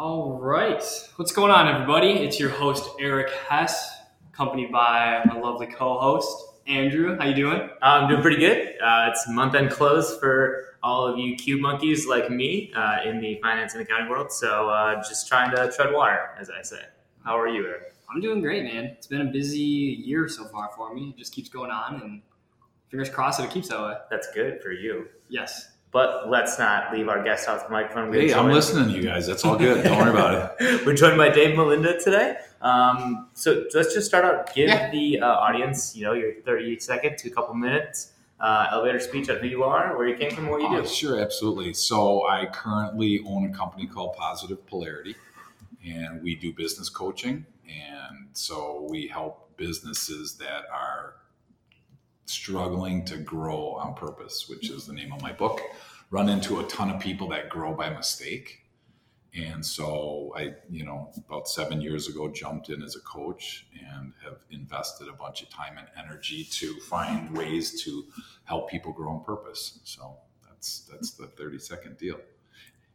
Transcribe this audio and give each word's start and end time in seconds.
All 0.00 0.38
right. 0.38 0.82
What's 1.16 1.30
going 1.30 1.50
on, 1.50 1.68
everybody? 1.68 2.12
It's 2.12 2.40
your 2.40 2.48
host, 2.48 2.88
Eric 2.98 3.28
Hess, 3.28 3.98
accompanied 4.32 4.72
by 4.72 5.20
my 5.26 5.38
lovely 5.38 5.66
co 5.66 5.98
host, 5.98 6.54
Andrew. 6.66 7.18
How 7.18 7.26
you 7.26 7.34
doing? 7.34 7.68
I'm 7.82 8.08
doing 8.08 8.22
pretty 8.22 8.38
good. 8.38 8.80
Uh, 8.82 9.10
it's 9.10 9.28
month 9.28 9.54
end 9.54 9.70
close 9.70 10.18
for 10.18 10.64
all 10.82 11.06
of 11.06 11.18
you 11.18 11.36
cube 11.36 11.60
monkeys 11.60 12.06
like 12.06 12.30
me 12.30 12.72
uh, 12.74 13.00
in 13.04 13.20
the 13.20 13.38
finance 13.42 13.74
and 13.74 13.82
accounting 13.82 14.08
world. 14.08 14.32
So 14.32 14.70
uh, 14.70 15.06
just 15.06 15.28
trying 15.28 15.54
to 15.54 15.70
tread 15.70 15.92
water, 15.92 16.30
as 16.38 16.48
I 16.48 16.62
say. 16.62 16.80
How 17.22 17.38
are 17.38 17.48
you, 17.48 17.66
Eric? 17.66 17.92
I'm 18.10 18.22
doing 18.22 18.40
great, 18.40 18.64
man. 18.64 18.86
It's 18.86 19.06
been 19.06 19.20
a 19.20 19.30
busy 19.30 19.58
year 19.58 20.28
so 20.28 20.46
far 20.46 20.70
for 20.74 20.94
me. 20.94 21.10
It 21.10 21.18
just 21.18 21.34
keeps 21.34 21.50
going 21.50 21.70
on, 21.70 22.00
and 22.00 22.22
fingers 22.88 23.10
crossed 23.10 23.36
that 23.36 23.50
it 23.50 23.52
keeps 23.52 23.68
that 23.68 23.82
way. 23.82 23.96
That's 24.10 24.32
good 24.32 24.62
for 24.62 24.72
you. 24.72 25.08
Yes. 25.28 25.69
But 25.92 26.30
let's 26.30 26.56
not 26.58 26.92
leave 26.92 27.08
our 27.08 27.22
guest 27.24 27.48
off 27.48 27.66
the 27.66 27.72
microphone. 27.72 28.10
We're 28.10 28.20
Hey, 28.28 28.32
I'm 28.34 28.46
listening 28.48 28.88
to 28.90 28.94
you 28.94 29.02
guys. 29.02 29.26
That's 29.26 29.44
all 29.44 29.56
good. 29.56 29.82
Don't 29.82 29.98
worry 29.98 30.10
about 30.10 30.54
it. 30.60 30.84
We're 30.86 30.94
joined 30.94 31.16
by 31.18 31.30
Dave 31.30 31.56
Molenda 31.56 32.02
today. 32.02 32.36
Um, 32.62 33.28
so 33.34 33.64
let's 33.74 33.92
just 33.92 34.06
start 34.06 34.24
out. 34.24 34.54
Give 34.54 34.68
Yeah. 34.68 34.90
the 34.92 35.18
uh, 35.20 35.26
audience, 35.26 35.96
you 35.96 36.04
know, 36.04 36.12
your 36.12 36.34
30 36.46 36.78
second 36.78 37.18
to 37.18 37.28
a 37.28 37.32
couple 37.32 37.54
minutes 37.54 38.12
uh, 38.38 38.68
elevator 38.70 39.00
speech 39.00 39.28
on 39.30 39.38
who 39.38 39.48
you 39.48 39.64
are, 39.64 39.96
where 39.98 40.06
you 40.06 40.16
came 40.16 40.30
from, 40.30 40.48
what 40.48 40.60
you 40.60 40.68
Oh, 40.68 40.80
do. 40.82 40.86
sure, 40.88 41.18
absolutely. 41.20 41.74
So 41.74 42.24
I 42.26 42.46
currently 42.46 43.20
own 43.26 43.46
a 43.46 43.52
company 43.52 43.86
called 43.86 44.14
Positive 44.16 44.64
Polarity, 44.66 45.16
and 45.84 46.22
we 46.22 46.36
do 46.36 46.52
business 46.52 46.88
coaching. 46.88 47.44
And 47.68 48.28
so 48.32 48.86
we 48.88 49.08
help 49.08 49.50
businesses 49.56 50.34
that 50.36 50.64
are 50.72 51.14
struggling 52.30 53.04
to 53.06 53.16
grow 53.16 53.74
on 53.74 53.94
purpose, 53.94 54.48
which 54.48 54.70
is 54.70 54.86
the 54.86 54.92
name 54.92 55.12
of 55.12 55.20
my 55.22 55.32
book. 55.32 55.60
Run 56.10 56.28
into 56.28 56.60
a 56.60 56.64
ton 56.64 56.90
of 56.90 57.00
people 57.00 57.28
that 57.28 57.48
grow 57.48 57.74
by 57.74 57.90
mistake. 57.90 58.66
And 59.34 59.64
so 59.64 60.32
I, 60.36 60.54
you 60.68 60.84
know, 60.84 61.12
about 61.28 61.48
seven 61.48 61.80
years 61.80 62.08
ago, 62.08 62.28
jumped 62.28 62.68
in 62.68 62.82
as 62.82 62.96
a 62.96 63.00
coach 63.00 63.66
and 63.94 64.12
have 64.24 64.38
invested 64.50 65.08
a 65.08 65.12
bunch 65.12 65.42
of 65.42 65.50
time 65.50 65.78
and 65.78 65.86
energy 65.96 66.44
to 66.44 66.74
find 66.80 67.36
ways 67.36 67.82
to 67.84 68.06
help 68.44 68.68
people 68.68 68.92
grow 68.92 69.10
on 69.10 69.24
purpose. 69.24 69.78
So 69.84 70.16
that's 70.48 70.80
that's 70.90 71.12
the 71.12 71.28
thirty 71.28 71.58
second 71.58 71.96
deal. 71.96 72.18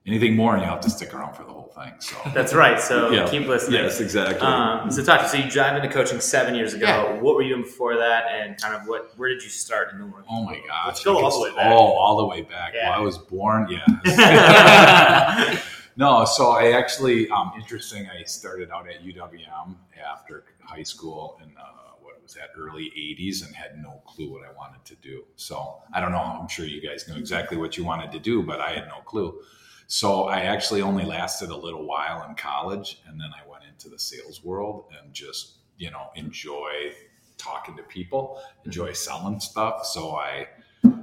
Anything 0.08 0.36
more, 0.36 0.54
and 0.54 0.62
you'll 0.62 0.72
have 0.72 0.82
to 0.82 0.90
stick 0.90 1.16
around 1.16 1.34
for 1.34 1.44
the 1.44 1.52
whole 1.52 1.74
thing. 1.76 1.92
So 2.00 2.16
That's 2.34 2.54
right. 2.54 2.80
So 2.80 3.10
Yeah. 3.10 3.28
keep 3.28 3.48
listening. 3.48 3.82
yes, 3.82 4.00
exactly. 4.00 4.40
Um, 4.46 4.92
so 4.92 5.04
talk. 5.04 5.28
So 5.28 5.38
you 5.38 5.50
dived 5.50 5.84
into 5.84 5.90
coaching 5.92 6.20
seven 6.20 6.54
years 6.54 6.76
ago. 6.76 6.86
Yeah. 6.86 7.14
What 7.22 7.34
were 7.36 7.42
you 7.42 7.50
doing 7.56 7.64
before 7.64 7.98
that, 7.98 8.26
and 8.32 8.56
kind 8.62 8.76
of 8.76 8.88
what? 8.88 9.14
Where 9.18 9.30
did 9.30 9.42
you 9.42 9.50
start 9.50 9.92
in 9.92 9.98
the 10.00 10.06
world? 10.06 10.26
oh 10.30 10.44
my 10.44 10.60
gosh! 10.68 10.86
Let's 10.88 11.04
go 11.04 11.18
all 11.24 11.32
the 11.32 11.42
way 11.50 11.56
back. 11.56 11.72
Oh, 11.74 11.76
all 11.98 12.18
the 12.18 12.26
way 12.28 12.42
back. 12.44 12.74
Yeah. 12.76 12.90
Well, 12.92 13.00
I 13.00 13.02
was 13.02 13.18
born. 13.18 13.68
Yes. 13.70 15.62
No, 15.98 16.26
so 16.26 16.52
I 16.52 16.74
actually, 16.74 17.30
um, 17.30 17.54
interesting. 17.58 18.06
I 18.10 18.24
started 18.24 18.70
out 18.70 18.86
at 18.90 19.02
UWM 19.02 19.78
after 20.12 20.44
high 20.62 20.84
school 20.84 21.40
in 21.42 21.56
uh, 21.56 21.62
what 22.02 22.22
was 22.22 22.34
that 22.34 22.50
early 22.58 22.92
'80s, 22.98 23.46
and 23.48 23.56
had 23.56 23.82
no 23.82 24.02
clue 24.06 24.30
what 24.30 24.42
I 24.44 24.52
wanted 24.52 24.84
to 24.86 24.96
do. 24.96 25.24
So 25.38 25.78
I 25.94 26.02
don't 26.02 26.12
know. 26.12 26.18
I'm 26.20 26.50
sure 26.50 26.66
you 26.66 26.82
guys 26.86 27.08
know 27.08 27.16
exactly 27.16 27.56
what 27.56 27.78
you 27.78 27.86
wanted 27.86 28.12
to 28.12 28.20
do, 28.20 28.44
but 28.44 28.60
I 28.60 28.72
had 28.72 28.88
no 28.90 28.98
clue. 29.06 29.40
So 29.88 30.24
I 30.24 30.42
actually 30.42 30.82
only 30.82 31.06
lasted 31.06 31.50
a 31.50 31.56
little 31.56 31.86
while 31.86 32.26
in 32.28 32.36
college, 32.36 33.02
and 33.08 33.20
then 33.20 33.30
I 33.34 33.48
went 33.50 33.64
into 33.70 33.90
the 33.90 34.00
sales 34.00 34.44
world 34.44 34.86
and 35.00 35.14
just 35.14 35.54
you 35.78 35.92
know 35.92 36.10
enjoy 36.16 36.94
talking 37.38 37.76
to 37.78 37.84
people, 37.84 38.42
enjoy 38.66 38.94
selling 38.94 39.40
stuff. 39.40 39.86
So 39.86 40.16
I 40.16 40.48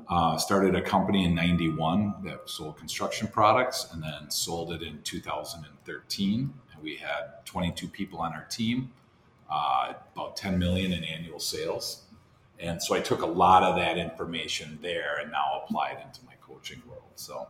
uh, 0.09 0.37
started 0.37 0.75
a 0.75 0.83
company 0.83 1.25
in 1.25 1.35
91 1.35 2.15
that 2.25 2.49
sold 2.49 2.77
construction 2.77 3.29
products 3.29 3.89
and 3.93 4.03
then 4.03 4.31
sold 4.31 4.73
it 4.73 4.83
in 4.83 5.01
2013 5.03 6.53
and 6.75 6.83
we 6.83 6.97
had 6.97 7.45
22 7.45 7.89
people 7.89 8.19
on 8.19 8.33
our 8.33 8.45
team 8.45 8.91
uh, 9.51 9.95
about 10.15 10.37
10 10.37 10.59
million 10.59 10.93
in 10.93 11.05
annual 11.05 11.39
sales. 11.39 12.03
And 12.59 12.83
so 12.83 12.95
i 12.95 13.01
took 13.01 13.23
a 13.23 13.27
lot 13.27 13.63
of 13.63 13.77
that 13.77 13.99
information 13.99 14.79
there 14.83 15.19
and 15.21 15.33
now 15.33 15.63
applied 15.65 15.99
into 16.05 16.25
my 16.27 16.35
coaching 16.41 16.83
world. 16.89 17.03
So 17.17 17.49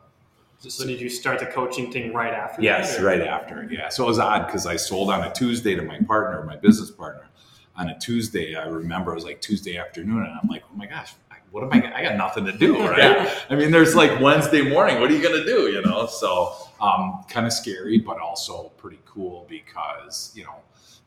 So, 0.71 0.87
did 0.87 1.00
you 1.00 1.09
start 1.09 1.41
the 1.41 1.47
coaching 1.47 1.91
thing 1.91 2.12
right 2.12 2.33
after? 2.33 2.62
Yes, 2.62 2.97
that, 2.97 3.03
right 3.05 3.21
after. 3.21 3.69
Yeah. 3.71 3.89
So 3.89 4.05
it 4.05 4.06
was 4.06 4.19
odd 4.21 4.47
because 4.47 4.65
I 4.65 4.77
sold 4.77 5.11
on 5.11 5.25
a 5.25 5.33
Tuesday 5.33 5.75
to 5.75 5.83
my 5.83 5.99
partner, 6.00 6.45
my 6.45 6.56
business 6.56 6.91
partner. 6.91 7.28
On 7.75 7.89
a 7.89 7.99
Tuesday, 7.99 8.55
I 8.55 8.67
remember 8.67 9.12
it 9.12 9.15
was 9.15 9.25
like 9.25 9.41
Tuesday 9.41 9.77
afternoon, 9.77 10.19
and 10.19 10.39
I'm 10.41 10.49
like, 10.49 10.62
oh 10.71 10.77
my 10.77 10.87
gosh, 10.87 11.15
what 11.50 11.65
am 11.65 11.73
I? 11.73 11.95
I 11.95 12.03
got 12.03 12.17
nothing 12.17 12.45
to 12.47 12.53
do, 12.53 12.78
right? 12.89 12.99
Yeah. 12.99 13.34
I 13.50 13.56
mean, 13.56 13.71
there's 13.71 13.95
like 13.95 14.21
Wednesday 14.21 14.62
morning. 14.62 15.00
What 15.00 15.11
are 15.11 15.15
you 15.15 15.23
gonna 15.23 15.45
do? 15.45 15.69
You 15.71 15.83
know? 15.83 16.06
So 16.06 16.55
um, 16.81 17.25
kind 17.29 17.47
of 17.47 17.53
scary, 17.53 17.99
but 17.99 18.19
also 18.19 18.71
pretty 18.77 19.00
cool 19.05 19.47
because 19.49 20.33
you 20.34 20.44
know, 20.44 20.56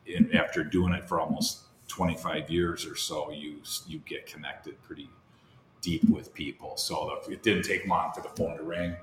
in, 0.06 0.34
after 0.36 0.64
doing 0.64 0.92
it 0.92 1.08
for 1.08 1.20
almost 1.20 1.60
25 1.88 2.50
years 2.50 2.86
or 2.86 2.96
so, 2.96 3.30
you 3.30 3.60
you 3.86 3.98
get 4.06 4.26
connected 4.26 4.80
pretty 4.82 5.08
deep 5.80 6.04
with 6.08 6.32
people. 6.34 6.76
So 6.76 7.18
the, 7.26 7.32
it 7.32 7.42
didn't 7.42 7.64
take 7.64 7.86
long 7.86 8.12
for 8.12 8.20
the 8.20 8.28
phone 8.30 8.56
to 8.56 8.62
ring 8.62 8.96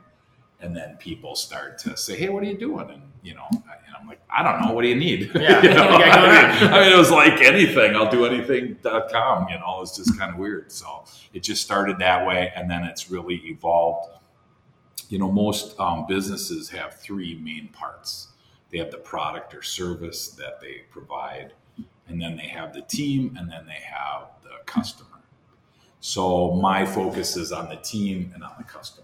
and 0.63 0.75
then 0.75 0.95
people 0.97 1.35
start 1.35 1.77
to 1.79 1.95
say, 1.97 2.17
"Hey, 2.17 2.29
what 2.29 2.41
are 2.43 2.47
you 2.47 2.57
doing?" 2.57 2.89
And 2.89 3.03
you 3.21 3.35
know, 3.35 3.45
I- 3.51 3.77
and 3.85 3.95
I'm 3.99 4.07
like, 4.07 4.21
"I 4.29 4.41
don't 4.43 4.61
know. 4.65 4.73
What 4.73 4.81
do 4.81 4.87
you 4.87 4.95
need?" 4.95 5.31
Yeah. 5.35 5.61
You 5.63 5.69
know? 5.73 5.87
Ahead. 5.99 6.63
I 6.73 6.79
mean, 6.83 6.93
it 6.93 6.97
was 6.97 7.11
like 7.11 7.41
anything. 7.41 7.95
I'll 7.95 8.09
do 8.09 8.25
anything.com. 8.25 9.49
You 9.49 9.59
know, 9.59 9.81
it's 9.81 9.95
just 9.97 10.17
kind 10.17 10.31
of 10.33 10.39
weird. 10.39 10.71
So 10.71 11.03
it 11.33 11.43
just 11.43 11.61
started 11.61 11.99
that 11.99 12.25
way, 12.25 12.51
and 12.55 12.69
then 12.71 12.83
it's 12.83 13.11
really 13.11 13.35
evolved. 13.45 14.09
You 15.09 15.19
know, 15.19 15.31
most 15.31 15.79
um, 15.79 16.05
businesses 16.07 16.69
have 16.69 16.95
three 16.99 17.35
main 17.35 17.67
parts. 17.69 18.29
They 18.71 18.79
have 18.79 18.89
the 18.89 18.97
product 18.97 19.53
or 19.53 19.61
service 19.61 20.29
that 20.29 20.59
they 20.59 20.83
provide, 20.89 21.53
and 22.07 22.19
then 22.19 22.35
they 22.35 22.47
have 22.47 22.73
the 22.73 22.81
team, 22.81 23.35
and 23.37 23.51
then 23.51 23.65
they 23.67 23.81
have 23.83 24.29
the 24.41 24.63
customer. 24.65 25.09
So 25.99 26.51
my 26.55 26.85
focus 26.85 27.37
is 27.37 27.51
on 27.51 27.69
the 27.69 27.75
team 27.77 28.31
and 28.33 28.43
on 28.43 28.53
the 28.57 28.63
customer. 28.63 29.02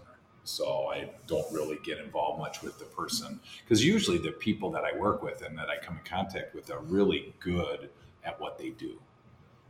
So 0.50 0.90
I 0.92 1.08
don't 1.28 1.50
really 1.52 1.78
get 1.84 1.98
involved 1.98 2.40
much 2.40 2.60
with 2.60 2.78
the 2.78 2.84
person 2.84 3.38
because 3.62 3.84
usually 3.84 4.18
the 4.18 4.32
people 4.32 4.70
that 4.72 4.82
I 4.84 4.96
work 4.96 5.22
with 5.22 5.42
and 5.42 5.56
that 5.56 5.68
I 5.68 5.76
come 5.76 5.96
in 5.96 6.04
contact 6.04 6.54
with 6.54 6.70
are 6.70 6.80
really 6.80 7.32
good 7.38 7.88
at 8.24 8.40
what 8.40 8.58
they 8.58 8.70
do. 8.70 9.00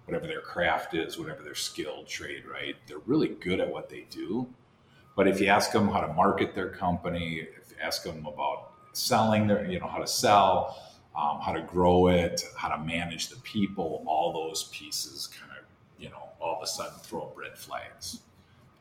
Whatever 0.06 0.26
their 0.26 0.40
craft 0.40 0.94
is, 0.94 1.18
whatever 1.18 1.42
their 1.42 1.54
skilled 1.54 2.08
trade, 2.08 2.44
right? 2.50 2.74
They're 2.86 2.98
really 3.06 3.28
good 3.28 3.60
at 3.60 3.70
what 3.70 3.90
they 3.90 4.06
do. 4.10 4.48
But 5.14 5.28
if 5.28 5.38
you 5.38 5.48
ask 5.48 5.70
them 5.70 5.88
how 5.88 6.00
to 6.00 6.12
market 6.14 6.54
their 6.54 6.70
company, 6.70 7.46
if 7.60 7.70
you 7.70 7.76
ask 7.80 8.02
them 8.02 8.24
about 8.26 8.72
selling 8.92 9.46
their, 9.46 9.70
you 9.70 9.78
know, 9.78 9.86
how 9.86 9.98
to 9.98 10.06
sell, 10.06 10.82
um, 11.14 11.40
how 11.40 11.52
to 11.52 11.60
grow 11.60 12.08
it, 12.08 12.42
how 12.56 12.68
to 12.68 12.82
manage 12.82 13.28
the 13.28 13.36
people, 13.42 14.02
all 14.06 14.32
those 14.32 14.64
pieces 14.72 15.26
kind 15.28 15.52
of, 15.52 15.64
you 16.02 16.08
know, 16.08 16.30
all 16.40 16.56
of 16.56 16.62
a 16.62 16.66
sudden 16.66 16.98
throw 17.00 17.22
up 17.22 17.36
red 17.36 17.56
flags. 17.56 18.20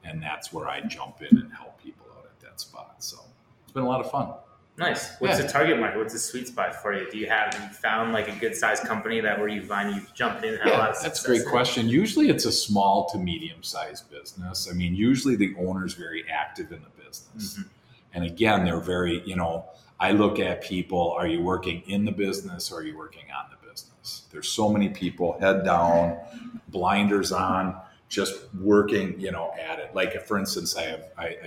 And 0.04 0.22
that's 0.22 0.52
where 0.54 0.68
I 0.68 0.82
jump 0.82 1.22
in 1.22 1.38
and 1.38 1.52
help 1.54 1.82
people 1.82 2.06
out 2.18 2.26
at 2.26 2.40
that 2.42 2.60
spot. 2.60 2.96
So 3.00 3.18
it's 3.64 3.74
been 3.74 3.84
a 3.84 3.88
lot 3.88 4.00
of 4.00 4.10
fun. 4.10 4.34
Nice. 4.78 5.12
What's 5.20 5.38
Yeah. 5.38 5.46
the 5.46 5.52
target 5.52 5.78
market? 5.78 5.98
What's 6.00 6.14
the 6.14 6.20
sweet 6.20 6.48
spot 6.48 6.74
for 6.74 6.94
you? 6.94 7.10
Do 7.12 7.18
you 7.18 7.28
have 7.28 7.54
have 7.54 7.64
you 7.70 7.76
found 7.76 8.14
like 8.14 8.30
a 8.30 8.36
good 8.40 8.56
sized 8.56 8.84
company 8.86 9.20
that 9.20 9.38
where 9.38 9.50
you 9.50 9.62
find 9.62 9.94
you 9.94 10.02
jumped 10.14 10.46
in 10.46 10.54
and 10.54 10.64
have 10.64 10.74
a 10.74 10.78
lot 10.78 10.96
Yeah, 10.96 11.02
that's 11.04 11.22
a 11.24 11.28
great 11.28 11.42
in? 11.42 11.50
question. 11.50 11.90
Usually 11.90 12.30
it's 12.30 12.46
a 12.46 12.52
small 12.52 13.10
to 13.10 13.18
medium 13.18 13.62
sized 13.62 14.10
business. 14.10 14.70
I 14.72 14.74
mean, 14.74 14.96
usually 14.96 15.36
the 15.36 15.54
owner's 15.60 15.96
very 15.96 16.24
active 16.30 16.72
in 16.72 16.82
the 16.82 17.04
business. 17.04 17.58
Mhm. 17.58 17.66
And 18.14 18.24
again, 18.24 18.64
they're 18.64 18.80
very, 18.80 19.22
you 19.28 19.36
know, 19.36 19.66
I 20.00 20.14
look 20.14 20.40
at 20.40 20.62
people, 20.64 21.12
are 21.12 21.28
you 21.28 21.42
working 21.42 21.82
in 21.88 22.06
the 22.06 22.14
business 22.14 22.72
or 22.72 22.80
are 22.80 22.84
you 22.84 22.98
working 22.98 23.26
on 23.38 23.48
the 23.52 23.58
business? 23.70 24.22
There's 24.32 24.48
so 24.48 24.70
many 24.70 24.88
people 24.88 25.38
head 25.42 25.66
down, 25.66 26.18
blinders 26.70 27.34
on, 27.34 27.76
just 28.10 28.36
working, 28.56 29.18
you 29.20 29.32
know, 29.32 29.54
at 29.60 29.80
it. 29.80 29.94
Like 29.94 30.26
for 30.26 30.38
instance, 30.38 30.76
I 30.76 30.84
have 30.84 31.04
I, 31.18 31.38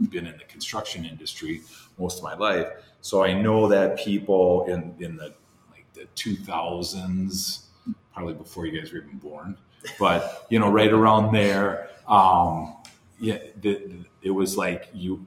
I've 0.00 0.10
been 0.10 0.26
in 0.26 0.36
the 0.36 0.44
construction 0.44 1.04
industry 1.04 1.62
most 1.98 2.18
of 2.18 2.24
my 2.24 2.34
life. 2.34 2.68
So 3.00 3.22
I 3.24 3.32
know 3.32 3.68
that 3.68 3.98
people 3.98 4.64
in, 4.66 4.94
in 4.98 5.16
the 5.16 5.32
like 5.70 5.86
the 5.94 6.04
two 6.14 6.36
thousands, 6.36 7.68
probably 8.12 8.34
before 8.34 8.66
you 8.66 8.78
guys 8.78 8.92
were 8.92 8.98
even 8.98 9.18
born, 9.18 9.56
but 9.98 10.46
you 10.50 10.58
know, 10.58 10.70
right 10.70 10.92
around 10.92 11.32
there, 11.32 11.88
um, 12.08 12.76
yeah, 13.20 13.38
the, 13.60 13.74
the- 13.74 14.04
it 14.22 14.30
was 14.30 14.56
like 14.56 14.88
you 14.94 15.26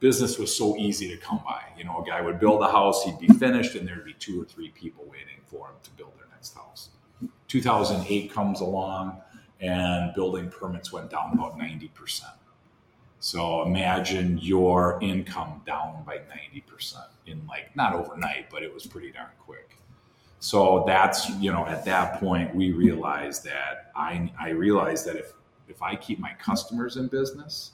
business 0.00 0.38
was 0.38 0.54
so 0.54 0.76
easy 0.76 1.08
to 1.08 1.16
come 1.16 1.40
by. 1.44 1.62
You 1.76 1.84
know, 1.84 2.02
a 2.02 2.06
guy 2.06 2.20
would 2.20 2.38
build 2.38 2.62
a 2.62 2.70
house, 2.70 3.02
he'd 3.04 3.18
be 3.18 3.26
finished, 3.26 3.74
and 3.74 3.88
there'd 3.88 4.04
be 4.04 4.12
two 4.12 4.40
or 4.40 4.44
three 4.44 4.68
people 4.68 5.04
waiting 5.10 5.40
for 5.48 5.66
him 5.68 5.74
to 5.82 5.90
build 5.92 6.12
their 6.18 6.28
next 6.30 6.54
house. 6.54 6.90
2008 7.48 8.30
comes 8.32 8.60
along, 8.60 9.16
and 9.60 10.14
building 10.14 10.50
permits 10.50 10.92
went 10.92 11.10
down 11.10 11.32
about 11.32 11.58
90%. 11.58 12.22
So 13.20 13.62
imagine 13.62 14.38
your 14.38 14.98
income 15.02 15.62
down 15.66 16.04
by 16.06 16.18
90% 16.18 16.96
in 17.26 17.44
like 17.46 17.74
not 17.74 17.94
overnight, 17.94 18.48
but 18.50 18.62
it 18.62 18.72
was 18.72 18.86
pretty 18.86 19.10
darn 19.10 19.30
quick. 19.44 19.76
So 20.40 20.84
that's, 20.86 21.28
you 21.30 21.50
know, 21.50 21.66
at 21.66 21.84
that 21.84 22.20
point 22.20 22.54
we 22.54 22.70
realized 22.70 23.44
that 23.44 23.90
I 23.96 24.30
I 24.38 24.50
realized 24.50 25.04
that 25.06 25.16
if 25.16 25.32
if 25.66 25.82
I 25.82 25.96
keep 25.96 26.20
my 26.20 26.32
customers 26.38 26.96
in 26.96 27.08
business, 27.08 27.72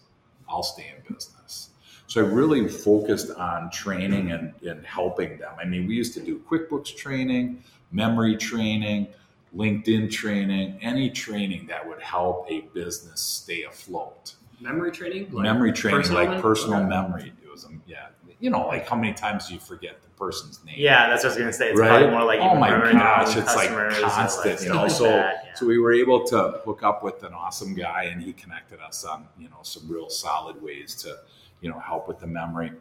I'll 0.49 0.63
stay 0.63 0.93
in 0.97 1.15
business. 1.15 1.71
So 2.07 2.23
I 2.23 2.27
really 2.27 2.69
focused 2.69 3.31
on 3.33 3.71
training 3.71 4.33
and, 4.33 4.53
and 4.63 4.85
helping 4.85 5.39
them. 5.39 5.53
I 5.61 5.65
mean, 5.65 5.87
we 5.87 5.95
used 5.95 6.15
to 6.15 6.21
do 6.21 6.39
QuickBooks 6.51 6.95
training, 6.97 7.63
memory 7.93 8.37
training, 8.37 9.09
LinkedIn 9.57 10.11
training, 10.11 10.79
any 10.83 11.11
training 11.11 11.67
that 11.69 11.87
would 11.87 12.01
help 12.01 12.47
a 12.51 12.63
business 12.73 13.21
stay 13.21 13.63
afloat. 13.63 14.35
Memory 14.61 14.93
training? 14.93 15.31
Like 15.31 15.43
memory 15.43 15.73
training, 15.73 16.01
personal 16.01 16.25
like 16.25 16.43
personal 16.43 16.81
okay. 16.81 16.89
memory. 16.89 17.33
It 17.43 17.51
was, 17.51 17.65
um, 17.65 17.83
yeah. 17.87 18.09
You 18.41 18.51
know, 18.51 18.67
like 18.67 18.89
how 18.89 18.97
many 18.97 19.15
times 19.15 19.49
do 19.49 19.55
you 19.55 19.61
forget 19.61 20.03
the 20.03 20.09
person's 20.11 20.63
name? 20.65 20.75
Yeah, 20.77 21.09
that's 21.09 21.23
what 21.25 21.31
I 21.31 21.35
was 21.35 21.39
gonna 21.39 21.53
say. 21.53 21.71
It's 21.71 21.79
right? 21.79 21.89
probably 21.89 22.11
more 22.11 22.25
like 22.25 22.41
oh 22.41 22.57
my 22.57 22.69
gosh, 22.69 23.37
it's 23.37 23.55
like 23.55 23.69
customers 23.69 23.95
and, 23.97 24.05
constant, 24.05 24.63
you 24.63 24.69
know. 24.69 24.83
like 24.83 24.91
so, 24.91 25.05
that, 25.05 25.45
yeah. 25.47 25.55
so 25.55 25.67
we 25.67 25.79
were 25.79 25.93
able 25.93 26.25
to 26.25 26.61
hook 26.65 26.83
up 26.83 27.03
with 27.03 27.23
an 27.23 27.33
awesome 27.33 27.75
guy, 27.75 28.05
and 28.05 28.23
he 28.23 28.33
connected 28.33 28.81
us 28.81 29.05
on, 29.05 29.29
you 29.39 29.49
know, 29.49 29.59
some 29.63 29.89
real 29.89 30.11
solid 30.11 30.61
ways 30.61 30.95
to, 30.97 31.17
you 31.61 31.71
know, 31.71 31.79
help 31.79 32.07
with 32.07 32.19
the 32.19 32.27
memory. 32.27 32.73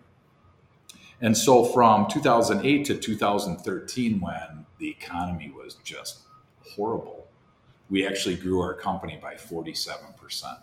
And 1.22 1.38
so, 1.38 1.64
from 1.64 2.08
2008 2.10 2.86
to 2.86 2.96
2013, 2.96 4.20
when 4.20 4.66
the 4.80 4.90
economy 4.90 5.54
was 5.56 5.76
just 5.76 6.24
horrible, 6.76 7.28
we 7.90 8.08
actually 8.08 8.36
grew 8.36 8.60
our 8.62 8.74
company 8.74 9.20
by 9.22 9.36
47 9.36 10.14
percent 10.18 10.58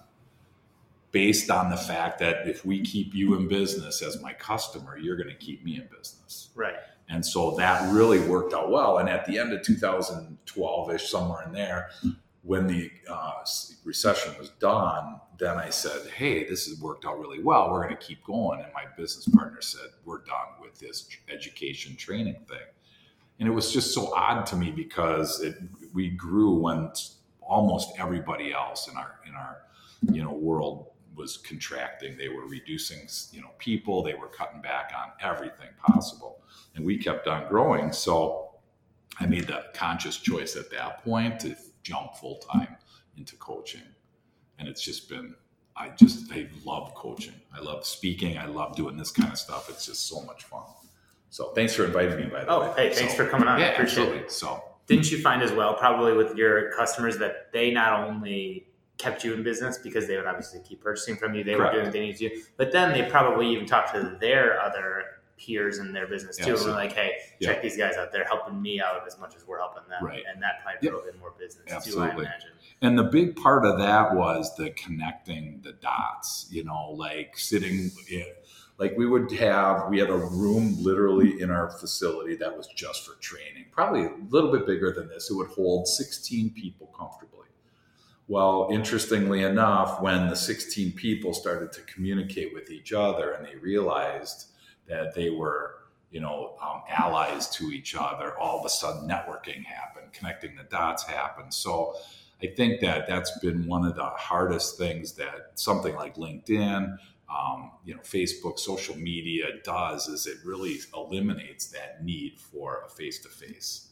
based 1.12 1.50
on 1.50 1.70
the 1.70 1.76
fact 1.76 2.18
that 2.20 2.46
if 2.46 2.64
we 2.64 2.80
keep 2.80 3.14
you 3.14 3.34
in 3.34 3.48
business 3.48 4.02
as 4.02 4.22
my 4.22 4.32
customer, 4.32 4.96
you're 4.96 5.16
going 5.16 5.28
to 5.28 5.34
keep 5.34 5.64
me 5.64 5.76
in 5.76 5.88
business. 5.96 6.50
right. 6.54 6.76
And 7.08 7.26
so 7.26 7.56
that 7.56 7.92
really 7.92 8.20
worked 8.20 8.54
out 8.54 8.70
well. 8.70 8.98
And 8.98 9.08
at 9.08 9.24
the 9.24 9.36
end 9.36 9.52
of 9.52 9.62
2012 9.62 10.90
ish, 10.92 11.10
somewhere 11.10 11.42
in 11.44 11.52
there, 11.52 11.90
when 12.42 12.68
the 12.68 12.90
uh, 13.10 13.44
recession 13.84 14.32
was 14.38 14.50
done, 14.60 15.20
then 15.36 15.56
I 15.56 15.70
said, 15.70 16.08
Hey, 16.16 16.48
this 16.48 16.68
has 16.68 16.80
worked 16.80 17.04
out 17.04 17.18
really 17.18 17.42
well. 17.42 17.72
We're 17.72 17.82
going 17.82 17.96
to 17.96 18.02
keep 18.02 18.22
going. 18.24 18.60
And 18.60 18.72
my 18.72 18.84
business 18.96 19.26
partner 19.28 19.60
said, 19.60 19.88
We're 20.04 20.22
done 20.22 20.60
with 20.60 20.78
this 20.78 21.08
education 21.28 21.96
training 21.96 22.44
thing. 22.48 22.58
And 23.40 23.48
it 23.48 23.52
was 23.52 23.72
just 23.72 23.92
so 23.92 24.14
odd 24.14 24.46
to 24.46 24.56
me 24.56 24.70
because 24.70 25.40
it, 25.40 25.56
we 25.92 26.10
grew 26.10 26.54
when 26.54 26.92
almost 27.40 27.92
everybody 27.98 28.52
else 28.52 28.88
in 28.88 28.96
our 28.96 29.20
in 29.26 29.34
our 29.34 29.62
you 30.12 30.22
know 30.22 30.32
world 30.32 30.86
was 31.14 31.36
contracting. 31.38 32.16
They 32.16 32.28
were 32.28 32.46
reducing 32.46 33.08
you 33.32 33.42
know 33.42 33.50
people. 33.58 34.02
They 34.02 34.14
were 34.14 34.28
cutting 34.28 34.62
back 34.62 34.92
on 34.96 35.10
everything 35.20 35.68
possible, 35.78 36.42
and 36.74 36.84
we 36.84 36.96
kept 36.96 37.26
on 37.26 37.48
growing. 37.48 37.92
So 37.92 38.52
I 39.18 39.26
made 39.26 39.46
the 39.46 39.64
conscious 39.74 40.16
choice 40.16 40.56
at 40.56 40.70
that 40.70 41.04
point 41.04 41.40
to 41.40 41.56
jump 41.82 42.14
full 42.16 42.36
time 42.38 42.76
into 43.16 43.36
coaching, 43.36 43.82
and 44.58 44.68
it's 44.68 44.82
just 44.82 45.08
been. 45.08 45.34
I 45.76 45.90
just 45.90 46.30
I 46.32 46.46
love 46.64 46.94
coaching. 46.94 47.40
I 47.56 47.60
love 47.60 47.86
speaking. 47.86 48.36
I 48.36 48.46
love 48.46 48.76
doing 48.76 48.96
this 48.96 49.10
kind 49.10 49.32
of 49.32 49.38
stuff. 49.38 49.70
It's 49.70 49.86
just 49.86 50.08
so 50.08 50.20
much 50.22 50.44
fun. 50.44 50.64
So 51.30 51.52
thanks 51.54 51.74
for 51.74 51.84
inviting 51.84 52.16
me. 52.16 52.24
By 52.24 52.44
the 52.44 52.50
oh, 52.50 52.60
way. 52.60 52.66
Oh, 52.68 52.72
hey, 52.74 52.92
thanks 52.92 53.16
So, 53.16 53.24
for 53.24 53.30
coming 53.30 53.48
on. 53.48 53.60
Yeah, 53.60 53.68
Appreciate 53.68 54.02
absolutely. 54.02 54.24
it. 54.24 54.32
So 54.32 54.62
Didn't 54.90 55.10
you 55.12 55.18
find 55.20 55.40
as 55.40 55.52
well, 55.52 55.74
probably 55.74 56.12
with 56.14 56.34
your 56.36 56.72
customers, 56.72 57.16
that 57.18 57.52
they 57.52 57.70
not 57.70 57.92
only 58.08 58.66
kept 58.98 59.22
you 59.24 59.32
in 59.34 59.42
business 59.44 59.78
because 59.78 60.08
they 60.08 60.16
would 60.16 60.26
obviously 60.26 60.60
keep 60.68 60.80
purchasing 60.82 61.16
from 61.16 61.32
you, 61.34 61.44
they 61.44 61.54
Correct. 61.54 61.72
were 61.74 61.80
doing 61.80 61.84
what 61.86 61.92
they 61.92 62.00
need 62.00 62.16
to 62.16 62.28
do, 62.28 62.42
but 62.56 62.72
then 62.72 62.92
they 62.92 63.08
probably 63.08 63.48
even 63.50 63.66
talked 63.66 63.94
to 63.94 64.16
their 64.20 64.60
other 64.60 65.04
peers 65.38 65.78
in 65.78 65.92
their 65.92 66.06
business 66.06 66.36
too, 66.36 66.42
and 66.42 66.50
were 66.50 66.56
Absolutely. 66.56 66.82
like, 66.82 66.92
"Hey, 66.92 67.16
Yeah. 67.38 67.52
check 67.52 67.62
these 67.62 67.76
guys 67.76 67.96
out. 67.96 68.10
They're 68.12 68.24
helping 68.24 68.60
me 68.60 68.78
out 68.80 69.06
as 69.06 69.16
much 69.18 69.34
as 69.36 69.46
we're 69.46 69.58
helping 69.58 69.88
them." 69.88 70.04
Right. 70.04 70.22
And 70.28 70.42
that 70.42 70.60
probably 70.62 70.80
Yep. 70.82 70.92
drove 70.92 71.06
in 71.06 71.18
more 71.20 71.30
business 71.38 71.64
too. 71.66 71.72
I 71.72 71.76
Absolutely. 71.76 72.24
imagine. 72.26 72.50
And 72.82 72.98
the 72.98 73.04
big 73.04 73.36
part 73.36 73.64
of 73.64 73.78
that 73.78 74.14
was 74.14 74.54
the 74.56 74.70
connecting 74.70 75.60
the 75.62 75.72
dots, 75.72 76.46
you 76.50 76.64
know, 76.64 76.90
like 76.90 77.38
sitting, 77.38 77.90
in, 78.10 78.24
like 78.80 78.96
we 78.96 79.06
would 79.06 79.30
have, 79.32 79.88
we 79.90 79.98
had 79.98 80.08
a 80.08 80.16
room 80.16 80.74
literally 80.80 81.42
in 81.42 81.50
our 81.50 81.70
facility 81.70 82.34
that 82.36 82.56
was 82.56 82.66
just 82.68 83.06
for 83.06 83.14
training, 83.20 83.66
probably 83.70 84.04
a 84.04 84.12
little 84.30 84.50
bit 84.50 84.66
bigger 84.66 84.90
than 84.90 85.06
this. 85.06 85.30
It 85.30 85.34
would 85.34 85.48
hold 85.48 85.86
16 85.86 86.50
people 86.54 86.86
comfortably. 86.98 87.48
Well, 88.26 88.70
interestingly 88.72 89.42
enough, 89.42 90.00
when 90.00 90.30
the 90.30 90.34
16 90.34 90.92
people 90.92 91.34
started 91.34 91.72
to 91.72 91.82
communicate 91.82 92.54
with 92.54 92.70
each 92.70 92.94
other 92.94 93.32
and 93.32 93.46
they 93.46 93.56
realized 93.56 94.46
that 94.88 95.14
they 95.14 95.28
were, 95.28 95.74
you 96.10 96.20
know, 96.20 96.56
um, 96.62 96.80
allies 96.88 97.50
to 97.50 97.64
each 97.72 97.94
other, 97.94 98.38
all 98.38 98.60
of 98.60 98.64
a 98.64 98.70
sudden 98.70 99.06
networking 99.06 99.62
happened, 99.62 100.10
connecting 100.14 100.56
the 100.56 100.64
dots 100.64 101.04
happened. 101.04 101.52
So, 101.52 101.96
I 102.42 102.46
think 102.46 102.80
that 102.80 103.06
that's 103.06 103.38
been 103.40 103.66
one 103.66 103.84
of 103.84 103.96
the 103.96 104.06
hardest 104.06 104.78
things 104.78 105.12
that 105.16 105.52
something 105.56 105.94
like 105.94 106.16
LinkedIn, 106.16 106.96
um, 107.30 107.70
you 107.84 107.94
know, 107.94 108.00
Facebook, 108.00 108.58
social 108.58 108.96
media 108.96 109.46
does 109.64 110.08
is 110.08 110.26
it 110.26 110.38
really 110.44 110.78
eliminates 110.94 111.68
that 111.68 112.04
need 112.04 112.38
for 112.40 112.82
a 112.86 112.90
face 112.90 113.20
to 113.20 113.28
face. 113.28 113.90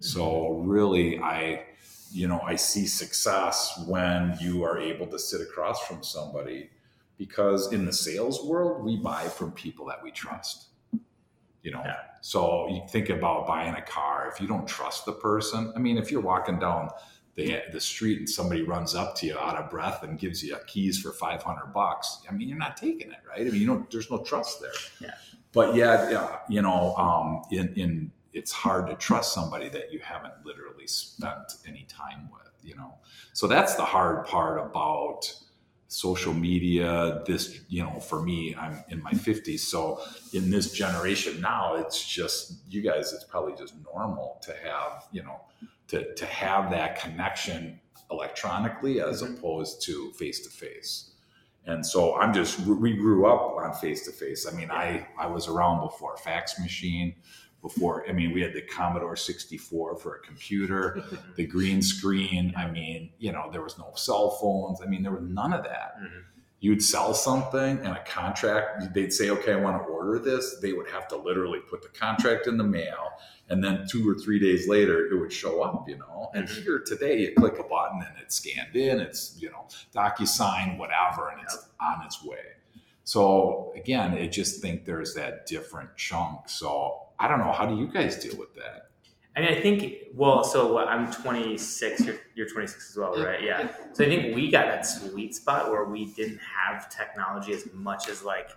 So 0.00 0.50
really, 0.64 1.18
I, 1.18 1.64
you 2.12 2.28
know, 2.28 2.40
I 2.40 2.56
see 2.56 2.86
success 2.86 3.82
when 3.86 4.36
you 4.40 4.62
are 4.62 4.78
able 4.78 5.06
to 5.08 5.18
sit 5.18 5.40
across 5.40 5.84
from 5.86 6.02
somebody 6.02 6.70
because 7.18 7.72
in 7.72 7.84
the 7.84 7.92
sales 7.92 8.44
world, 8.44 8.84
we 8.84 8.96
buy 8.96 9.24
from 9.24 9.50
people 9.52 9.84
that 9.86 10.02
we 10.02 10.10
trust. 10.12 10.66
You 11.62 11.72
know, 11.72 11.82
Yeah. 11.84 11.96
so 12.22 12.68
you 12.68 12.82
think 12.88 13.10
about 13.10 13.46
buying 13.46 13.74
a 13.74 13.82
car. 13.82 14.30
If 14.32 14.40
you 14.40 14.46
don't 14.46 14.66
trust 14.66 15.04
the 15.04 15.12
person, 15.12 15.72
I 15.74 15.80
mean, 15.80 15.98
if 15.98 16.10
you're 16.12 16.22
walking 16.22 16.58
down 16.60 16.90
the, 17.38 17.62
the 17.70 17.80
street 17.80 18.18
and 18.18 18.28
somebody 18.28 18.62
runs 18.62 18.96
up 18.96 19.14
to 19.14 19.26
you 19.26 19.38
out 19.38 19.56
of 19.56 19.70
breath 19.70 20.02
and 20.02 20.18
gives 20.18 20.42
you 20.42 20.56
keys 20.66 20.98
for 20.98 21.12
500 21.12 21.72
bucks, 21.72 22.18
I 22.28 22.32
mean, 22.32 22.48
you're 22.48 22.58
not 22.58 22.76
taking 22.76 23.12
it, 23.12 23.20
right? 23.28 23.42
I 23.42 23.44
mean, 23.44 23.60
you 23.60 23.66
don't, 23.66 23.88
there's 23.92 24.10
no 24.10 24.24
trust 24.24 24.60
there. 24.60 24.72
Yeah. 25.00 25.14
But 25.52 25.76
yeah, 25.76 26.10
yeah 26.10 26.38
you 26.48 26.62
know, 26.62 26.96
um, 26.96 27.42
in, 27.52 27.72
in, 27.74 28.10
it's 28.32 28.50
hard 28.50 28.88
to 28.88 28.96
trust 28.96 29.32
somebody 29.32 29.68
that 29.68 29.92
you 29.92 30.00
haven't 30.00 30.34
literally 30.44 30.88
spent 30.88 31.54
any 31.64 31.86
time 31.88 32.28
with, 32.32 32.50
you 32.64 32.74
know? 32.74 32.94
So 33.34 33.46
that's 33.46 33.76
the 33.76 33.84
hard 33.84 34.26
part 34.26 34.58
about 34.60 35.32
social 35.88 36.34
media. 36.34 37.22
This, 37.26 37.60
you 37.68 37.82
know, 37.82 37.98
for 37.98 38.22
me, 38.22 38.54
I'm 38.54 38.84
in 38.90 39.02
my 39.02 39.12
50s. 39.12 39.60
So 39.60 40.00
in 40.32 40.50
this 40.50 40.72
generation 40.72 41.40
now, 41.40 41.74
it's 41.76 42.06
just, 42.06 42.60
you 42.68 42.82
guys, 42.82 43.12
it's 43.12 43.24
probably 43.24 43.54
just 43.56 43.74
normal 43.92 44.38
to 44.42 44.52
have, 44.64 45.06
you 45.12 45.22
know, 45.22 45.40
to, 45.88 46.14
to 46.14 46.26
have 46.26 46.70
that 46.70 47.00
connection 47.00 47.80
electronically 48.10 49.00
as 49.00 49.22
Mhm. 49.22 49.38
opposed 49.38 49.82
to 49.82 50.12
face 50.12 50.40
to 50.40 50.50
face. 50.50 51.10
And 51.66 51.84
so 51.84 52.16
I'm 52.16 52.32
just 52.32 52.60
we 52.60 52.94
grew 52.94 53.26
up 53.26 53.56
on 53.58 53.74
face 53.74 54.06
to 54.06 54.12
face. 54.12 54.46
I 54.46 54.52
mean, 54.56 54.70
I 54.70 55.06
I 55.18 55.26
was 55.26 55.48
around 55.48 55.82
before 55.82 56.16
fax 56.16 56.58
machine, 56.58 57.14
before 57.62 58.08
I 58.08 58.12
mean 58.12 58.32
we 58.32 58.40
had 58.40 58.52
the 58.52 58.62
Commodore 58.62 59.16
64 59.16 59.96
for 59.96 60.14
a 60.16 60.20
computer, 60.20 61.02
the 61.36 61.46
green 61.46 61.82
screen. 61.82 62.54
I 62.56 62.70
mean, 62.70 63.10
you 63.18 63.32
know, 63.32 63.48
there 63.50 63.62
was 63.62 63.78
no 63.78 63.92
cell 63.94 64.30
phones. 64.40 64.80
I 64.80 64.86
mean, 64.86 65.02
there 65.02 65.12
was 65.12 65.22
none 65.24 65.52
of 65.52 65.64
that. 65.64 65.96
Mhm. 66.00 66.22
You'd 66.60 66.82
sell 66.82 67.14
something 67.14 67.78
and 67.78 67.96
a 67.96 68.02
contract, 68.04 68.92
they'd 68.92 69.12
say, 69.12 69.30
okay, 69.30 69.52
I 69.52 69.56
want 69.56 69.80
to 69.80 69.88
order 69.88 70.18
this. 70.18 70.56
They 70.60 70.72
would 70.72 70.90
have 70.90 71.06
to 71.08 71.16
literally 71.16 71.60
put 71.60 71.82
the 71.82 71.88
contract 71.88 72.48
in 72.48 72.56
the 72.56 72.64
mail. 72.64 73.10
And 73.48 73.62
then 73.62 73.86
two 73.88 74.08
or 74.08 74.14
three 74.16 74.40
days 74.40 74.66
later, 74.68 75.06
it 75.06 75.16
would 75.18 75.32
show 75.32 75.62
up, 75.62 75.88
you 75.88 75.96
know. 75.96 76.30
And 76.34 76.48
Mhm. 76.48 76.62
here 76.64 76.78
today, 76.84 77.20
you 77.20 77.32
click 77.36 77.60
a 77.60 77.62
button 77.62 78.02
and 78.02 78.12
it's 78.20 78.34
scanned 78.36 78.74
in, 78.74 78.98
it's, 78.98 79.36
you 79.40 79.50
know, 79.50 79.66
DocuSign, 79.94 80.78
whatever, 80.78 81.28
and 81.28 81.40
it's 81.42 81.68
on 81.80 82.02
its 82.04 82.24
way. 82.24 82.44
So 83.04 83.72
again, 83.76 84.14
I 84.14 84.26
just 84.26 84.60
think 84.60 84.84
there's 84.84 85.14
that 85.14 85.46
different 85.46 85.96
chunk. 85.96 86.48
So 86.48 87.07
I 87.18 87.28
don't 87.28 87.38
know. 87.38 87.52
How 87.52 87.66
do 87.66 87.76
you 87.76 87.88
guys 87.88 88.16
deal 88.16 88.36
with 88.36 88.54
that? 88.54 88.90
I 89.36 89.40
mean, 89.40 89.50
I 89.50 89.60
think, 89.60 89.94
well, 90.14 90.42
so 90.42 90.72
what, 90.72 90.88
I'm 90.88 91.12
26, 91.12 92.04
you're, 92.04 92.16
you're 92.34 92.48
26 92.48 92.90
as 92.90 92.96
well, 92.96 93.22
right? 93.22 93.40
Yeah. 93.42 93.68
So 93.92 94.04
I 94.04 94.08
think 94.08 94.34
we 94.34 94.50
got 94.50 94.66
that 94.66 94.84
sweet 94.84 95.34
spot 95.34 95.70
where 95.70 95.84
we 95.84 96.06
didn't 96.06 96.40
have 96.40 96.90
technology 96.90 97.52
as 97.52 97.68
much 97.72 98.08
as 98.08 98.24
like, 98.24 98.50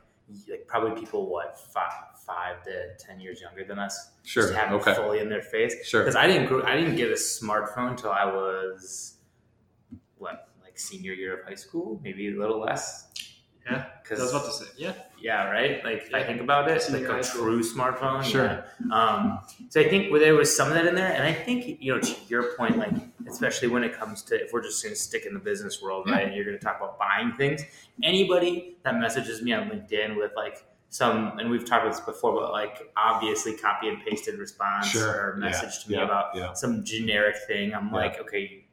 like 0.50 0.66
probably 0.66 1.00
people, 1.00 1.30
what, 1.30 1.60
five, 1.72 1.92
five 2.26 2.64
to 2.64 2.96
10 2.98 3.20
years 3.20 3.42
younger 3.42 3.64
than 3.64 3.78
us. 3.78 4.10
Just 4.24 4.54
have 4.54 4.74
it 4.74 4.96
fully 4.96 5.20
in 5.20 5.30
their 5.30 5.44
face. 5.44 5.86
Sure. 5.86 6.02
Because 6.02 6.16
I 6.16 6.26
didn't 6.26 6.48
grow, 6.48 6.64
I 6.64 6.76
didn't 6.78 6.96
get 6.96 7.12
a 7.12 7.16
smartphone 7.16 7.92
until 7.92 8.12
I 8.12 8.26
was, 8.26 9.18
what, 10.18 10.50
like 10.64 10.80
senior 10.80 11.14
year 11.14 11.40
of 11.40 11.46
high 11.46 11.56
school, 11.56 12.00
maybe 12.04 12.34
a 12.34 12.40
little 12.40 12.60
less. 12.60 13.08
Yeah, 13.70 13.86
Cause 14.04 14.20
I 14.20 14.24
was 14.24 14.32
about 14.32 14.46
to 14.46 14.52
say, 14.52 14.66
yeah. 14.78 14.94
Yeah, 15.22 15.50
right. 15.50 15.84
Like 15.84 16.04
if 16.08 16.14
I 16.14 16.24
think 16.24 16.42
about 16.42 16.70
it, 16.70 16.84
like 16.92 17.06
high 17.06 17.20
a 17.20 17.24
true 17.24 17.62
smartphone. 17.64 18.24
Sure. 18.24 18.46
yeah. 18.46 18.94
Um, 18.94 19.40
so 19.70 19.80
I 19.82 19.88
think 19.90 20.12
there 20.20 20.34
was 20.36 20.56
some 20.56 20.68
of 20.70 20.74
that 20.74 20.86
in 20.88 20.96
there, 20.96 21.12
and 21.14 21.24
I 21.24 21.34
think 21.34 21.78
you 21.82 21.94
know 21.94 22.00
to 22.02 22.16
your 22.28 22.54
point, 22.56 22.78
like 22.78 22.92
especially 23.30 23.68
when 23.70 23.84
it 23.84 23.94
comes 23.94 24.22
to 24.24 24.36
if 24.36 24.52
we're 24.54 24.62
just 24.64 24.84
going 24.84 24.94
to 24.96 25.00
stick 25.00 25.26
in 25.26 25.34
the 25.34 25.40
business 25.40 25.82
world, 25.82 26.06
Yeah. 26.08 26.14
right? 26.16 26.26
And 26.28 26.36
you're 26.36 26.46
going 26.46 26.58
to 26.58 26.64
talk 26.64 26.78
about 26.78 26.98
buying 27.00 27.34
things. 27.34 27.62
Anybody 28.04 28.78
that 28.84 28.96
messages 29.00 29.42
me 29.42 29.54
on 29.54 29.70
LinkedIn 29.70 30.18
with 30.18 30.32
like 30.36 30.66
some, 30.90 31.38
and 31.40 31.50
we've 31.50 31.64
talked 31.64 31.86
about 31.86 31.96
this 31.96 32.06
before, 32.06 32.34
but 32.34 32.52
like 32.52 32.82
obviously 32.98 33.56
copy 33.56 33.88
and 33.88 34.04
pasted 34.06 34.38
response 34.38 34.88
Sure. 34.88 35.08
or 35.08 35.36
message 35.38 35.84
to 35.86 35.90
me 35.92 35.96
Yeah. 35.98 36.04
about 36.04 36.36
Yeah. 36.36 36.52
some 36.54 36.84
generic 36.84 37.38
thing, 37.48 37.74
I'm 37.74 37.88
Yeah. 37.90 37.94
like, 37.96 38.20
okay. 38.20 38.66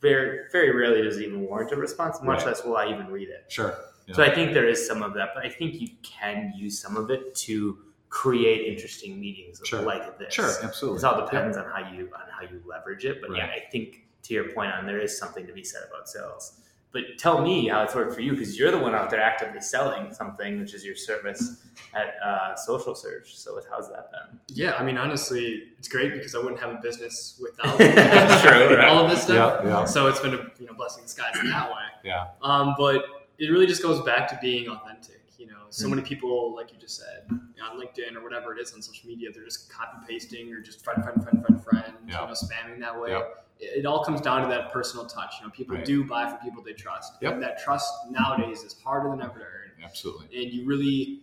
Very, 0.00 0.40
very 0.52 0.74
rarely 0.76 1.02
does 1.02 1.16
it 1.18 1.24
even 1.26 1.40
warrant 1.40 1.72
a 1.72 1.76
response. 1.76 2.22
Much 2.22 2.38
Right. 2.38 2.46
less 2.48 2.64
will 2.64 2.76
I 2.76 2.86
even 2.88 3.08
read 3.10 3.28
it. 3.28 3.44
Sure. 3.48 3.74
Yeah. 4.06 4.14
So 4.14 4.22
I 4.22 4.34
think 4.34 4.52
there 4.52 4.68
is 4.68 4.86
some 4.86 5.02
of 5.02 5.14
that, 5.14 5.30
but 5.34 5.44
I 5.44 5.48
think 5.48 5.80
you 5.80 5.88
can 6.02 6.52
use 6.56 6.78
some 6.80 6.96
of 6.96 7.10
it 7.10 7.34
to 7.46 7.78
create 8.08 8.72
interesting 8.72 9.20
meetings 9.20 9.60
sure. 9.64 9.82
like 9.82 10.18
this. 10.18 10.34
Sure, 10.34 10.52
absolutely. 10.62 11.00
It 11.00 11.04
all 11.04 11.20
depends 11.24 11.56
yeah. 11.56 11.64
on 11.64 11.70
how 11.70 11.92
you 11.92 12.08
on 12.14 12.22
how 12.30 12.42
you 12.42 12.62
leverage 12.66 13.04
it. 13.04 13.20
But 13.20 13.30
right. 13.30 13.38
yeah, 13.38 13.46
I 13.46 13.68
think 13.70 14.06
to 14.22 14.34
your 14.34 14.52
point 14.52 14.72
on 14.72 14.86
there 14.86 14.98
is 14.98 15.18
something 15.18 15.46
to 15.46 15.52
be 15.52 15.64
said 15.64 15.82
about 15.88 16.08
sales. 16.08 16.60
But 16.92 17.18
tell 17.18 17.42
me 17.42 17.68
how 17.68 17.82
it's 17.82 17.94
worked 17.94 18.14
for 18.14 18.22
you 18.22 18.30
because 18.30 18.58
you're 18.58 18.70
the 18.70 18.78
one 18.78 18.94
out 18.94 19.10
there 19.10 19.20
actively 19.20 19.60
selling 19.60 20.14
something, 20.14 20.60
which 20.60 20.72
is 20.72 20.82
your 20.82 20.96
service 20.96 21.62
at 21.94 22.14
uh, 22.24 22.54
Social 22.56 22.94
Search. 22.94 23.36
So 23.36 23.60
how's 23.70 23.90
that 23.90 24.10
been? 24.10 24.40
Yeah, 24.48 24.76
I 24.78 24.82
mean, 24.82 24.96
honestly, 24.96 25.64
it's 25.78 25.88
great 25.88 26.14
because 26.14 26.34
I 26.34 26.38
wouldn't 26.38 26.58
have 26.58 26.70
a 26.70 26.80
business 26.82 27.38
without 27.42 27.76
True, 27.76 28.80
all 28.80 29.04
of 29.04 29.10
this 29.10 29.24
stuff. 29.24 29.60
Yeah, 29.62 29.80
yeah. 29.80 29.84
So 29.84 30.06
it's 30.06 30.20
been 30.20 30.34
a 30.34 30.50
you 30.58 30.66
know 30.66 30.72
blessing 30.72 31.00
in 31.00 31.06
disguise 31.06 31.38
in 31.38 31.50
that 31.50 31.68
way. 31.68 31.82
Yeah. 32.02 32.28
Um, 32.40 32.74
but 32.78 33.04
it 33.38 33.50
really 33.50 33.66
just 33.66 33.82
goes 33.82 34.02
back 34.02 34.28
to 34.28 34.38
being 34.40 34.68
authentic. 34.68 35.22
You 35.38 35.48
know, 35.48 35.66
so 35.68 35.84
mm-hmm. 35.84 35.96
many 35.96 36.08
people, 36.08 36.54
like 36.56 36.72
you 36.72 36.78
just 36.78 36.98
said, 36.98 37.28
on 37.30 37.78
LinkedIn 37.78 38.16
or 38.16 38.22
whatever 38.22 38.56
it 38.56 38.60
is 38.60 38.72
on 38.72 38.80
social 38.80 39.06
media, 39.06 39.28
they're 39.34 39.44
just 39.44 39.70
copy 39.70 39.98
pasting 40.08 40.50
or 40.52 40.60
just 40.60 40.82
friend, 40.82 41.04
friend, 41.04 41.22
friend, 41.22 41.44
friend, 41.44 41.62
friend, 41.62 41.94
yeah. 42.08 42.22
you 42.22 42.26
know, 42.26 42.32
spamming 42.32 42.80
that 42.80 42.98
way. 42.98 43.10
Yep 43.10 43.46
it 43.58 43.86
all 43.86 44.04
comes 44.04 44.20
down 44.20 44.42
to 44.42 44.48
that 44.48 44.72
personal 44.72 45.06
touch. 45.06 45.36
You 45.40 45.46
know, 45.46 45.52
people 45.52 45.76
right. 45.76 45.84
do 45.84 46.04
buy 46.04 46.28
from 46.28 46.38
people 46.38 46.62
they 46.62 46.72
trust. 46.72 47.14
Yep. 47.20 47.34
And 47.34 47.42
that 47.42 47.58
trust 47.62 47.92
nowadays 48.10 48.62
is 48.62 48.74
harder 48.84 49.10
than 49.10 49.22
ever 49.22 49.38
to 49.38 49.44
earn. 49.44 49.72
Absolutely. 49.82 50.26
And 50.42 50.52
you 50.52 50.66
really, 50.66 51.22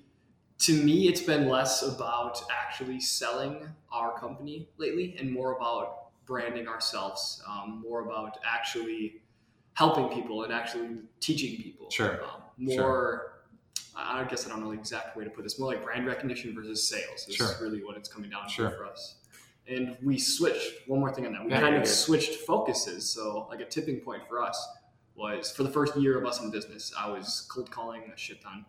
to 0.60 0.84
me, 0.84 1.08
it's 1.08 1.22
been 1.22 1.48
less 1.48 1.84
about 1.84 2.42
actually 2.52 3.00
selling 3.00 3.68
our 3.92 4.18
company 4.18 4.68
lately 4.78 5.16
and 5.20 5.32
more 5.32 5.56
about 5.56 6.10
branding 6.26 6.68
ourselves, 6.68 7.44
um, 7.48 7.84
more 7.86 8.06
about 8.06 8.38
actually 8.46 9.22
helping 9.74 10.10
people 10.10 10.44
and 10.44 10.54
actually 10.54 10.90
teaching 11.20 11.62
people. 11.62 11.90
Sure. 11.90 12.24
Um, 12.24 12.42
more. 12.58 12.76
Sure. 12.76 13.30
I 13.96 14.24
guess 14.24 14.48
I 14.48 14.50
don't 14.50 14.62
know 14.62 14.72
the 14.72 14.80
exact 14.80 15.16
way 15.16 15.24
to 15.24 15.30
put 15.30 15.44
this. 15.44 15.60
More 15.60 15.72
like 15.72 15.84
brand 15.84 16.08
recognition 16.08 16.56
versus 16.56 16.88
sales 16.88 17.28
is 17.28 17.36
sure. 17.36 17.56
really 17.62 17.84
what 17.84 17.96
it's 17.96 18.10
coming 18.10 18.32
down 18.32 18.50
sure. 18.50 18.72
to 18.72 18.76
for 18.76 18.86
us 18.86 19.16
and 19.68 19.96
we 20.04 20.18
switched 20.18 20.88
one 20.88 21.00
more 21.00 21.14
thing 21.14 21.26
on 21.26 21.34
that 21.34 21.44
we 21.44 21.52
yeah, 21.52 21.60
kind 21.60 21.76
of 21.76 21.88
switched 21.88 22.36
focuses 22.42 23.10
so 23.10 23.48
like 23.50 23.62
a 23.62 23.66
tipping 23.66 24.00
point 24.00 24.22
for 24.28 24.42
us 24.42 24.68
was 25.16 25.52
for 25.52 25.64
the 25.64 25.70
first 25.70 25.96
year 25.96 26.18
of 26.18 26.26
us 26.26 26.42
in 26.42 26.52
business 26.52 26.94
i 27.00 27.10
was 27.10 27.48
cold 27.52 27.70
calling 27.72 28.04
a 28.14 28.18
shit 28.18 28.42
ton 28.42 28.66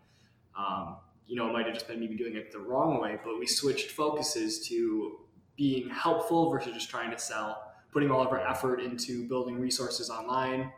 um, 0.57 0.97
you 1.27 1.37
know 1.37 1.49
it 1.49 1.53
might 1.53 1.67
have 1.67 1.75
just 1.75 1.89
been 1.89 1.99
maybe 1.99 2.17
doing 2.17 2.37
it 2.37 2.53
the 2.53 2.59
wrong 2.59 3.01
way 3.01 3.19
but 3.25 3.39
we 3.39 3.47
switched 3.47 3.91
focuses 3.91 4.67
to 4.67 5.19
being 5.57 5.89
helpful 5.89 6.51
versus 6.51 6.73
just 6.73 6.91
trying 6.91 7.11
to 7.11 7.19
sell 7.19 7.73
putting 7.93 8.11
all 8.11 8.21
of 8.21 8.29
our 8.29 8.47
effort 8.47 8.81
into 8.81 9.27
building 9.29 9.61
resources 9.61 10.11
online 10.11 10.71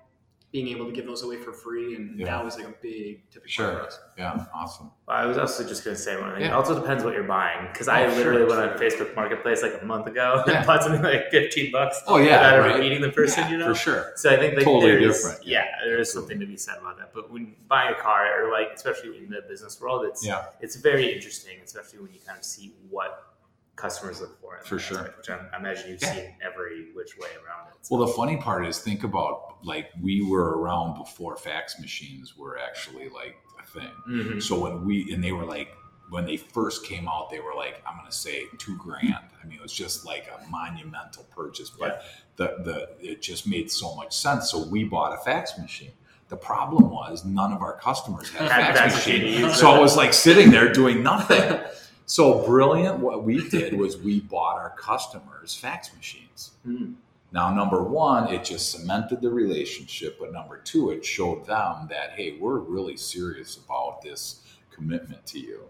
being 0.56 0.68
able 0.68 0.86
to 0.86 0.92
give 0.92 1.04
those 1.04 1.22
away 1.22 1.36
for 1.36 1.52
free, 1.52 1.96
and 1.96 2.18
yeah. 2.18 2.24
that 2.24 2.42
was 2.42 2.56
like 2.56 2.66
a 2.66 2.74
big 2.80 3.28
tipping 3.30 3.46
sure. 3.46 3.72
point 3.72 3.78
for 3.78 3.86
us. 3.88 3.98
Yeah, 4.16 4.46
awesome. 4.54 4.90
Well, 5.06 5.14
I 5.18 5.26
was 5.26 5.36
also 5.36 5.68
just 5.68 5.84
going 5.84 5.94
to 5.94 6.02
say 6.02 6.18
one 6.18 6.32
thing. 6.32 6.40
Yeah. 6.40 6.48
It 6.48 6.52
also 6.54 6.80
depends 6.80 7.04
what 7.04 7.12
you're 7.12 7.24
buying, 7.24 7.66
because 7.70 7.88
oh, 7.88 7.92
I 7.92 8.06
literally 8.06 8.48
sure, 8.48 8.56
went 8.56 8.62
sure. 8.62 8.72
on 8.72 8.78
Facebook 8.78 9.14
Marketplace 9.14 9.60
like 9.60 9.74
a 9.82 9.84
month 9.84 10.06
ago 10.06 10.42
yeah. 10.46 10.56
and 10.56 10.66
bought 10.66 10.82
something 10.82 11.02
like 11.02 11.30
15 11.30 11.70
bucks. 11.72 12.00
Oh 12.06 12.16
yeah, 12.16 12.24
without 12.24 12.58
right. 12.60 12.70
ever 12.70 12.78
meeting 12.78 13.02
the 13.02 13.10
person, 13.10 13.44
yeah, 13.44 13.50
you 13.50 13.58
know, 13.58 13.68
for 13.68 13.74
sure. 13.74 14.12
So 14.16 14.32
I 14.32 14.38
think 14.38 14.54
like 14.54 14.64
totally 14.64 14.98
different. 14.98 15.46
Yeah, 15.46 15.66
there 15.84 15.98
is 15.98 16.10
something 16.10 16.40
to 16.40 16.46
be 16.46 16.56
said 16.56 16.78
about 16.78 16.96
that. 17.00 17.12
But 17.12 17.30
when 17.30 17.54
buying 17.68 17.94
a 17.94 18.00
car, 18.00 18.42
or 18.42 18.50
like 18.50 18.68
especially 18.74 19.18
in 19.18 19.28
the 19.28 19.42
business 19.46 19.78
world, 19.78 20.06
it's 20.06 20.24
yeah. 20.24 20.46
it's 20.62 20.76
very 20.76 21.14
interesting, 21.14 21.58
especially 21.62 21.98
when 21.98 22.14
you 22.14 22.20
kind 22.26 22.38
of 22.38 22.44
see 22.46 22.72
what 22.88 23.35
customers 23.76 24.20
look 24.20 24.40
for. 24.40 24.56
It. 24.56 24.64
For 24.64 24.78
sure. 24.78 24.98
Aspect, 24.98 25.18
which 25.18 25.30
I, 25.30 25.56
imagine 25.56 25.90
you've 25.90 26.02
yeah. 26.02 26.14
seen 26.14 26.34
every 26.42 26.92
which 26.94 27.16
way 27.18 27.28
around 27.28 27.68
it. 27.68 27.74
So. 27.82 27.96
Well, 27.96 28.06
the 28.06 28.12
funny 28.14 28.36
part 28.36 28.66
is 28.66 28.78
think 28.78 29.04
about 29.04 29.58
like 29.62 29.90
we 30.00 30.22
were 30.22 30.58
around 30.58 30.98
before 30.98 31.36
fax 31.36 31.78
machines 31.78 32.36
were 32.36 32.58
actually 32.58 33.08
like 33.08 33.36
a 33.62 33.66
thing. 33.66 33.92
Mm-hmm. 34.08 34.40
So 34.40 34.60
when 34.60 34.84
we, 34.84 35.12
and 35.12 35.22
they 35.22 35.32
were 35.32 35.44
like, 35.44 35.68
when 36.08 36.24
they 36.24 36.36
first 36.36 36.84
came 36.86 37.08
out, 37.08 37.30
they 37.30 37.40
were 37.40 37.54
like, 37.54 37.82
I'm 37.86 37.96
going 37.96 38.08
to 38.08 38.16
say 38.16 38.44
two 38.58 38.76
grand. 38.76 39.12
I 39.12 39.46
mean, 39.46 39.58
it 39.58 39.62
was 39.62 39.72
just 39.72 40.06
like 40.06 40.28
a 40.28 40.48
monumental 40.48 41.24
purchase, 41.34 41.70
but 41.70 42.04
yeah. 42.38 42.46
the, 42.46 42.62
the, 42.62 43.10
it 43.10 43.22
just 43.22 43.46
made 43.46 43.70
so 43.70 43.94
much 43.96 44.16
sense. 44.16 44.50
So 44.50 44.66
we 44.66 44.84
bought 44.84 45.12
a 45.12 45.16
fax 45.18 45.58
machine. 45.58 45.90
The 46.28 46.36
problem 46.36 46.90
was 46.90 47.24
none 47.24 47.52
of 47.52 47.60
our 47.60 47.76
customers 47.78 48.30
had 48.30 48.46
a 48.46 48.48
fax 48.48 48.94
machine. 48.94 49.52
So 49.52 49.70
I 49.70 49.78
was 49.78 49.96
like 49.96 50.12
sitting 50.12 50.50
there 50.50 50.72
doing 50.72 51.02
nothing. 51.02 51.60
So 52.06 52.46
brilliant. 52.46 53.00
What 53.00 53.24
we 53.24 53.48
did 53.48 53.74
was 53.74 53.96
we 53.96 54.20
bought 54.20 54.56
our 54.56 54.70
customers 54.70 55.54
fax 55.54 55.94
machines. 55.94 56.52
Mm. 56.66 56.94
Now, 57.32 57.52
number 57.52 57.82
one, 57.82 58.32
it 58.32 58.44
just 58.44 58.70
cemented 58.70 59.20
the 59.20 59.30
relationship. 59.30 60.18
But 60.20 60.32
number 60.32 60.58
two, 60.58 60.90
it 60.90 61.04
showed 61.04 61.46
them 61.46 61.88
that, 61.90 62.12
hey, 62.12 62.38
we're 62.40 62.60
really 62.60 62.96
serious 62.96 63.56
about 63.56 64.02
this 64.02 64.42
commitment 64.70 65.26
to 65.26 65.40
you. 65.40 65.62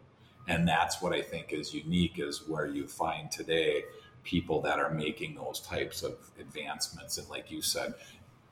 And 0.47 0.69
that's 0.69 1.01
what 1.01 1.13
I 1.13 1.23
think 1.23 1.53
is 1.53 1.75
unique 1.75 2.19
is 2.19 2.47
where 2.47 2.67
you 2.67 2.87
find 2.87 3.31
today 3.31 3.85
people 4.23 4.61
that 4.61 4.79
are 4.79 4.91
making 4.91 5.35
those 5.35 5.61
types 5.61 6.03
of 6.03 6.19
advancements. 6.39 7.17
And 7.19 7.29
like 7.31 7.51
you 7.51 7.63
said, 7.63 7.95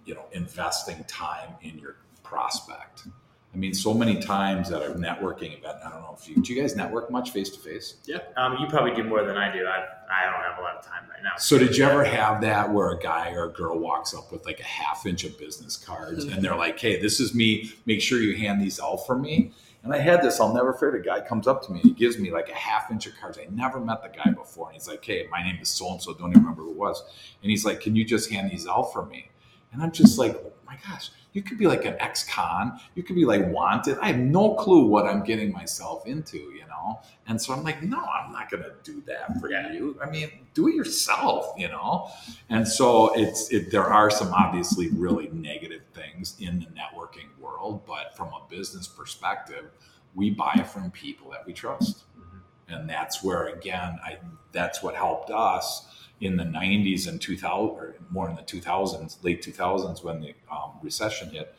you 0.04 0.14
know, 0.14 0.24
investing 0.32 1.04
time 1.04 1.50
in 1.62 1.78
your 1.78 1.96
prospect. 2.22 3.06
I 3.54 3.56
mean, 3.56 3.72
so 3.72 3.94
many 3.94 4.20
times 4.20 4.72
at 4.72 4.82
a 4.82 4.94
networking 4.94 5.56
event, 5.56 5.78
I 5.84 5.90
don't 5.90 6.02
know 6.02 6.16
if 6.18 6.28
you 6.28 6.42
do 6.42 6.52
you 6.52 6.60
guys 6.60 6.74
network 6.74 7.10
much 7.10 7.30
face 7.30 7.50
to 7.50 7.60
face? 7.60 7.94
Yeah, 8.04 8.18
um, 8.36 8.56
you 8.58 8.66
probably 8.66 8.94
do 8.94 9.04
more 9.04 9.24
than 9.24 9.36
I 9.36 9.52
do. 9.52 9.64
I, 9.64 9.84
I 10.10 10.24
don't 10.24 10.42
have 10.42 10.58
a 10.58 10.62
lot 10.62 10.76
of 10.76 10.84
time 10.84 11.04
right 11.08 11.22
now. 11.22 11.36
So, 11.38 11.56
did 11.56 11.76
you 11.76 11.84
ever 11.84 12.04
have 12.04 12.40
that 12.40 12.72
where 12.72 12.90
a 12.90 12.98
guy 12.98 13.32
or 13.32 13.44
a 13.44 13.52
girl 13.52 13.78
walks 13.78 14.12
up 14.12 14.32
with 14.32 14.44
like 14.44 14.58
a 14.58 14.64
half 14.64 15.06
inch 15.06 15.22
of 15.22 15.38
business 15.38 15.76
cards 15.76 16.24
and 16.32 16.42
they're 16.42 16.56
like, 16.56 16.78
"Hey, 16.78 17.00
this 17.00 17.20
is 17.20 17.34
me. 17.34 17.72
Make 17.86 18.00
sure 18.00 18.20
you 18.20 18.36
hand 18.36 18.60
these 18.60 18.80
out 18.80 19.06
for 19.06 19.16
me." 19.16 19.52
And 19.84 19.92
I 19.92 19.98
had 19.98 20.22
this, 20.22 20.40
I'll 20.40 20.54
never 20.54 20.72
forget. 20.72 21.00
A 21.00 21.04
guy 21.04 21.20
comes 21.20 21.46
up 21.46 21.62
to 21.66 21.72
me 21.72 21.80
and 21.80 21.90
he 21.90 21.94
gives 21.94 22.18
me 22.18 22.30
like 22.30 22.48
a 22.48 22.54
half 22.54 22.90
inch 22.90 23.06
of 23.06 23.12
cards. 23.20 23.38
I 23.38 23.46
never 23.50 23.78
met 23.78 24.02
the 24.02 24.08
guy 24.08 24.30
before. 24.30 24.68
And 24.68 24.74
he's 24.74 24.88
like, 24.88 25.04
Hey, 25.04 25.28
my 25.30 25.42
name 25.42 25.58
is 25.60 25.68
so 25.68 25.92
and 25.92 26.00
so. 26.00 26.14
Don't 26.14 26.30
even 26.30 26.40
remember 26.40 26.62
who 26.62 26.70
it 26.70 26.76
was. 26.76 27.02
And 27.42 27.50
he's 27.50 27.66
like, 27.66 27.80
Can 27.80 27.94
you 27.94 28.02
just 28.02 28.30
hand 28.30 28.50
these 28.50 28.66
out 28.66 28.94
for 28.94 29.04
me? 29.04 29.28
And 29.74 29.82
I'm 29.82 29.92
just 29.92 30.18
like, 30.18 30.40
my 30.74 30.90
gosh 30.90 31.10
you 31.34 31.42
could 31.42 31.58
be 31.58 31.66
like 31.66 31.84
an 31.84 31.96
ex-con. 31.98 32.80
You 32.94 33.02
could 33.02 33.16
be 33.16 33.26
like 33.26 33.44
wanted. 33.48 33.98
I 33.98 34.06
have 34.06 34.18
no 34.18 34.54
clue 34.54 34.86
what 34.86 35.04
I'm 35.04 35.22
getting 35.24 35.52
myself 35.52 36.06
into, 36.06 36.38
you 36.38 36.64
know? 36.68 37.00
And 37.26 37.42
so 37.42 37.52
I'm 37.52 37.64
like, 37.64 37.82
no, 37.82 37.98
I'm 37.98 38.32
not 38.32 38.48
going 38.48 38.62
to 38.62 38.72
do 38.84 39.02
that 39.06 39.40
for 39.40 39.50
yeah. 39.50 39.72
you. 39.72 39.98
I 40.00 40.08
mean, 40.08 40.30
do 40.54 40.68
it 40.68 40.76
yourself, 40.76 41.52
you 41.58 41.68
know? 41.68 42.08
And 42.50 42.66
so 42.66 43.12
it's, 43.18 43.52
it, 43.52 43.72
there 43.72 43.84
are 43.84 44.10
some 44.10 44.32
obviously 44.32 44.90
really 44.90 45.28
negative 45.32 45.82
things 45.92 46.36
in 46.38 46.60
the 46.60 46.66
networking 46.66 47.36
world, 47.40 47.84
but 47.84 48.16
from 48.16 48.28
a 48.28 48.40
business 48.48 48.86
perspective, 48.86 49.70
we 50.14 50.30
buy 50.30 50.64
from 50.72 50.92
people 50.92 51.32
that 51.32 51.44
we 51.44 51.52
trust. 51.52 52.04
Mm-hmm. 52.16 52.74
And 52.74 52.88
that's 52.88 53.24
where, 53.24 53.48
again, 53.48 53.98
I, 54.04 54.18
that's 54.52 54.84
what 54.84 54.94
helped 54.94 55.32
us 55.32 55.88
in 56.20 56.36
the 56.36 56.44
90s 56.44 57.08
and 57.08 57.20
2000 57.20 57.76
or 57.76 57.94
more 58.10 58.28
in 58.28 58.36
the 58.36 58.42
2000s 58.42 59.22
late 59.22 59.42
2000s 59.42 60.04
when 60.04 60.20
the 60.20 60.34
um, 60.50 60.72
recession 60.82 61.30
hit 61.30 61.54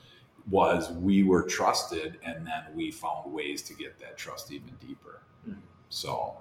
was 0.50 0.92
we 0.92 1.24
were 1.24 1.44
trusted 1.44 2.18
and 2.24 2.46
then 2.46 2.64
we 2.74 2.92
found 2.92 3.32
ways 3.32 3.62
to 3.64 3.74
get 3.74 4.00
that 4.00 4.18
trust 4.18 4.52
even 4.52 4.72
deeper 4.80 5.22
mm. 5.48 5.56
so 5.90 6.36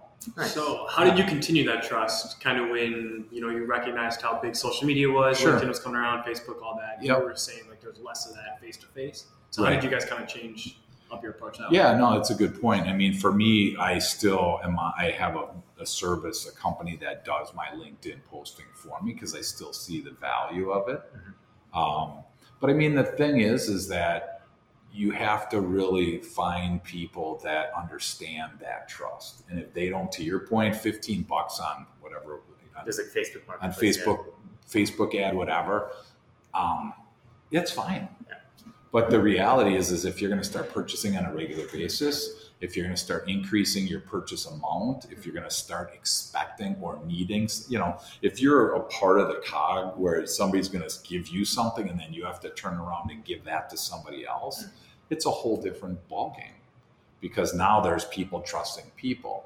so 0.47 0.87
how 0.91 1.05
did 1.05 1.19
you 1.19 1.25
continue 1.25 1.65
that 1.65 1.83
trust 1.83 2.41
kind 2.41 2.59
of 2.59 2.71
when 2.71 3.25
you 3.31 3.41
know 3.41 3.51
you 3.51 3.65
recognized 3.65 4.23
how 4.23 4.39
big 4.41 4.55
social 4.55 4.87
media 4.87 5.11
was 5.11 5.39
sure. 5.39 5.59
linkedin 5.59 5.69
was 5.69 5.81
coming 5.81 5.99
around 5.99 6.23
facebook 6.25 6.63
all 6.63 6.79
that 6.79 7.03
you 7.03 7.13
yep. 7.13 7.23
were 7.23 7.35
saying 7.35 7.63
like 7.69 7.81
there's 7.81 7.99
less 7.99 8.29
of 8.29 8.35
that 8.35 8.61
face 8.61 8.77
to 8.77 8.87
face 8.89 9.27
so 9.51 9.63
right. 9.63 9.75
how 9.75 9.75
did 9.75 9.85
you 9.85 9.91
guys 9.91 10.05
kind 10.05 10.23
of 10.23 10.29
change 10.29 10.79
up 11.15 11.23
your 11.23 11.33
approach 11.33 11.59
now? 11.59 11.69
Yeah, 11.71 11.97
no, 11.97 12.19
it's 12.19 12.31
a 12.31 12.35
good 12.35 12.61
point. 12.61 12.87
I 12.87 12.93
mean, 12.93 13.15
for 13.15 13.33
me, 13.33 13.77
I 13.77 13.99
still 13.99 14.61
am. 14.63 14.79
I 14.79 15.15
have 15.17 15.37
a, 15.37 15.49
a 15.81 15.87
service, 15.87 16.49
a 16.49 16.53
company 16.53 16.97
that 17.01 17.25
does 17.25 17.55
my 17.55 17.69
LinkedIn 17.69 18.19
posting 18.31 18.67
for 18.75 19.01
me 19.03 19.13
because 19.13 19.35
I 19.35 19.41
still 19.41 19.73
see 19.73 20.01
the 20.01 20.13
value 20.13 20.71
of 20.71 20.89
it. 20.89 21.01
Mm-hmm. 21.01 21.79
Um, 21.79 22.25
but 22.61 22.71
I 22.71 22.73
mean, 22.73 22.95
the 22.95 23.05
thing 23.05 23.41
is, 23.41 23.69
is 23.69 23.89
that 23.89 24.43
you 24.93 25.11
have 25.11 25.49
to 25.49 25.61
really 25.61 26.19
find 26.19 26.83
people 26.85 27.41
that 27.43 27.73
understand 27.77 28.53
that 28.61 28.89
trust. 28.89 29.43
And 29.51 29.59
if 29.59 29.75
they 29.75 29.89
don't, 29.89 30.11
to 30.13 30.23
your 30.23 30.41
point, 30.41 30.77
fifteen 30.77 31.23
bucks 31.23 31.59
on 31.59 31.87
whatever, 32.01 32.43
on, 32.79 32.87
like 32.87 32.95
Facebook 33.15 33.43
on 33.61 33.73
Facebook, 33.73 34.27
Facebook 34.71 35.15
ad, 35.21 35.35
whatever. 35.35 35.91
Um, 36.55 36.95
that's 37.51 37.73
fine. 37.73 38.09
But 38.95 39.11
the 39.11 39.19
reality 39.19 39.75
is, 39.75 39.91
is 39.91 40.05
if 40.05 40.21
you're 40.21 40.31
going 40.31 40.41
to 40.41 40.49
start 40.49 40.73
purchasing 40.73 41.17
on 41.17 41.25
a 41.25 41.35
regular 41.35 41.67
basis, 41.67 42.53
if 42.61 42.77
you're 42.77 42.85
going 42.85 42.95
to 42.95 43.03
start 43.03 43.29
increasing 43.29 43.89
your 43.89 43.99
purchase 43.99 44.47
amount, 44.47 45.07
if 45.11 45.27
you're 45.27 45.35
going 45.35 45.49
to 45.49 45.51
start 45.51 45.91
expecting 45.93 46.77
or 46.81 47.01
needing, 47.05 47.49
you 47.69 47.81
know, 47.81 47.99
if 48.23 48.41
you're 48.41 48.77
a 48.77 48.81
part 48.85 49.19
of 49.19 49.27
the 49.27 49.43
cog 49.45 49.99
where 49.99 50.25
somebody's 50.27 50.69
going 50.69 50.89
to 50.89 50.95
give 51.03 51.27
you 51.27 51.45
something 51.45 51.89
and 51.89 51.99
then 51.99 52.13
you 52.13 52.25
have 52.25 52.39
to 52.39 52.51
turn 52.51 52.75
around 52.75 53.11
and 53.11 53.25
give 53.25 53.43
that 53.43 53.69
to 53.71 53.77
somebody 53.77 54.25
else, 54.25 54.65
it's 55.11 55.27
a 55.27 55.31
whole 55.31 55.61
different 55.61 55.99
ballgame 56.09 56.61
because 57.21 57.53
now 57.53 57.81
there's 57.81 58.05
people 58.05 58.43
trusting 58.43 58.93
people. 58.95 59.45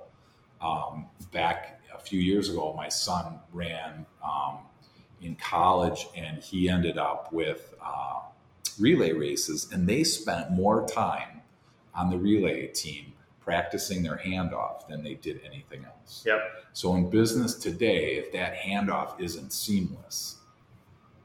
Um, 0.60 1.06
back 1.32 1.80
a 1.94 1.98
few 1.98 2.20
years 2.20 2.50
ago, 2.50 2.74
my 2.76 2.90
son 2.90 3.38
ran 3.54 4.04
um, 4.22 4.58
in 5.22 5.36
college 5.36 6.06
and 6.14 6.42
he 6.42 6.68
ended 6.68 6.98
up 6.98 7.32
with. 7.32 7.72
Uh, 7.82 8.20
relay 8.80 9.12
races 9.12 9.68
and 9.72 9.88
they 9.88 10.04
spent 10.04 10.50
more 10.50 10.86
time 10.86 11.42
on 11.94 12.10
the 12.10 12.18
relay 12.18 12.66
team 12.68 13.12
practicing 13.40 14.02
their 14.02 14.16
handoff 14.16 14.86
than 14.88 15.02
they 15.02 15.14
did 15.14 15.40
anything 15.44 15.84
else. 15.84 16.22
Yep. 16.26 16.40
So 16.74 16.94
in 16.96 17.08
business 17.08 17.54
today, 17.54 18.16
if 18.16 18.30
that 18.32 18.56
handoff 18.56 19.18
isn't 19.20 19.52
seamless, 19.52 20.36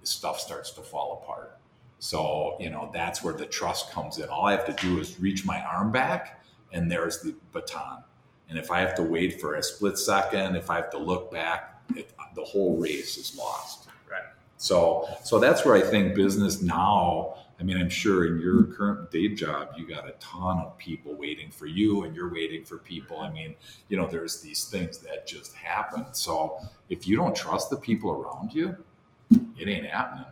stuff 0.04 0.40
starts 0.40 0.72
to 0.72 0.82
fall 0.82 1.22
apart. 1.22 1.58
So, 2.00 2.58
you 2.60 2.70
know, 2.70 2.90
that's 2.94 3.24
where 3.24 3.34
the 3.34 3.46
trust 3.46 3.92
comes 3.92 4.20
in. 4.20 4.30
All 4.30 4.46
I 4.46 4.52
have 4.52 4.66
to 4.66 4.86
do 4.86 5.00
is 5.00 5.20
reach 5.20 5.46
my 5.46 5.62
arm 5.62 5.92
back 5.92 6.44
and 6.72 6.92
there's 6.92 7.22
the 7.22 7.34
baton. 7.52 8.04
And 8.50 8.58
if 8.58 8.72
I 8.72 8.80
have 8.82 8.96
to 8.96 9.04
wait 9.04 9.40
for 9.40 9.56
a 9.56 9.64
split 9.64 9.98
second, 9.98 10.56
if 10.56 10.70
I 10.70 10.76
have 10.76 10.90
to 10.92 10.98
look 10.98 11.32
back, 11.32 11.82
it, 11.96 12.12
the 12.36 12.44
whole 12.44 12.78
race 12.78 13.18
is 13.18 13.38
lost. 13.38 13.88
Right. 14.10 14.22
So, 14.58 15.08
so 15.24 15.40
that's 15.40 15.66
where 15.66 15.76
I 15.76 15.82
think 15.82 16.16
business 16.16 16.62
now. 16.62 17.38
I 17.64 17.66
mean, 17.66 17.78
I'm 17.78 17.90
sure 17.90 18.26
in 18.26 18.42
your 18.42 18.64
mm-hmm. 18.64 18.74
current 18.74 19.10
day 19.10 19.30
job, 19.30 19.70
you 19.78 19.88
got 19.88 20.06
a 20.06 20.12
ton 20.20 20.58
of 20.58 20.78
people 20.78 21.16
waiting 21.16 21.50
for 21.50 21.66
you, 21.66 22.04
and 22.04 22.14
you're 22.14 22.32
waiting 22.32 22.66
for 22.66 22.78
people. 22.78 23.22
I 23.22 23.32
mean, 23.32 23.56
you 23.88 23.96
know, 23.96 24.06
there's 24.06 24.42
these 24.42 24.66
things 24.66 24.98
that 24.98 25.26
just 25.26 25.54
happen. 25.56 26.08
So, 26.12 26.60
if 26.90 27.08
you 27.08 27.16
don't 27.16 27.34
trust 27.34 27.70
the 27.70 27.78
people 27.78 28.12
around 28.12 28.54
you, 28.54 28.76
it 29.58 29.70
ain't 29.70 29.86
happening. 29.86 30.26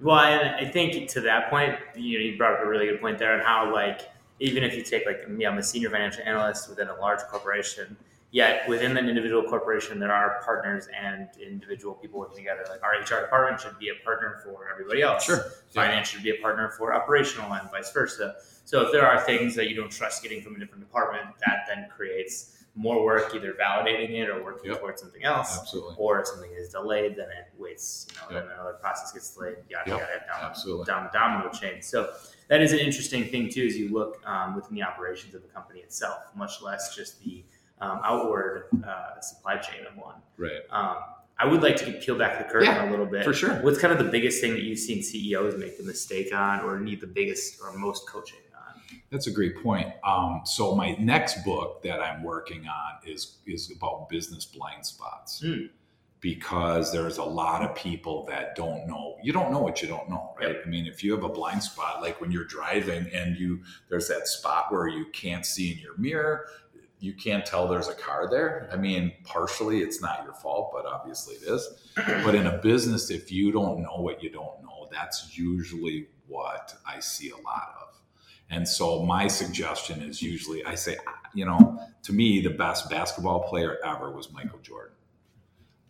Well, 0.00 0.18
and 0.18 0.66
I 0.66 0.70
think 0.70 1.10
to 1.10 1.20
that 1.20 1.50
point, 1.50 1.76
you 1.94 2.18
know, 2.18 2.24
you 2.24 2.38
brought 2.38 2.54
up 2.54 2.64
a 2.64 2.66
really 2.66 2.86
good 2.86 3.02
point 3.02 3.18
there 3.18 3.34
on 3.34 3.40
how 3.40 3.70
like 3.70 4.08
even 4.38 4.64
if 4.64 4.74
you 4.74 4.82
take 4.82 5.04
like 5.04 5.28
me, 5.28 5.44
I'm 5.44 5.58
a 5.58 5.62
senior 5.62 5.90
financial 5.90 6.22
analyst 6.24 6.70
within 6.70 6.88
a 6.88 6.94
large 6.94 7.20
corporation. 7.30 7.98
Yet 8.32 8.68
within 8.68 8.96
an 8.96 9.08
individual 9.08 9.42
corporation, 9.42 9.98
there 9.98 10.12
are 10.12 10.40
partners 10.44 10.86
and 10.96 11.28
individual 11.40 11.94
people 11.94 12.20
working 12.20 12.36
together. 12.36 12.64
Like 12.68 12.80
our 12.84 12.92
HR 13.00 13.22
department 13.22 13.60
should 13.60 13.78
be 13.78 13.88
a 13.88 14.04
partner 14.04 14.40
for 14.44 14.68
everybody 14.72 15.02
else. 15.02 15.24
Sure. 15.24 15.38
Finance 15.74 15.94
yeah. 15.94 16.02
should 16.02 16.22
be 16.22 16.30
a 16.30 16.40
partner 16.40 16.70
for 16.70 16.94
operational 16.94 17.52
and 17.52 17.68
vice 17.72 17.90
versa. 17.90 18.36
So 18.64 18.82
if 18.82 18.92
there 18.92 19.04
are 19.04 19.20
things 19.20 19.56
that 19.56 19.68
you 19.68 19.74
don't 19.74 19.90
trust 19.90 20.22
getting 20.22 20.42
from 20.42 20.54
a 20.54 20.58
different 20.60 20.84
department, 20.84 21.26
that 21.44 21.64
then 21.66 21.88
creates 21.94 22.56
more 22.76 23.04
work 23.04 23.34
either 23.34 23.54
validating 23.54 24.10
it 24.10 24.28
or 24.28 24.44
working 24.44 24.70
yep. 24.70 24.80
towards 24.80 25.02
something 25.02 25.24
else. 25.24 25.58
Absolutely. 25.60 25.96
Or 25.98 26.20
if 26.20 26.28
something 26.28 26.50
is 26.56 26.68
delayed, 26.68 27.16
then 27.16 27.26
it 27.30 27.48
waits, 27.58 28.06
you 28.10 28.16
know, 28.16 28.36
yep. 28.36 28.44
then 28.44 28.54
another 28.54 28.74
process 28.74 29.12
gets 29.12 29.34
delayed, 29.34 29.56
yada, 29.68 29.90
yep. 29.90 29.98
yada, 29.98 30.24
down, 30.26 30.50
Absolutely. 30.50 30.84
down 30.84 31.04
the 31.04 31.18
domino 31.18 31.50
chain. 31.50 31.82
So 31.82 32.12
that 32.48 32.60
is 32.62 32.72
an 32.72 32.78
interesting 32.78 33.24
thing 33.24 33.48
too, 33.48 33.66
as 33.66 33.76
you 33.76 33.88
look 33.92 34.22
um, 34.24 34.54
within 34.54 34.74
the 34.74 34.82
operations 34.82 35.34
of 35.34 35.42
the 35.42 35.48
company 35.48 35.80
itself, 35.80 36.30
much 36.36 36.62
less 36.62 36.94
just 36.94 37.20
the 37.24 37.44
um, 37.80 38.00
outward 38.04 38.64
uh, 38.86 39.20
supply 39.20 39.56
chain 39.56 39.86
of 39.86 39.96
one. 39.96 40.16
Right. 40.36 40.60
Um, 40.70 40.96
I 41.40 41.46
would 41.46 41.62
like 41.62 41.76
to 41.76 41.92
peel 41.92 42.18
back 42.18 42.38
the 42.38 42.44
curtain 42.44 42.68
yeah, 42.68 42.88
a 42.88 42.90
little 42.90 43.06
bit. 43.06 43.24
For 43.24 43.32
sure. 43.32 43.54
What's 43.62 43.78
kind 43.78 43.92
of 43.92 43.98
the 43.98 44.10
biggest 44.10 44.42
thing 44.42 44.52
that 44.52 44.62
you've 44.62 44.78
seen 44.78 45.02
CEOs 45.02 45.56
make 45.56 45.80
a 45.80 45.82
mistake 45.82 46.34
on 46.34 46.60
or 46.60 46.78
need 46.78 47.00
the 47.00 47.06
biggest 47.06 47.60
or 47.62 47.72
most 47.72 48.06
coaching? 48.06 48.38
On? 48.54 49.00
That's 49.10 49.26
a 49.26 49.30
great 49.30 49.62
point. 49.62 49.88
Um, 50.04 50.42
so 50.44 50.76
my 50.76 50.92
next 50.98 51.42
book 51.42 51.82
that 51.82 52.00
I'm 52.00 52.22
working 52.22 52.66
on 52.68 53.08
is 53.10 53.38
is 53.46 53.72
about 53.74 54.10
business 54.10 54.44
blind 54.44 54.84
spots. 54.84 55.42
Mm. 55.42 55.70
Because 56.20 56.92
there's 56.92 57.16
a 57.16 57.24
lot 57.24 57.62
of 57.62 57.74
people 57.74 58.26
that 58.26 58.54
don't 58.54 58.86
know. 58.86 59.16
You 59.22 59.32
don't 59.32 59.50
know 59.50 59.60
what 59.60 59.80
you 59.80 59.88
don't 59.88 60.10
know, 60.10 60.34
right? 60.38 60.56
Yep. 60.56 60.62
I 60.66 60.68
mean, 60.68 60.86
if 60.86 61.02
you 61.02 61.12
have 61.12 61.24
a 61.24 61.30
blind 61.30 61.62
spot, 61.62 62.02
like 62.02 62.20
when 62.20 62.30
you're 62.30 62.44
driving 62.44 63.08
and 63.14 63.38
you 63.38 63.62
there's 63.88 64.08
that 64.08 64.28
spot 64.28 64.66
where 64.70 64.86
you 64.86 65.06
can't 65.14 65.46
see 65.46 65.72
in 65.72 65.78
your 65.78 65.96
mirror, 65.96 66.44
you 67.00 67.14
can't 67.14 67.44
tell 67.46 67.66
there's 67.66 67.88
a 67.88 67.94
car 67.94 68.28
there. 68.30 68.68
I 68.72 68.76
mean, 68.76 69.12
partially 69.24 69.80
it's 69.80 70.02
not 70.02 70.22
your 70.22 70.34
fault, 70.34 70.70
but 70.72 70.84
obviously 70.84 71.36
it 71.36 71.42
is. 71.48 71.90
but 71.96 72.34
in 72.34 72.46
a 72.46 72.58
business, 72.58 73.10
if 73.10 73.32
you 73.32 73.50
don't 73.50 73.82
know 73.82 73.96
what 73.96 74.22
you 74.22 74.30
don't 74.30 74.62
know, 74.62 74.88
that's 74.92 75.36
usually 75.36 76.08
what 76.28 76.74
I 76.86 77.00
see 77.00 77.30
a 77.30 77.36
lot 77.36 77.74
of. 77.80 77.88
And 78.50 78.68
so 78.68 79.02
my 79.04 79.28
suggestion 79.28 80.02
is 80.02 80.20
usually 80.20 80.64
I 80.64 80.74
say, 80.74 80.98
you 81.34 81.46
know, 81.46 81.80
to 82.02 82.12
me, 82.12 82.40
the 82.40 82.50
best 82.50 82.90
basketball 82.90 83.48
player 83.48 83.78
ever 83.84 84.10
was 84.10 84.32
Michael 84.32 84.58
Jordan. 84.58 84.96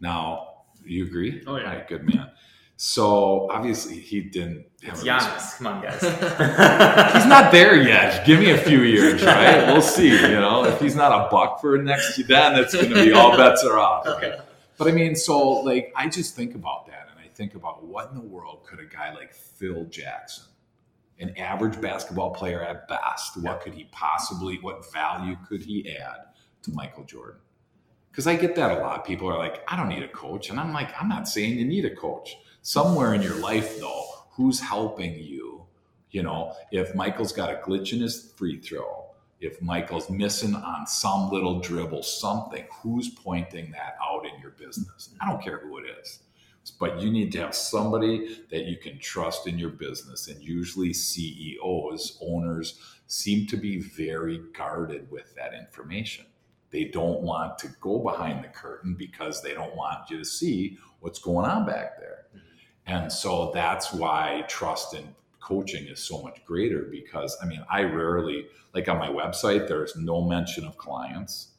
Now, 0.01 0.65
you 0.85 1.05
agree? 1.05 1.43
Oh, 1.47 1.57
yeah. 1.57 1.65
Right, 1.65 1.89
good 1.89 2.05
man. 2.05 2.31
So 2.83 3.47
obviously 3.51 4.01
he 4.01 4.23
didn't 4.23 4.65
have 4.83 4.95
it's 4.95 5.05
Giannis. 5.05 5.59
Come 5.59 5.67
on, 5.67 5.83
guys. 5.83 6.01
he's 7.13 7.27
not 7.27 7.53
there 7.53 7.77
yet. 7.77 8.25
Give 8.25 8.41
me 8.41 8.53
a 8.53 8.57
few 8.57 8.81
years, 8.81 9.23
right? 9.23 9.67
We'll 9.67 9.83
see. 9.83 10.09
You 10.09 10.41
know, 10.41 10.65
if 10.65 10.81
he's 10.81 10.97
not 10.97 11.13
a 11.13 11.31
buck 11.31 11.61
for 11.61 11.77
next, 11.77 12.17
year, 12.17 12.27
then 12.27 12.59
it's 12.59 12.73
going 12.73 12.89
to 12.89 13.05
be 13.05 13.13
all 13.13 13.37
bets 13.37 13.63
are 13.65 13.79
off. 13.79 14.07
Okay. 14.07 14.39
But 14.79 14.89
I 14.89 14.93
mean, 14.93 15.15
so 15.15 15.61
like 15.61 15.93
I 15.95 16.09
just 16.09 16.35
think 16.35 16.55
about 16.55 16.87
that, 16.87 17.09
and 17.11 17.21
I 17.21 17.29
think 17.29 17.55
about 17.55 17.85
what 17.85 18.13
in 18.13 18.15
the 18.15 18.25
world 18.27 18.65
could 18.65 18.81
a 18.81 18.87
guy 18.87 19.13
like 19.13 19.35
Phil 19.35 19.85
Jackson 19.85 20.45
an 21.19 21.37
average 21.37 21.79
basketball 21.83 22.31
player 22.31 22.63
at 22.63 22.89
best, 22.89 23.37
what 23.37 23.61
could 23.61 23.75
he 23.75 23.85
possibly, 23.93 24.57
what 24.63 24.91
value 24.91 25.37
could 25.47 25.61
he 25.61 25.95
add 25.99 26.33
to 26.63 26.73
Michael 26.73 27.05
Jordan? 27.05 27.41
Because 28.11 28.27
I 28.27 28.37
get 28.37 28.57
that 28.57 28.79
a 28.79 28.81
lot. 28.81 29.05
People 29.05 29.29
are 29.29 29.37
like, 29.37 29.63
I 29.69 29.77
don't 29.77 29.91
need 29.91 30.03
a 30.03 30.09
coach. 30.09 30.49
And 30.49 30.59
I'm 30.59 30.73
like, 30.73 30.89
I'm 30.99 31.11
not 31.11 31.29
saying 31.29 31.59
you 31.59 31.67
need 31.67 31.85
a 31.85 31.95
coach. 31.95 32.39
Somewhere 32.63 33.15
in 33.15 33.23
your 33.23 33.37
life, 33.37 33.79
though, 33.81 34.05
who's 34.33 34.61
helping 34.61 35.15
you? 35.15 35.65
You 36.11 36.23
know, 36.23 36.55
if 36.73 36.95
Michael's 36.95 37.33
got 37.33 37.51
a 37.51 37.57
glitch 37.57 37.93
in 37.93 38.01
his 38.01 38.33
free 38.37 38.59
throw, 38.59 39.07
if 39.41 39.63
Michael's 39.63 40.11
missing 40.11 40.55
on 40.55 40.87
some 40.87 41.31
little 41.31 41.61
dribble, 41.61 42.03
something, 42.03 42.65
who's 42.83 43.09
pointing 43.09 43.71
that 43.73 43.97
out 44.03 44.27
in 44.27 44.41
your 44.41 44.51
business? 44.51 45.11
I 45.21 45.31
don't 45.31 45.43
care 45.43 45.59
who 45.59 45.79
it 45.79 45.85
is 46.01 46.21
but 46.79 47.01
you 47.01 47.11
need 47.11 47.33
to 47.33 47.39
have 47.39 47.55
somebody 47.55 48.39
that 48.51 48.67
you 48.67 48.77
can 48.77 48.99
trust 48.99 49.47
in 49.47 49.59
your 49.59 49.71
business. 49.71 50.29
And 50.29 50.41
usually, 50.43 50.93
CEOs, 50.93 52.19
owners 52.21 52.81
seem 53.07 53.47
to 53.49 53.57
be 53.57 53.81
very 53.81 54.41
guarded 54.53 55.11
with 55.11 55.35
that 55.37 55.55
information. 55.55 56.27
They 56.71 56.85
don't 56.85 57.23
want 57.23 57.59
to 57.59 57.69
go 57.81 57.99
behind 57.99 58.45
the 58.45 58.49
curtain 58.49 58.95
because 58.95 59.43
they 59.43 59.55
don't 59.55 59.75
want 59.75 60.11
you 60.11 60.19
to 60.19 60.25
see 60.25 60.79
what's 61.01 61.19
going 61.19 61.47
on 61.47 61.67
back 61.67 61.99
there. 61.99 62.27
Mm-hmm. 62.37 62.47
And 62.91 63.13
so 63.13 63.53
that's 63.55 63.93
why 63.93 64.45
trust 64.49 64.95
in 64.95 65.15
coaching 65.41 65.87
is 65.87 66.01
so 66.01 66.21
much 66.23 66.45
greater 66.45 66.89
because 66.91 67.37
I 67.41 67.47
mean, 67.47 67.65
I 67.71 67.85
rarely, 67.85 68.47
like 68.75 68.89
on 68.89 68.99
my 68.99 69.09
website, 69.09 69.69
there's 69.69 69.95
no 69.95 70.21
mention 70.23 70.65
of 70.65 70.77
clients. 70.77 71.53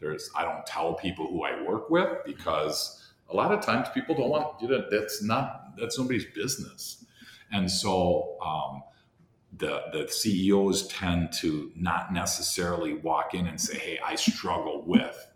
There's, 0.00 0.28
I 0.34 0.42
don't 0.42 0.66
tell 0.66 0.94
people 0.94 1.28
who 1.28 1.44
I 1.44 1.62
work 1.62 1.88
with 1.88 2.08
because 2.26 3.12
a 3.30 3.36
lot 3.36 3.52
of 3.52 3.60
times 3.60 3.88
people 3.94 4.16
don't 4.16 4.28
want 4.28 4.60
you 4.60 4.68
know 4.68 4.84
that's 4.90 5.22
not 5.22 5.76
that's 5.78 5.98
nobody's 5.98 6.26
business 6.34 7.04
and 7.50 7.70
so 7.70 8.36
um, 8.44 8.82
the 9.56 9.82
the 9.92 10.08
CEOs 10.08 10.88
tend 10.88 11.32
to 11.32 11.70
not 11.74 12.12
necessarily 12.12 12.94
walk 12.94 13.34
in 13.34 13.46
and 13.46 13.58
say 13.58 13.78
hey 13.78 13.98
I 14.04 14.16
struggle 14.16 14.84
with 14.86 15.31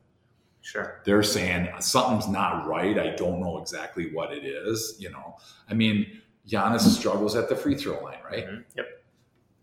sure. 0.66 1.00
They're 1.04 1.22
saying 1.22 1.68
something's 1.80 2.28
not 2.28 2.66
right. 2.66 2.98
I 2.98 3.14
don't 3.16 3.40
know 3.40 3.58
exactly 3.58 4.12
what 4.12 4.32
it 4.32 4.44
is 4.44 4.96
you 4.98 5.10
know? 5.10 5.36
I 5.70 5.74
mean 5.74 6.20
Giannis 6.48 6.80
struggles 6.80 7.34
at 7.36 7.48
the 7.48 7.56
free 7.56 7.76
throw 7.76 8.02
line 8.02 8.18
right? 8.28 8.46
Mm-hmm. 8.46 8.62
yep 8.76 8.86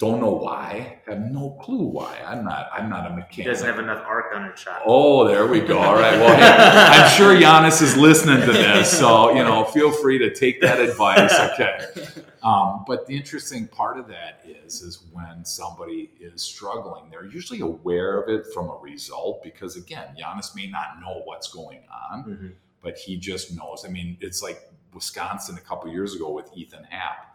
don't 0.03 0.19
know 0.19 0.33
why. 0.33 0.99
Have 1.05 1.31
no 1.31 1.51
clue 1.61 1.85
why. 1.85 2.19
I'm 2.25 2.43
not. 2.43 2.69
I'm 2.73 2.89
not 2.89 3.07
a 3.07 3.09
mechanic. 3.11 3.33
He 3.33 3.43
doesn't 3.43 3.65
have 3.65 3.79
enough 3.79 4.03
arc 4.05 4.35
on 4.35 4.49
his 4.49 4.59
shot. 4.59 4.81
Oh, 4.85 5.25
there 5.25 5.47
we 5.47 5.61
go. 5.61 5.77
All 5.77 5.95
right. 5.95 6.17
Well, 6.19 6.35
hey, 6.35 6.45
I'm 6.45 7.09
sure 7.17 7.33
Giannis 7.35 7.81
is 7.81 7.95
listening 7.95 8.41
to 8.41 8.51
this, 8.51 8.97
so 8.97 9.33
you 9.33 9.43
know, 9.43 9.63
feel 9.63 9.91
free 9.91 10.17
to 10.17 10.33
take 10.33 10.59
that 10.61 10.79
advice. 10.79 11.33
Okay. 11.51 12.23
Um, 12.43 12.83
but 12.85 13.07
the 13.07 13.15
interesting 13.15 13.67
part 13.67 13.97
of 13.97 14.07
that 14.09 14.41
is, 14.45 14.81
is 14.81 15.03
when 15.13 15.45
somebody 15.45 16.11
is 16.19 16.41
struggling, 16.41 17.09
they're 17.09 17.25
usually 17.25 17.61
aware 17.61 18.19
of 18.19 18.27
it 18.27 18.53
from 18.53 18.69
a 18.69 18.75
result 18.81 19.41
because, 19.43 19.77
again, 19.77 20.07
Giannis 20.19 20.53
may 20.53 20.67
not 20.67 20.99
know 20.99 21.21
what's 21.23 21.47
going 21.47 21.83
on, 22.11 22.23
mm-hmm. 22.25 22.47
but 22.81 22.97
he 22.97 23.15
just 23.15 23.55
knows. 23.55 23.85
I 23.87 23.89
mean, 23.89 24.17
it's 24.19 24.43
like 24.43 24.69
Wisconsin 24.93 25.57
a 25.57 25.61
couple 25.61 25.89
years 25.89 26.15
ago 26.15 26.31
with 26.31 26.49
Ethan 26.53 26.83
Happ 26.89 27.32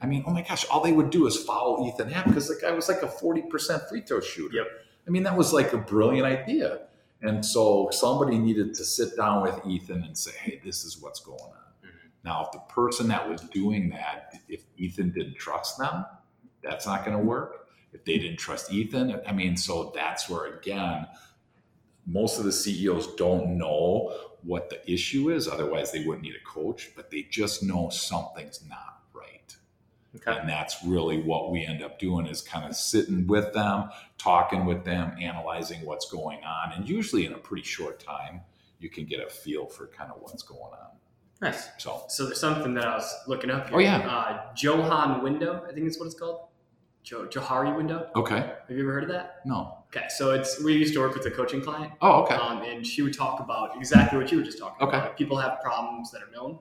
I 0.00 0.06
mean, 0.06 0.24
oh 0.26 0.30
my 0.30 0.42
gosh, 0.42 0.64
all 0.66 0.82
they 0.82 0.92
would 0.92 1.10
do 1.10 1.26
is 1.26 1.36
follow 1.36 1.86
Ethan 1.86 2.10
Happ 2.10 2.26
because 2.26 2.48
the 2.48 2.58
guy 2.60 2.72
was 2.72 2.88
like 2.88 3.02
a 3.02 3.06
40% 3.06 3.88
free 3.88 4.00
throw 4.02 4.20
shooter. 4.20 4.56
Yep. 4.56 4.66
I 5.06 5.10
mean, 5.10 5.22
that 5.22 5.36
was 5.36 5.52
like 5.52 5.72
a 5.72 5.78
brilliant 5.78 6.26
idea. 6.26 6.80
And 7.22 7.44
so 7.44 7.88
somebody 7.92 8.38
needed 8.38 8.74
to 8.74 8.84
sit 8.84 9.16
down 9.16 9.42
with 9.42 9.58
Ethan 9.66 10.02
and 10.02 10.16
say, 10.16 10.32
hey, 10.38 10.60
this 10.64 10.84
is 10.84 10.98
what's 11.00 11.20
going 11.20 11.40
on. 11.40 11.48
Mm-hmm. 11.84 12.08
Now, 12.24 12.44
if 12.44 12.52
the 12.52 12.58
person 12.72 13.08
that 13.08 13.28
was 13.28 13.40
doing 13.42 13.88
that, 13.90 14.34
if 14.48 14.62
Ethan 14.76 15.12
didn't 15.12 15.36
trust 15.36 15.78
them, 15.78 16.04
that's 16.62 16.86
not 16.86 17.04
going 17.04 17.16
to 17.16 17.22
work. 17.22 17.68
If 17.92 18.04
they 18.04 18.18
didn't 18.18 18.38
trust 18.38 18.72
Ethan, 18.72 19.20
I 19.26 19.32
mean, 19.32 19.56
so 19.56 19.92
that's 19.94 20.28
where, 20.28 20.58
again, 20.58 21.06
most 22.06 22.38
of 22.38 22.44
the 22.44 22.52
CEOs 22.52 23.14
don't 23.14 23.56
know 23.56 24.14
what 24.42 24.68
the 24.68 24.90
issue 24.90 25.30
is. 25.30 25.48
Otherwise, 25.48 25.92
they 25.92 26.04
wouldn't 26.04 26.22
need 26.22 26.34
a 26.34 26.48
coach, 26.48 26.90
but 26.94 27.10
they 27.10 27.22
just 27.22 27.62
know 27.62 27.88
something's 27.88 28.62
not 28.68 28.95
Okay. 30.16 30.38
And 30.38 30.48
that's 30.48 30.76
really 30.84 31.20
what 31.22 31.50
we 31.50 31.64
end 31.64 31.82
up 31.82 31.98
doing 31.98 32.26
is 32.26 32.40
kind 32.40 32.68
of 32.68 32.76
sitting 32.76 33.26
with 33.26 33.52
them, 33.52 33.90
talking 34.18 34.64
with 34.64 34.84
them, 34.84 35.16
analyzing 35.20 35.84
what's 35.84 36.10
going 36.10 36.44
on. 36.44 36.72
And 36.72 36.88
usually 36.88 37.26
in 37.26 37.32
a 37.32 37.38
pretty 37.38 37.62
short 37.64 38.00
time, 38.00 38.42
you 38.78 38.90
can 38.90 39.04
get 39.04 39.20
a 39.20 39.28
feel 39.28 39.66
for 39.66 39.86
kind 39.86 40.10
of 40.10 40.20
what's 40.20 40.42
going 40.42 40.60
on. 40.60 40.90
Nice. 41.40 41.68
So, 41.78 42.04
so 42.08 42.24
there's 42.24 42.40
something 42.40 42.74
that 42.74 42.84
I 42.84 42.96
was 42.96 43.14
looking 43.26 43.50
up. 43.50 43.68
Here. 43.68 43.76
Oh 43.76 43.80
yeah. 43.80 43.98
Uh, 43.98 44.40
Johan 44.56 45.22
window, 45.22 45.64
I 45.68 45.72
think 45.72 45.86
is 45.86 45.98
what 45.98 46.06
it's 46.06 46.14
called. 46.14 46.40
Johari 47.04 47.76
window. 47.76 48.08
Okay. 48.16 48.34
Have 48.34 48.70
you 48.70 48.82
ever 48.82 48.92
heard 48.92 49.04
of 49.04 49.10
that? 49.10 49.40
No. 49.44 49.78
Okay, 49.94 50.06
so 50.08 50.32
it's 50.32 50.62
we 50.62 50.72
used 50.74 50.92
to 50.94 51.00
work 51.00 51.14
with 51.14 51.24
a 51.26 51.30
coaching 51.30 51.62
client. 51.62 51.92
Oh, 52.02 52.22
okay. 52.22 52.34
Um, 52.34 52.62
and 52.62 52.84
she 52.84 53.02
would 53.02 53.14
talk 53.14 53.38
about 53.38 53.76
exactly 53.76 54.18
what 54.18 54.32
you 54.32 54.38
were 54.38 54.44
just 54.44 54.58
talking 54.58 54.86
okay. 54.86 54.96
about. 54.96 55.16
People 55.16 55.36
have 55.38 55.60
problems 55.62 56.10
that 56.10 56.22
are 56.22 56.30
known, 56.34 56.58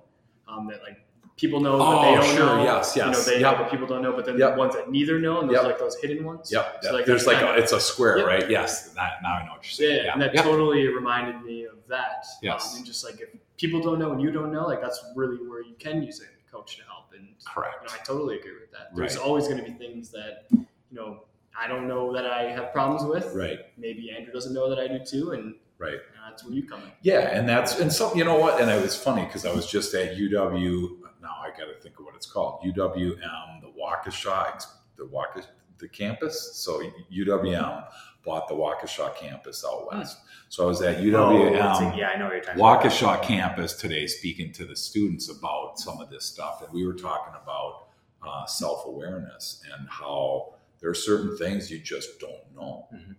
um, 0.47 0.67
that 0.67 0.83
like 0.83 0.99
people 1.37 1.59
know, 1.59 1.77
but 1.77 1.85
oh, 1.85 2.01
they 2.01 2.15
don't 2.15 2.35
sure. 2.35 2.45
know. 2.45 2.63
Yes, 2.63 2.93
yes. 2.95 3.05
You 3.05 3.11
know, 3.11 3.21
they 3.21 3.41
yep. 3.41 3.57
know, 3.57 3.63
but 3.63 3.71
people 3.71 3.87
don't 3.87 4.01
know. 4.01 4.13
But 4.13 4.25
then 4.25 4.37
yep. 4.37 4.53
the 4.53 4.59
ones 4.59 4.75
that 4.75 4.89
neither 4.89 5.19
know, 5.19 5.41
and 5.41 5.49
those 5.49 5.55
yep. 5.55 5.63
are 5.63 5.67
like 5.67 5.79
those 5.79 5.97
hidden 5.97 6.23
ones. 6.23 6.51
Yep. 6.51 6.79
So 6.83 6.93
like 6.93 7.05
there's 7.05 7.27
like 7.27 7.41
a, 7.41 7.55
it's 7.55 7.71
a 7.71 7.79
square, 7.79 8.25
right? 8.25 8.49
Yes. 8.49 8.93
Now, 8.95 9.09
now 9.21 9.33
I 9.35 9.45
know 9.45 9.51
what 9.53 9.63
you're 9.63 9.71
saying. 9.71 9.97
Yeah, 9.97 10.03
yeah. 10.05 10.13
and 10.13 10.21
that 10.21 10.35
totally 10.35 10.87
reminded 10.87 11.41
me 11.43 11.65
of 11.65 11.75
that. 11.89 12.25
Yes. 12.41 12.71
Um, 12.71 12.77
and 12.77 12.85
just 12.85 13.03
like 13.03 13.19
if 13.21 13.29
people 13.57 13.81
don't 13.81 13.99
know 13.99 14.11
and 14.11 14.21
you 14.21 14.31
don't 14.31 14.51
know, 14.51 14.65
like 14.65 14.81
that's 14.81 15.03
really 15.15 15.37
where 15.47 15.61
you 15.61 15.75
can 15.79 16.01
use 16.01 16.21
a 16.21 16.51
coach 16.51 16.77
to 16.77 16.83
help. 16.83 17.11
And 17.15 17.27
correct. 17.45 17.77
You 17.81 17.87
know, 17.89 17.93
I 17.99 18.03
totally 18.03 18.39
agree 18.39 18.53
with 18.53 18.71
that. 18.71 18.95
There's 18.95 19.17
right. 19.17 19.25
always 19.25 19.47
going 19.47 19.57
to 19.57 19.63
be 19.63 19.71
things 19.71 20.11
that 20.11 20.45
you 20.51 20.65
know 20.91 21.21
I 21.57 21.67
don't 21.67 21.87
know 21.87 22.13
that 22.13 22.25
I 22.25 22.43
have 22.43 22.71
problems 22.73 23.03
with. 23.03 23.33
Right. 23.33 23.59
Maybe 23.77 24.11
Andrew 24.11 24.33
doesn't 24.33 24.53
know 24.53 24.69
that 24.69 24.79
I 24.79 24.87
do 24.87 24.99
too, 25.03 25.31
and 25.31 25.55
right. 25.77 25.99
that's 26.27 26.43
where 26.43 26.53
you 26.53 26.67
come 26.67 26.81
in. 26.81 26.91
Yeah, 27.01 27.37
and 27.37 27.47
that's 27.47 27.79
and 27.79 27.91
so 27.91 28.13
you 28.15 28.23
know 28.23 28.37
what, 28.37 28.61
and 28.61 28.69
it 28.69 28.81
was 28.81 28.95
funny 28.95 29.25
because 29.25 29.45
I 29.45 29.53
was 29.53 29.65
just 29.65 29.93
at 29.93 30.17
UW. 30.17 31.04
Now 31.25 31.37
I 31.41 31.49
got 31.49 31.73
to 31.73 31.79
think 31.81 31.97
of 31.97 32.05
what 32.05 32.13
it's 32.15 32.27
called. 32.27 32.61
UWM, 32.63 33.61
the 33.61 33.73
Waukesha, 33.81 34.63
the 34.95 35.05
Waukesha, 35.05 35.47
the 35.79 35.87
campus. 35.87 36.51
So 36.53 36.83
UWM 37.11 37.83
bought 38.23 38.47
the 38.47 38.53
Waukesha 38.53 39.15
campus 39.15 39.65
out 39.65 39.87
hmm. 39.89 39.97
west. 39.97 40.19
So 40.49 40.65
I 40.65 40.67
was 40.67 40.83
at 40.83 40.97
UWM. 40.97 41.59
Oh, 41.59 41.95
yeah, 41.97 42.09
I 42.09 42.17
know 42.19 42.31
you're 42.31 42.41
talking 42.41 42.61
Waukesha 42.61 43.15
about. 43.15 43.23
campus 43.23 43.73
today, 43.73 44.05
speaking 44.05 44.53
to 44.53 44.65
the 44.65 44.75
students 44.75 45.29
about 45.29 45.79
some 45.79 45.99
of 45.99 46.11
this 46.11 46.25
stuff, 46.25 46.61
and 46.61 46.71
we 46.71 46.85
were 46.85 46.93
talking 46.93 47.33
about 47.41 47.87
uh, 48.25 48.45
self 48.45 48.85
awareness 48.85 49.63
and 49.73 49.89
how 49.89 50.53
there 50.79 50.91
are 50.91 50.95
certain 50.95 51.35
things 51.37 51.71
you 51.71 51.79
just 51.79 52.19
don't 52.19 52.55
know. 52.55 52.87
Mm-hmm. 52.93 53.13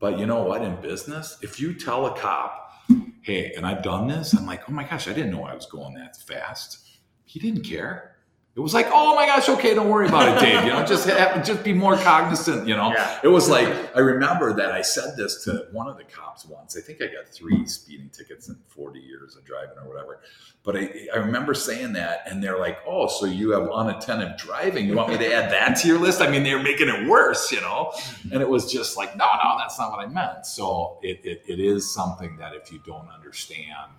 But 0.00 0.18
you 0.18 0.26
know 0.26 0.42
what? 0.42 0.62
In 0.62 0.74
business, 0.80 1.38
if 1.40 1.60
you 1.60 1.72
tell 1.72 2.06
a 2.06 2.18
cop, 2.18 2.72
hey, 3.22 3.52
and 3.56 3.64
I've 3.64 3.84
done 3.84 4.08
this, 4.08 4.34
I'm 4.34 4.44
like, 4.44 4.68
oh 4.68 4.72
my 4.72 4.82
gosh, 4.82 5.06
I 5.06 5.12
didn't 5.12 5.30
know 5.30 5.44
I 5.44 5.54
was 5.54 5.66
going 5.66 5.94
that 5.94 6.16
fast. 6.16 6.83
He 7.34 7.40
didn't 7.40 7.64
care. 7.64 8.14
It 8.54 8.60
was 8.60 8.72
like, 8.72 8.86
oh 8.92 9.16
my 9.16 9.26
gosh, 9.26 9.48
okay, 9.48 9.74
don't 9.74 9.88
worry 9.88 10.06
about 10.06 10.36
it, 10.36 10.40
Dave. 10.40 10.64
You 10.64 10.70
know, 10.70 10.86
just 10.86 11.08
have, 11.08 11.44
just 11.44 11.64
be 11.64 11.72
more 11.72 11.96
cognizant. 11.96 12.68
You 12.68 12.76
know, 12.76 12.92
yeah. 12.92 13.18
it 13.24 13.26
was 13.26 13.48
like 13.48 13.66
I 13.96 13.98
remember 13.98 14.52
that 14.52 14.70
I 14.70 14.82
said 14.82 15.16
this 15.16 15.42
to 15.42 15.66
one 15.72 15.88
of 15.88 15.96
the 15.96 16.04
cops 16.04 16.46
once. 16.46 16.76
I 16.76 16.80
think 16.80 17.02
I 17.02 17.06
got 17.06 17.26
three 17.26 17.66
speeding 17.66 18.08
tickets 18.10 18.48
in 18.48 18.56
40 18.68 19.00
years 19.00 19.34
of 19.34 19.44
driving 19.44 19.76
or 19.78 19.88
whatever. 19.88 20.20
But 20.62 20.76
I, 20.76 21.08
I 21.12 21.16
remember 21.16 21.54
saying 21.54 21.94
that, 21.94 22.22
and 22.26 22.40
they're 22.40 22.60
like, 22.60 22.78
oh, 22.86 23.08
so 23.08 23.26
you 23.26 23.50
have 23.50 23.68
unattentive 23.68 24.38
driving? 24.38 24.86
You 24.86 24.94
want 24.94 25.08
me 25.08 25.18
to 25.18 25.34
add 25.34 25.50
that 25.50 25.74
to 25.78 25.88
your 25.88 25.98
list? 25.98 26.20
I 26.20 26.30
mean, 26.30 26.44
they're 26.44 26.62
making 26.62 26.88
it 26.88 27.08
worse, 27.08 27.50
you 27.50 27.60
know. 27.60 27.92
And 28.30 28.40
it 28.40 28.48
was 28.48 28.70
just 28.70 28.96
like, 28.96 29.16
no, 29.16 29.26
no, 29.26 29.58
that's 29.58 29.76
not 29.80 29.90
what 29.90 29.98
I 29.98 30.06
meant. 30.06 30.46
So 30.46 31.00
it, 31.02 31.18
it, 31.24 31.42
it 31.48 31.58
is 31.58 31.92
something 31.92 32.36
that 32.36 32.54
if 32.54 32.70
you 32.70 32.80
don't 32.86 33.08
understand 33.08 33.90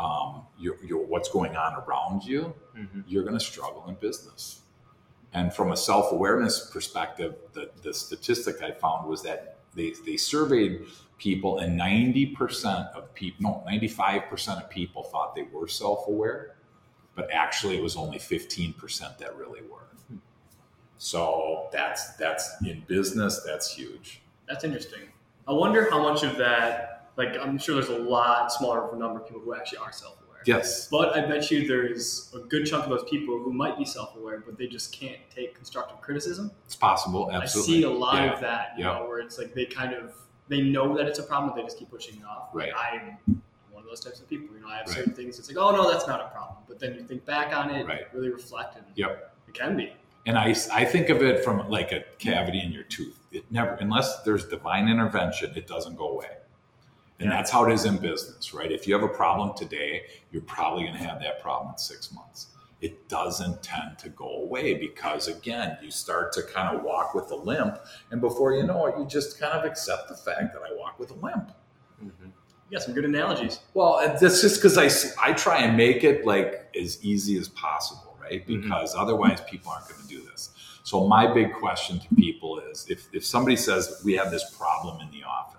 um, 0.00 0.46
your, 0.58 0.76
your, 0.82 1.04
what's 1.04 1.28
going 1.28 1.56
on 1.56 1.74
around 1.82 2.24
you, 2.24 2.54
mm-hmm. 2.76 3.00
you're 3.06 3.22
going 3.22 3.38
to 3.38 3.44
struggle 3.44 3.84
in 3.88 3.94
business. 3.96 4.62
And 5.32 5.52
from 5.52 5.72
a 5.72 5.76
self 5.76 6.10
awareness 6.10 6.70
perspective, 6.72 7.34
the, 7.52 7.70
the 7.82 7.92
statistic 7.92 8.62
I 8.62 8.72
found 8.72 9.08
was 9.08 9.22
that 9.22 9.58
they, 9.74 9.92
they 10.04 10.16
surveyed 10.16 10.86
people, 11.18 11.58
and 11.58 11.78
90% 11.78 12.92
of 12.94 13.14
people, 13.14 13.62
no, 13.66 13.70
95% 13.70 14.62
of 14.62 14.70
people 14.70 15.04
thought 15.04 15.34
they 15.36 15.46
were 15.52 15.68
self 15.68 16.08
aware, 16.08 16.56
but 17.14 17.30
actually 17.30 17.76
it 17.76 17.82
was 17.82 17.96
only 17.96 18.18
15% 18.18 19.18
that 19.18 19.36
really 19.36 19.60
were. 19.62 19.76
So 21.02 21.68
that's 21.72 22.14
that's 22.16 22.56
in 22.62 22.84
business, 22.86 23.40
that's 23.46 23.72
huge. 23.72 24.20
That's 24.46 24.64
interesting. 24.64 25.08
I 25.48 25.52
wonder 25.52 25.88
how 25.90 26.02
much 26.02 26.24
of 26.24 26.36
that 26.36 26.89
like 27.20 27.36
I'm 27.38 27.58
sure 27.58 27.74
there's 27.74 27.90
a 27.90 28.02
lot 28.02 28.50
smaller 28.50 28.96
number 28.96 29.20
of 29.20 29.26
people 29.26 29.42
who 29.42 29.54
actually 29.54 29.78
are 29.78 29.92
self-aware. 29.92 30.40
Yes. 30.46 30.88
But 30.88 31.16
I 31.16 31.26
bet 31.26 31.50
you 31.50 31.68
there's 31.68 32.32
a 32.34 32.38
good 32.38 32.64
chunk 32.64 32.84
of 32.84 32.90
those 32.90 33.08
people 33.10 33.38
who 33.38 33.52
might 33.52 33.76
be 33.76 33.84
self-aware, 33.84 34.42
but 34.46 34.56
they 34.56 34.66
just 34.66 34.90
can't 34.90 35.18
take 35.34 35.54
constructive 35.54 36.00
criticism. 36.00 36.50
It's 36.64 36.74
possible, 36.74 37.30
absolutely. 37.30 37.74
I 37.74 37.76
see 37.76 37.82
a 37.84 37.90
lot 37.90 38.24
yeah. 38.24 38.32
of 38.32 38.40
that, 38.40 38.72
you 38.78 38.84
yeah. 38.84 38.94
know, 38.94 39.06
where 39.06 39.18
it's 39.18 39.38
like 39.38 39.52
they 39.52 39.66
kind 39.66 39.92
of 39.92 40.14
they 40.48 40.62
know 40.62 40.96
that 40.96 41.06
it's 41.06 41.18
a 41.18 41.22
problem, 41.22 41.50
but 41.50 41.56
they 41.56 41.62
just 41.62 41.78
keep 41.78 41.90
pushing 41.90 42.16
it 42.16 42.24
off. 42.24 42.48
Right. 42.54 42.72
Like 42.72 43.02
I'm 43.28 43.42
one 43.70 43.82
of 43.82 43.88
those 43.88 44.00
types 44.00 44.18
of 44.18 44.28
people. 44.28 44.48
You 44.56 44.62
know, 44.62 44.68
I 44.68 44.78
have 44.78 44.86
right. 44.86 44.96
certain 44.96 45.12
things. 45.12 45.38
It's 45.38 45.48
like, 45.48 45.58
oh 45.58 45.70
no, 45.76 45.90
that's 45.92 46.08
not 46.08 46.20
a 46.20 46.28
problem. 46.28 46.56
But 46.66 46.78
then 46.78 46.94
you 46.94 47.04
think 47.04 47.24
back 47.26 47.54
on 47.54 47.70
it, 47.70 47.86
right. 47.86 48.12
really 48.14 48.30
reflect, 48.30 48.76
and 48.76 48.84
yep. 48.94 49.34
it 49.46 49.54
can 49.54 49.76
be. 49.76 49.92
And 50.26 50.36
I, 50.36 50.54
I 50.72 50.84
think 50.84 51.08
of 51.08 51.22
it 51.22 51.44
from 51.44 51.68
like 51.68 51.92
a 51.92 52.04
cavity 52.18 52.60
in 52.60 52.72
your 52.72 52.84
tooth. 52.84 53.18
It 53.32 53.44
never, 53.50 53.72
unless 53.74 54.22
there's 54.22 54.46
divine 54.46 54.88
intervention, 54.88 55.52
it 55.56 55.66
doesn't 55.66 55.96
go 55.96 56.08
away. 56.08 56.28
And 57.20 57.28
yeah. 57.28 57.36
that's 57.36 57.50
how 57.50 57.66
it 57.66 57.72
is 57.72 57.84
in 57.84 57.98
business, 57.98 58.54
right? 58.54 58.72
If 58.72 58.88
you 58.88 58.94
have 58.94 59.02
a 59.02 59.08
problem 59.08 59.54
today, 59.54 60.04
you're 60.32 60.42
probably 60.42 60.84
going 60.84 60.96
to 60.96 61.04
have 61.04 61.20
that 61.20 61.40
problem 61.42 61.72
in 61.72 61.78
six 61.78 62.12
months. 62.12 62.46
It 62.80 63.10
doesn't 63.10 63.62
tend 63.62 63.98
to 63.98 64.08
go 64.08 64.42
away 64.42 64.72
because, 64.72 65.28
again, 65.28 65.76
you 65.82 65.90
start 65.90 66.32
to 66.32 66.42
kind 66.42 66.74
of 66.74 66.82
walk 66.82 67.14
with 67.14 67.30
a 67.30 67.36
limp. 67.36 67.78
And 68.10 68.22
before 68.22 68.54
you 68.54 68.62
know 68.62 68.86
it, 68.86 68.94
you 68.98 69.04
just 69.04 69.38
kind 69.38 69.52
of 69.52 69.66
accept 69.66 70.08
the 70.08 70.16
fact 70.16 70.54
that 70.54 70.62
I 70.62 70.74
walk 70.74 70.98
with 70.98 71.10
a 71.10 71.14
limp. 71.14 71.52
Mm-hmm. 72.02 72.26
You 72.70 72.78
got 72.78 72.82
some 72.82 72.94
good 72.94 73.04
analogies. 73.04 73.60
Well, 73.74 73.98
that's 74.18 74.40
just 74.40 74.62
because 74.62 74.78
I, 74.78 74.88
I 75.22 75.34
try 75.34 75.58
and 75.58 75.76
make 75.76 76.04
it 76.04 76.24
like 76.24 76.74
as 76.74 77.04
easy 77.04 77.36
as 77.36 77.48
possible, 77.48 78.16
right? 78.18 78.46
Mm-hmm. 78.46 78.62
Because 78.62 78.92
mm-hmm. 78.92 79.02
otherwise, 79.02 79.42
people 79.42 79.72
aren't 79.72 79.88
going 79.88 80.00
to 80.00 80.08
do 80.08 80.22
this. 80.22 80.50
So, 80.84 81.06
my 81.06 81.32
big 81.32 81.52
question 81.52 82.00
to 82.00 82.14
people 82.14 82.60
is 82.60 82.86
if, 82.88 83.08
if 83.12 83.26
somebody 83.26 83.56
says 83.56 84.00
we 84.04 84.14
have 84.14 84.30
this 84.30 84.56
problem 84.56 85.00
in 85.02 85.10
the 85.10 85.24
office, 85.24 85.49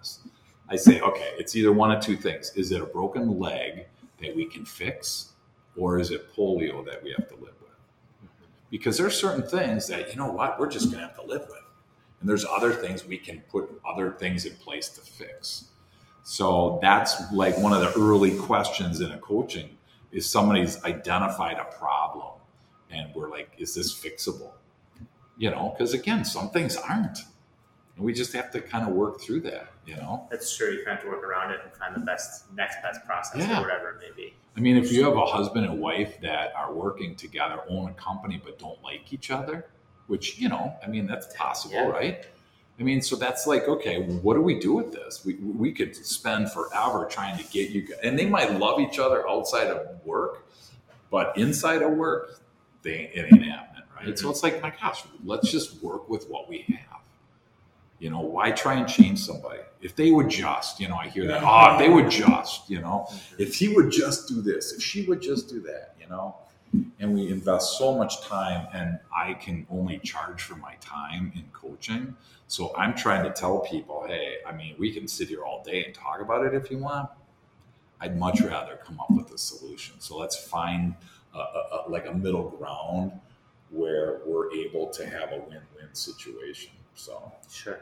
I 0.72 0.78
say, 0.78 1.02
okay, 1.02 1.34
it's 1.38 1.56
either 1.56 1.72
one 1.72 1.92
of 1.92 2.04
two 2.04 2.16
things. 2.16 2.54
Is 2.56 2.72
it 2.72 2.82
a 2.82 2.86
broken 2.86 3.40
leg 3.40 3.86
that 4.22 4.36
we 4.36 4.46
can 4.46 4.66
fix, 4.66 5.34
or 5.76 6.00
is 6.00 6.12
it 6.12 6.34
polio 6.34 6.86
that 6.86 7.04
we 7.04 7.12
have 7.12 7.28
to 7.28 7.36
live 7.36 7.56
with? 7.62 8.30
Because 8.70 8.98
there's 8.98 9.20
certain 9.20 9.44
things 9.48 9.88
that, 9.88 10.10
you 10.10 10.16
know 10.16 10.32
what, 10.32 10.60
we're 10.60 10.70
just 10.70 10.86
going 10.86 11.02
to 11.02 11.08
have 11.08 11.16
to 11.18 11.26
live 11.26 11.42
with. 11.50 11.60
And 12.22 12.30
there's 12.30 12.46
other 12.46 12.72
things 12.72 13.06
we 13.06 13.18
can 13.18 13.42
put 13.52 13.70
other 13.86 14.12
things 14.12 14.46
in 14.46 14.56
place 14.56 14.88
to 14.90 15.02
fix. 15.02 15.66
So 16.24 16.80
that's 16.82 17.32
like 17.34 17.58
one 17.58 17.74
of 17.74 17.82
the 17.82 18.00
early 18.00 18.38
questions 18.38 19.02
in 19.02 19.12
a 19.12 19.18
coaching 19.18 19.78
is 20.12 20.30
somebody's 20.30 20.84
identified 20.84 21.58
a 21.58 21.66
problem 21.66 22.34
and 22.92 23.14
we're 23.16 23.30
like, 23.30 23.50
is 23.58 23.74
this 23.74 23.94
fixable? 23.94 24.52
You 25.38 25.50
know, 25.50 25.74
because 25.76 25.94
again, 25.94 26.24
some 26.26 26.50
things 26.52 26.78
aren't. 26.78 27.20
And 27.96 28.06
we 28.06 28.14
just 28.14 28.34
have 28.34 28.52
to 28.52 28.62
kind 28.62 28.88
of 28.88 28.94
work 28.94 29.22
through 29.22 29.42
that, 29.42 29.68
you 29.86 29.96
know? 29.96 30.28
That's 30.32 30.56
true. 30.56 30.72
You 30.72 30.86
kind 30.86 30.98
of 30.98 31.04
have 31.04 31.04
to 31.04 31.10
work 31.10 31.24
around 31.24 31.52
it 31.52 31.60
and 31.64 31.74
find 31.74 31.96
the 31.96 32.00
best, 32.00 32.52
next 32.54 32.82
best 32.82 33.06
process 33.06 33.48
yeah. 33.48 33.60
or 33.60 33.62
whatever 33.62 33.90
it 33.92 34.00
may 34.00 34.16
be. 34.16 34.34
I 34.56 34.60
mean, 34.60 34.78
if 34.78 34.92
you 34.92 35.04
have 35.06 35.16
a 35.16 35.26
husband 35.26 35.66
and 35.66 35.80
wife 35.80 36.20
that 36.22 36.54
are 36.56 36.74
working 36.74 37.16
together, 37.16 37.62
own 37.70 37.90
a 37.90 37.94
company, 37.94 38.42
but 38.44 38.60
don't 38.60 38.82
like 38.84 39.14
each 39.14 39.32
other, 39.32 39.68
which, 40.08 40.40
you 40.40 40.50
know, 40.50 40.74
I 40.84 40.88
mean, 40.88 41.08
that's 41.08 41.34
possible, 41.36 41.76
yeah. 41.76 41.88
right? 41.88 42.26
I 42.80 42.84
mean, 42.84 43.02
so 43.02 43.16
that's 43.16 43.46
like, 43.46 43.68
okay, 43.68 44.02
what 44.02 44.34
do 44.34 44.42
we 44.42 44.60
do 44.60 44.74
with 44.74 44.92
this? 44.92 45.24
We, 45.24 45.36
we 45.36 45.72
could 45.72 45.96
spend 45.96 46.52
forever 46.52 47.06
trying 47.06 47.38
to 47.38 47.44
get 47.52 47.70
you, 47.70 47.88
and 48.04 48.18
they 48.18 48.26
might 48.26 48.60
love 48.60 48.80
each 48.80 48.98
other 48.98 49.30
outside 49.30 49.68
of 49.68 50.04
work, 50.06 50.48
but 51.12 51.38
inside 51.38 51.82
of 51.82 51.92
work, 51.92 52.42
they, 52.82 53.12
it 53.14 53.32
ain't 53.32 53.46
happening, 53.46 53.84
right? 53.96 54.08
Mm-hmm. 54.08 54.16
So 54.16 54.30
it's 54.32 54.44
like, 54.44 54.62
my 54.62 54.74
gosh, 54.82 55.04
let's 55.24 55.52
just 55.52 55.82
work 55.84 56.10
with 56.10 56.28
what 56.28 56.50
we 56.50 56.66
have. 56.70 57.00
You 58.02 58.10
know, 58.10 58.22
why 58.22 58.50
try 58.50 58.74
and 58.74 58.88
change 58.88 59.20
somebody? 59.20 59.60
If 59.80 59.96
they 59.96 60.10
would 60.10 60.28
just, 60.28 60.80
you 60.80 60.88
know, 60.88 60.96
I 60.96 61.08
hear 61.08 61.28
that, 61.28 61.44
oh, 61.44 61.74
if 61.74 61.80
they 61.80 61.88
would 61.88 62.10
just, 62.10 62.68
you 62.68 62.82
know, 62.82 63.08
if 63.38 63.54
he 63.54 63.68
would 63.68 63.92
just 63.92 64.28
do 64.28 64.42
this, 64.42 64.74
if 64.74 64.82
she 64.82 65.06
would 65.06 65.22
just 65.22 65.48
do 65.50 65.60
that, 65.62 65.94
you 66.02 66.10
know, 66.10 66.36
and 67.00 67.14
we 67.14 67.30
invest 67.30 67.78
so 67.78 67.96
much 67.96 68.22
time 68.22 68.68
and 68.74 68.98
I 69.16 69.36
can 69.36 69.68
only 69.70 70.00
charge 70.00 70.42
for 70.42 70.56
my 70.56 70.74
time 70.82 71.32
in 71.36 71.44
coaching. 71.54 72.16
So 72.48 72.74
I'm 72.76 72.96
trying 72.96 73.24
to 73.24 73.30
tell 73.30 73.60
people, 73.60 74.04
hey, 74.08 74.38
I 74.48 74.52
mean, 74.52 74.74
we 74.80 74.92
can 74.92 75.08
sit 75.08 75.28
here 75.28 75.44
all 75.44 75.62
day 75.64 75.86
and 75.86 75.94
talk 75.94 76.22
about 76.22 76.44
it 76.44 76.56
if 76.56 76.72
you 76.72 76.80
want. 76.80 77.08
I'd 78.00 78.18
much 78.18 78.42
rather 78.42 78.80
come 78.84 79.00
up 79.00 79.12
with 79.12 79.32
a 79.32 79.38
solution. 79.38 80.00
So 80.00 80.18
let's 80.18 80.36
find 80.36 80.96
a, 81.36 81.38
a, 81.38 81.42
a, 81.42 81.78
like 81.88 82.08
a 82.08 82.14
middle 82.16 82.50
ground 82.50 83.12
where 83.70 84.22
we're 84.26 84.52
able 84.54 84.88
to 84.88 85.06
have 85.06 85.34
a 85.34 85.38
win-win 85.38 85.94
situation. 85.94 86.72
So 86.96 87.32
sure, 87.50 87.80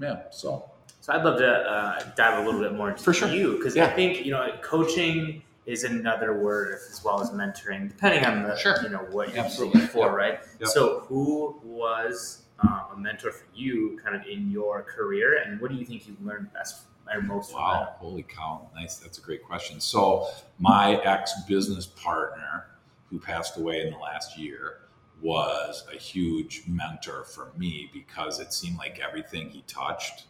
yeah. 0.00 0.24
So 0.30 0.70
so 1.00 1.12
I'd 1.12 1.24
love 1.24 1.38
to 1.38 1.48
uh, 1.48 2.02
dive 2.16 2.42
a 2.42 2.44
little 2.44 2.60
bit 2.60 2.74
more 2.74 2.90
into 2.90 3.02
For 3.02 3.12
sure. 3.12 3.28
you 3.28 3.56
because 3.56 3.76
yeah. 3.76 3.86
I 3.86 3.90
think 3.90 4.26
you 4.26 4.32
know 4.32 4.48
coaching 4.60 5.42
is 5.64 5.84
another 5.84 6.34
word 6.34 6.78
as 6.90 7.02
well 7.04 7.20
as 7.20 7.30
mentoring, 7.30 7.88
depending 7.88 8.24
on 8.24 8.42
the 8.42 8.56
sure. 8.56 8.82
you 8.82 8.88
know 8.88 9.06
what 9.10 9.34
you're 9.34 9.48
looking 9.58 9.82
for, 9.82 10.06
yep. 10.06 10.14
right? 10.16 10.40
Yep. 10.60 10.68
So 10.68 11.00
who 11.08 11.60
was 11.62 12.42
uh, 12.58 12.84
a 12.92 12.96
mentor 12.96 13.30
for 13.30 13.44
you, 13.54 14.00
kind 14.02 14.16
of 14.16 14.26
in 14.26 14.50
your 14.50 14.82
career, 14.82 15.42
and 15.44 15.60
what 15.60 15.70
do 15.70 15.76
you 15.76 15.84
think 15.84 16.08
you 16.08 16.16
learned 16.24 16.52
best 16.52 16.82
or 17.12 17.20
most 17.22 17.54
wow, 17.54 17.70
from 17.70 17.80
that? 17.80 17.96
Holy 17.98 18.22
cow! 18.24 18.68
Nice. 18.74 18.96
That's 18.96 19.18
a 19.18 19.22
great 19.22 19.44
question. 19.44 19.80
So 19.80 20.28
my 20.58 20.96
ex 21.02 21.34
business 21.46 21.86
partner, 21.86 22.66
who 23.10 23.20
passed 23.20 23.56
away 23.58 23.82
in 23.82 23.92
the 23.92 23.98
last 23.98 24.36
year 24.36 24.78
was 25.22 25.84
a 25.92 25.96
huge 25.96 26.62
mentor 26.66 27.24
for 27.24 27.52
me 27.56 27.90
because 27.92 28.40
it 28.40 28.52
seemed 28.52 28.78
like 28.78 29.00
everything 29.00 29.48
he 29.50 29.62
touched, 29.66 30.24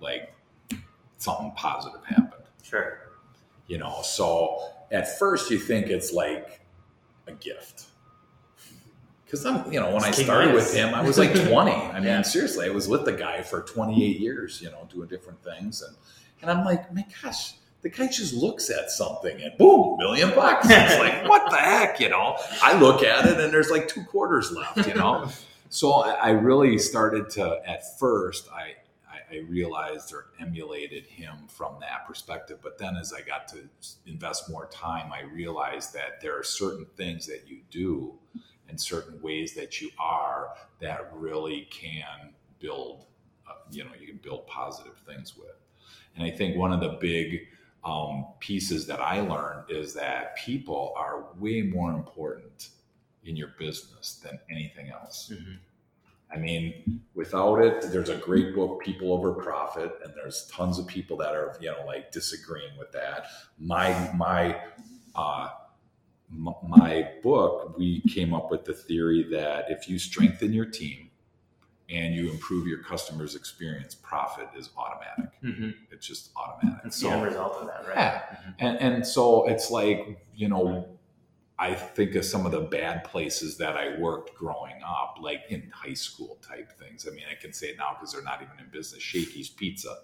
like 0.00 0.34
something 1.18 1.52
positive 1.56 2.04
happened. 2.04 2.44
Sure. 2.62 2.98
You 3.66 3.78
know, 3.78 4.00
so 4.02 4.60
at 4.90 5.18
first 5.18 5.50
you 5.50 5.58
think 5.58 5.86
it's 5.86 6.12
like 6.12 6.60
a 7.26 7.32
gift. 7.32 7.86
Because 9.24 9.46
I'm, 9.46 9.72
you 9.72 9.80
know, 9.80 9.86
when 9.86 10.04
it's 10.04 10.18
I 10.18 10.22
started 10.22 10.54
with 10.54 10.72
him, 10.74 10.94
I 10.94 11.02
was 11.02 11.18
like 11.18 11.32
20. 11.48 11.72
I 11.72 11.94
mean, 11.94 12.04
yeah. 12.04 12.22
seriously, 12.22 12.66
I 12.66 12.70
was 12.70 12.88
with 12.88 13.04
the 13.04 13.12
guy 13.12 13.42
for 13.42 13.62
28 13.62 14.20
years, 14.20 14.60
you 14.60 14.70
know, 14.70 14.88
doing 14.92 15.08
different 15.08 15.42
things. 15.42 15.82
And, 15.82 15.96
and 16.42 16.50
I'm 16.50 16.64
like, 16.64 16.92
my 16.92 17.06
gosh, 17.22 17.54
the 17.84 17.90
guy 17.90 18.06
just 18.06 18.32
looks 18.32 18.70
at 18.70 18.90
something 18.90 19.42
and 19.42 19.56
boom, 19.58 19.98
million 19.98 20.30
bucks. 20.30 20.66
It's 20.68 20.98
like, 20.98 21.28
what 21.28 21.50
the 21.50 21.58
heck, 21.58 22.00
you 22.00 22.08
know? 22.08 22.38
I 22.62 22.78
look 22.80 23.04
at 23.04 23.26
it 23.26 23.38
and 23.38 23.52
there's 23.52 23.70
like 23.70 23.88
two 23.88 24.02
quarters 24.04 24.50
left, 24.50 24.88
you 24.88 24.94
know? 24.94 25.28
So 25.70 25.92
I, 25.92 26.30
really 26.30 26.78
started 26.78 27.30
to, 27.30 27.60
at 27.68 27.98
first, 27.98 28.48
I, 28.52 28.74
I 29.28 29.40
realized 29.48 30.12
or 30.12 30.26
emulated 30.38 31.04
him 31.04 31.34
from 31.48 31.78
that 31.80 32.06
perspective. 32.06 32.60
But 32.62 32.78
then 32.78 32.94
as 32.94 33.12
I 33.12 33.22
got 33.22 33.48
to 33.48 33.68
invest 34.06 34.48
more 34.48 34.66
time, 34.66 35.12
I 35.12 35.22
realized 35.22 35.92
that 35.94 36.20
there 36.20 36.38
are 36.38 36.44
certain 36.44 36.86
things 36.96 37.26
that 37.26 37.48
you 37.48 37.58
do 37.72 38.14
and 38.68 38.80
certain 38.80 39.20
ways 39.20 39.54
that 39.54 39.80
you 39.80 39.90
are 39.98 40.50
that 40.80 41.10
really 41.12 41.66
can 41.72 42.34
build, 42.60 43.06
uh, 43.48 43.54
you 43.72 43.82
know, 43.82 43.90
you 44.00 44.06
can 44.06 44.18
build 44.18 44.46
positive 44.46 44.96
things 45.04 45.36
with. 45.36 45.56
And 46.14 46.24
I 46.24 46.30
think 46.30 46.56
one 46.56 46.72
of 46.72 46.78
the 46.78 46.98
big 47.00 47.48
um, 47.84 48.26
pieces 48.40 48.86
that 48.86 49.00
I 49.00 49.20
learned 49.20 49.70
is 49.70 49.92
that 49.94 50.36
people 50.36 50.92
are 50.96 51.26
way 51.38 51.62
more 51.62 51.92
important 51.92 52.70
in 53.24 53.36
your 53.36 53.54
business 53.58 54.20
than 54.22 54.38
anything 54.50 54.90
else. 54.90 55.30
Mm-hmm. 55.32 55.54
I 56.32 56.38
mean, 56.38 57.00
without 57.14 57.56
it, 57.56 57.92
there's 57.92 58.08
a 58.08 58.16
great 58.16 58.54
book, 58.54 58.82
People 58.82 59.12
Over 59.12 59.32
Profit, 59.34 59.98
and 60.02 60.12
there's 60.16 60.50
tons 60.50 60.78
of 60.78 60.86
people 60.86 61.16
that 61.18 61.34
are, 61.34 61.56
you 61.60 61.70
know, 61.70 61.84
like 61.86 62.10
disagreeing 62.10 62.76
with 62.78 62.90
that. 62.92 63.26
My 63.58 64.10
my 64.14 64.60
uh, 65.14 65.50
my 66.30 67.08
book, 67.22 67.78
we 67.78 68.00
came 68.00 68.34
up 68.34 68.50
with 68.50 68.64
the 68.64 68.72
theory 68.72 69.22
that 69.30 69.66
if 69.70 69.88
you 69.88 69.98
strengthen 69.98 70.52
your 70.52 70.64
team 70.64 71.10
and 71.90 72.14
you 72.14 72.30
improve 72.30 72.66
your 72.66 72.82
customer's 72.82 73.34
experience, 73.34 73.94
profit 73.94 74.48
is 74.56 74.70
automatic. 74.76 75.30
Mm-hmm. 75.42 75.70
It's 75.90 76.06
just 76.06 76.30
automatic. 76.36 76.80
It's 76.86 76.96
so, 76.96 77.08
the 77.08 77.14
end 77.14 77.24
result 77.24 77.56
of 77.56 77.66
that, 77.66 77.86
right? 77.86 77.96
Yeah. 77.96 78.20
Mm-hmm. 78.20 78.50
And, 78.58 78.78
and 78.78 79.06
so 79.06 79.46
it's 79.46 79.70
like, 79.70 80.26
you 80.34 80.48
know, 80.48 80.88
I 81.58 81.74
think 81.74 82.16
of 82.16 82.24
some 82.24 82.46
of 82.46 82.52
the 82.52 82.62
bad 82.62 83.04
places 83.04 83.58
that 83.58 83.76
I 83.76 83.96
worked 83.98 84.34
growing 84.34 84.82
up, 84.84 85.18
like 85.20 85.44
in 85.50 85.70
high 85.72 85.94
school 85.94 86.38
type 86.42 86.72
things. 86.78 87.06
I 87.06 87.14
mean, 87.14 87.24
I 87.30 87.40
can 87.40 87.52
say 87.52 87.68
it 87.68 87.78
now 87.78 87.94
because 87.94 88.12
they're 88.12 88.22
not 88.22 88.42
even 88.42 88.58
in 88.58 88.70
business. 88.72 89.00
Shakey's 89.02 89.50
Pizza. 89.50 89.96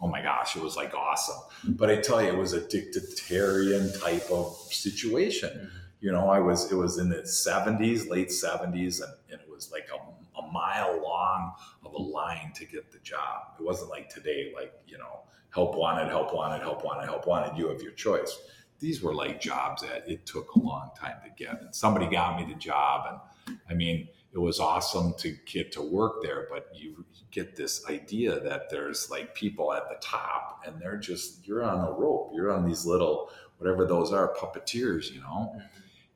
Oh 0.00 0.06
my 0.06 0.22
gosh, 0.22 0.54
it 0.54 0.62
was 0.62 0.76
like 0.76 0.94
awesome. 0.94 1.40
But 1.70 1.90
I 1.90 1.96
tell 1.96 2.22
you, 2.22 2.28
it 2.28 2.36
was 2.36 2.52
a 2.52 2.60
dictatorial 2.68 3.90
type 4.00 4.30
of 4.30 4.54
situation. 4.70 5.50
Mm-hmm. 5.50 5.76
You 6.00 6.12
know, 6.12 6.28
I 6.28 6.38
was, 6.38 6.70
it 6.70 6.76
was 6.76 6.98
in 6.98 7.08
the 7.08 7.22
70s, 7.22 8.08
late 8.08 8.28
70s, 8.28 9.02
and, 9.02 9.12
and 9.32 9.40
it 9.40 9.50
was 9.50 9.72
like 9.72 9.88
a, 9.92 9.98
a 10.38 10.52
mile 10.52 11.02
long 11.02 11.52
of 11.84 11.92
a 11.94 12.02
line 12.02 12.52
to 12.54 12.64
get 12.64 12.92
the 12.92 12.98
job. 12.98 13.54
It 13.58 13.64
wasn't 13.64 13.90
like 13.90 14.08
today, 14.08 14.52
like, 14.54 14.72
you 14.86 14.98
know, 14.98 15.20
help 15.50 15.76
wanted, 15.76 16.08
help 16.08 16.34
wanted, 16.34 16.62
help 16.62 16.84
wanted, 16.84 17.06
help 17.06 17.26
wanted. 17.26 17.56
You 17.56 17.68
have 17.68 17.82
your 17.82 17.92
choice 17.92 18.38
these 18.84 19.02
were 19.02 19.14
like 19.14 19.40
jobs 19.40 19.82
that 19.82 20.08
it 20.08 20.26
took 20.26 20.54
a 20.54 20.58
long 20.58 20.90
time 20.98 21.16
to 21.24 21.30
get. 21.42 21.60
And 21.60 21.74
somebody 21.74 22.06
got 22.06 22.38
me 22.38 22.52
the 22.52 22.58
job. 22.58 23.20
And 23.46 23.58
I 23.70 23.74
mean, 23.74 24.08
it 24.32 24.38
was 24.38 24.60
awesome 24.60 25.14
to 25.18 25.36
get 25.46 25.72
to 25.72 25.82
work 25.82 26.22
there, 26.22 26.48
but 26.50 26.68
you 26.74 27.04
get 27.30 27.56
this 27.56 27.86
idea 27.88 28.40
that 28.40 28.68
there's 28.70 29.10
like 29.10 29.34
people 29.34 29.72
at 29.72 29.88
the 29.88 29.96
top 30.00 30.62
and 30.66 30.80
they're 30.80 30.98
just, 30.98 31.46
you're 31.46 31.62
on 31.62 31.86
a 31.86 31.92
rope. 31.92 32.32
You're 32.34 32.52
on 32.52 32.66
these 32.66 32.84
little, 32.84 33.30
whatever 33.58 33.86
those 33.86 34.12
are, 34.12 34.34
puppeteers, 34.34 35.10
you 35.10 35.20
know? 35.20 35.52
Mm-hmm. 35.54 35.66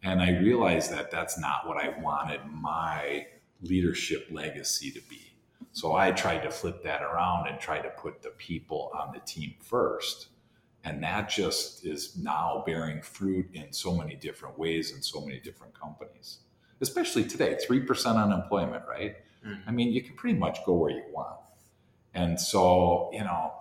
And 0.02 0.20
I 0.20 0.38
realized 0.38 0.92
that 0.92 1.10
that's 1.10 1.38
not 1.38 1.66
what 1.66 1.76
I 1.76 1.98
wanted 2.00 2.40
my 2.52 3.26
leadership 3.62 4.28
legacy 4.30 4.90
to 4.90 5.00
be. 5.08 5.32
So 5.72 5.94
I 5.94 6.12
tried 6.12 6.42
to 6.42 6.50
flip 6.50 6.82
that 6.84 7.02
around 7.02 7.48
and 7.48 7.60
try 7.60 7.80
to 7.80 7.90
put 7.90 8.22
the 8.22 8.30
people 8.30 8.90
on 8.94 9.12
the 9.12 9.20
team 9.20 9.54
first 9.60 10.28
and 10.84 11.02
that 11.02 11.28
just 11.28 11.84
is 11.84 12.16
now 12.16 12.62
bearing 12.64 13.02
fruit 13.02 13.48
in 13.52 13.72
so 13.72 13.94
many 13.94 14.14
different 14.14 14.58
ways 14.58 14.92
in 14.92 15.02
so 15.02 15.20
many 15.20 15.38
different 15.40 15.78
companies 15.78 16.38
especially 16.80 17.24
today 17.24 17.56
3% 17.68 18.22
unemployment 18.22 18.82
right 18.88 19.16
mm-hmm. 19.46 19.68
i 19.68 19.72
mean 19.72 19.92
you 19.92 20.02
can 20.02 20.14
pretty 20.14 20.38
much 20.38 20.58
go 20.64 20.72
where 20.74 20.90
you 20.90 21.04
want 21.12 21.38
and 22.14 22.40
so 22.40 23.10
you 23.12 23.20
know 23.20 23.52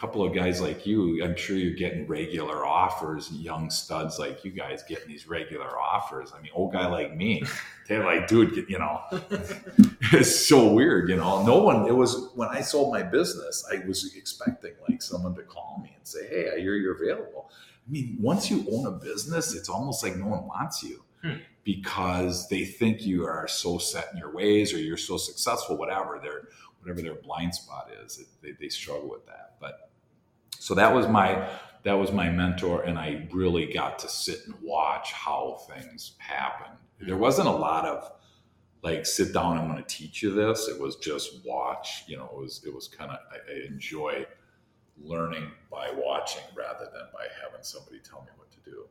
couple 0.00 0.24
of 0.24 0.34
guys 0.34 0.62
like 0.62 0.86
you, 0.86 1.22
I'm 1.22 1.36
sure 1.36 1.56
you're 1.56 1.74
getting 1.74 2.06
regular 2.06 2.64
offers, 2.64 3.30
young 3.32 3.68
studs 3.68 4.18
like 4.18 4.42
you 4.46 4.50
guys 4.50 4.82
getting 4.88 5.08
these 5.08 5.28
regular 5.28 5.78
offers. 5.78 6.32
I 6.34 6.40
mean, 6.40 6.50
old 6.54 6.72
guy 6.72 6.86
like 6.86 7.14
me, 7.14 7.42
they're 7.86 8.04
like, 8.04 8.26
dude, 8.26 8.64
you 8.66 8.78
know, 8.78 9.02
it's 10.12 10.34
so 10.48 10.72
weird, 10.72 11.10
you 11.10 11.16
know. 11.16 11.44
No 11.44 11.58
one, 11.58 11.86
it 11.86 11.94
was 11.94 12.30
when 12.34 12.48
I 12.48 12.62
sold 12.62 12.94
my 12.94 13.02
business, 13.02 13.62
I 13.70 13.86
was 13.86 14.14
expecting 14.16 14.72
like 14.88 15.02
someone 15.02 15.34
to 15.34 15.42
call 15.42 15.80
me 15.82 15.92
and 15.94 16.06
say, 16.06 16.26
hey, 16.28 16.50
I 16.54 16.60
hear 16.60 16.76
you're 16.76 16.96
available. 16.96 17.50
I 17.86 17.90
mean, 17.90 18.16
once 18.18 18.50
you 18.50 18.66
own 18.72 18.86
a 18.86 18.92
business, 18.92 19.54
it's 19.54 19.68
almost 19.68 20.02
like 20.02 20.16
no 20.16 20.28
one 20.28 20.46
wants 20.46 20.82
you. 20.82 21.04
Hmm. 21.22 21.36
Because 21.62 22.48
they 22.48 22.64
think 22.64 23.02
you 23.02 23.26
are 23.26 23.46
so 23.46 23.76
set 23.76 24.08
in 24.12 24.18
your 24.18 24.32
ways 24.32 24.72
or 24.72 24.78
you're 24.78 24.96
so 24.96 25.18
successful, 25.18 25.76
whatever 25.76 26.18
their 26.22 26.48
whatever 26.80 27.02
their 27.02 27.16
blind 27.16 27.54
spot 27.54 27.90
is, 28.02 28.24
they, 28.42 28.52
they 28.52 28.70
struggle 28.70 29.10
with 29.10 29.26
that. 29.26 29.49
So 30.58 30.74
that 30.74 30.94
was 30.94 31.08
my 31.08 31.48
that 31.82 31.94
was 31.94 32.12
my 32.12 32.28
mentor, 32.28 32.82
and 32.82 32.98
I 32.98 33.26
really 33.32 33.72
got 33.72 33.98
to 34.00 34.08
sit 34.08 34.40
and 34.46 34.54
watch 34.62 35.12
how 35.12 35.60
things 35.70 36.12
happen. 36.18 36.72
Mm-hmm. 36.72 37.06
There 37.06 37.16
wasn't 37.16 37.48
a 37.48 37.52
lot 37.52 37.86
of 37.86 38.12
like 38.82 39.06
sit 39.06 39.32
down. 39.32 39.58
I'm 39.58 39.68
going 39.68 39.82
to 39.82 39.88
teach 39.88 40.22
you 40.22 40.32
this. 40.32 40.68
It 40.68 40.80
was 40.80 40.96
just 40.96 41.44
watch. 41.44 42.04
You 42.06 42.18
know, 42.18 42.30
it 42.32 42.38
was 42.38 42.62
it 42.66 42.74
was 42.74 42.88
kind 42.88 43.10
of 43.10 43.18
I, 43.32 43.52
I 43.52 43.66
enjoy 43.66 44.26
learning 45.02 45.50
by 45.70 45.90
watching 45.94 46.42
rather 46.54 46.86
than 46.92 47.06
by 47.12 47.26
having 47.42 47.62
somebody 47.62 47.98
tell 48.00 48.20
me 48.22 48.28
what 48.36 48.50
to 48.52 48.70
do. 48.70 48.84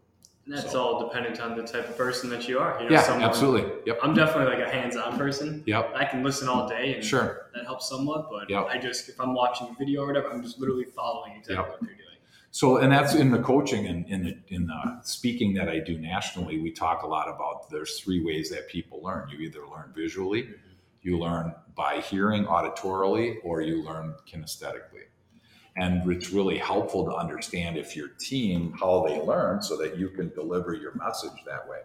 That's 0.50 0.72
so. 0.72 0.82
all 0.82 1.08
dependent 1.08 1.40
on 1.40 1.56
the 1.56 1.64
type 1.64 1.88
of 1.88 1.96
person 1.96 2.30
that 2.32 2.48
you 2.48 2.58
are. 2.58 2.82
You 2.82 2.90
know, 2.90 2.96
yeah, 2.96 3.04
someone, 3.04 3.30
absolutely. 3.30 3.72
Yep. 3.86 4.00
I'm 4.02 4.16
definitely 4.16 4.56
like 4.56 4.68
a 4.68 4.72
hands-on 4.72 5.18
person. 5.18 5.64
Yep. 5.68 5.94
I 5.96 6.06
can 6.06 6.24
listen 6.24 6.48
all 6.48 6.68
day 6.68 6.96
and 6.96 7.04
sure. 7.04 7.50
that 7.54 7.66
helps 7.66 7.88
somewhat, 7.88 8.30
but 8.32 8.50
yep. 8.50 8.66
I 8.66 8.80
just 8.80 9.10
if 9.10 9.22
I'm 9.22 9.36
watching 9.36 9.68
a 9.70 9.74
video 9.78 10.02
or 10.02 10.08
whatever, 10.08 10.30
I'm 10.32 10.42
just 10.42 10.60
literally 10.60 10.86
following 10.86 11.34
exactly 11.34 11.56
yep. 11.56 11.70
what 11.70 11.82
they're 11.82 11.90
doing. 11.90 12.06
So, 12.52 12.78
and 12.78 12.92
that's 12.92 13.14
in 13.14 13.30
the 13.30 13.40
coaching 13.40 13.86
and 13.86 14.08
in 14.10 14.24
the, 14.24 14.38
in 14.48 14.66
the 14.66 15.02
speaking 15.04 15.54
that 15.54 15.70
I 15.70 15.78
do 15.78 16.00
nationally, 16.00 16.60
we 16.60 16.72
talk 16.72 17.04
a 17.04 17.08
lot 17.08 17.28
about 17.28 17.70
there's 17.70 18.00
three 18.00 18.26
ways 18.26 18.50
that 18.50 18.68
people 18.68 19.02
learn. 19.04 19.30
You 19.30 19.38
either 19.40 19.68
learn 19.68 19.94
visually, 19.96 20.44
mm-hmm. 20.44 20.54
you 21.04 21.20
learn 21.20 21.54
by 21.76 22.02
hearing 22.02 22.46
auditorily, 22.46 23.36
or 23.44 23.62
you 23.62 23.84
learn 23.84 24.16
kinesthetically. 24.28 25.10
And 25.80 26.12
it's 26.12 26.32
really 26.32 26.58
helpful 26.58 27.06
to 27.06 27.16
understand 27.16 27.78
if 27.78 27.96
your 27.96 28.10
team, 28.20 28.76
how 28.78 29.06
they 29.08 29.22
learn 29.22 29.62
so 29.62 29.78
that 29.78 29.98
you 29.98 30.10
can 30.10 30.30
deliver 30.34 30.74
your 30.74 30.94
message 30.96 31.44
that 31.46 31.70
way. 31.70 31.80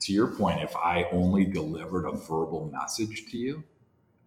To 0.00 0.12
your 0.12 0.26
point, 0.26 0.62
if 0.62 0.74
I 0.74 1.06
only 1.12 1.44
delivered 1.44 2.06
a 2.06 2.12
verbal 2.16 2.70
message 2.72 3.26
to 3.30 3.38
you, 3.38 3.62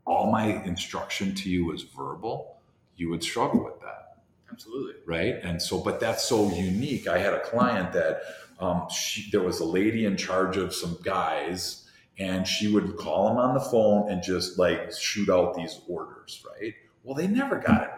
all 0.06 0.32
my 0.32 0.64
instruction 0.64 1.36
to 1.36 1.50
you 1.50 1.66
was 1.66 1.84
verbal, 1.84 2.62
you 2.96 3.10
would 3.10 3.22
struggle 3.22 3.64
with 3.64 3.80
that. 3.82 4.24
Absolutely. 4.50 4.94
Right. 5.06 5.36
And 5.44 5.62
so, 5.62 5.80
but 5.80 6.00
that's 6.00 6.24
so 6.24 6.50
unique. 6.52 7.08
I 7.08 7.20
had 7.20 7.34
a 7.34 7.42
client 7.42 7.92
that 7.94 8.22
um, 8.60 8.88
she, 8.90 9.30
there 9.32 9.42
was 9.42 9.60
a 9.60 9.66
lady 9.66 10.06
in 10.06 10.16
charge 10.16 10.56
of 10.56 10.74
some 10.74 10.98
guys, 11.04 11.90
and 12.18 12.48
she 12.48 12.72
would 12.74 12.96
call 12.96 13.28
them 13.28 13.38
on 13.38 13.54
the 13.54 13.60
phone 13.60 14.10
and 14.10 14.24
just 14.24 14.58
like 14.58 14.94
shoot 14.94 15.30
out 15.30 15.56
these 15.56 15.82
orders. 15.88 16.44
Right. 16.60 16.74
Well, 17.04 17.16
they 17.16 17.28
never 17.28 17.58
got 17.58 17.84
it 17.84 17.90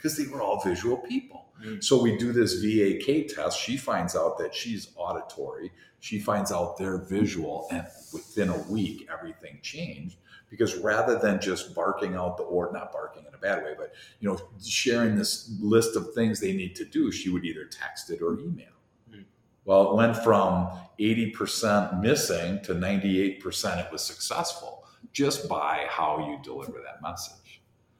because 0.00 0.16
they 0.16 0.26
were 0.26 0.40
all 0.40 0.62
visual 0.62 0.96
people. 0.96 1.48
Mm-hmm. 1.60 1.80
So 1.80 2.02
we 2.02 2.16
do 2.16 2.32
this 2.32 2.54
VAK 2.54 3.28
test. 3.28 3.60
She 3.60 3.76
finds 3.76 4.16
out 4.16 4.38
that 4.38 4.54
she's 4.54 4.92
auditory. 4.96 5.70
She 6.00 6.18
finds 6.18 6.50
out 6.50 6.78
they're 6.78 6.96
visual, 6.96 7.66
and 7.70 7.86
within 8.10 8.48
a 8.48 8.58
week, 8.62 9.06
everything 9.12 9.58
changed 9.62 10.16
because 10.48 10.74
rather 10.78 11.18
than 11.18 11.38
just 11.38 11.74
barking 11.74 12.14
out 12.14 12.38
the 12.38 12.42
order, 12.44 12.72
not 12.72 12.92
barking 12.92 13.24
in 13.28 13.34
a 13.34 13.38
bad 13.38 13.62
way, 13.62 13.74
but 13.76 13.92
you 14.20 14.28
know, 14.28 14.40
sharing 14.64 15.16
this 15.16 15.54
list 15.60 15.96
of 15.96 16.14
things 16.14 16.40
they 16.40 16.54
need 16.54 16.74
to 16.76 16.84
do, 16.86 17.12
she 17.12 17.28
would 17.28 17.44
either 17.44 17.66
text 17.66 18.10
it 18.10 18.22
or 18.22 18.40
email. 18.40 18.66
Mm-hmm. 19.10 19.20
Well, 19.66 19.90
it 19.90 19.96
went 19.96 20.16
from 20.16 20.70
80% 20.98 22.00
missing 22.00 22.62
to 22.64 22.74
98% 22.74 23.84
it 23.84 23.92
was 23.92 24.02
successful 24.02 24.86
just 25.12 25.46
by 25.48 25.84
how 25.88 26.26
you 26.30 26.38
deliver 26.42 26.80
that 26.80 27.02
message 27.02 27.34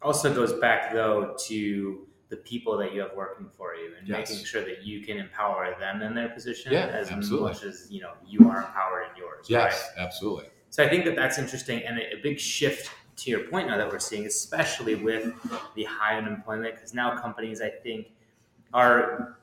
also 0.02 0.32
goes 0.34 0.52
back 0.54 0.92
though 0.92 1.36
to 1.46 2.06
the 2.28 2.36
people 2.36 2.76
that 2.78 2.94
you 2.94 3.00
have 3.00 3.10
working 3.16 3.48
for 3.56 3.74
you 3.74 3.92
and 3.98 4.06
yes. 4.06 4.30
making 4.30 4.44
sure 4.44 4.64
that 4.64 4.84
you 4.84 5.00
can 5.00 5.18
empower 5.18 5.74
them 5.80 6.00
in 6.00 6.14
their 6.14 6.28
position 6.28 6.72
yeah, 6.72 6.86
as 6.86 7.10
absolutely. 7.10 7.48
much 7.48 7.64
as 7.64 7.88
you 7.90 8.00
know 8.00 8.12
you 8.26 8.48
are 8.48 8.58
empowered 8.58 9.06
in 9.10 9.16
yours. 9.16 9.46
Yes, 9.48 9.90
right? 9.96 10.04
absolutely. 10.04 10.46
So 10.70 10.84
I 10.84 10.88
think 10.88 11.04
that 11.04 11.16
that's 11.16 11.38
interesting 11.38 11.82
and 11.82 11.98
a, 11.98 12.18
a 12.18 12.22
big 12.22 12.38
shift 12.38 12.90
to 13.16 13.30
your 13.30 13.40
point 13.40 13.68
now 13.68 13.76
that 13.76 13.90
we're 13.90 13.98
seeing, 13.98 14.26
especially 14.26 14.94
with 14.94 15.34
the 15.74 15.84
high 15.84 16.16
unemployment, 16.16 16.74
because 16.74 16.94
now 16.94 17.20
companies, 17.20 17.60
I 17.60 17.68
think, 17.68 18.08
are 18.72 19.39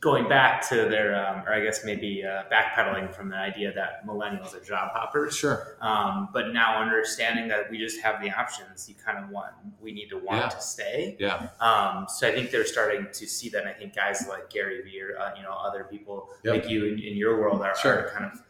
going 0.00 0.28
back 0.28 0.66
to 0.68 0.76
their, 0.76 1.14
um, 1.14 1.42
or 1.46 1.52
I 1.52 1.62
guess 1.62 1.84
maybe 1.84 2.24
uh, 2.24 2.44
backpedaling 2.50 3.12
from 3.14 3.28
the 3.28 3.36
idea 3.36 3.72
that 3.74 4.06
millennials 4.06 4.54
are 4.54 4.64
job 4.64 4.92
hoppers. 4.92 5.36
Sure. 5.36 5.76
Um, 5.80 6.28
but 6.32 6.52
now 6.52 6.80
understanding 6.80 7.48
that 7.48 7.70
we 7.70 7.78
just 7.78 8.00
have 8.00 8.22
the 8.22 8.30
options, 8.30 8.88
you 8.88 8.94
kind 8.94 9.22
of 9.22 9.28
want, 9.28 9.52
we 9.80 9.92
need 9.92 10.08
to 10.08 10.16
want 10.16 10.40
yeah. 10.40 10.48
to 10.48 10.60
stay. 10.60 11.16
Yeah. 11.18 11.48
Um, 11.60 12.06
so 12.08 12.26
I 12.26 12.32
think 12.32 12.50
they're 12.50 12.64
starting 12.64 13.08
to 13.12 13.26
see 13.26 13.50
that. 13.50 13.60
And 13.60 13.68
I 13.68 13.74
think 13.74 13.94
guys 13.94 14.26
like 14.28 14.48
Gary 14.48 14.82
Vee 14.82 15.02
or, 15.02 15.18
uh, 15.18 15.36
you 15.36 15.42
know, 15.42 15.52
other 15.52 15.84
people 15.84 16.30
yep. 16.44 16.54
like 16.54 16.70
you 16.70 16.86
in, 16.86 16.98
in, 16.98 17.16
your 17.16 17.38
world 17.38 17.60
are, 17.60 17.76
sure. 17.76 18.06
are 18.06 18.10
kind 18.10 18.24
of 18.24 18.40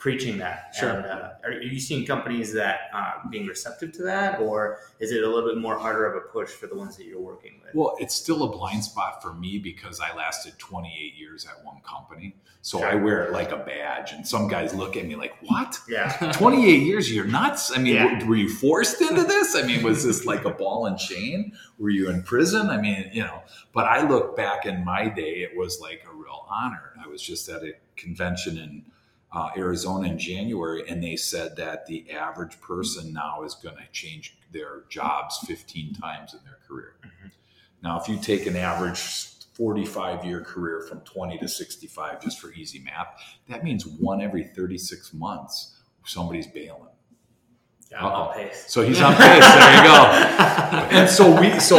preaching 0.00 0.38
that. 0.38 0.74
Sure. 0.74 0.88
And, 0.88 1.04
uh, 1.06 1.28
are 1.44 1.52
you 1.52 1.78
seeing 1.78 2.06
companies 2.06 2.54
that 2.54 2.88
are 2.92 3.20
being 3.30 3.46
receptive 3.46 3.92
to 3.92 4.02
that, 4.04 4.40
or 4.40 4.78
is 4.98 5.12
it 5.12 5.22
a 5.22 5.28
little 5.28 5.48
bit 5.48 5.58
more 5.58 5.78
harder 5.78 6.06
of 6.06 6.16
a 6.16 6.26
push 6.26 6.48
for 6.48 6.66
the 6.66 6.74
ones 6.74 6.96
that 6.96 7.04
you're 7.04 7.20
working 7.20 7.60
with? 7.62 7.74
Well, 7.74 7.96
it's 8.00 8.14
still 8.14 8.42
a 8.44 8.48
blind 8.48 8.82
spot 8.82 9.22
for 9.22 9.34
me 9.34 9.58
because 9.58 10.00
I 10.00 10.16
lasted 10.16 10.58
28 10.58 11.14
years 11.16 11.46
at 11.46 11.62
one 11.64 11.80
company. 11.82 12.34
So 12.62 12.78
sure. 12.78 12.88
I 12.88 12.94
wear 12.94 13.24
it 13.24 13.32
like 13.32 13.52
a 13.52 13.58
badge, 13.58 14.12
and 14.12 14.26
some 14.26 14.48
guys 14.48 14.74
look 14.74 14.96
at 14.96 15.06
me 15.06 15.16
like, 15.16 15.34
"What? 15.42 15.78
Yeah, 15.88 16.32
28 16.34 16.82
years? 16.82 17.14
You're 17.14 17.26
nuts? 17.26 17.70
I 17.74 17.80
mean, 17.80 17.94
yeah. 17.94 18.20
were, 18.20 18.28
were, 18.30 18.36
you 18.36 18.50
forced 18.50 19.00
into 19.00 19.24
this? 19.24 19.54
I 19.54 19.62
mean, 19.62 19.82
was 19.82 20.04
this 20.04 20.26
like 20.26 20.44
a 20.44 20.50
ball 20.50 20.86
and 20.86 20.98
chain? 20.98 21.52
Were 21.78 21.90
you 21.90 22.10
in 22.10 22.22
prison? 22.22 22.68
I 22.68 22.80
mean, 22.80 23.10
you 23.12 23.22
know." 23.22 23.42
But 23.72 23.86
I 23.86 24.06
look 24.06 24.36
back 24.36 24.66
in 24.66 24.84
my 24.84 25.08
day, 25.08 25.42
it 25.42 25.56
was 25.56 25.80
like 25.80 26.04
a 26.10 26.14
real 26.14 26.46
honor. 26.50 26.92
I 27.02 27.06
was 27.06 27.22
just 27.22 27.48
at 27.48 27.62
a 27.62 27.72
convention 27.96 28.58
in 28.58 28.82
uh, 29.32 29.50
Arizona 29.56 30.08
in 30.08 30.18
January, 30.18 30.88
and 30.88 31.02
they 31.02 31.16
said 31.16 31.56
that 31.56 31.86
the 31.86 32.10
average 32.10 32.60
person 32.60 33.12
now 33.12 33.42
is 33.44 33.54
going 33.54 33.76
to 33.76 33.86
change 33.92 34.36
their 34.52 34.84
jobs 34.88 35.38
15 35.46 35.94
times 35.94 36.34
in 36.34 36.40
their 36.44 36.58
career. 36.66 36.94
Mm-hmm. 37.04 37.28
Now, 37.82 38.00
if 38.00 38.08
you 38.08 38.18
take 38.18 38.46
an 38.46 38.56
average 38.56 39.00
45 39.54 40.24
year 40.24 40.40
career 40.40 40.82
from 40.88 41.00
20 41.00 41.38
to 41.38 41.48
65, 41.48 42.22
just 42.22 42.40
for 42.40 42.52
easy 42.52 42.80
math, 42.80 43.08
that 43.48 43.62
means 43.62 43.86
one 43.86 44.20
every 44.20 44.44
36 44.44 45.14
months 45.14 45.76
somebody's 46.04 46.46
bailing. 46.46 46.88
Yeah, 47.90 48.04
on 48.04 48.34
pace. 48.34 48.66
So 48.68 48.82
he's 48.82 49.00
on 49.00 49.14
pace. 49.14 49.44
there 49.44 49.76
you 49.76 49.82
go. 49.82 50.04
and 50.96 51.08
so 51.08 51.40
we, 51.40 51.58
so 51.58 51.78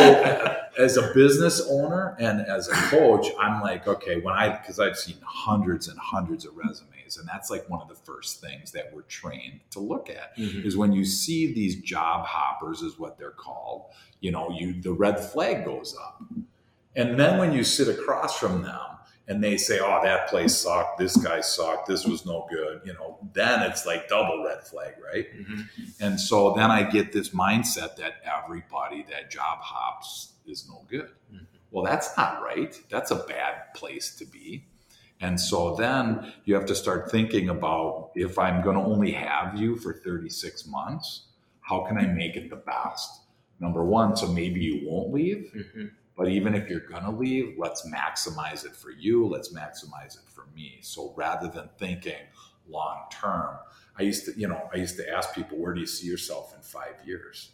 as 0.77 0.97
a 0.97 1.13
business 1.13 1.61
owner 1.69 2.15
and 2.19 2.41
as 2.41 2.67
a 2.67 2.73
coach, 2.73 3.27
I'm 3.39 3.61
like, 3.61 3.87
okay, 3.87 4.19
when 4.19 4.33
I, 4.33 4.49
because 4.57 4.79
I've 4.79 4.97
seen 4.97 5.17
hundreds 5.23 5.87
and 5.87 5.97
hundreds 5.97 6.45
of 6.45 6.55
resumes, 6.57 7.00
and 7.17 7.27
that's 7.27 7.49
like 7.49 7.69
one 7.69 7.81
of 7.81 7.87
the 7.87 7.95
first 7.95 8.41
things 8.41 8.71
that 8.71 8.91
we're 8.93 9.01
trained 9.03 9.59
to 9.71 9.79
look 9.79 10.09
at 10.09 10.37
mm-hmm. 10.37 10.65
is 10.65 10.77
when 10.77 10.93
you 10.93 11.05
see 11.05 11.53
these 11.53 11.81
job 11.81 12.25
hoppers, 12.25 12.81
is 12.81 12.99
what 12.99 13.17
they're 13.17 13.31
called. 13.31 13.85
You 14.19 14.31
know, 14.31 14.49
you 14.51 14.79
the 14.81 14.93
red 14.93 15.19
flag 15.19 15.65
goes 15.65 15.95
up, 15.99 16.21
and 16.95 17.19
then 17.19 17.37
when 17.37 17.53
you 17.53 17.63
sit 17.63 17.87
across 17.87 18.37
from 18.37 18.63
them 18.63 18.79
and 19.27 19.43
they 19.43 19.57
say, 19.57 19.79
"Oh, 19.79 19.99
that 20.03 20.27
place 20.27 20.55
sucked. 20.55 20.99
This 20.99 21.15
guy 21.17 21.41
sucked. 21.41 21.87
This 21.87 22.05
was 22.05 22.25
no 22.25 22.47
good," 22.51 22.81
you 22.85 22.93
know, 22.93 23.17
then 23.33 23.61
it's 23.63 23.85
like 23.85 24.09
double 24.09 24.43
red 24.43 24.63
flag, 24.63 24.95
right? 25.03 25.27
Mm-hmm. 25.33 25.61
And 25.99 26.19
so 26.19 26.53
then 26.53 26.69
I 26.69 26.83
get 26.83 27.13
this 27.13 27.29
mindset 27.29 27.95
that 27.97 28.15
everybody 28.25 29.05
that 29.09 29.31
job 29.31 29.59
hops 29.61 30.33
is 30.45 30.67
no 30.67 30.85
good. 30.89 31.09
Mm-hmm. 31.33 31.45
Well, 31.71 31.85
that's 31.85 32.15
not 32.17 32.43
right. 32.43 32.77
That's 32.89 33.11
a 33.11 33.15
bad 33.15 33.73
place 33.73 34.15
to 34.17 34.25
be. 34.25 34.65
And 35.21 35.39
so 35.39 35.75
then 35.75 36.33
you 36.45 36.55
have 36.55 36.65
to 36.65 36.75
start 36.75 37.11
thinking 37.11 37.49
about 37.49 38.11
if 38.15 38.39
I'm 38.39 38.63
going 38.63 38.75
to 38.75 38.83
only 38.83 39.11
have 39.11 39.59
you 39.59 39.75
for 39.75 39.93
36 39.93 40.67
months, 40.67 41.27
how 41.61 41.81
can 41.81 41.97
I 41.97 42.07
make 42.07 42.35
it 42.35 42.49
the 42.49 42.55
best? 42.55 43.21
Number 43.59 43.85
one, 43.85 44.15
so 44.15 44.27
maybe 44.27 44.59
you 44.61 44.89
won't 44.89 45.13
leave. 45.13 45.51
Mm-hmm. 45.55 45.85
But 46.17 46.29
even 46.29 46.55
if 46.55 46.67
you're 46.67 46.81
going 46.81 47.03
to 47.03 47.11
leave, 47.11 47.55
let's 47.57 47.87
maximize 47.87 48.65
it 48.65 48.75
for 48.75 48.91
you. 48.91 49.27
Let's 49.27 49.53
maximize 49.53 50.15
it 50.15 50.27
for 50.27 50.47
me. 50.55 50.79
So 50.81 51.13
rather 51.15 51.47
than 51.47 51.69
thinking 51.77 52.21
long 52.67 53.03
term, 53.11 53.57
I 53.97 54.03
used 54.03 54.25
to, 54.25 54.39
you 54.39 54.47
know, 54.47 54.69
I 54.73 54.77
used 54.77 54.97
to 54.97 55.09
ask 55.09 55.33
people, 55.35 55.57
where 55.57 55.73
do 55.73 55.79
you 55.79 55.85
see 55.85 56.07
yourself 56.07 56.55
in 56.55 56.61
five 56.61 56.95
years? 57.05 57.51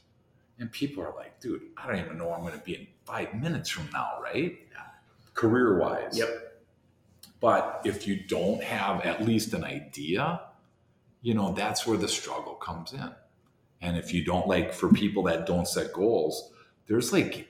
And 0.59 0.71
people 0.71 1.03
are 1.03 1.13
like, 1.15 1.39
dude, 1.39 1.61
I 1.77 1.85
don't 1.85 1.99
even 1.99 2.17
know 2.17 2.27
where 2.27 2.35
I'm 2.35 2.41
going 2.41 2.53
to 2.53 2.65
be 2.65 2.75
in 2.75 2.87
five 3.05 3.33
minutes 3.35 3.69
from 3.69 3.89
now, 3.91 4.19
right? 4.23 4.57
Yeah. 4.71 4.81
Career 5.33 5.77
wise. 5.77 6.17
Yep. 6.17 6.56
But 7.39 7.81
if 7.85 8.07
you 8.07 8.23
don't 8.27 8.63
have 8.63 9.01
at 9.01 9.23
least 9.23 9.53
an 9.53 9.63
idea, 9.63 10.41
you 11.21 11.33
know, 11.33 11.53
that's 11.53 11.85
where 11.85 11.97
the 11.97 12.07
struggle 12.07 12.55
comes 12.55 12.93
in. 12.93 13.11
And 13.81 13.97
if 13.97 14.13
you 14.13 14.23
don't 14.23 14.47
like, 14.47 14.73
for 14.73 14.89
people 14.89 15.23
that 15.23 15.45
don't 15.45 15.67
set 15.67 15.93
goals, 15.93 16.51
there's 16.87 17.13
like 17.13 17.47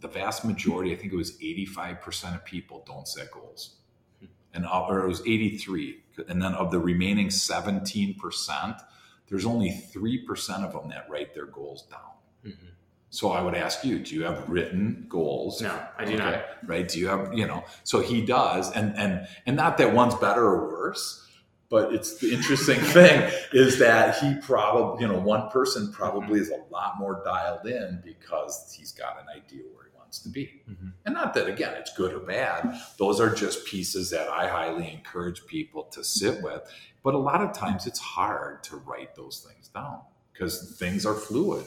the 0.00 0.08
vast 0.08 0.44
majority, 0.44 0.92
I 0.92 0.96
think 0.96 1.12
it 1.12 1.16
was 1.16 1.38
85% 1.38 2.34
of 2.34 2.44
people 2.44 2.84
don't 2.86 3.08
set 3.08 3.30
goals. 3.30 3.76
Hmm. 4.18 4.26
And, 4.52 4.66
uh, 4.66 4.86
or 4.88 5.00
it 5.00 5.08
was 5.08 5.22
83. 5.22 6.02
And 6.28 6.42
then 6.42 6.54
of 6.54 6.70
the 6.70 6.78
remaining 6.78 7.28
17%, 7.28 8.82
there's 9.28 9.46
only 9.46 9.70
3% 9.70 10.64
of 10.64 10.72
them 10.72 10.90
that 10.90 11.08
write 11.08 11.34
their 11.34 11.46
goals 11.46 11.86
down. 11.86 12.52
Mm-hmm. 12.52 12.66
So 13.10 13.32
I 13.32 13.42
would 13.42 13.56
ask 13.56 13.84
you, 13.84 13.98
do 13.98 14.14
you 14.14 14.22
have 14.22 14.48
written 14.48 15.04
goals? 15.08 15.60
No, 15.60 15.76
I 15.98 16.04
do 16.04 16.14
okay. 16.14 16.22
not. 16.22 16.44
Right? 16.64 16.88
Do 16.88 17.00
you 17.00 17.08
have, 17.08 17.34
you 17.34 17.46
know, 17.46 17.64
so 17.82 18.00
he 18.00 18.24
does. 18.24 18.70
And, 18.70 18.96
and, 18.96 19.26
and 19.46 19.56
not 19.56 19.78
that 19.78 19.92
one's 19.92 20.14
better 20.14 20.44
or 20.44 20.68
worse, 20.70 21.26
but 21.68 21.92
it's 21.92 22.18
the 22.18 22.32
interesting 22.32 22.78
thing 22.80 23.28
is 23.52 23.80
that 23.80 24.18
he 24.18 24.36
probably, 24.40 25.02
you 25.02 25.12
know, 25.12 25.18
one 25.18 25.50
person 25.50 25.92
probably 25.92 26.38
mm-hmm. 26.38 26.42
is 26.42 26.50
a 26.50 26.72
lot 26.72 26.98
more 26.98 27.20
dialed 27.24 27.66
in 27.66 28.00
because 28.04 28.72
he's 28.78 28.92
got 28.92 29.18
an 29.20 29.26
idea 29.28 29.64
where 29.74 29.86
he 29.90 29.98
wants 29.98 30.20
to 30.20 30.28
be. 30.28 30.62
Mm-hmm. 30.70 30.88
And 31.04 31.14
not 31.14 31.34
that, 31.34 31.48
again, 31.48 31.74
it's 31.74 31.92
good 31.96 32.14
or 32.14 32.20
bad. 32.20 32.76
Those 32.96 33.20
are 33.20 33.34
just 33.34 33.66
pieces 33.66 34.10
that 34.10 34.28
I 34.28 34.46
highly 34.46 34.88
encourage 34.88 35.44
people 35.46 35.82
to 35.92 36.04
sit 36.04 36.40
with. 36.44 36.62
But 37.02 37.14
a 37.14 37.18
lot 37.18 37.40
of 37.40 37.52
times 37.54 37.88
it's 37.88 37.98
hard 37.98 38.62
to 38.64 38.76
write 38.76 39.16
those 39.16 39.44
things 39.48 39.66
down 39.66 40.00
because 40.32 40.76
things 40.78 41.04
are 41.04 41.14
fluid 41.14 41.66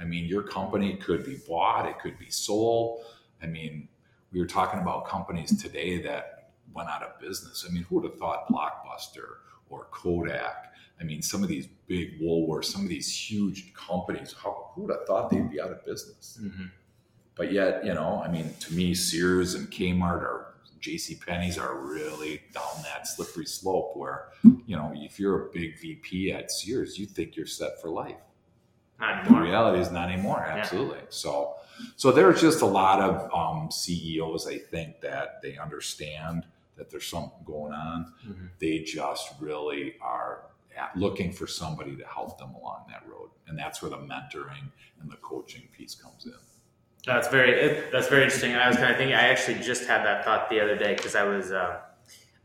I 0.00 0.04
mean, 0.04 0.26
your 0.26 0.42
company 0.42 0.96
could 0.96 1.24
be 1.24 1.38
bought, 1.48 1.88
it 1.88 1.98
could 1.98 2.18
be 2.18 2.30
sold. 2.30 3.04
I 3.42 3.46
mean, 3.46 3.88
we 4.32 4.40
were 4.40 4.46
talking 4.46 4.80
about 4.80 5.06
companies 5.06 5.60
today 5.60 6.00
that 6.02 6.50
went 6.74 6.88
out 6.88 7.02
of 7.02 7.18
business. 7.20 7.66
I 7.68 7.72
mean, 7.72 7.84
who 7.84 7.96
would 7.96 8.04
have 8.04 8.18
thought 8.18 8.48
Blockbuster 8.48 9.38
or 9.68 9.88
Kodak? 9.90 10.72
I 11.00 11.04
mean, 11.04 11.22
some 11.22 11.42
of 11.42 11.48
these 11.48 11.66
big 11.86 12.20
Woolworths, 12.20 12.66
some 12.66 12.82
of 12.82 12.88
these 12.88 13.12
huge 13.12 13.72
companies, 13.74 14.34
how, 14.42 14.70
who 14.74 14.82
would 14.82 14.90
have 14.90 15.06
thought 15.06 15.30
they'd 15.30 15.50
be 15.50 15.60
out 15.60 15.70
of 15.70 15.84
business? 15.84 16.38
Mm-hmm. 16.42 16.66
But 17.36 17.52
yet, 17.52 17.84
you 17.84 17.94
know, 17.94 18.20
I 18.24 18.30
mean, 18.30 18.52
to 18.60 18.74
me, 18.74 18.94
Sears 18.94 19.54
and 19.54 19.70
Kmart 19.70 20.22
are 20.22 20.54
J.C. 20.80 21.16
Penney's 21.16 21.58
are 21.58 21.76
really 21.76 22.42
down 22.52 22.82
that 22.82 23.06
slippery 23.06 23.46
slope 23.46 23.96
where, 23.96 24.28
you 24.66 24.76
know, 24.76 24.92
if 24.94 25.18
you're 25.18 25.46
a 25.46 25.50
big 25.52 25.80
VP 25.80 26.32
at 26.32 26.50
Sears, 26.50 26.98
you 26.98 27.06
think 27.06 27.36
you're 27.36 27.46
set 27.46 27.80
for 27.80 27.90
life. 27.90 28.16
Not 29.00 29.20
anymore. 29.20 29.40
The 29.40 29.46
reality 29.46 29.80
is 29.80 29.90
not 29.90 30.10
anymore. 30.10 30.40
Absolutely. 30.40 30.98
Yeah. 30.98 31.04
So, 31.10 31.54
so 31.96 32.10
there's 32.10 32.40
just 32.40 32.62
a 32.62 32.66
lot 32.66 33.00
of 33.00 33.32
um, 33.32 33.70
CEOs. 33.70 34.46
I 34.46 34.58
think 34.58 35.00
that 35.00 35.40
they 35.42 35.56
understand 35.56 36.44
that 36.76 36.90
there's 36.90 37.06
something 37.06 37.44
going 37.44 37.72
on. 37.72 38.12
Mm-hmm. 38.26 38.46
They 38.58 38.80
just 38.80 39.32
really 39.40 39.94
are 40.00 40.42
looking 40.94 41.32
for 41.32 41.46
somebody 41.46 41.96
to 41.96 42.06
help 42.06 42.38
them 42.38 42.54
along 42.54 42.84
that 42.88 43.02
road, 43.08 43.30
and 43.46 43.58
that's 43.58 43.82
where 43.82 43.90
the 43.90 43.98
mentoring 43.98 44.70
and 45.00 45.10
the 45.10 45.16
coaching 45.16 45.68
piece 45.76 45.94
comes 45.94 46.26
in. 46.26 46.34
That's 47.04 47.28
very 47.28 47.52
it, 47.52 47.92
that's 47.92 48.08
very 48.08 48.24
interesting. 48.24 48.54
I 48.54 48.68
was 48.68 48.76
kind 48.76 48.90
of 48.90 48.96
thinking. 48.96 49.14
I 49.14 49.28
actually 49.28 49.58
just 49.60 49.86
had 49.86 50.04
that 50.04 50.24
thought 50.24 50.50
the 50.50 50.60
other 50.60 50.76
day 50.76 50.94
because 50.94 51.14
I 51.14 51.24
was 51.24 51.52
uh, 51.52 51.80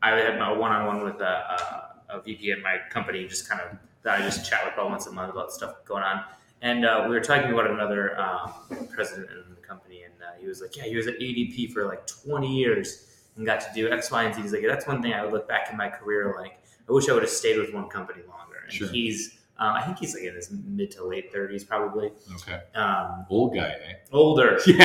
I 0.02 0.10
had 0.10 0.38
my 0.38 0.52
one 0.52 0.72
on 0.72 0.86
one 0.86 1.04
with 1.04 1.20
a, 1.20 1.94
a, 2.10 2.16
a 2.16 2.22
VP 2.22 2.52
at 2.52 2.60
my 2.60 2.78
company, 2.90 3.26
just 3.26 3.48
kind 3.48 3.60
of 3.60 3.76
that 4.02 4.20
I 4.20 4.22
just 4.22 4.48
chat 4.48 4.64
with 4.64 4.74
about 4.74 4.90
once 4.90 5.06
a 5.06 5.12
month 5.12 5.32
about 5.32 5.52
stuff 5.52 5.76
going 5.84 6.02
on. 6.02 6.24
And 6.64 6.86
uh, 6.86 7.04
we 7.06 7.14
were 7.14 7.20
talking 7.20 7.52
about 7.52 7.70
another 7.70 8.18
uh, 8.18 8.50
president 8.90 9.28
in 9.30 9.54
the 9.54 9.60
company, 9.60 10.02
and 10.04 10.14
uh, 10.14 10.40
he 10.40 10.46
was 10.46 10.62
like, 10.62 10.74
"Yeah, 10.74 10.84
he 10.84 10.96
was 10.96 11.06
at 11.06 11.18
ADP 11.20 11.70
for 11.70 11.84
like 11.84 12.06
20 12.06 12.56
years 12.56 13.06
and 13.36 13.44
got 13.44 13.60
to 13.60 13.66
do 13.74 13.92
X, 13.92 14.10
Y, 14.10 14.22
and 14.24 14.34
Z." 14.34 14.40
He's 14.40 14.54
like, 14.54 14.62
"That's 14.66 14.86
one 14.86 15.02
thing 15.02 15.12
I 15.12 15.22
would 15.22 15.34
look 15.34 15.46
back 15.46 15.70
in 15.70 15.76
my 15.76 15.90
career 15.90 16.34
like 16.38 16.58
I 16.88 16.92
wish 16.92 17.06
I 17.10 17.12
would 17.12 17.22
have 17.22 17.30
stayed 17.30 17.58
with 17.58 17.74
one 17.74 17.90
company 17.90 18.22
longer." 18.26 18.60
And 18.64 18.72
sure. 18.72 18.88
he's, 18.88 19.36
um, 19.58 19.74
I 19.74 19.82
think 19.82 19.98
he's 19.98 20.14
like 20.14 20.24
in 20.24 20.34
his 20.34 20.50
mid 20.50 20.90
to 20.92 21.04
late 21.04 21.34
30s, 21.34 21.68
probably. 21.68 22.12
Okay. 22.36 22.58
Um, 22.74 23.26
Old 23.28 23.54
guy, 23.54 23.74
eh? 23.86 23.92
Older. 24.10 24.58
Yeah. 24.66 24.84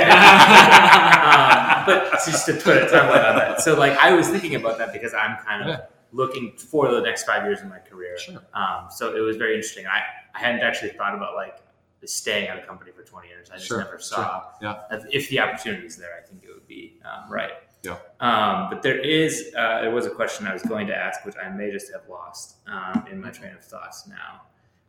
um, 1.80 1.86
but 1.86 2.12
just 2.26 2.46
to 2.48 2.56
put 2.56 2.76
a 2.76 2.88
timeline 2.88 3.30
on 3.30 3.36
that, 3.38 3.62
so 3.62 3.80
like 3.80 3.98
I 4.00 4.12
was 4.12 4.28
thinking 4.28 4.56
about 4.56 4.80
that 4.80 4.92
because 4.92 5.14
I'm 5.14 5.38
kind 5.46 5.62
of. 5.62 5.68
Yeah 5.70 5.86
looking 6.12 6.52
for 6.58 6.92
the 6.92 7.02
next 7.02 7.24
five 7.24 7.44
years 7.44 7.62
in 7.62 7.70
my 7.70 7.78
career. 7.78 8.18
Sure. 8.18 8.42
Um, 8.56 8.88
so 8.90 9.16
it 9.16 9.20
was 9.20 9.38
very 9.38 9.54
interesting. 9.54 9.86
I, 9.86 10.02
I 10.34 10.40
hadn't 10.40 10.62
actually 10.62 10.90
thought 10.90 11.14
about 11.14 11.36
like 11.36 11.60
staying 12.06 12.48
at 12.48 12.58
a 12.58 12.66
company 12.66 12.92
for 12.92 13.04
20 13.04 13.28
years. 13.28 13.50
I 13.50 13.56
just 13.56 13.68
sure, 13.68 13.80
never 13.80 14.00
saw 14.00 14.44
sure. 14.62 14.78
yeah. 14.92 15.00
if 15.12 15.30
the 15.30 15.40
opportunity 15.40 15.86
is 15.86 15.98
there, 15.98 16.22
I 16.22 16.26
think 16.26 16.44
it 16.44 16.50
would 16.54 16.68
be 16.68 17.00
um, 17.04 17.32
right. 17.32 17.52
Yeah. 17.84 17.98
Um, 18.20 18.70
but 18.70 18.82
there 18.82 19.00
is, 19.00 19.54
uh, 19.58 19.82
it 19.86 19.92
was 19.92 20.06
a 20.06 20.10
question 20.10 20.48
I 20.48 20.54
was 20.54 20.64
going 20.64 20.88
to 20.88 20.96
ask, 20.96 21.26
which 21.26 21.36
I 21.42 21.50
may 21.50 21.72
just 21.72 21.92
have 21.94 22.08
lost 22.10 22.58
um, 22.68 23.06
in 23.10 23.22
my 23.22 23.30
train 23.30 23.54
of 23.54 23.64
thoughts 23.64 24.08
now. 24.08 24.42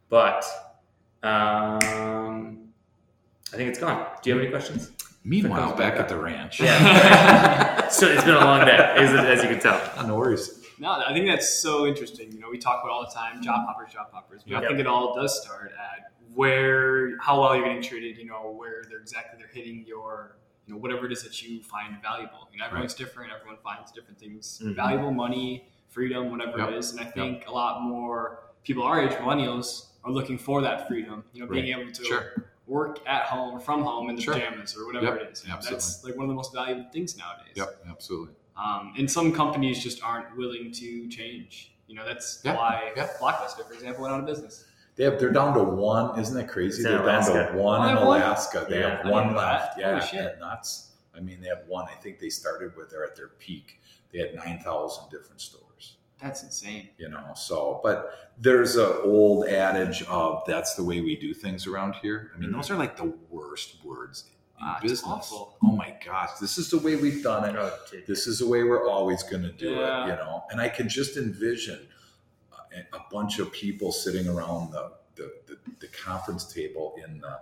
but 0.08 0.44
um, 1.22 2.70
I 3.52 3.56
think 3.56 3.68
it's 3.68 3.78
gone. 3.78 4.06
Do 4.22 4.30
you 4.30 4.36
have 4.36 4.42
any 4.42 4.50
questions? 4.50 4.92
Meanwhile, 5.22 5.76
back 5.76 5.96
at 5.96 6.08
the 6.08 6.16
ranch. 6.16 6.60
Yeah. 6.60 7.88
so 7.88 8.06
it's 8.06 8.24
been 8.24 8.34
a 8.34 8.40
long 8.44 8.64
day, 8.64 8.76
as, 8.96 9.12
as 9.12 9.42
you 9.42 9.50
can 9.50 9.60
tell. 9.60 9.80
No 10.06 10.16
worries. 10.16 10.64
No, 10.78 10.92
I 10.92 11.12
think 11.12 11.26
that's 11.26 11.60
so 11.60 11.86
interesting. 11.86 12.32
You 12.32 12.40
know, 12.40 12.48
we 12.50 12.56
talk 12.56 12.82
about 12.82 12.92
all 12.92 13.04
the 13.04 13.14
time 13.14 13.42
job 13.42 13.66
hoppers, 13.66 13.92
job 13.92 14.10
hoppers. 14.12 14.42
But 14.42 14.52
yep. 14.52 14.62
I 14.62 14.66
think 14.66 14.80
it 14.80 14.86
all 14.86 15.14
does 15.14 15.42
start 15.42 15.72
at 15.72 16.12
where, 16.34 17.18
how 17.18 17.40
well 17.40 17.56
you're 17.56 17.66
getting 17.66 17.82
treated. 17.82 18.18
You 18.18 18.26
know, 18.26 18.54
where 18.56 18.84
they're 18.88 19.00
exactly 19.00 19.38
they're 19.38 19.52
hitting 19.52 19.84
your, 19.86 20.36
you 20.66 20.74
know, 20.74 20.80
whatever 20.80 21.06
it 21.06 21.12
is 21.12 21.22
that 21.22 21.42
you 21.42 21.62
find 21.62 22.00
valuable. 22.02 22.48
You 22.52 22.58
know, 22.58 22.66
everyone's 22.66 22.92
right. 22.92 22.98
different. 22.98 23.32
Everyone 23.32 23.58
finds 23.62 23.92
different 23.92 24.18
things 24.18 24.60
mm-hmm. 24.62 24.74
valuable, 24.74 25.10
money, 25.10 25.68
freedom, 25.88 26.30
whatever 26.30 26.58
yep. 26.58 26.68
it 26.70 26.74
is. 26.74 26.92
And 26.92 27.00
I 27.00 27.04
think 27.04 27.40
yep. 27.40 27.48
a 27.48 27.52
lot 27.52 27.82
more 27.82 28.40
people 28.64 28.82
our 28.82 29.02
age, 29.02 29.12
millennials, 29.12 29.86
are 30.04 30.10
looking 30.10 30.38
for 30.38 30.62
that 30.62 30.88
freedom. 30.88 31.24
You 31.32 31.42
know, 31.42 31.50
being 31.50 31.72
right. 31.72 31.82
able 31.82 31.92
to. 31.92 32.04
Sure 32.04 32.46
work 32.70 33.00
at 33.04 33.24
home 33.24 33.56
or 33.56 33.60
from 33.60 33.82
home 33.82 34.08
in 34.08 34.16
the 34.16 34.22
sure. 34.22 34.34
pajamas 34.34 34.76
or 34.76 34.86
whatever 34.86 35.06
yep, 35.06 35.16
it 35.16 35.32
is. 35.32 35.44
Absolutely. 35.50 35.70
That's 35.70 36.04
like 36.04 36.14
one 36.14 36.24
of 36.24 36.28
the 36.28 36.34
most 36.34 36.54
valuable 36.54 36.88
things 36.92 37.18
nowadays. 37.18 37.52
Yep, 37.56 37.84
absolutely. 37.90 38.34
Um, 38.56 38.94
and 38.96 39.10
some 39.10 39.32
companies 39.32 39.82
just 39.82 40.02
aren't 40.02 40.36
willing 40.36 40.70
to 40.72 41.08
change. 41.08 41.72
You 41.88 41.96
know, 41.96 42.06
that's 42.06 42.40
why. 42.44 42.92
Blockbuster, 43.20 43.66
for 43.66 43.74
example, 43.74 44.02
went 44.02 44.14
out 44.14 44.20
of 44.20 44.26
business. 44.26 44.66
They 45.00 45.06
have, 45.06 45.18
they're 45.18 45.32
down 45.32 45.54
to 45.54 45.64
one. 45.64 46.20
Isn't 46.20 46.36
that 46.36 46.48
crazy? 46.48 46.82
they're 46.82 47.00
Alaska. 47.00 47.32
down 47.32 47.52
to 47.52 47.58
one 47.58 47.88
in 47.88 47.96
Alaska. 47.96 48.66
They 48.68 48.80
yeah, 48.80 48.98
have 49.02 49.10
one 49.10 49.34
left. 49.34 49.78
That. 49.78 49.80
Yeah, 49.80 49.98
shit. 49.98 50.38
nuts. 50.38 50.90
I 51.16 51.20
mean, 51.20 51.40
they 51.40 51.48
have 51.48 51.62
one. 51.68 51.86
I 51.86 51.94
think 51.94 52.18
they 52.18 52.28
started 52.28 52.76
with, 52.76 52.90
they're 52.90 53.04
at 53.04 53.16
their 53.16 53.28
peak. 53.28 53.80
They 54.12 54.18
had 54.18 54.34
9,000 54.34 55.04
different 55.08 55.40
stores. 55.40 55.96
That's 56.20 56.42
insane. 56.42 56.90
You 56.98 57.08
know, 57.08 57.30
so 57.34 57.80
but 57.82 58.34
there's 58.38 58.76
a 58.76 59.00
old 59.00 59.46
adage 59.46 60.02
of 60.02 60.42
that's 60.46 60.74
the 60.74 60.84
way 60.84 61.00
we 61.00 61.16
do 61.16 61.32
things 61.32 61.66
around 61.66 61.94
here. 62.02 62.32
I 62.36 62.38
mean, 62.38 62.52
those 62.52 62.70
are 62.70 62.76
like 62.76 62.98
the 62.98 63.14
worst 63.30 63.82
words 63.82 64.24
in 64.60 64.66
ah, 64.66 64.80
business. 64.82 65.02
Awful. 65.06 65.56
Oh 65.64 65.72
my 65.72 65.96
gosh, 66.04 66.32
this 66.38 66.58
is 66.58 66.68
the 66.68 66.76
way 66.76 66.96
we've 66.96 67.22
done 67.22 67.48
it. 67.48 67.56
Oh, 67.56 67.72
this 68.06 68.26
is 68.26 68.40
the 68.40 68.46
way 68.46 68.64
we're 68.64 68.86
always 68.86 69.22
going 69.22 69.44
to 69.44 69.52
do 69.52 69.70
yeah. 69.70 70.04
it. 70.04 70.08
You 70.10 70.16
know, 70.16 70.44
and 70.50 70.60
I 70.60 70.68
can 70.68 70.90
just 70.90 71.16
envision 71.16 71.88
a, 72.74 72.96
a 72.96 73.00
bunch 73.10 73.38
of 73.38 73.52
people 73.52 73.92
sitting 73.92 74.28
around 74.28 74.72
the 74.72 74.92
the, 75.16 75.32
the, 75.46 75.58
the 75.80 75.86
conference 75.88 76.50
table 76.50 76.96
in 77.04 77.20
the 77.20 77.38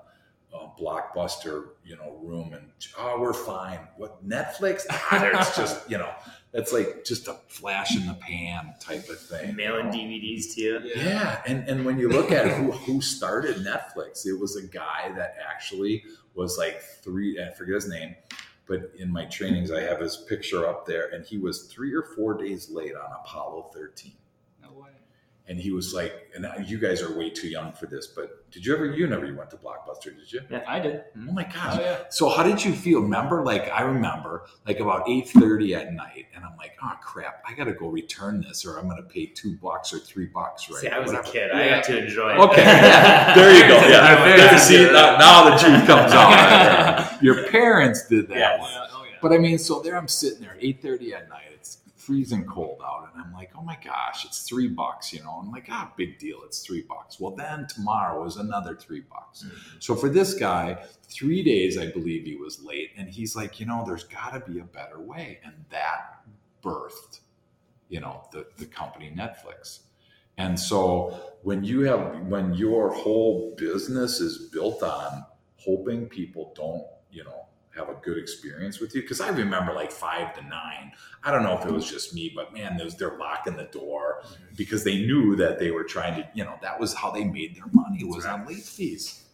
uh, 0.55 0.68
blockbuster, 0.81 1.68
you 1.85 1.97
know, 1.97 2.18
room, 2.22 2.53
and 2.53 2.70
oh, 2.99 3.20
we're 3.20 3.35
fine. 3.35 3.81
What 3.97 4.26
Netflix? 4.26 4.85
it's 5.12 5.57
just 5.57 5.91
you 5.91 5.99
know 5.99 6.11
that's 6.53 6.72
like 6.72 7.05
just 7.05 7.29
a 7.29 7.35
flash 7.49 7.97
in 7.97 8.07
the 8.07 8.14
pan 8.14 8.74
type 8.81 9.09
of 9.09 9.20
thing. 9.20 9.55
Mailing 9.55 9.93
you 9.93 10.09
know? 10.09 10.14
DVDs 10.14 10.55
to 10.55 10.61
you. 10.61 10.81
Yeah. 10.85 11.03
yeah. 11.05 11.43
And 11.47 11.68
and 11.68 11.85
when 11.85 11.99
you 11.99 12.09
look 12.09 12.33
at 12.33 12.49
who 12.49 12.72
who 12.72 13.01
started 13.01 13.57
Netflix, 13.57 14.26
it 14.26 14.39
was 14.39 14.57
a 14.57 14.66
guy 14.66 15.12
that 15.16 15.37
actually 15.47 16.05
was 16.35 16.57
like 16.57 16.81
three 16.81 17.41
I 17.43 17.53
forget 17.53 17.74
his 17.74 17.89
name, 17.89 18.16
but 18.66 18.93
in 18.99 19.12
my 19.12 19.26
trainings 19.26 19.70
I 19.70 19.83
have 19.83 20.01
his 20.01 20.16
picture 20.16 20.66
up 20.66 20.87
there 20.87 21.09
and 21.09 21.24
he 21.24 21.37
was 21.37 21.64
three 21.64 21.93
or 21.93 22.03
four 22.03 22.35
days 22.35 22.70
late 22.70 22.95
on 22.95 23.11
Apollo 23.20 23.70
13 23.74 24.12
and 25.49 25.59
he 25.59 25.70
was 25.70 25.94
like, 25.94 26.30
and 26.34 26.46
you 26.68 26.78
guys 26.78 27.01
are 27.01 27.16
way 27.16 27.30
too 27.30 27.49
young 27.49 27.72
for 27.72 27.86
this, 27.86 28.07
but 28.07 28.51
did 28.51 28.66
you 28.66 28.74
ever, 28.74 28.84
you 28.84 29.07
never 29.07 29.34
went 29.34 29.51
to 29.51 29.57
Blockbuster, 29.57 30.14
did 30.14 30.30
you? 30.30 30.42
Yeah, 30.51 30.62
I 30.68 30.78
did. 30.78 31.05
Oh 31.16 31.32
my 31.32 31.44
gosh. 31.44 31.78
Oh, 31.78 31.80
yeah. 31.80 31.99
So 32.11 32.28
how 32.28 32.42
did 32.42 32.62
you 32.62 32.74
feel? 32.74 33.01
Remember, 33.01 33.42
like, 33.42 33.70
I 33.70 33.80
remember 33.82 34.44
like 34.66 34.80
about 34.80 35.07
8.30 35.07 35.74
at 35.74 35.94
night 35.94 36.26
and 36.34 36.44
I'm 36.44 36.57
like, 36.59 36.72
oh 36.82 36.92
crap, 37.03 37.42
I 37.49 37.55
got 37.55 37.64
to 37.64 37.72
go 37.72 37.88
return 37.88 38.42
this 38.42 38.66
or 38.66 38.78
I'm 38.78 38.88
going 38.88 39.03
to 39.03 39.09
pay 39.09 39.26
two 39.26 39.57
bucks 39.57 39.92
or 39.92 39.99
three 39.99 40.26
bucks, 40.26 40.68
right? 40.70 40.80
See, 40.80 40.88
I 40.88 40.99
was 40.99 41.12
Whatever. 41.12 41.28
a 41.28 41.32
kid. 41.32 41.51
I 41.51 41.68
got 41.70 41.84
to 41.84 41.99
enjoy 41.99 42.34
it. 42.34 42.38
Okay. 42.38 42.64
there 43.34 43.55
you 43.55 43.62
go. 43.62 43.88
Yeah. 43.88 44.59
See, 44.59 44.84
now, 44.84 45.16
now 45.16 45.51
the 45.51 45.57
truth 45.57 45.86
comes 45.86 46.12
out. 46.14 47.22
Your 47.22 47.49
parents 47.49 48.07
did 48.07 48.28
that 48.28 48.36
yes. 48.36 48.61
one. 48.61 48.70
Oh, 48.92 49.05
yeah. 49.05 49.16
But 49.22 49.32
I 49.32 49.38
mean, 49.38 49.57
so 49.57 49.80
there 49.80 49.96
I'm 49.96 50.09
sitting 50.09 50.40
there, 50.40 50.57
8.30 50.61 51.12
at 51.14 51.28
night 51.30 51.49
freezing 52.09 52.46
cold 52.46 52.80
out. 52.82 53.11
And 53.12 53.22
I'm 53.22 53.34
like, 53.34 53.50
oh 53.54 53.61
my 53.61 53.76
gosh, 53.84 54.24
it's 54.24 54.48
three 54.48 54.66
bucks, 54.66 55.12
you 55.12 55.22
know. 55.22 55.42
I'm 55.42 55.50
like, 55.50 55.66
ah, 55.70 55.92
big 55.94 56.18
deal, 56.18 56.38
it's 56.42 56.61
three 56.61 56.80
bucks. 56.80 57.20
Well, 57.20 57.36
then 57.36 57.66
tomorrow 57.68 58.24
is 58.24 58.36
another 58.36 58.74
three 58.74 59.02
bucks. 59.02 59.44
Mm-hmm. 59.44 59.76
So 59.78 59.94
for 59.94 60.09
this 60.09 60.32
guy, 60.32 60.82
three 61.02 61.42
days, 61.42 61.76
I 61.76 61.90
believe 61.90 62.24
he 62.24 62.34
was 62.34 62.62
late. 62.62 62.92
And 62.96 63.11
he's 63.11 63.36
like, 63.36 63.61
you 63.61 63.66
know, 63.66 63.84
there's 63.86 64.04
got 64.04 64.32
to 64.32 64.50
be 64.50 64.59
a 64.59 64.64
better 64.64 64.98
way. 64.98 65.40
And 65.44 65.52
that 65.68 66.22
birthed, 66.64 67.20
you 67.90 68.00
know, 68.00 68.22
the, 68.32 68.46
the 68.56 68.64
company 68.64 69.12
Netflix. 69.14 69.80
And 70.38 70.59
so 70.59 71.36
when 71.42 71.62
you 71.62 71.82
have, 71.82 72.22
when 72.22 72.54
your 72.54 72.90
whole 72.90 73.54
business 73.59 74.20
is 74.20 74.48
built 74.50 74.82
on 74.82 75.26
hoping 75.56 76.06
people 76.06 76.54
don't, 76.56 76.86
you 77.11 77.24
know, 77.24 77.48
have 77.79 77.89
a 77.89 77.95
good 78.03 78.18
experience 78.18 78.81
with 78.81 78.95
you. 78.95 79.03
Because 79.03 79.20
I 79.20 79.29
remember 79.29 79.72
like 79.72 79.93
five 79.93 80.35
to 80.35 80.43
nine. 80.43 80.93
I 81.22 81.31
don't 81.31 81.43
know 81.43 81.57
if 81.59 81.64
it 81.64 81.72
was 81.72 81.89
just 81.89 82.14
me, 82.14 82.33
but 82.35 82.53
man, 82.53 82.76
those 82.76 82.97
they're 82.97 83.16
locking 83.18 83.57
the 83.57 83.64
door 83.64 84.22
mm-hmm. 84.24 84.55
because 84.57 84.85
they 84.85 84.99
knew 84.99 85.37
that 85.37 85.59
they 85.59 85.70
were 85.70 85.85
trying 85.85 86.14
to, 86.14 86.29
you 86.35 86.45
know, 86.45 86.55
that 86.62 86.79
was 86.79 86.95
how 86.95 87.11
they 87.11 87.24
made 87.24 87.57
their 87.57 87.68
money 87.72 88.05
was 88.05 88.24
right. 88.24 88.41
on 88.41 88.47
late 88.47 88.64
fees. 88.64 89.24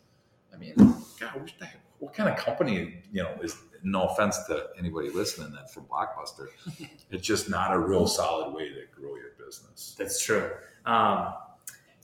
I 0.53 0.57
mean, 0.57 0.75
God, 0.77 1.35
what, 1.35 1.53
the, 1.59 1.69
what 1.99 2.15
kind 2.15 2.29
of 2.29 2.37
company, 2.37 3.03
you 3.13 3.23
know, 3.23 3.35
is 3.43 3.57
no 3.83 4.05
offense 4.05 4.39
to 4.45 4.69
anybody 4.79 5.11
listening 5.11 5.53
that 5.53 5.73
from 5.73 5.85
Blockbuster, 5.85 6.49
it's 7.11 7.27
just 7.27 7.49
not 7.49 7.73
a 7.73 7.79
real 7.79 8.07
solid 8.07 8.55
way 8.55 8.69
to 8.69 8.83
grow 8.95 9.17
your 9.17 9.33
business. 9.45 9.95
That's 9.99 10.23
true. 10.23 10.51
Um, 10.87 11.35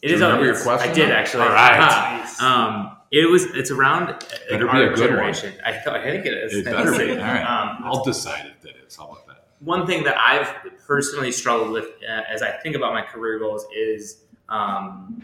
it 0.03 0.09
Do 0.09 0.14
is. 0.14 0.20
Remember 0.20 0.45
your 0.45 0.61
question? 0.61 0.91
I 0.91 0.93
did 0.93 1.11
actually. 1.11 1.45
All 1.45 1.51
right. 1.51 2.26
Uh, 2.41 2.45
um, 2.45 2.97
it 3.11 3.28
was. 3.28 3.44
It's 3.54 3.70
around 3.70 4.24
better 4.48 4.66
be 4.66 4.82
a 4.82 4.88
good 4.88 4.98
generation. 4.98 5.52
One. 5.54 5.64
I, 5.64 5.78
thought, 5.78 5.96
I 5.96 6.11
think 6.11 6.26
it 6.26 6.34
is. 6.34 6.54
It 6.54 6.64
better 6.64 6.92
be. 6.92 7.12
All 7.12 7.18
right. 7.18 7.42
Um, 7.42 7.82
I'll 7.84 8.04
decide 8.04 8.52
if 8.58 8.64
it 8.64 8.76
is. 8.86 8.96
How 8.96 9.06
about 9.06 9.26
that? 9.26 9.48
One 9.61 9.86
thing 9.86 10.04
that 10.04 10.16
I've 10.18 10.54
personally 10.86 11.32
struggled 11.32 11.70
with 11.72 11.86
uh, 12.08 12.22
as 12.28 12.42
I 12.42 12.50
think 12.50 12.76
about 12.76 12.94
my 12.94 13.02
career 13.02 13.38
goals 13.38 13.66
is 13.74 14.22
um, 14.48 15.22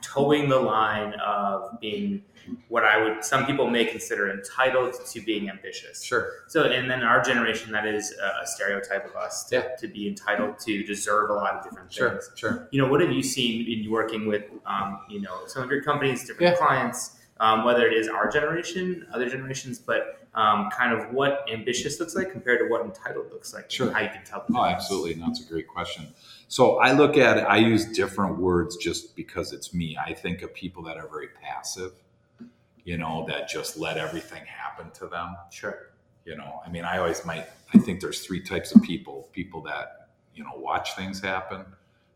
toeing 0.00 0.48
the 0.48 0.58
line 0.58 1.14
of 1.14 1.78
being 1.80 2.22
what 2.68 2.84
I 2.84 3.02
would 3.02 3.24
some 3.24 3.44
people 3.44 3.68
may 3.68 3.84
consider 3.84 4.30
entitled 4.30 4.94
to 5.04 5.20
being 5.20 5.50
ambitious. 5.50 6.02
Sure. 6.02 6.30
So, 6.46 6.64
and 6.64 6.90
then 6.90 7.02
our 7.02 7.20
generation, 7.20 7.72
that 7.72 7.86
is 7.86 8.12
a 8.12 8.46
stereotype 8.46 9.04
of 9.04 9.16
us 9.16 9.44
to, 9.46 9.56
yeah. 9.56 9.76
to 9.80 9.88
be 9.88 10.08
entitled 10.08 10.58
to 10.60 10.84
deserve 10.84 11.30
a 11.30 11.34
lot 11.34 11.54
of 11.54 11.64
different 11.64 11.92
things. 11.92 11.96
Sure. 11.96 12.20
Sure. 12.36 12.68
You 12.70 12.80
know, 12.80 12.88
what 12.88 13.00
have 13.00 13.10
you 13.10 13.22
seen 13.22 13.66
in 13.68 13.90
working 13.90 14.26
with, 14.26 14.44
um, 14.64 15.00
you 15.08 15.20
know, 15.20 15.40
some 15.46 15.62
of 15.62 15.70
your 15.70 15.82
companies, 15.82 16.20
different 16.20 16.52
yeah. 16.52 16.54
clients, 16.54 17.15
um, 17.40 17.64
whether 17.64 17.86
it 17.86 17.92
is 17.92 18.08
our 18.08 18.30
generation, 18.30 19.06
other 19.12 19.28
generations, 19.28 19.78
but 19.78 20.26
um, 20.34 20.68
kind 20.70 20.92
of 20.92 21.12
what 21.12 21.48
ambitious 21.52 21.98
looks 21.98 22.14
like 22.14 22.30
compared 22.30 22.58
to 22.60 22.66
what 22.66 22.84
entitled 22.84 23.30
looks 23.30 23.54
like. 23.54 23.70
Sure. 23.70 23.90
How 23.90 24.00
you 24.00 24.08
can 24.08 24.24
tell. 24.24 24.44
Oh, 24.54 24.64
absolutely. 24.64 25.14
That's 25.14 25.44
a 25.44 25.48
great 25.48 25.66
question. 25.66 26.06
So 26.48 26.78
I 26.78 26.92
look 26.92 27.16
at 27.16 27.38
it, 27.38 27.42
I 27.42 27.56
use 27.56 27.86
different 27.86 28.38
words 28.38 28.76
just 28.76 29.16
because 29.16 29.52
it's 29.52 29.72
me. 29.74 29.96
I 29.96 30.14
think 30.14 30.42
of 30.42 30.54
people 30.54 30.82
that 30.84 30.96
are 30.96 31.08
very 31.08 31.28
passive 31.42 31.92
you 32.86 32.96
know, 32.96 33.26
that 33.28 33.48
just 33.48 33.76
let 33.76 33.98
everything 33.98 34.42
happen 34.46 34.90
to 34.92 35.08
them. 35.08 35.36
Sure. 35.50 35.90
You 36.24 36.36
know, 36.36 36.60
I 36.64 36.70
mean, 36.70 36.84
I 36.84 36.98
always 36.98 37.24
might, 37.26 37.46
I 37.74 37.78
think 37.78 38.00
there's 38.00 38.24
three 38.24 38.40
types 38.40 38.74
of 38.74 38.82
people 38.82 39.28
people 39.32 39.60
that, 39.62 40.08
you 40.34 40.44
know, 40.44 40.52
watch 40.54 40.94
things 40.94 41.20
happen, 41.20 41.64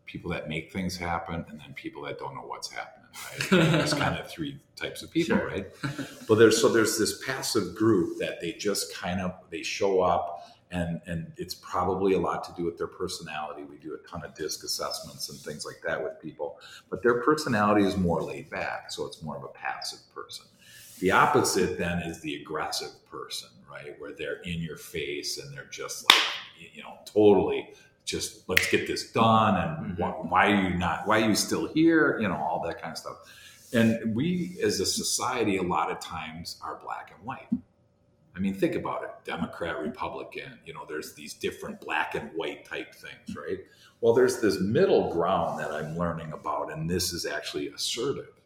people 0.06 0.30
that 0.30 0.48
make 0.48 0.72
things 0.72 0.96
happen, 0.96 1.44
and 1.48 1.60
then 1.60 1.74
people 1.74 2.02
that 2.02 2.18
don't 2.18 2.34
know 2.36 2.46
what's 2.46 2.70
happening, 2.70 2.99
right? 3.14 3.50
there's 3.50 3.94
kind 3.94 4.18
of 4.18 4.28
three 4.28 4.58
types 4.76 5.02
of 5.02 5.10
people, 5.10 5.36
sure. 5.36 5.46
right? 5.48 5.66
But 6.28 6.36
there's, 6.36 6.60
so 6.60 6.68
there's 6.68 6.98
this 6.98 7.24
passive 7.24 7.74
group 7.74 8.18
that 8.18 8.40
they 8.40 8.52
just 8.52 8.94
kind 8.94 9.20
of, 9.20 9.34
they 9.50 9.62
show 9.62 10.00
up 10.00 10.40
and 10.70 11.00
and 11.06 11.32
it's 11.36 11.54
probably 11.54 12.14
a 12.14 12.18
lot 12.18 12.44
to 12.44 12.52
do 12.56 12.64
with 12.64 12.78
their 12.78 12.86
personality. 12.86 13.62
We 13.64 13.76
do 13.76 13.94
a 13.94 14.08
ton 14.08 14.24
of 14.24 14.34
disc 14.34 14.64
assessments 14.64 15.28
and 15.28 15.38
things 15.38 15.66
like 15.66 15.80
that 15.84 16.02
with 16.02 16.20
people, 16.20 16.60
but 16.88 17.02
their 17.02 17.20
personality 17.22 17.84
is 17.84 17.96
more 17.96 18.22
laid 18.22 18.50
back, 18.50 18.90
so 18.92 19.06
it's 19.06 19.22
more 19.22 19.36
of 19.36 19.44
a 19.44 19.48
passive 19.48 20.00
person. 20.14 20.46
The 21.00 21.10
opposite 21.10 21.78
then 21.78 22.00
is 22.02 22.20
the 22.20 22.36
aggressive 22.36 22.90
person, 23.10 23.48
right? 23.70 23.98
Where 23.98 24.12
they're 24.12 24.40
in 24.42 24.60
your 24.60 24.76
face 24.76 25.38
and 25.38 25.52
they're 25.52 25.68
just 25.70 26.04
like, 26.10 26.22
you 26.74 26.82
know, 26.82 26.98
totally 27.04 27.70
just 28.10 28.48
let's 28.48 28.68
get 28.70 28.86
this 28.86 29.12
done. 29.12 29.56
And 29.56 29.92
mm-hmm. 29.92 30.02
why, 30.02 30.10
why 30.10 30.52
are 30.52 30.70
you 30.70 30.76
not, 30.76 31.06
why 31.06 31.22
are 31.22 31.28
you 31.28 31.34
still 31.34 31.68
here? 31.68 32.18
You 32.20 32.28
know, 32.28 32.36
all 32.36 32.62
that 32.66 32.80
kind 32.80 32.92
of 32.92 32.98
stuff. 32.98 33.16
And 33.72 34.14
we 34.14 34.58
as 34.62 34.80
a 34.80 34.86
society, 34.86 35.58
a 35.58 35.62
lot 35.62 35.90
of 35.90 36.00
times 36.00 36.58
are 36.62 36.80
black 36.82 37.12
and 37.16 37.24
white. 37.24 37.48
I 38.34 38.38
mean, 38.38 38.54
think 38.54 38.74
about 38.74 39.02
it 39.02 39.10
Democrat, 39.24 39.78
Republican, 39.80 40.58
you 40.64 40.72
know, 40.72 40.84
there's 40.88 41.14
these 41.14 41.34
different 41.34 41.80
black 41.80 42.14
and 42.14 42.30
white 42.34 42.64
type 42.64 42.94
things, 42.94 43.36
right? 43.36 43.58
Well, 44.00 44.14
there's 44.14 44.40
this 44.40 44.60
middle 44.60 45.12
ground 45.12 45.60
that 45.60 45.72
I'm 45.72 45.96
learning 45.96 46.32
about, 46.32 46.72
and 46.72 46.88
this 46.88 47.12
is 47.12 47.26
actually 47.26 47.68
assertive 47.68 48.40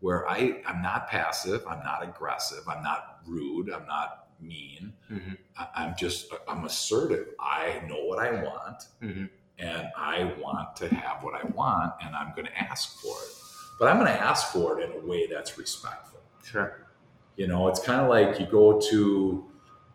where 0.00 0.28
I, 0.28 0.60
I'm 0.66 0.82
not 0.82 1.08
passive, 1.08 1.62
I'm 1.68 1.82
not 1.82 2.02
aggressive, 2.02 2.68
I'm 2.68 2.82
not 2.82 3.20
rude, 3.26 3.70
I'm 3.70 3.86
not 3.86 4.23
mean. 4.40 4.92
Mm-hmm. 5.10 5.34
I, 5.56 5.84
am 5.84 5.94
just, 5.98 6.32
I'm 6.48 6.64
assertive. 6.64 7.28
I 7.40 7.82
know 7.88 8.04
what 8.04 8.18
I 8.18 8.30
want 8.42 8.84
mm-hmm. 9.02 9.24
and 9.58 9.88
I 9.96 10.32
want 10.38 10.76
to 10.76 10.88
have 10.94 11.22
what 11.22 11.34
I 11.34 11.44
want 11.48 11.94
and 12.02 12.14
I'm 12.14 12.32
going 12.34 12.46
to 12.46 12.58
ask 12.58 13.00
for 13.00 13.16
it. 13.24 13.34
but 13.78 13.88
I'm 13.88 13.98
going 13.98 14.12
to 14.12 14.20
ask 14.20 14.52
for 14.52 14.80
it 14.80 14.84
in 14.84 14.96
a 14.96 15.06
way 15.06 15.26
that's 15.26 15.58
respectful. 15.58 16.20
Sure. 16.44 16.86
You 17.36 17.48
know, 17.48 17.68
it's 17.68 17.80
kind 17.80 18.00
of 18.00 18.08
like 18.08 18.38
you 18.38 18.46
go 18.46 18.80
to, 18.90 19.44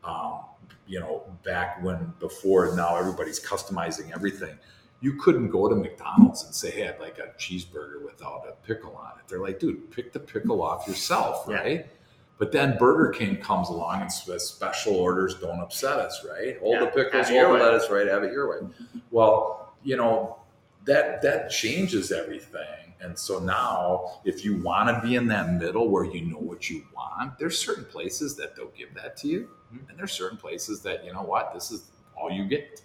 um, 0.03 0.39
you 0.87 0.99
know, 0.99 1.23
back 1.43 1.81
when 1.83 2.13
before 2.19 2.75
now 2.75 2.97
everybody's 2.97 3.39
customizing 3.39 4.11
everything. 4.13 4.57
You 5.01 5.13
couldn't 5.13 5.49
go 5.49 5.69
to 5.69 5.75
McDonald's 5.75 6.43
and 6.43 6.53
say, 6.53 6.71
"Hey, 6.71 6.89
I'd 6.89 6.99
like 6.99 7.19
a 7.19 7.31
cheeseburger 7.39 8.03
without 8.03 8.45
a 8.49 8.53
pickle 8.67 8.95
on 8.97 9.11
it." 9.19 9.27
They're 9.29 9.39
like, 9.39 9.59
"Dude, 9.59 9.91
pick 9.91 10.11
the 10.11 10.19
pickle 10.19 10.61
off 10.61 10.87
yourself, 10.87 11.47
right?" 11.47 11.85
Yeah. 11.85 11.98
But 12.39 12.51
then 12.51 12.77
Burger 12.77 13.11
King 13.11 13.37
comes 13.37 13.69
along 13.69 14.01
and 14.01 14.11
says, 14.11 14.47
"Special 14.47 14.95
orders 14.95 15.35
don't 15.35 15.59
upset 15.59 15.99
us, 15.99 16.25
right? 16.27 16.57
Hold 16.59 16.73
yeah, 16.73 16.79
the 16.79 16.87
pickles, 16.87 17.29
hold 17.29 17.59
the 17.59 17.63
lettuce, 17.63 17.89
right? 17.91 18.07
Have 18.07 18.23
it 18.23 18.31
your 18.31 18.49
way." 18.49 18.67
Well, 19.11 19.75
you 19.83 19.97
know 19.97 20.37
that 20.85 21.21
that 21.21 21.51
changes 21.51 22.11
everything 22.11 22.89
and 23.01 23.17
so 23.17 23.39
now, 23.39 24.19
if 24.25 24.43
you 24.43 24.57
want 24.61 24.89
to 24.89 25.07
be 25.07 25.15
in 25.15 25.27
that 25.27 25.53
middle 25.53 25.89
where 25.89 26.03
you 26.03 26.21
know 26.21 26.37
what 26.37 26.69
you 26.69 26.85
want, 26.93 27.39
there's 27.39 27.57
certain 27.57 27.85
places 27.85 28.35
that 28.35 28.55
they'll 28.55 28.73
give 28.77 28.93
that 28.95 29.15
to 29.17 29.27
you. 29.27 29.49
And 29.71 29.97
there's 29.97 30.11
certain 30.11 30.37
places 30.37 30.81
that, 30.81 31.05
you 31.05 31.13
know 31.13 31.21
what, 31.21 31.53
this 31.53 31.71
is 31.71 31.83
all 32.17 32.29
you 32.29 32.45
get. 32.45 32.81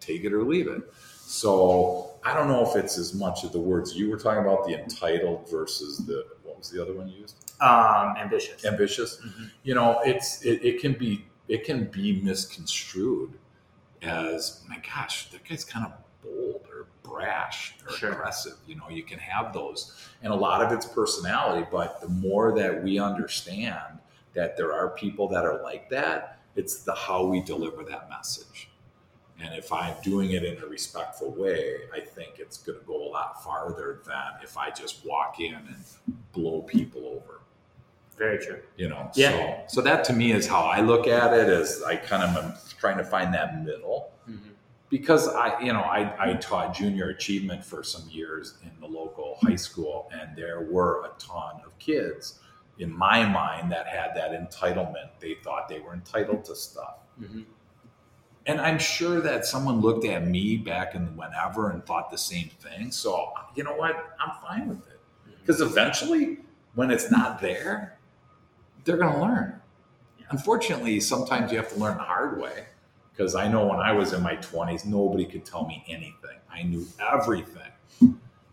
Take 0.00 0.24
it 0.24 0.32
or 0.32 0.44
leave 0.44 0.66
it. 0.66 0.82
So 0.94 2.12
I 2.24 2.32
don't 2.32 2.48
know 2.48 2.68
if 2.68 2.74
it's 2.74 2.96
as 2.96 3.12
much 3.12 3.44
of 3.44 3.52
the 3.52 3.60
words 3.60 3.94
you 3.94 4.08
were 4.08 4.16
talking 4.16 4.42
about, 4.42 4.66
the 4.66 4.82
entitled 4.82 5.50
versus 5.50 5.98
the, 5.98 6.24
was 6.60 6.70
the 6.70 6.80
other 6.80 6.94
one 6.94 7.08
used? 7.08 7.52
Um, 7.60 8.14
ambitious. 8.16 8.64
Ambitious. 8.64 9.16
Mm-hmm. 9.16 9.44
You 9.64 9.74
know, 9.74 10.00
it's, 10.04 10.42
it, 10.42 10.64
it 10.64 10.80
can 10.80 10.92
be, 10.92 11.26
it 11.48 11.64
can 11.64 11.86
be 11.86 12.20
misconstrued 12.20 13.32
as, 14.02 14.62
my 14.68 14.78
gosh, 14.78 15.30
that 15.30 15.46
guy's 15.48 15.64
kind 15.64 15.86
of 15.86 15.92
bold 16.22 16.66
or 16.72 16.86
brash 17.02 17.74
or 17.86 17.96
sure. 17.96 18.12
aggressive. 18.12 18.54
You 18.66 18.76
know, 18.76 18.88
you 18.88 19.02
can 19.02 19.18
have 19.18 19.52
those, 19.52 20.08
and 20.22 20.32
a 20.32 20.36
lot 20.36 20.62
of 20.62 20.72
it's 20.72 20.86
personality. 20.86 21.66
But 21.70 22.00
the 22.00 22.08
more 22.08 22.54
that 22.56 22.82
we 22.82 22.98
understand 22.98 23.98
that 24.34 24.56
there 24.56 24.72
are 24.72 24.90
people 24.90 25.28
that 25.28 25.44
are 25.44 25.62
like 25.62 25.90
that, 25.90 26.38
it's 26.56 26.82
the 26.82 26.94
how 26.94 27.26
we 27.26 27.42
deliver 27.42 27.82
that 27.84 28.08
message. 28.08 28.69
And 29.42 29.54
if 29.54 29.72
I'm 29.72 29.94
doing 30.02 30.32
it 30.32 30.44
in 30.44 30.62
a 30.62 30.66
respectful 30.66 31.30
way, 31.32 31.76
I 31.94 32.00
think 32.00 32.34
it's 32.38 32.58
going 32.58 32.78
to 32.78 32.84
go 32.84 33.08
a 33.08 33.08
lot 33.08 33.42
farther 33.42 34.00
than 34.06 34.42
if 34.42 34.56
I 34.58 34.70
just 34.70 35.04
walk 35.04 35.40
in 35.40 35.54
and 35.54 35.84
blow 36.32 36.62
people 36.62 37.06
over. 37.06 37.40
Very 38.18 38.38
true. 38.38 38.60
You 38.76 38.90
know, 38.90 39.10
yeah. 39.14 39.30
so 39.66 39.76
so 39.76 39.80
that 39.80 40.04
to 40.04 40.12
me 40.12 40.32
is 40.32 40.46
how 40.46 40.60
I 40.60 40.80
look 40.80 41.06
at 41.06 41.32
it. 41.32 41.48
Is 41.48 41.82
I 41.82 41.96
kind 41.96 42.22
of 42.22 42.44
am 42.44 42.52
trying 42.78 42.98
to 42.98 43.04
find 43.04 43.32
that 43.32 43.64
middle. 43.64 44.12
Mm-hmm 44.28 44.50
because 44.90 45.28
I, 45.28 45.58
you 45.60 45.72
know, 45.72 45.80
I, 45.80 46.30
I 46.30 46.34
taught 46.34 46.74
junior 46.74 47.10
achievement 47.10 47.64
for 47.64 47.82
some 47.82 48.02
years 48.10 48.58
in 48.64 48.72
the 48.80 48.86
local 48.86 49.38
high 49.40 49.56
school, 49.56 50.10
and 50.12 50.36
there 50.36 50.62
were 50.62 51.04
a 51.04 51.10
ton 51.18 51.60
of 51.64 51.78
kids 51.78 52.40
in 52.78 52.92
my 52.92 53.24
mind 53.24 53.70
that 53.70 53.86
had 53.86 54.14
that 54.16 54.32
entitlement. 54.32 55.10
They 55.20 55.36
thought 55.44 55.68
they 55.68 55.78
were 55.78 55.94
entitled 55.94 56.44
to 56.46 56.56
stuff. 56.56 56.96
Mm-hmm. 57.22 57.42
And 58.46 58.60
I'm 58.60 58.78
sure 58.78 59.20
that 59.20 59.44
someone 59.44 59.80
looked 59.80 60.04
at 60.04 60.26
me 60.26 60.56
back 60.56 60.94
in 60.94 61.16
whenever 61.16 61.70
and 61.70 61.84
thought 61.84 62.10
the 62.10 62.18
same 62.18 62.48
thing. 62.48 62.90
So, 62.90 63.32
you 63.54 63.64
know 63.64 63.74
what? 63.74 64.16
I'm 64.18 64.32
fine 64.40 64.68
with 64.68 64.86
it. 64.88 65.00
Because 65.40 65.60
mm-hmm. 65.60 65.70
eventually, 65.70 66.38
when 66.74 66.90
it's 66.90 67.10
not 67.10 67.40
there, 67.40 67.98
they're 68.84 68.96
going 68.96 69.12
to 69.12 69.20
learn. 69.20 69.60
Unfortunately, 70.30 71.00
sometimes 71.00 71.52
you 71.52 71.58
have 71.58 71.68
to 71.72 71.78
learn 71.78 71.96
the 71.96 72.04
hard 72.04 72.40
way 72.40 72.66
because 73.20 73.34
I 73.34 73.48
know 73.48 73.66
when 73.66 73.80
I 73.80 73.92
was 73.92 74.14
in 74.14 74.22
my 74.22 74.36
20s, 74.36 74.86
nobody 74.86 75.26
could 75.26 75.44
tell 75.44 75.66
me 75.66 75.84
anything. 75.88 76.38
I 76.50 76.62
knew 76.62 76.86
everything, 77.12 77.70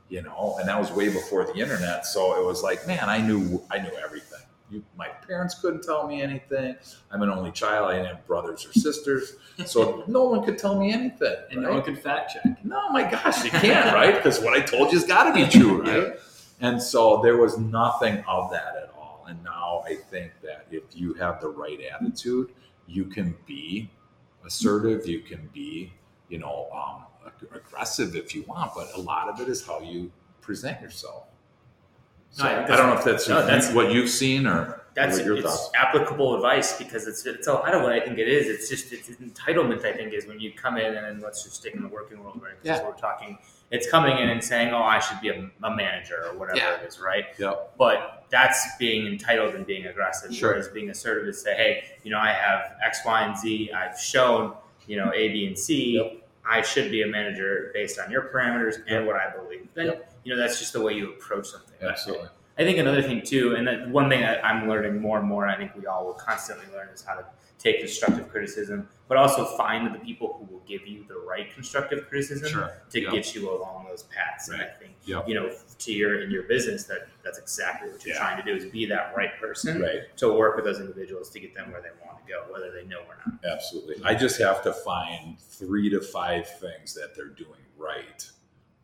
you 0.10 0.22
know, 0.22 0.58
and 0.60 0.68
that 0.68 0.78
was 0.78 0.92
way 0.92 1.08
before 1.08 1.46
the 1.46 1.56
internet. 1.56 2.06
So 2.06 2.38
it 2.38 2.46
was 2.46 2.64
like, 2.64 2.86
man, 2.86 3.08
I 3.08 3.20
knew 3.20 3.64
I 3.72 3.80
knew 3.80 3.92
everything. 4.04 4.27
You, 4.70 4.84
my 4.98 5.08
parents 5.08 5.60
couldn't 5.60 5.84
tell 5.84 6.08
me 6.08 6.22
anything. 6.22 6.76
I'm 7.10 7.22
an 7.22 7.30
only 7.30 7.52
child. 7.52 7.90
I 7.90 7.96
didn't 7.96 8.08
have 8.08 8.28
brothers 8.28 8.66
or 8.66 8.74
sisters, 8.74 9.36
so 9.66 10.04
no 10.08 10.26
one 10.26 10.44
could 10.44 10.58
tell 10.58 10.78
me 10.78 10.92
anything. 10.92 11.36
And 11.52 11.64
right? 11.64 11.70
no 11.70 11.76
one 11.76 11.84
could 11.84 11.98
fact 11.98 12.34
check. 12.34 12.66
No, 12.66 12.90
my 12.90 13.10
gosh, 13.10 13.44
you 13.46 13.52
can't, 13.52 13.94
right? 13.94 14.16
Because 14.16 14.40
what 14.40 14.54
I 14.54 14.62
told 14.62 14.92
you 14.92 15.00
has 15.00 15.08
got 15.08 15.24
to 15.24 15.34
be 15.34 15.50
true, 15.50 15.82
right? 15.84 16.20
And 16.60 16.82
so 16.82 17.22
there 17.22 17.38
was 17.38 17.58
nothing 17.58 18.24
of 18.28 18.52
that 18.52 18.76
at 18.76 18.94
all. 18.98 19.26
And 19.30 19.42
now 19.44 19.84
I 19.86 19.96
think 19.96 20.32
that 20.44 20.68
if 20.72 20.84
you 20.94 21.14
have 21.14 21.40
the 21.40 21.50
right 21.50 21.80
attitude, 21.94 22.52
you 22.88 23.06
can 23.06 23.36
be 23.46 23.90
assertive, 24.46 25.08
you 25.08 25.20
can 25.20 25.50
be, 25.54 25.94
you 26.30 26.40
know, 26.40 26.68
um, 26.74 27.04
aggressive 27.54 28.16
if 28.16 28.34
you 28.34 28.44
want, 28.44 28.72
but 28.76 28.88
a 28.96 29.00
lot 29.00 29.30
of 29.30 29.40
it 29.40 29.50
is 29.50 29.66
how 29.66 29.80
you 29.82 30.12
present 30.42 30.82
yourself. 30.82 31.26
So 32.38 32.44
no, 32.44 32.50
I, 32.52 32.64
I, 32.66 32.78
don't 32.78 32.90
know 32.90 32.98
if 32.98 33.04
that's, 33.04 33.28
no, 33.28 33.44
that's 33.44 33.72
what 33.72 33.92
you've 33.92 34.12
seen 34.12 34.46
or 34.46 34.84
that's 34.94 35.20
your 35.20 35.38
it's 35.38 35.48
thoughts. 35.48 35.72
applicable 35.74 36.36
advice 36.36 36.78
because 36.78 37.08
it's 37.08 37.26
it's 37.26 37.48
a 37.48 37.54
lot 37.54 37.74
of 37.74 37.82
what 37.82 37.94
I 37.94 38.00
think 38.00 38.20
it 38.20 38.28
is. 38.28 38.46
It's 38.46 38.70
just 38.70 38.94
it's 38.94 39.10
entitlement. 39.10 39.84
I 39.84 39.94
think 39.94 40.14
is 40.14 40.28
when 40.28 40.40
you 40.40 40.52
come 40.54 40.78
in 40.78 40.96
and 40.96 41.04
then 41.04 41.20
let's 41.20 41.44
just 41.44 41.56
stick 41.56 41.74
in 41.74 41.82
the 41.82 41.88
working 41.88 42.24
world, 42.24 42.40
right? 42.44 42.54
Yeah. 42.62 42.84
we're 42.84 42.94
talking. 42.94 43.40
It's 43.72 43.90
coming 43.90 44.20
in 44.20 44.30
and 44.30 44.44
saying, 44.44 44.72
"Oh, 44.72 44.84
I 44.84 45.00
should 45.00 45.20
be 45.20 45.30
a, 45.30 45.50
a 45.64 45.76
manager 45.76 46.26
or 46.28 46.38
whatever 46.38 46.58
yeah. 46.58 46.76
it 46.78 46.88
is," 46.88 47.00
right? 47.00 47.26
Yep. 47.40 47.74
But 47.80 48.26
that's 48.30 48.68
being 48.78 49.08
entitled 49.08 49.56
and 49.56 49.66
being 49.66 49.88
aggressive. 49.88 50.32
Sure. 50.34 50.52
Whereas 50.52 50.68
being 50.68 50.92
assertive 50.92 51.28
is 51.28 51.42
say, 51.42 51.56
"Hey, 51.56 51.84
you 52.04 52.12
know, 52.12 52.20
I 52.20 52.32
have 52.32 52.76
X, 52.86 53.00
Y, 53.04 53.22
and 53.22 53.36
Z. 53.36 53.72
I've 53.72 54.00
shown, 54.00 54.54
you 54.86 54.98
know, 54.98 55.12
A, 55.14 55.30
B, 55.30 55.48
and 55.48 55.58
C. 55.58 55.96
Yep. 55.96 56.28
I 56.48 56.62
should 56.62 56.92
be 56.92 57.02
a 57.02 57.08
manager 57.08 57.72
based 57.74 58.00
on 58.00 58.12
your 58.12 58.30
parameters 58.30 58.78
and 58.88 59.08
what 59.08 59.16
I 59.16 59.30
believe." 59.36 59.68
Then 59.74 59.88
yep. 59.88 60.14
You 60.28 60.36
know 60.36 60.42
that's 60.42 60.60
just 60.60 60.74
the 60.74 60.82
way 60.82 60.92
you 60.92 61.12
approach 61.12 61.48
something. 61.48 61.78
Absolutely. 61.82 62.28
I 62.58 62.64
think 62.64 62.80
another 62.80 63.02
thing 63.02 63.22
too, 63.22 63.56
and 63.56 63.66
that 63.66 63.88
one 63.90 64.10
thing 64.10 64.20
that 64.20 64.44
I'm 64.44 64.68
learning 64.68 65.00
more 65.00 65.20
and 65.20 65.26
more, 65.26 65.48
I 65.48 65.56
think 65.56 65.74
we 65.74 65.86
all 65.86 66.06
will 66.06 66.16
constantly 66.16 66.66
learn, 66.74 66.90
is 66.90 67.02
how 67.02 67.14
to 67.14 67.26
take 67.58 67.80
constructive 67.80 68.28
criticism, 68.28 68.90
but 69.08 69.18
also 69.18 69.46
find 69.56 69.96
the 69.96 70.00
people 70.00 70.36
who 70.38 70.54
will 70.54 70.64
give 70.68 70.86
you 70.86 71.06
the 71.08 71.18
right 71.26 71.54
constructive 71.54 72.10
criticism 72.10 72.50
sure. 72.50 72.74
to 72.90 73.02
yep. 73.02 73.14
get 73.14 73.36
you 73.36 73.50
along 73.50 73.86
those 73.88 74.04
paths. 74.04 74.50
Right. 74.50 74.60
And 74.60 74.70
I 74.70 74.74
think 74.74 74.96
yep. 75.06 75.30
you 75.30 75.36
know, 75.36 75.50
to 75.78 75.94
your 75.94 76.22
in 76.22 76.30
your 76.30 76.44
business, 76.44 76.84
that 76.86 77.08
that's 77.24 77.40
exactly 77.40 77.90
what 77.90 78.06
you're 78.06 78.14
yeah. 78.14 78.20
trying 78.20 78.44
to 78.44 78.44
do 78.44 78.54
is 78.54 78.70
be 78.70 78.86
that 78.88 79.14
right 79.16 79.32
person 79.40 79.82
right. 79.82 80.18
to 80.18 80.34
work 80.34 80.58
with 80.58 80.66
those 80.66 80.82
individuals 80.82 81.30
to 81.30 81.40
get 81.40 81.56
them 81.56 81.72
where 81.72 81.82
they 81.82 82.06
want 82.06 82.20
to 82.20 82.30
go, 82.30 82.52
whether 82.52 82.70
they 82.70 82.86
know 82.86 83.00
or 83.08 83.18
not. 83.26 83.40
Absolutely. 83.50 83.96
I 84.04 84.14
just 84.14 84.38
have 84.40 84.62
to 84.64 84.74
find 84.74 85.40
three 85.40 85.90
to 85.90 86.02
five 86.02 86.50
things 86.60 86.94
that 86.96 87.16
they're 87.16 87.28
doing 87.28 87.62
right 87.78 88.30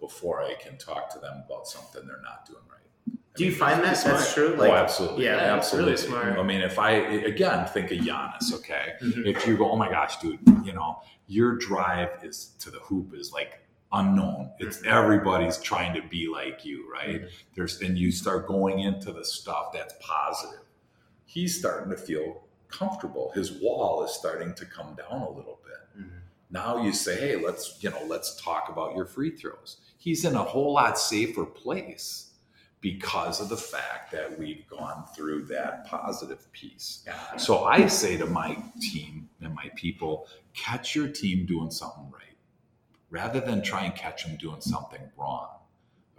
before 0.04 0.44
I 0.44 0.56
can 0.56 0.78
talk 0.78 1.10
to 1.14 1.20
them 1.20 1.44
about 1.46 1.66
something 1.66 2.06
they're 2.06 2.22
not 2.22 2.46
doing 2.46 2.60
right. 2.70 3.18
Do 3.38 3.46
you 3.46 3.56
find 3.56 3.82
that 3.86 4.04
that's 4.04 4.34
true? 4.34 4.54
Oh, 4.54 4.60
like, 4.60 4.70
oh, 4.70 4.76
absolutely. 4.76 5.24
Yeah, 5.24 5.38
absolutely. 5.38 5.94
Really 5.94 6.04
smart. 6.04 6.38
I 6.38 6.44
mean, 6.44 6.60
if 6.60 6.78
I 6.78 6.92
again 6.92 7.66
think 7.68 7.90
of 7.92 8.00
Giannis, 8.00 8.54
okay, 8.54 8.94
mm-hmm. 9.02 9.26
if 9.26 9.48
you 9.48 9.56
go, 9.56 9.72
oh 9.72 9.78
my 9.78 9.90
gosh, 9.90 10.18
dude, 10.18 10.40
you 10.66 10.74
know, 10.74 11.02
your 11.28 11.56
drive 11.56 12.10
is 12.22 12.54
to 12.60 12.70
the 12.70 12.80
hoop 12.80 13.16
is 13.16 13.32
like 13.32 13.62
unknown. 13.94 14.52
It's 14.60 14.80
mm-hmm. 14.80 14.90
everybody's 14.90 15.58
trying 15.58 15.96
to 15.96 16.06
be 16.10 16.28
like 16.28 16.66
you, 16.66 16.92
right? 16.92 17.22
Mm-hmm. 17.22 17.28
There's 17.56 17.80
and 17.80 17.98
you 17.98 18.12
start 18.12 18.46
going 18.46 18.80
into 18.80 19.14
the 19.14 19.24
stuff 19.24 19.72
that's 19.74 19.96
positive. 20.02 20.66
He's 21.26 21.58
starting 21.58 21.90
to 21.92 21.98
feel 21.98 22.44
comfortable. 22.68 23.32
His 23.34 23.54
wall 23.54 24.04
is 24.04 24.12
starting 24.12 24.54
to 24.56 24.66
come 24.66 24.96
down 24.96 25.22
a 25.22 25.30
little 25.30 25.60
bit. 25.64 26.02
Mm-hmm. 26.02 26.18
Now 26.52 26.84
you 26.84 26.94
say, 26.94 27.20
hey, 27.20 27.36
let's 27.38 27.82
you 27.82 27.90
know, 27.90 28.04
let's 28.06 28.40
talk 28.40 28.70
about 28.70 28.96
your 28.96 29.06
free 29.06 29.32
throws. 29.32 29.78
He's 30.04 30.26
in 30.26 30.36
a 30.36 30.44
whole 30.44 30.74
lot 30.74 31.00
safer 31.00 31.46
place 31.46 32.32
because 32.82 33.40
of 33.40 33.48
the 33.48 33.56
fact 33.56 34.12
that 34.12 34.38
we've 34.38 34.68
gone 34.68 35.06
through 35.16 35.46
that 35.46 35.88
positive 35.88 36.52
piece. 36.52 37.06
So 37.38 37.64
I 37.64 37.88
say 37.88 38.18
to 38.18 38.26
my 38.26 38.62
team 38.82 39.30
and 39.42 39.56
my 39.56 39.72
people, 39.78 40.28
catch 40.54 40.94
your 40.94 41.08
team 41.08 41.46
doing 41.46 41.72
something 41.72 42.12
right 42.12 42.36
rather 43.12 43.40
than 43.40 43.64
try 43.64 43.86
and 43.86 43.96
catch 43.96 44.26
them 44.26 44.36
doing 44.36 44.60
something 44.60 45.00
wrong. 45.16 45.48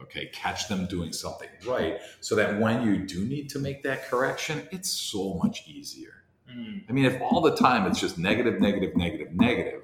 Okay, 0.01 0.31
catch 0.33 0.67
them 0.69 0.87
doing 0.87 1.13
something 1.13 1.51
right 1.67 2.01
so 2.21 2.35
that 2.37 2.59
when 2.59 2.87
you 2.87 3.07
do 3.07 3.27
need 3.27 3.51
to 3.51 3.59
make 3.59 3.83
that 3.83 4.09
correction, 4.09 4.67
it's 4.71 4.89
so 4.89 5.35
much 5.43 5.69
easier. 5.69 6.25
Mm. 6.51 6.85
I 6.89 6.93
mean, 6.93 7.05
if 7.05 7.21
all 7.21 7.43
the 7.43 7.55
time 7.55 7.87
it's 7.87 8.01
just 8.01 8.17
negative, 8.17 8.63
negative, 8.63 8.97
negative, 8.97 9.35
negative, 9.35 9.83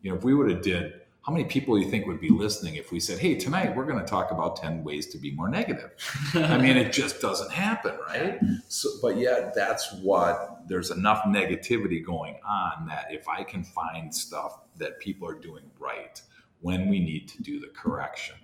you 0.00 0.10
know, 0.10 0.16
if 0.16 0.24
we 0.24 0.32
would 0.32 0.50
have 0.50 0.62
did 0.62 1.02
how 1.26 1.32
many 1.32 1.44
people 1.44 1.74
do 1.74 1.82
you 1.82 1.90
think 1.90 2.06
would 2.06 2.20
be 2.20 2.28
listening 2.28 2.76
if 2.76 2.92
we 2.92 3.00
said, 3.00 3.18
hey, 3.18 3.34
tonight 3.34 3.74
we're 3.74 3.84
going 3.84 3.98
to 3.98 4.06
talk 4.06 4.30
about 4.30 4.54
10 4.54 4.84
ways 4.84 5.08
to 5.08 5.18
be 5.18 5.32
more 5.32 5.48
negative? 5.48 5.90
I 6.34 6.56
mean, 6.56 6.76
it 6.76 6.92
just 6.92 7.20
doesn't 7.20 7.50
happen, 7.50 7.98
right? 8.06 8.38
So, 8.68 8.90
but 9.02 9.16
yet, 9.16 9.52
that's 9.52 9.92
what 9.94 10.62
there's 10.68 10.92
enough 10.92 11.24
negativity 11.24 12.04
going 12.04 12.38
on 12.46 12.86
that 12.86 13.06
if 13.10 13.28
I 13.28 13.42
can 13.42 13.64
find 13.64 14.14
stuff 14.14 14.60
that 14.76 15.00
people 15.00 15.28
are 15.28 15.34
doing 15.34 15.64
right 15.80 16.22
when 16.60 16.88
we 16.88 17.00
need 17.00 17.26
to 17.30 17.42
do 17.42 17.58
the 17.58 17.68
correction, 17.74 18.36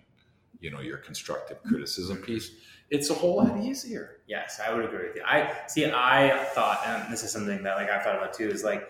you 0.59 0.73
know, 0.73 0.81
your 0.81 0.99
constructive 0.99 1.63
criticism 1.63 2.17
piece, 2.17 2.51
it's 2.91 3.11
a 3.11 3.15
whole 3.15 3.37
lot 3.37 3.63
easier. 3.63 4.19
Yes, 4.27 4.61
I 4.65 4.75
would 4.75 4.85
agree 4.85 5.07
with 5.07 5.15
you. 5.15 5.23
I 5.25 5.53
see, 5.69 5.87
I 5.87 6.37
thought, 6.53 6.83
and 6.85 7.13
this 7.13 7.23
is 7.23 7.31
something 7.31 7.63
that 7.63 7.77
like 7.77 7.91
I 7.91 8.03
thought 8.03 8.17
about 8.17 8.35
too, 8.35 8.49
is 8.49 8.65
like, 8.65 8.89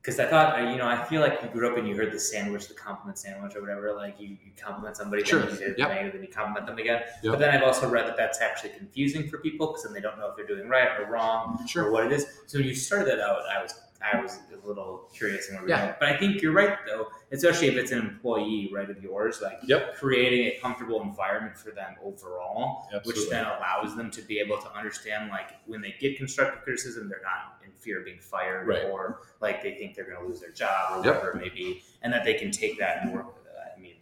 because 0.00 0.18
I 0.18 0.26
thought, 0.26 0.58
you 0.70 0.76
know, 0.76 0.86
I 0.86 1.02
feel 1.04 1.20
like 1.20 1.40
you 1.42 1.48
grew 1.48 1.70
up 1.70 1.78
and 1.78 1.86
you 1.86 1.96
heard 1.96 2.12
the 2.12 2.18
sandwich, 2.18 2.66
the 2.68 2.74
compliment 2.74 3.18
sandwich 3.18 3.54
or 3.54 3.60
whatever. 3.60 3.92
Like 3.94 4.20
you, 4.20 4.28
you 4.28 4.50
compliment 4.56 4.96
somebody, 4.96 5.24
sure. 5.24 5.40
then 5.40 5.50
you 5.50 5.56
say 5.56 5.74
yep. 5.78 5.88
negative, 5.88 6.12
then 6.14 6.22
you 6.22 6.28
compliment 6.28 6.66
them 6.66 6.78
again. 6.78 7.02
Yep. 7.22 7.32
But 7.32 7.38
then 7.38 7.50
I've 7.54 7.62
also 7.62 7.88
read 7.88 8.06
that 8.06 8.16
that's 8.16 8.40
actually 8.40 8.70
confusing 8.70 9.28
for 9.28 9.38
people 9.38 9.68
because 9.68 9.84
then 9.84 9.92
they 9.92 10.00
don't 10.00 10.18
know 10.18 10.28
if 10.28 10.36
they're 10.36 10.46
doing 10.46 10.68
right 10.68 10.88
or 11.00 11.06
wrong 11.06 11.64
sure. 11.68 11.86
or 11.86 11.92
what 11.92 12.04
it 12.04 12.12
is. 12.12 12.26
So 12.46 12.58
when 12.58 12.66
you 12.66 12.74
started 12.74 13.08
that 13.08 13.20
out, 13.20 13.42
I 13.52 13.62
was 13.62 13.74
I 14.02 14.20
was 14.20 14.40
a 14.52 14.66
little 14.66 15.08
curious 15.14 15.48
where 15.50 15.68
yeah. 15.68 15.86
Going. 15.86 15.94
But 16.00 16.08
I 16.08 16.16
think 16.16 16.42
you're 16.42 16.52
right 16.52 16.76
though, 16.86 17.08
especially 17.30 17.68
if 17.68 17.76
it's 17.76 17.92
an 17.92 17.98
employee 17.98 18.70
right 18.72 18.90
of 18.90 19.02
yours, 19.02 19.40
like 19.40 19.60
yep. 19.64 19.96
creating 19.96 20.46
a 20.46 20.58
comfortable 20.60 21.00
environment 21.02 21.56
for 21.56 21.70
them 21.70 21.94
overall, 22.02 22.88
Absolutely. 22.92 23.22
which 23.22 23.30
then 23.30 23.44
allows 23.44 23.96
them 23.96 24.10
to 24.10 24.22
be 24.22 24.38
able 24.40 24.58
to 24.58 24.72
understand 24.76 25.30
like 25.30 25.50
when 25.66 25.80
they 25.80 25.94
get 26.00 26.16
constructive 26.16 26.62
criticism, 26.62 27.08
they're 27.08 27.22
not 27.22 27.51
fear 27.82 27.98
of 27.98 28.04
being 28.04 28.20
fired 28.20 28.66
right. 28.66 28.84
or 28.84 29.22
like 29.40 29.62
they 29.62 29.74
think 29.74 29.94
they're 29.94 30.04
going 30.04 30.20
to 30.22 30.26
lose 30.26 30.40
their 30.40 30.52
job 30.52 30.92
or 30.92 31.04
yep. 31.04 31.16
whatever 31.16 31.38
it 31.38 31.42
may 31.42 31.48
be, 31.48 31.82
and 32.02 32.12
that 32.12 32.24
they 32.24 32.34
can 32.34 32.50
take 32.50 32.78
that 32.78 33.02
and 33.02 33.12
work 33.12 33.34
with 33.34 33.46
it. 33.46 33.52
I 33.76 33.80
mean, 33.80 33.96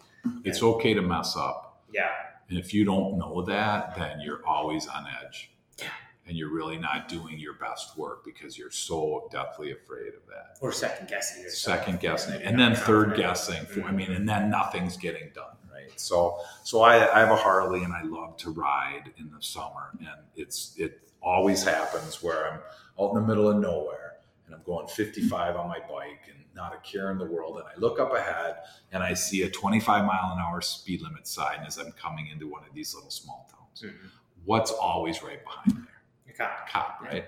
it's 0.45 0.63
okay 0.63 0.95
to 0.95 1.03
mess 1.03 1.37
up. 1.37 1.83
Yeah. 1.93 2.11
And 2.49 2.59
if 2.59 2.75
you 2.75 2.85
don't 2.85 3.17
know 3.19 3.43
that, 3.43 3.97
then 3.97 4.21
you're 4.21 4.45
always 4.47 4.87
on 4.89 5.07
edge 5.25 5.53
Yeah. 5.79 5.87
and 6.27 6.37
you're 6.37 6.53
really 6.53 6.79
not 6.79 7.09
doing 7.09 7.39
your 7.39 7.55
best 7.55 7.97
work 7.97 8.25
because 8.25 8.59
you're 8.59 8.73
so 8.73 9.29
deathly 9.31 9.71
afraid 9.73 10.09
of 10.09 10.27
that. 10.29 10.59
Or 10.61 10.73
second 10.73 11.09
guessing 11.09 11.43
yourself. 11.43 11.79
Second 11.79 12.01
guessing, 12.01 12.43
and 12.43 12.59
then 12.59 12.75
third 12.75 13.17
guessing. 13.17 13.65
For, 13.67 13.81
I 13.81 13.85
mm-hmm. 13.85 13.97
mean, 13.97 14.13
and 14.13 14.29
then 14.29 14.51
nothing's 14.51 14.97
getting 14.97 15.31
done, 15.35 15.57
right? 15.73 15.99
So, 15.99 16.41
so 16.65 16.81
I, 16.83 17.15
I 17.17 17.21
have 17.21 17.31
a 17.31 17.37
Harley, 17.37 17.85
and 17.85 17.93
I 17.93 18.03
love 18.03 18.37
to 18.39 18.51
ride 18.51 19.13
in 19.17 19.31
the 19.31 19.43
summer, 19.43 19.91
and 20.01 20.09
it's 20.37 20.75
it 20.77 21.09
always 21.23 21.63
happens 21.65 22.23
where 22.23 22.53
I'm 22.53 22.61
out 23.01 23.11
in 23.11 23.23
the 23.23 23.27
middle 23.27 23.49
of 23.49 23.59
nowhere, 23.59 24.17
and 24.47 24.55
I'm 24.55 24.63
going 24.65 24.87
55 24.87 25.57
on 25.57 25.69
my 25.69 25.79
bike, 25.79 26.29
and 26.29 26.39
not 26.55 26.75
a 26.75 26.79
care 26.79 27.11
in 27.11 27.19
the 27.19 27.25
world, 27.25 27.57
and 27.57 27.65
I 27.65 27.79
look 27.79 28.01
up 28.01 28.15
ahead, 28.15 28.57
and 28.93 29.03
I 29.03 29.15
see 29.15 29.43
a 29.43 29.51
25 29.51 30.05
mile 30.05 30.33
an 30.33 30.39
hour 30.39 30.61
speed 30.61 31.03
limit 31.03 31.27
sign 31.27 31.61
as 31.67 31.79
I'm 31.79 31.93
coming 31.93 32.27
into 32.27 32.49
one 32.49 32.63
of 32.69 32.75
these 32.75 32.95
little 32.95 33.11
small 33.11 33.51
towns. 33.51 33.93
Mm-hmm. 33.93 34.07
What's 34.45 34.71
always 34.71 35.23
right 35.23 35.43
behind 35.45 35.87
there? 35.87 36.01
cop. 36.41 36.69
Cop, 36.69 37.01
right? 37.03 37.25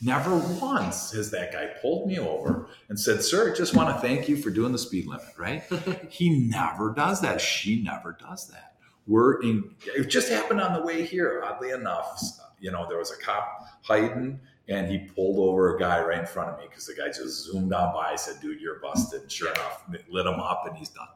Never 0.00 0.36
once 0.36 1.12
has 1.12 1.30
that 1.30 1.52
guy 1.52 1.66
pulled 1.80 2.08
me 2.08 2.18
over 2.18 2.68
and 2.88 2.98
said, 2.98 3.22
Sir, 3.22 3.52
I 3.52 3.56
just 3.56 3.74
want 3.74 3.94
to 3.94 4.00
thank 4.06 4.28
you 4.28 4.36
for 4.36 4.50
doing 4.50 4.72
the 4.72 4.78
speed 4.78 5.06
limit, 5.06 5.26
right? 5.38 5.62
he 6.08 6.48
never 6.48 6.92
does 6.92 7.20
that. 7.20 7.40
She 7.40 7.82
never 7.82 8.16
does 8.18 8.48
that. 8.48 8.76
We're 9.06 9.42
in, 9.42 9.74
it 9.94 10.04
just 10.08 10.30
happened 10.30 10.60
on 10.60 10.72
the 10.72 10.84
way 10.84 11.04
here, 11.04 11.42
oddly 11.44 11.70
enough. 11.70 12.22
You 12.58 12.70
know, 12.70 12.86
there 12.88 12.98
was 12.98 13.10
a 13.10 13.16
cop 13.16 13.66
hiding 13.82 14.40
and 14.68 14.90
he 14.90 14.98
pulled 14.98 15.38
over 15.38 15.76
a 15.76 15.78
guy 15.78 16.00
right 16.00 16.20
in 16.20 16.26
front 16.26 16.50
of 16.50 16.58
me 16.58 16.66
because 16.68 16.86
the 16.86 16.94
guy 16.94 17.08
just 17.08 17.44
zoomed 17.44 17.72
on 17.72 17.92
by. 17.92 18.12
I 18.12 18.16
said, 18.16 18.40
Dude, 18.40 18.60
you're 18.60 18.80
busted. 18.80 19.30
Sure 19.30 19.50
enough, 19.50 19.84
lit 20.08 20.26
him 20.26 20.40
up 20.40 20.64
and 20.66 20.76
he's 20.76 20.90
done. 20.90 21.08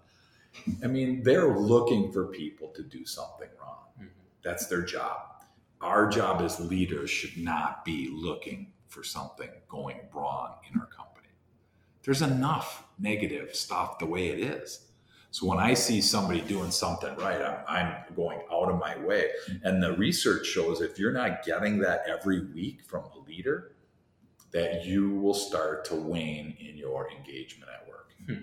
I 0.82 0.86
mean, 0.86 1.22
they're 1.22 1.56
looking 1.56 2.12
for 2.12 2.26
people 2.26 2.68
to 2.68 2.82
do 2.82 3.04
something 3.04 3.48
wrong. 3.60 3.84
Mm-hmm. 3.98 4.08
That's 4.42 4.66
their 4.66 4.82
job 4.82 5.28
our 5.80 6.08
job 6.08 6.42
as 6.42 6.58
leaders 6.60 7.10
should 7.10 7.36
not 7.36 7.84
be 7.84 8.10
looking 8.12 8.72
for 8.88 9.02
something 9.04 9.50
going 9.68 10.00
wrong 10.12 10.54
in 10.72 10.80
our 10.80 10.86
company. 10.86 11.28
There's 12.02 12.22
enough 12.22 12.84
negative 12.98 13.54
stuff 13.54 13.98
the 13.98 14.06
way 14.06 14.28
it 14.28 14.40
is. 14.40 14.87
So 15.30 15.46
when 15.46 15.58
I 15.58 15.74
see 15.74 16.00
somebody 16.00 16.40
doing 16.40 16.70
something 16.70 17.14
right, 17.16 17.40
I'm, 17.42 17.58
I'm, 17.68 17.94
going 18.16 18.40
out 18.50 18.70
of 18.70 18.80
my 18.80 18.96
way. 18.98 19.30
And 19.62 19.82
the 19.82 19.92
research 19.96 20.46
shows 20.46 20.80
if 20.80 20.98
you're 20.98 21.12
not 21.12 21.44
getting 21.44 21.78
that 21.78 22.02
every 22.08 22.46
week 22.46 22.82
from 22.82 23.04
a 23.04 23.18
leader, 23.20 23.72
that 24.50 24.84
you 24.84 25.10
will 25.16 25.34
start 25.34 25.84
to 25.84 25.94
wane 25.94 26.56
in 26.58 26.76
your 26.76 27.10
engagement 27.10 27.70
at 27.72 27.86
work. 27.86 28.10
Hmm. 28.26 28.42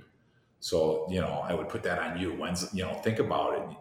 So, 0.59 1.07
you 1.09 1.19
know, 1.19 1.43
I 1.43 1.53
would 1.53 1.67
put 1.67 1.83
that 1.83 1.99
on 1.99 2.19
you. 2.19 2.31
When's, 2.33 2.73
you 2.73 2.83
know, 2.83 2.93
think 3.03 3.19
about 3.19 3.55
it 3.55 3.77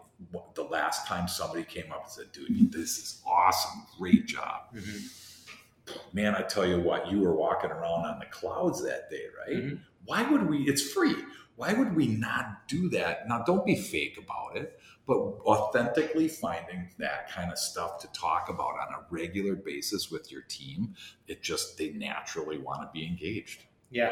the 0.53 0.63
last 0.63 1.07
time 1.07 1.27
somebody 1.27 1.63
came 1.63 1.91
up 1.91 2.03
and 2.03 2.11
said, 2.11 2.31
dude, 2.31 2.71
this 2.71 2.97
is 2.97 3.21
awesome. 3.25 3.85
Great 3.97 4.25
job. 4.25 4.73
Mm-hmm. 4.73 5.95
Man, 6.13 6.35
I 6.35 6.41
tell 6.41 6.65
you 6.65 6.79
what, 6.79 7.11
you 7.11 7.19
were 7.19 7.35
walking 7.35 7.69
around 7.69 8.05
on 8.05 8.19
the 8.19 8.25
clouds 8.25 8.83
that 8.83 9.09
day, 9.09 9.25
right? 9.39 9.57
Mm-hmm. 9.57 9.75
Why 10.05 10.29
would 10.29 10.47
we? 10.47 10.59
It's 10.63 10.81
free. 10.81 11.15
Why 11.55 11.73
would 11.73 11.95
we 11.95 12.07
not 12.07 12.67
do 12.67 12.89
that? 12.89 13.27
Now, 13.27 13.43
don't 13.43 13.65
be 13.65 13.75
fake 13.75 14.17
about 14.17 14.57
it, 14.57 14.79
but 15.07 15.17
authentically 15.17 16.27
finding 16.27 16.89
that 16.97 17.29
kind 17.29 17.51
of 17.51 17.57
stuff 17.57 17.99
to 18.01 18.07
talk 18.11 18.49
about 18.49 18.73
on 18.79 18.93
a 18.93 19.05
regular 19.09 19.55
basis 19.55 20.11
with 20.11 20.31
your 20.31 20.41
team, 20.41 20.95
it 21.27 21.41
just, 21.41 21.77
they 21.77 21.91
naturally 21.91 22.57
want 22.57 22.81
to 22.81 22.89
be 22.91 23.05
engaged. 23.05 23.63
Yeah. 23.89 24.11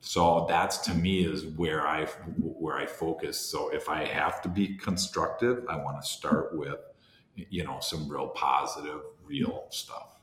So 0.00 0.44
that's 0.48 0.78
to 0.78 0.94
me 0.94 1.24
is 1.24 1.46
where 1.46 1.86
I 1.86 2.04
where 2.36 2.76
I 2.76 2.84
focus. 2.84 3.40
So 3.40 3.70
if 3.70 3.88
I 3.88 4.04
have 4.04 4.42
to 4.42 4.50
be 4.50 4.76
constructive, 4.76 5.64
I 5.66 5.76
want 5.76 6.00
to 6.00 6.06
start 6.06 6.54
with 6.54 6.78
you 7.34 7.64
know 7.64 7.78
some 7.80 8.06
real 8.06 8.28
positive, 8.28 9.00
real 9.24 9.64
stuff. 9.70 10.20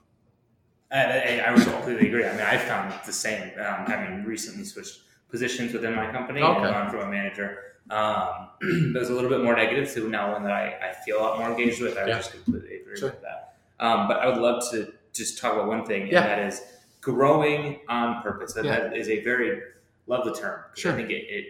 I, 0.92 1.40
I 1.40 1.52
would 1.52 1.64
so, 1.64 1.72
completely 1.72 2.10
agree. 2.10 2.26
I 2.26 2.32
mean, 2.32 2.42
I 2.42 2.58
found 2.58 2.94
the 3.06 3.14
same. 3.14 3.52
Um, 3.58 3.86
having 3.88 4.24
recently 4.24 4.66
switched 4.66 5.00
positions 5.32 5.74
within 5.74 5.96
my 5.96 6.12
company 6.12 6.42
okay. 6.42 6.62
and 6.62 6.74
gone 6.74 6.90
from 6.90 7.08
a 7.08 7.10
manager 7.10 7.72
um, 7.92 8.50
that 8.94 9.00
was 9.00 9.10
a 9.10 9.14
little 9.14 9.30
bit 9.30 9.44
more 9.44 9.56
negative 9.56 9.92
to 9.94 10.10
now 10.10 10.32
one 10.32 10.44
that 10.44 10.54
I, 10.54 10.90
I 10.90 10.94
feel 10.94 11.18
a 11.18 11.22
lot 11.22 11.40
more 11.40 11.50
engaged 11.50 11.82
with. 11.82 11.98
I 11.98 12.08
yeah. 12.08 12.18
just 12.18 12.32
completely 12.32 12.78
agree 12.78 12.98
sure. 12.98 13.10
with 13.10 13.22
that. 13.22 13.56
Um, 13.80 14.08
but 14.08 14.20
I 14.20 14.28
would 14.28 14.38
love 14.38 14.64
to 14.72 14.94
just 15.14 15.40
talk 15.40 15.54
about 15.54 15.68
one 15.68 15.86
thing, 15.86 16.04
and 16.04 16.12
yeah. 16.12 16.22
that 16.22 16.40
is 16.40 16.62
growing 17.02 17.80
on 17.90 18.22
purpose. 18.22 18.54
That, 18.54 18.64
yeah. 18.64 18.80
that 18.80 18.96
is 18.96 19.10
a 19.10 19.24
very 19.24 19.62
love 20.08 20.24
the 20.26 20.34
term. 20.34 20.62
Sure. 20.76 20.94
I 20.94 20.96
think 20.96 21.10
it, 21.10 21.26
it, 21.28 21.46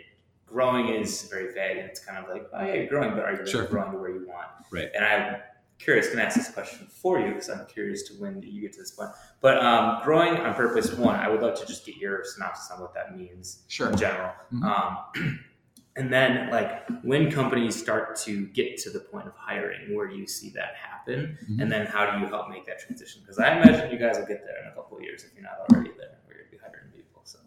growing 0.48 0.90
is 0.90 1.24
very 1.30 1.54
vague 1.54 1.78
and 1.78 1.88
it's 1.88 2.04
kind 2.04 2.18
of 2.18 2.30
like, 2.30 2.50
oh 2.54 2.66
yeah, 2.66 2.74
you're 2.74 2.88
growing, 2.88 3.12
but 3.12 3.24
are 3.24 3.32
you 3.32 3.38
really 3.40 3.52
sure. 3.52 3.66
growing 3.66 3.92
to 3.92 3.98
where 3.98 4.10
you 4.10 4.28
want? 4.28 4.48
Right. 4.70 4.90
And 4.94 5.06
I'm 5.06 5.36
curious, 5.84 6.10
can 6.10 6.20
ask 6.20 6.38
this 6.38 6.50
question 6.50 6.88
for 6.88 7.20
you 7.20 7.30
because 7.30 7.50
I'm 7.50 7.66
curious 7.66 8.04
to 8.04 8.14
when 8.14 8.42
you 8.42 8.62
get 8.62 8.74
to 8.74 8.80
this 8.80 8.92
point. 8.92 9.10
But 9.42 9.58
um, 9.58 10.02
growing 10.04 10.38
on 10.38 10.54
purpose, 10.54 10.94
one, 10.94 11.16
I 11.16 11.28
would 11.30 11.42
love 11.42 11.60
to 11.60 11.66
just 11.66 11.86
get 11.86 11.98
your 11.98 12.24
synopsis 12.24 12.72
on 12.72 12.82
what 12.82 12.94
that 12.94 13.18
means 13.18 13.64
sure. 13.68 13.90
in 13.90 13.98
general. 13.98 14.32
Mm-hmm. 14.54 14.64
Um, 14.64 15.40
and 15.96 16.12
then 16.12 16.50
like 16.50 16.88
when 17.04 17.30
companies 17.30 17.78
start 17.78 18.16
to 18.16 18.46
get 18.48 18.78
to 18.78 18.90
the 18.90 19.00
point 19.00 19.28
of 19.28 19.34
hiring 19.36 19.94
where 19.94 20.10
you 20.10 20.26
see 20.26 20.50
that 20.52 20.76
happen 20.76 21.38
mm-hmm. 21.44 21.60
and 21.60 21.72
then 21.72 21.86
how 21.86 22.10
do 22.10 22.20
you 22.20 22.28
help 22.28 22.50
make 22.50 22.66
that 22.66 22.80
transition 22.80 23.22
because 23.22 23.40
i 23.40 23.52
imagine 23.52 23.92
you 23.92 24.00
guys 24.00 24.18
will 24.18 24.26
get 24.26 24.42
there 24.46 24.62
in 24.64 24.72
a 24.72 24.76
couple 24.76 24.98
of 24.98 25.04
years 25.04 25.24
if 25.24 25.34
you're 25.34 25.44
not 25.44 25.60
already 25.70 25.92
there 25.98 26.18
where 26.26 26.38
you'll 26.38 26.52
be 26.52 26.58
hiring 26.58 26.90
people 26.96 27.22
so 27.24 27.40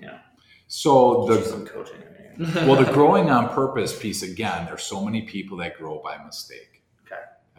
yeah 0.00 0.18
so 0.66 1.26
the 1.26 1.42
some 1.44 1.64
coaching 1.64 2.02
well 2.66 2.82
the 2.82 2.92
growing 2.92 3.30
on 3.30 3.48
purpose 3.50 3.96
piece 3.96 4.22
again 4.22 4.66
there's 4.66 4.82
so 4.82 5.04
many 5.04 5.22
people 5.22 5.56
that 5.56 5.78
grow 5.78 6.00
by 6.02 6.18
mistake 6.24 6.79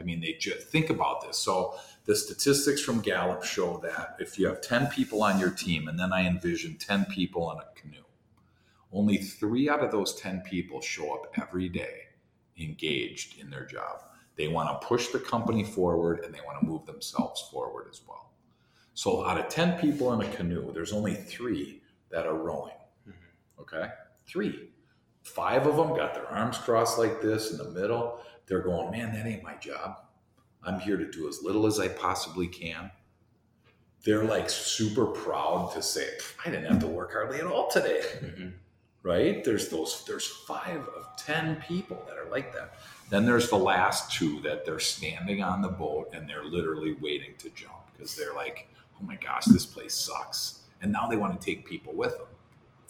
i 0.02 0.04
mean 0.04 0.20
they 0.20 0.34
just 0.34 0.68
think 0.68 0.90
about 0.90 1.26
this 1.26 1.38
so 1.38 1.76
the 2.06 2.16
statistics 2.16 2.82
from 2.82 3.00
gallup 3.00 3.44
show 3.44 3.80
that 3.84 4.16
if 4.20 4.38
you 4.38 4.48
have 4.48 4.60
10 4.62 4.88
people 4.88 5.24
on 5.24 5.40
your 5.40 5.52
team 5.52 5.88
and 5.88 6.00
then 6.00 6.12
i 6.12 6.26
envision 6.26 6.76
10 6.78 7.06
people 7.06 7.52
in 7.52 7.60
a 7.60 7.80
canoe 7.80 8.04
only 8.92 9.18
three 9.18 9.70
out 9.70 9.84
of 9.84 9.92
those 9.92 10.16
10 10.16 10.42
people 10.42 10.82
show 10.82 11.14
up 11.14 11.34
every 11.40 11.70
day 11.70 12.08
engaged 12.60 13.40
in 13.40 13.50
their 13.50 13.66
job. 13.66 14.04
They 14.36 14.48
want 14.48 14.70
to 14.70 14.88
push 14.88 15.08
the 15.08 15.20
company 15.20 15.64
forward 15.64 16.22
and 16.24 16.34
they 16.34 16.40
want 16.46 16.60
to 16.60 16.66
move 16.66 16.86
themselves 16.86 17.42
forward 17.52 17.88
as 17.90 18.02
well. 18.08 18.32
So, 18.94 19.26
out 19.26 19.40
of 19.40 19.50
10 19.50 19.80
people 19.80 20.14
in 20.14 20.28
a 20.28 20.32
canoe, 20.32 20.72
there's 20.74 20.92
only 20.92 21.16
three 21.16 21.82
that 22.10 22.26
are 22.26 22.36
rowing. 22.36 22.74
Mm-hmm. 23.08 23.62
Okay? 23.62 23.90
Three. 24.28 24.70
Five 25.24 25.68
of 25.68 25.78
them 25.78 25.96
got 25.96 26.14
their 26.14 26.28
arms 26.28 26.58
crossed 26.58 26.98
like 26.98 27.22
this 27.22 27.52
in 27.52 27.58
the 27.58 27.70
middle. 27.70 28.20
They're 28.48 28.62
going, 28.62 28.92
man, 28.92 29.14
that 29.14 29.26
ain't 29.26 29.44
my 29.44 29.56
job. 29.56 29.98
I'm 30.64 30.80
here 30.80 30.98
to 30.98 31.10
do 31.10 31.28
as 31.28 31.42
little 31.42 31.66
as 31.66 31.80
I 31.80 31.88
possibly 31.88 32.48
can. 32.48 32.92
They're 34.04 34.24
like 34.24 34.50
super 34.50 35.06
proud 35.06 35.72
to 35.74 35.82
say, 35.82 36.08
I 36.46 36.50
didn't 36.50 36.72
have 36.72 36.80
to 36.80 36.88
work 36.88 37.14
hardly 37.14 37.40
at 37.40 37.46
all 37.46 37.70
today. 37.70 38.02
Mm-hmm 38.20 38.50
right? 39.04 39.44
There's 39.44 39.70
those, 39.70 40.04
there's 40.06 40.28
five 40.28 40.82
of 40.96 41.08
10 41.18 41.64
people 41.68 42.04
that 42.08 42.18
are 42.18 42.30
like 42.30 42.54
that. 42.54 42.76
Then 43.10 43.26
there's 43.26 43.50
the 43.50 43.58
last 43.58 44.12
two 44.12 44.40
that 44.42 44.66
they're 44.66 44.80
standing 44.80 45.44
on 45.44 45.62
the 45.62 45.68
boat 45.68 46.10
and 46.14 46.30
they're 46.30 46.46
literally 46.46 46.94
waiting 47.02 47.34
to 47.40 47.50
jump 47.50 47.74
because 47.92 48.16
they're 48.16 48.34
like, 48.34 48.70
oh 49.00 49.06
my 49.06 49.16
gosh, 49.16 49.46
this 49.46 49.66
place 49.66 49.94
sucks. 49.94 50.60
And 50.82 50.92
now 50.92 51.08
they 51.08 51.18
want 51.18 51.40
to 51.40 51.46
take 51.46 51.66
people 51.66 51.94
with 51.94 52.18
them. 52.18 52.28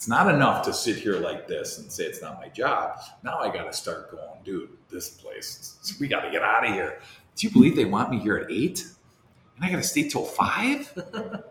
It's 0.02 0.08
not 0.08 0.34
enough 0.34 0.64
to 0.64 0.74
sit 0.74 0.96
here 0.96 1.20
like 1.20 1.46
this 1.46 1.78
and 1.78 1.92
say 1.92 2.02
it's 2.02 2.20
not 2.20 2.40
my 2.40 2.48
job. 2.48 2.98
Now 3.22 3.38
I 3.38 3.52
got 3.52 3.70
to 3.70 3.72
start 3.72 4.10
going, 4.10 4.42
dude, 4.44 4.70
this 4.90 5.08
place, 5.08 5.96
we 6.00 6.08
got 6.08 6.22
to 6.22 6.30
get 6.32 6.42
out 6.42 6.66
of 6.66 6.74
here. 6.74 6.98
Do 7.36 7.46
you 7.46 7.52
believe 7.52 7.76
they 7.76 7.84
want 7.84 8.10
me 8.10 8.18
here 8.18 8.36
at 8.36 8.50
eight? 8.50 8.84
And 9.54 9.64
I 9.64 9.70
got 9.70 9.76
to 9.76 9.84
stay 9.84 10.08
till 10.08 10.24
five? 10.24 10.92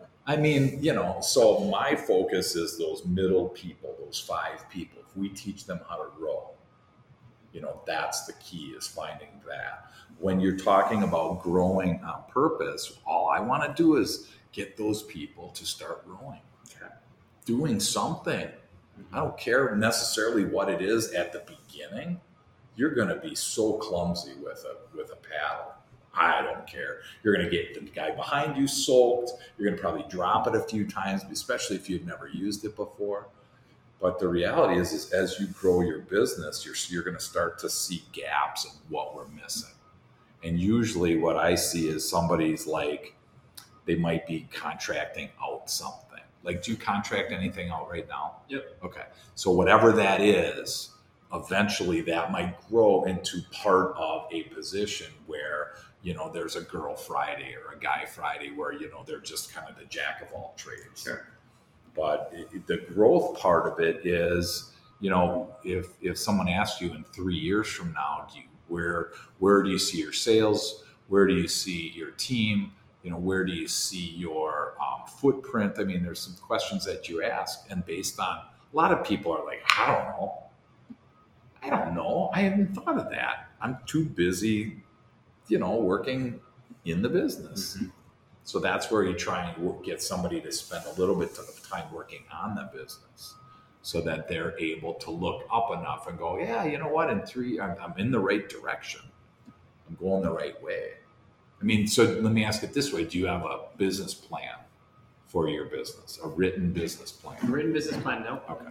I 0.27 0.35
mean, 0.35 0.83
you 0.83 0.91
know, 0.91 1.19
so 1.21 1.61
my 1.61 1.95
focus 1.95 2.57
is 2.57 2.77
those 2.77 3.05
middle 3.05 3.47
people, 3.47 3.95
those 4.03 4.19
five 4.19 4.69
people. 4.69 5.01
If 5.09 5.15
we 5.15 5.29
teach 5.29 5.65
them 5.65 5.79
how 5.87 5.95
to 5.95 6.09
row, 6.19 6.49
you 7.53 7.61
know, 7.61 7.79
that's 7.87 8.25
the 8.25 8.33
key 8.33 8.73
is 8.77 8.85
finding 8.85 9.29
that. 9.47 9.93
When 10.19 10.41
you're 10.41 10.57
talking 10.57 11.03
about 11.03 11.41
growing 11.41 12.01
on 12.03 12.23
purpose, 12.29 12.99
all 13.05 13.29
I 13.29 13.39
want 13.39 13.63
to 13.63 13.81
do 13.81 13.95
is 13.95 14.27
get 14.51 14.75
those 14.75 15.03
people 15.03 15.51
to 15.51 15.65
start 15.65 16.03
rowing. 16.05 16.41
Doing 17.51 17.81
something. 17.81 18.47
I 19.11 19.17
don't 19.17 19.37
care 19.37 19.75
necessarily 19.75 20.45
what 20.45 20.69
it 20.69 20.81
is 20.81 21.11
at 21.11 21.33
the 21.33 21.43
beginning. 21.45 22.21
You're 22.77 22.95
going 22.95 23.09
to 23.09 23.17
be 23.17 23.35
so 23.35 23.73
clumsy 23.73 24.31
with 24.41 24.63
a 24.63 24.97
with 24.97 25.11
a 25.11 25.17
paddle. 25.17 25.73
I 26.13 26.43
don't 26.43 26.65
care. 26.65 26.99
You're 27.21 27.35
going 27.35 27.45
to 27.45 27.51
get 27.51 27.73
the 27.73 27.81
guy 27.89 28.11
behind 28.11 28.55
you 28.55 28.67
soaked. 28.67 29.33
You're 29.57 29.67
going 29.67 29.75
to 29.75 29.81
probably 29.81 30.05
drop 30.09 30.47
it 30.47 30.55
a 30.55 30.61
few 30.61 30.87
times, 30.87 31.23
especially 31.29 31.75
if 31.75 31.89
you've 31.89 32.05
never 32.05 32.29
used 32.29 32.63
it 32.63 32.77
before. 32.77 33.27
But 33.99 34.17
the 34.17 34.29
reality 34.29 34.79
is, 34.79 34.93
is 34.93 35.11
as 35.11 35.37
you 35.37 35.47
grow 35.47 35.81
your 35.81 35.99
business, 35.99 36.65
you're, 36.65 36.75
you're 36.87 37.03
going 37.03 37.17
to 37.17 37.23
start 37.23 37.59
to 37.59 37.69
see 37.69 38.03
gaps 38.13 38.63
in 38.63 38.71
what 38.87 39.13
we're 39.13 39.27
missing. 39.27 39.75
And 40.41 40.57
usually, 40.57 41.17
what 41.17 41.35
I 41.35 41.55
see 41.55 41.89
is 41.89 42.09
somebody's 42.09 42.65
like, 42.65 43.13
they 43.85 43.95
might 43.95 44.25
be 44.25 44.47
contracting 44.53 45.31
out 45.43 45.69
something. 45.69 46.10
Like, 46.43 46.63
do 46.63 46.71
you 46.71 46.77
contract 46.77 47.31
anything 47.31 47.69
out 47.69 47.89
right 47.89 48.07
now? 48.07 48.37
Yep. 48.49 48.77
Okay. 48.83 49.03
So, 49.35 49.51
whatever 49.51 49.91
that 49.93 50.21
is, 50.21 50.91
eventually 51.33 52.01
that 52.01 52.31
might 52.31 52.55
grow 52.69 53.03
into 53.05 53.41
part 53.51 53.95
of 53.97 54.27
a 54.31 54.43
position 54.43 55.07
where 55.27 55.73
you 56.01 56.13
know 56.13 56.29
there's 56.29 56.55
a 56.55 56.61
girl 56.61 56.95
friday 56.95 57.55
or 57.55 57.73
a 57.73 57.79
guy 57.79 58.05
friday 58.05 58.51
where 58.51 58.73
you 58.73 58.89
know 58.89 59.03
they're 59.05 59.19
just 59.19 59.53
kind 59.53 59.67
of 59.69 59.77
the 59.77 59.85
jack 59.85 60.21
of 60.21 60.33
all 60.33 60.53
trades 60.57 61.03
sure. 61.03 61.27
but 61.95 62.31
it, 62.33 62.67
the 62.67 62.77
growth 62.93 63.37
part 63.37 63.71
of 63.71 63.79
it 63.79 64.05
is 64.05 64.73
you 64.99 65.09
know 65.09 65.49
if 65.63 65.87
if 66.01 66.17
someone 66.17 66.49
asks 66.49 66.81
you 66.81 66.91
in 66.93 67.03
three 67.13 67.37
years 67.37 67.67
from 67.67 67.93
now 67.93 68.27
do 68.31 68.39
you 68.39 68.45
where 68.67 69.11
where 69.39 69.63
do 69.63 69.69
you 69.69 69.79
see 69.79 69.99
your 69.99 70.13
sales 70.13 70.83
where 71.07 71.27
do 71.27 71.33
you 71.33 71.47
see 71.47 71.91
your 71.95 72.11
team 72.11 72.71
you 73.03 73.09
know 73.11 73.17
where 73.17 73.43
do 73.43 73.51
you 73.51 73.67
see 73.67 74.11
your 74.15 74.75
um, 74.81 75.07
footprint 75.07 75.73
i 75.79 75.83
mean 75.83 76.03
there's 76.03 76.19
some 76.19 76.35
questions 76.35 76.85
that 76.85 77.09
you 77.09 77.23
ask 77.23 77.65
and 77.69 77.85
based 77.85 78.19
on 78.19 78.37
a 78.37 78.75
lot 78.75 78.91
of 78.91 79.03
people 79.05 79.31
are 79.31 79.45
like 79.45 79.61
i 79.77 79.87
don't 79.87 80.05
know 80.09 80.41
I 81.63 81.69
don't 81.69 81.93
know. 81.93 82.29
I 82.33 82.41
haven't 82.41 82.73
thought 82.73 82.97
of 82.97 83.09
that. 83.11 83.49
I'm 83.61 83.77
too 83.85 84.05
busy, 84.05 84.81
you 85.47 85.59
know, 85.59 85.75
working 85.75 86.39
in 86.85 87.01
the 87.01 87.09
business. 87.09 87.77
Mm-hmm. 87.77 87.89
So 88.43 88.59
that's 88.59 88.89
where 88.89 89.03
you 89.03 89.13
try 89.13 89.45
and 89.45 89.83
get 89.83 90.01
somebody 90.01 90.41
to 90.41 90.51
spend 90.51 90.85
a 90.85 90.99
little 90.99 91.15
bit 91.15 91.37
of 91.37 91.69
time 91.69 91.91
working 91.93 92.23
on 92.33 92.55
the 92.55 92.69
business 92.73 93.35
so 93.83 94.01
that 94.01 94.27
they're 94.27 94.57
able 94.59 94.95
to 94.95 95.11
look 95.11 95.43
up 95.53 95.71
enough 95.71 96.07
and 96.07 96.17
go, 96.17 96.37
yeah, 96.39 96.65
you 96.65 96.79
know 96.79 96.87
what? 96.87 97.09
In 97.09 97.21
three, 97.21 97.59
I'm, 97.59 97.75
I'm 97.79 97.93
in 97.97 98.11
the 98.11 98.19
right 98.19 98.49
direction. 98.49 99.01
I'm 99.87 99.95
going 99.95 100.23
the 100.23 100.31
right 100.31 100.61
way. 100.63 100.93
I 101.61 101.63
mean, 101.63 101.87
so 101.87 102.03
let 102.03 102.33
me 102.33 102.43
ask 102.43 102.63
it 102.63 102.73
this 102.73 102.91
way 102.91 103.05
Do 103.05 103.17
you 103.19 103.27
have 103.27 103.43
a 103.43 103.59
business 103.77 104.13
plan 104.13 104.55
for 105.27 105.47
your 105.47 105.65
business, 105.65 106.19
a 106.23 106.27
written 106.27 106.71
business 106.73 107.11
plan? 107.11 107.37
A 107.43 107.45
written 107.45 107.71
business 107.71 108.01
plan, 108.01 108.23
no. 108.23 108.41
Okay. 108.49 108.65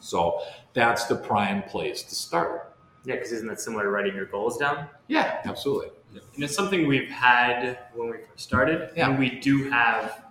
So 0.00 0.40
that's 0.72 1.06
the 1.06 1.14
prime 1.14 1.62
place 1.62 2.02
to 2.02 2.14
start. 2.14 2.76
Yeah, 3.04 3.16
because 3.16 3.32
isn't 3.32 3.48
that 3.48 3.60
similar 3.60 3.84
to 3.84 3.90
writing 3.90 4.14
your 4.14 4.26
goals 4.26 4.58
down? 4.58 4.86
Yeah, 5.08 5.40
absolutely. 5.44 5.90
And 6.34 6.44
it's 6.44 6.54
something 6.54 6.86
we've 6.86 7.10
had 7.10 7.78
when 7.94 8.10
we 8.10 8.18
first 8.18 8.44
started. 8.44 8.90
Yeah. 8.96 9.08
And 9.08 9.18
we 9.18 9.40
do 9.40 9.70
have 9.70 10.24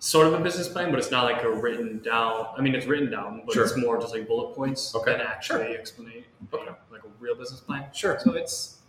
sort 0.00 0.26
of 0.26 0.34
a 0.34 0.40
business 0.40 0.68
plan, 0.68 0.90
but 0.90 0.98
it's 0.98 1.10
not 1.10 1.24
like 1.24 1.42
a 1.44 1.50
written 1.50 1.98
down. 2.02 2.48
I 2.56 2.60
mean, 2.60 2.74
it's 2.74 2.86
written 2.86 3.10
down, 3.10 3.42
but 3.46 3.54
sure. 3.54 3.64
it's 3.64 3.76
more 3.76 3.98
just 3.98 4.12
like 4.12 4.26
bullet 4.26 4.54
points 4.54 4.94
okay. 4.94 5.12
than 5.12 5.20
actually 5.22 5.66
sure. 5.66 5.76
explain 5.76 6.24
okay. 6.52 6.72
like 6.90 7.04
a 7.04 7.08
real 7.20 7.36
business 7.36 7.60
plan. 7.60 7.86
Sure. 7.92 8.18
So 8.22 8.32
it's 8.32 8.80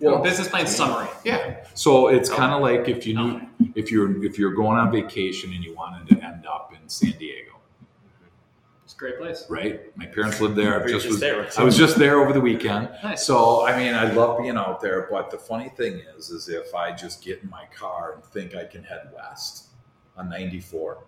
well, 0.00 0.16
know, 0.16 0.22
business 0.22 0.48
plan 0.48 0.66
summary. 0.66 1.08
Yeah. 1.24 1.64
So 1.74 2.08
it's 2.08 2.28
kind 2.28 2.52
of 2.52 2.62
like 2.62 2.88
if 2.88 3.06
you 3.06 3.14
knew 3.14 3.40
if 3.74 3.90
you're 3.90 4.24
if 4.24 4.38
you're 4.38 4.54
going 4.54 4.78
on 4.78 4.90
vacation 4.90 5.52
and 5.52 5.62
you 5.62 5.74
wanted 5.74 6.08
to 6.08 6.24
end 6.24 6.46
up 6.46 6.72
in 6.72 6.88
San 6.88 7.12
Diego 7.18 7.52
It's 8.84 8.94
a 8.94 8.96
great 8.96 9.18
place. 9.18 9.46
Right. 9.48 9.96
My 9.96 10.06
parents 10.06 10.40
lived 10.40 10.56
there. 10.56 10.82
I 10.82 10.88
just 10.88 11.06
was 11.06 11.20
there. 11.20 11.48
I 11.58 11.64
was 11.64 11.76
just 11.76 11.96
there 11.96 12.20
over 12.20 12.32
the 12.32 12.40
weekend. 12.40 12.90
Nice. 13.02 13.24
So 13.24 13.66
I 13.66 13.76
mean, 13.76 13.94
I 13.94 14.10
love 14.12 14.38
being 14.38 14.56
out 14.56 14.80
there. 14.80 15.06
But 15.10 15.30
the 15.30 15.38
funny 15.38 15.68
thing 15.68 16.00
is, 16.16 16.30
is 16.30 16.48
if 16.48 16.74
I 16.74 16.92
just 16.92 17.22
get 17.22 17.42
in 17.42 17.50
my 17.50 17.66
car 17.76 18.14
and 18.14 18.24
think 18.24 18.54
I 18.54 18.64
can 18.64 18.82
head 18.82 19.10
west 19.14 19.68
on 20.16 20.28
94, 20.30 21.04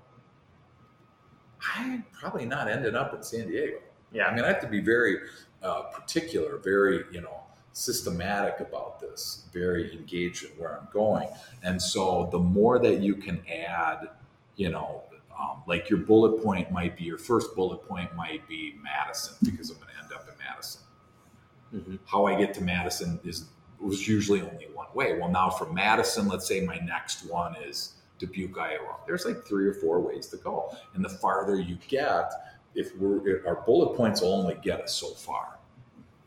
I 1.60 2.02
probably 2.12 2.44
not 2.44 2.68
ending 2.68 2.94
up 2.94 3.14
in 3.14 3.22
San 3.22 3.48
Diego. 3.48 3.78
Yeah. 4.12 4.26
I 4.26 4.34
mean, 4.34 4.44
I 4.44 4.48
have 4.48 4.60
to 4.60 4.68
be 4.68 4.80
very 4.80 5.18
uh, 5.62 5.82
particular, 5.84 6.58
very 6.58 7.04
you 7.10 7.22
know 7.22 7.41
systematic 7.72 8.60
about 8.60 9.00
this, 9.00 9.44
very 9.52 9.92
engaged 9.92 10.44
in 10.44 10.50
where 10.50 10.78
I'm 10.78 10.88
going. 10.92 11.28
And 11.62 11.80
so 11.80 12.28
the 12.30 12.38
more 12.38 12.78
that 12.78 13.00
you 13.00 13.14
can 13.14 13.42
add, 13.48 14.08
you 14.56 14.70
know, 14.70 15.02
um, 15.38 15.62
like 15.66 15.88
your 15.88 15.98
bullet 16.00 16.42
point 16.42 16.70
might 16.70 16.96
be 16.96 17.04
your 17.04 17.18
first 17.18 17.54
bullet 17.56 17.86
point 17.88 18.14
might 18.14 18.46
be 18.46 18.74
Madison 18.82 19.34
because 19.44 19.70
I'm 19.70 19.76
going 19.76 19.88
to 19.88 20.04
end 20.04 20.12
up 20.12 20.28
in 20.28 20.34
Madison. 20.46 20.82
Mm-hmm. 21.74 21.96
How 22.04 22.26
I 22.26 22.34
get 22.34 22.54
to 22.54 22.62
Madison 22.62 23.18
is 23.24 23.46
was 23.80 24.06
usually 24.06 24.42
only 24.42 24.68
one 24.72 24.86
way. 24.94 25.18
Well, 25.18 25.30
now 25.30 25.50
from 25.50 25.74
Madison, 25.74 26.28
let's 26.28 26.46
say 26.46 26.60
my 26.60 26.76
next 26.76 27.24
one 27.28 27.56
is 27.56 27.94
Dubuque, 28.18 28.56
Iowa. 28.56 28.96
There's 29.06 29.24
like 29.24 29.44
three 29.44 29.66
or 29.66 29.74
four 29.74 30.00
ways 30.00 30.28
to 30.28 30.36
go, 30.36 30.76
and 30.94 31.04
the 31.04 31.08
farther 31.08 31.56
you 31.56 31.78
get, 31.88 32.30
if 32.74 32.96
we're 32.96 33.26
if 33.26 33.46
our 33.46 33.62
bullet 33.62 33.96
points 33.96 34.20
will 34.20 34.34
only 34.34 34.56
get 34.62 34.82
us 34.82 34.94
so 34.94 35.08
far. 35.08 35.58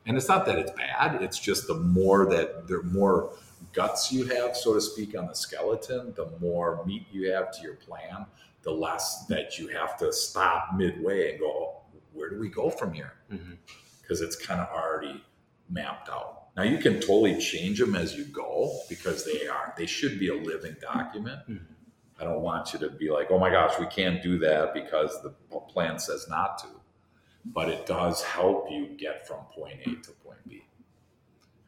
And 0.05 0.17
it's 0.17 0.27
not 0.27 0.45
that 0.45 0.59
it's 0.59 0.71
bad; 0.71 1.21
it's 1.21 1.39
just 1.39 1.67
the 1.67 1.75
more 1.75 2.25
that 2.29 2.67
the 2.67 2.83
more 2.83 3.33
guts 3.73 4.11
you 4.11 4.25
have, 4.25 4.55
so 4.55 4.73
to 4.73 4.81
speak, 4.81 5.17
on 5.17 5.27
the 5.27 5.35
skeleton, 5.35 6.13
the 6.15 6.27
more 6.39 6.83
meat 6.85 7.07
you 7.11 7.31
have 7.31 7.51
to 7.51 7.61
your 7.61 7.75
plan, 7.75 8.25
the 8.61 8.71
less 8.71 9.25
that 9.27 9.57
you 9.57 9.67
have 9.67 9.97
to 9.97 10.11
stop 10.13 10.69
midway 10.75 11.31
and 11.31 11.39
go, 11.39 11.81
where 12.13 12.29
do 12.29 12.39
we 12.39 12.49
go 12.49 12.69
from 12.69 12.93
here? 12.93 13.13
Because 13.29 14.19
mm-hmm. 14.19 14.23
it's 14.25 14.35
kind 14.35 14.61
of 14.61 14.67
already 14.69 15.23
mapped 15.69 16.09
out. 16.09 16.47
Now 16.55 16.63
you 16.63 16.77
can 16.77 16.95
totally 16.95 17.39
change 17.39 17.79
them 17.79 17.95
as 17.95 18.15
you 18.15 18.25
go 18.25 18.79
because 18.87 19.25
they 19.25 19.47
are 19.47 19.73
they 19.77 19.85
should 19.85 20.19
be 20.19 20.29
a 20.29 20.35
living 20.35 20.75
document. 20.81 21.39
Mm-hmm. 21.49 21.73
I 22.19 22.23
don't 22.23 22.41
want 22.41 22.71
you 22.71 22.79
to 22.79 22.89
be 22.89 23.09
like, 23.09 23.29
oh 23.29 23.37
my 23.37 23.49
gosh, 23.49 23.77
we 23.77 23.87
can't 23.87 24.23
do 24.23 24.39
that 24.39 24.73
because 24.73 25.21
the 25.21 25.31
plan 25.59 25.99
says 25.99 26.27
not 26.29 26.57
to. 26.59 26.67
But 27.45 27.69
it 27.69 27.85
does 27.85 28.23
help 28.23 28.69
you 28.71 28.87
get 28.97 29.27
from 29.27 29.45
point 29.53 29.79
A 29.81 29.95
to 30.01 30.11
point 30.23 30.39
B. 30.47 30.65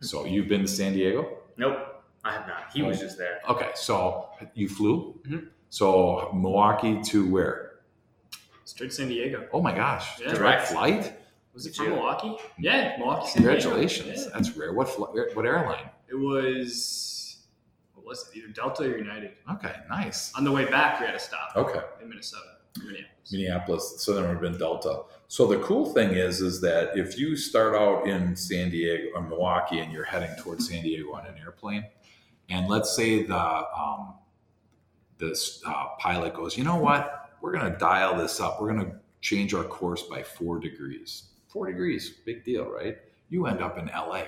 So 0.01 0.25
you've 0.25 0.47
been 0.47 0.61
to 0.61 0.67
San 0.67 0.93
Diego? 0.93 1.38
Nope, 1.57 2.03
I 2.23 2.34
have 2.34 2.47
not. 2.47 2.71
He 2.73 2.82
was 2.82 2.99
just 2.99 3.17
there. 3.17 3.39
Okay, 3.49 3.71
so 3.75 4.30
you 4.53 4.69
flew? 4.69 5.19
Mm-hmm. 5.28 5.47
So 5.69 6.32
Milwaukee 6.34 7.01
to 7.03 7.30
where? 7.30 7.80
Straight 8.65 8.89
to 8.89 8.95
San 8.95 9.07
Diego. 9.09 9.47
Oh 9.53 9.61
my 9.61 9.73
gosh! 9.73 10.19
Yeah. 10.19 10.34
Direct 10.34 10.67
flight. 10.67 11.13
Was 11.53 11.65
it 11.65 11.75
from 11.75 11.89
Milwaukee? 11.89 12.38
Yeah, 12.59 12.97
Milwaukee. 12.97 13.28
San 13.28 13.43
Congratulations! 13.43 14.25
Yeah. 14.25 14.32
That's 14.34 14.55
rare. 14.55 14.73
What 14.73 14.88
what 15.36 15.45
airline? 15.45 15.89
It 16.09 16.15
was 16.15 17.38
what 17.93 18.05
was 18.05 18.30
it? 18.30 18.38
Either 18.38 18.49
Delta 18.49 18.84
or 18.84 18.97
United. 18.97 19.32
Okay, 19.53 19.75
nice. 19.89 20.34
On 20.36 20.43
the 20.43 20.51
way 20.51 20.65
back, 20.65 20.99
we 20.99 21.05
had 21.05 21.13
to 21.13 21.19
stop. 21.19 21.55
Okay. 21.55 21.82
In 22.01 22.09
Minnesota, 22.09 22.57
Minneapolis. 22.84 23.32
Minneapolis. 23.32 23.95
So 23.99 24.13
then 24.13 24.23
it 24.23 24.28
would 24.28 24.34
have 24.34 24.41
been 24.41 24.57
Delta. 24.57 25.03
So 25.28 25.45
the 25.47 25.59
cool 25.59 25.93
thing 25.93 26.11
is, 26.11 26.41
is 26.41 26.61
that 26.61 26.97
if 26.97 27.17
you 27.17 27.36
start 27.36 27.75
out 27.75 28.07
in 28.07 28.36
San 28.36 28.69
Diego 28.69 29.09
or 29.15 29.21
Milwaukee 29.21 29.80
and 29.80 29.91
you're 29.91 30.05
heading 30.05 30.34
towards 30.39 30.69
San 30.69 30.84
Diego 30.84 31.13
on 31.13 31.25
an 31.25 31.36
airplane, 31.38 31.86
and 32.49 32.67
let's 32.67 32.95
say 32.95 33.23
the 33.23 33.38
um, 33.38 34.13
this 35.17 35.61
uh, 35.65 35.88
pilot 35.99 36.34
goes, 36.34 36.57
you 36.57 36.63
know 36.63 36.78
what? 36.78 37.32
We're 37.41 37.51
going 37.51 37.71
to 37.71 37.78
dial 37.78 38.15
this 38.15 38.39
up. 38.39 38.61
We're 38.61 38.73
going 38.73 38.86
to 38.86 38.95
change 39.21 39.53
our 39.53 39.63
course 39.63 40.03
by 40.03 40.23
four 40.23 40.59
degrees. 40.59 41.23
Four 41.47 41.67
degrees, 41.67 42.09
big 42.25 42.43
deal, 42.43 42.69
right? 42.69 42.97
You 43.30 43.47
end 43.47 43.61
up 43.61 43.78
in 43.78 43.88
LA, 43.88 44.23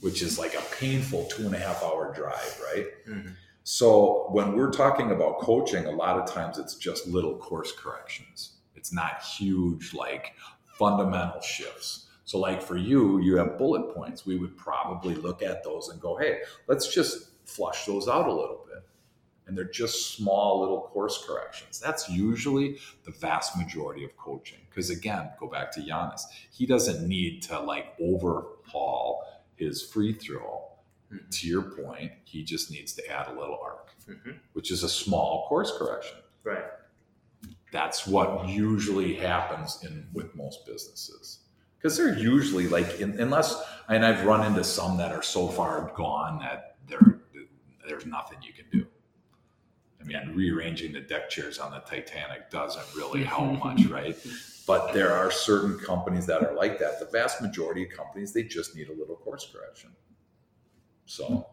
which 0.00 0.22
is 0.22 0.38
like 0.38 0.54
a 0.54 0.62
painful 0.76 1.26
two 1.26 1.46
and 1.46 1.54
a 1.54 1.58
half 1.58 1.82
hour 1.82 2.12
drive, 2.14 2.60
right? 2.72 2.86
Mm-hmm. 3.08 3.30
So 3.64 4.26
when 4.30 4.56
we're 4.56 4.70
talking 4.70 5.12
about 5.12 5.38
coaching, 5.38 5.86
a 5.86 5.90
lot 5.90 6.18
of 6.18 6.30
times 6.30 6.58
it's 6.58 6.74
just 6.74 7.06
little 7.06 7.36
course 7.36 7.72
corrections. 7.72 8.54
It's 8.74 8.92
not 8.92 9.22
huge, 9.22 9.94
like 9.94 10.34
fundamental 10.64 11.40
shifts. 11.40 12.06
So, 12.24 12.38
like 12.38 12.62
for 12.62 12.76
you, 12.76 13.20
you 13.20 13.36
have 13.36 13.58
bullet 13.58 13.94
points. 13.94 14.24
We 14.24 14.36
would 14.36 14.56
probably 14.56 15.14
look 15.14 15.42
at 15.42 15.62
those 15.62 15.88
and 15.88 16.00
go, 16.00 16.16
hey, 16.16 16.40
let's 16.66 16.92
just 16.92 17.28
flush 17.44 17.84
those 17.84 18.08
out 18.08 18.26
a 18.26 18.32
little 18.32 18.64
bit 18.66 18.82
and 19.46 19.56
they're 19.56 19.64
just 19.64 20.14
small 20.14 20.60
little 20.60 20.80
course 20.80 21.22
corrections. 21.26 21.78
That's 21.78 22.08
usually 22.08 22.78
the 23.04 23.10
vast 23.10 23.56
majority 23.56 24.04
of 24.04 24.16
coaching. 24.16 24.60
Because 24.68 24.90
again, 24.90 25.30
go 25.38 25.46
back 25.46 25.70
to 25.72 25.80
Giannis, 25.80 26.22
he 26.50 26.64
doesn't 26.64 27.06
need 27.06 27.42
to 27.42 27.60
like 27.60 27.94
overhaul 28.00 29.24
his 29.56 29.82
free 29.82 30.12
throw. 30.12 30.64
Mm-hmm. 31.12 31.28
To 31.30 31.46
your 31.48 31.62
point, 31.62 32.12
he 32.24 32.42
just 32.42 32.70
needs 32.70 32.92
to 32.94 33.08
add 33.08 33.28
a 33.28 33.38
little 33.38 33.58
arc, 33.62 33.90
mm-hmm. 34.08 34.32
which 34.54 34.70
is 34.70 34.82
a 34.82 34.88
small 34.88 35.46
course 35.48 35.72
correction. 35.76 36.18
Right. 36.44 36.64
That's 37.70 38.06
what 38.06 38.48
usually 38.48 39.14
happens 39.14 39.84
in 39.84 40.06
with 40.12 40.34
most 40.34 40.66
businesses 40.66 41.40
because 41.82 41.96
they're 41.96 42.16
usually 42.16 42.68
like 42.68 43.00
in, 43.00 43.18
unless 43.18 43.60
and 43.88 44.04
I've 44.04 44.24
run 44.24 44.46
into 44.46 44.62
some 44.62 44.96
that 44.98 45.10
are 45.10 45.22
so 45.22 45.48
far 45.48 45.92
gone 45.96 46.38
that 46.38 46.76
there 46.88 47.18
there's 47.86 48.06
nothing 48.06 48.38
you 48.42 48.52
can 48.52 48.66
do. 48.70 48.86
I 50.00 50.04
mean, 50.04 50.34
rearranging 50.34 50.92
the 50.92 51.00
deck 51.00 51.30
chairs 51.30 51.58
on 51.58 51.72
the 51.72 51.78
Titanic 51.80 52.50
doesn't 52.50 52.84
really 52.96 53.24
help 53.24 53.58
much, 53.64 53.86
right? 53.86 54.16
But 54.66 54.92
there 54.92 55.12
are 55.12 55.30
certain 55.30 55.78
companies 55.78 56.26
that 56.26 56.42
are 56.42 56.54
like 56.54 56.78
that. 56.78 57.00
The 57.00 57.06
vast 57.06 57.42
majority 57.42 57.84
of 57.84 57.90
companies, 57.90 58.32
they 58.32 58.42
just 58.42 58.76
need 58.76 58.88
a 58.88 58.92
little 58.92 59.16
course 59.16 59.48
correction. 59.52 59.90
So, 61.06 61.46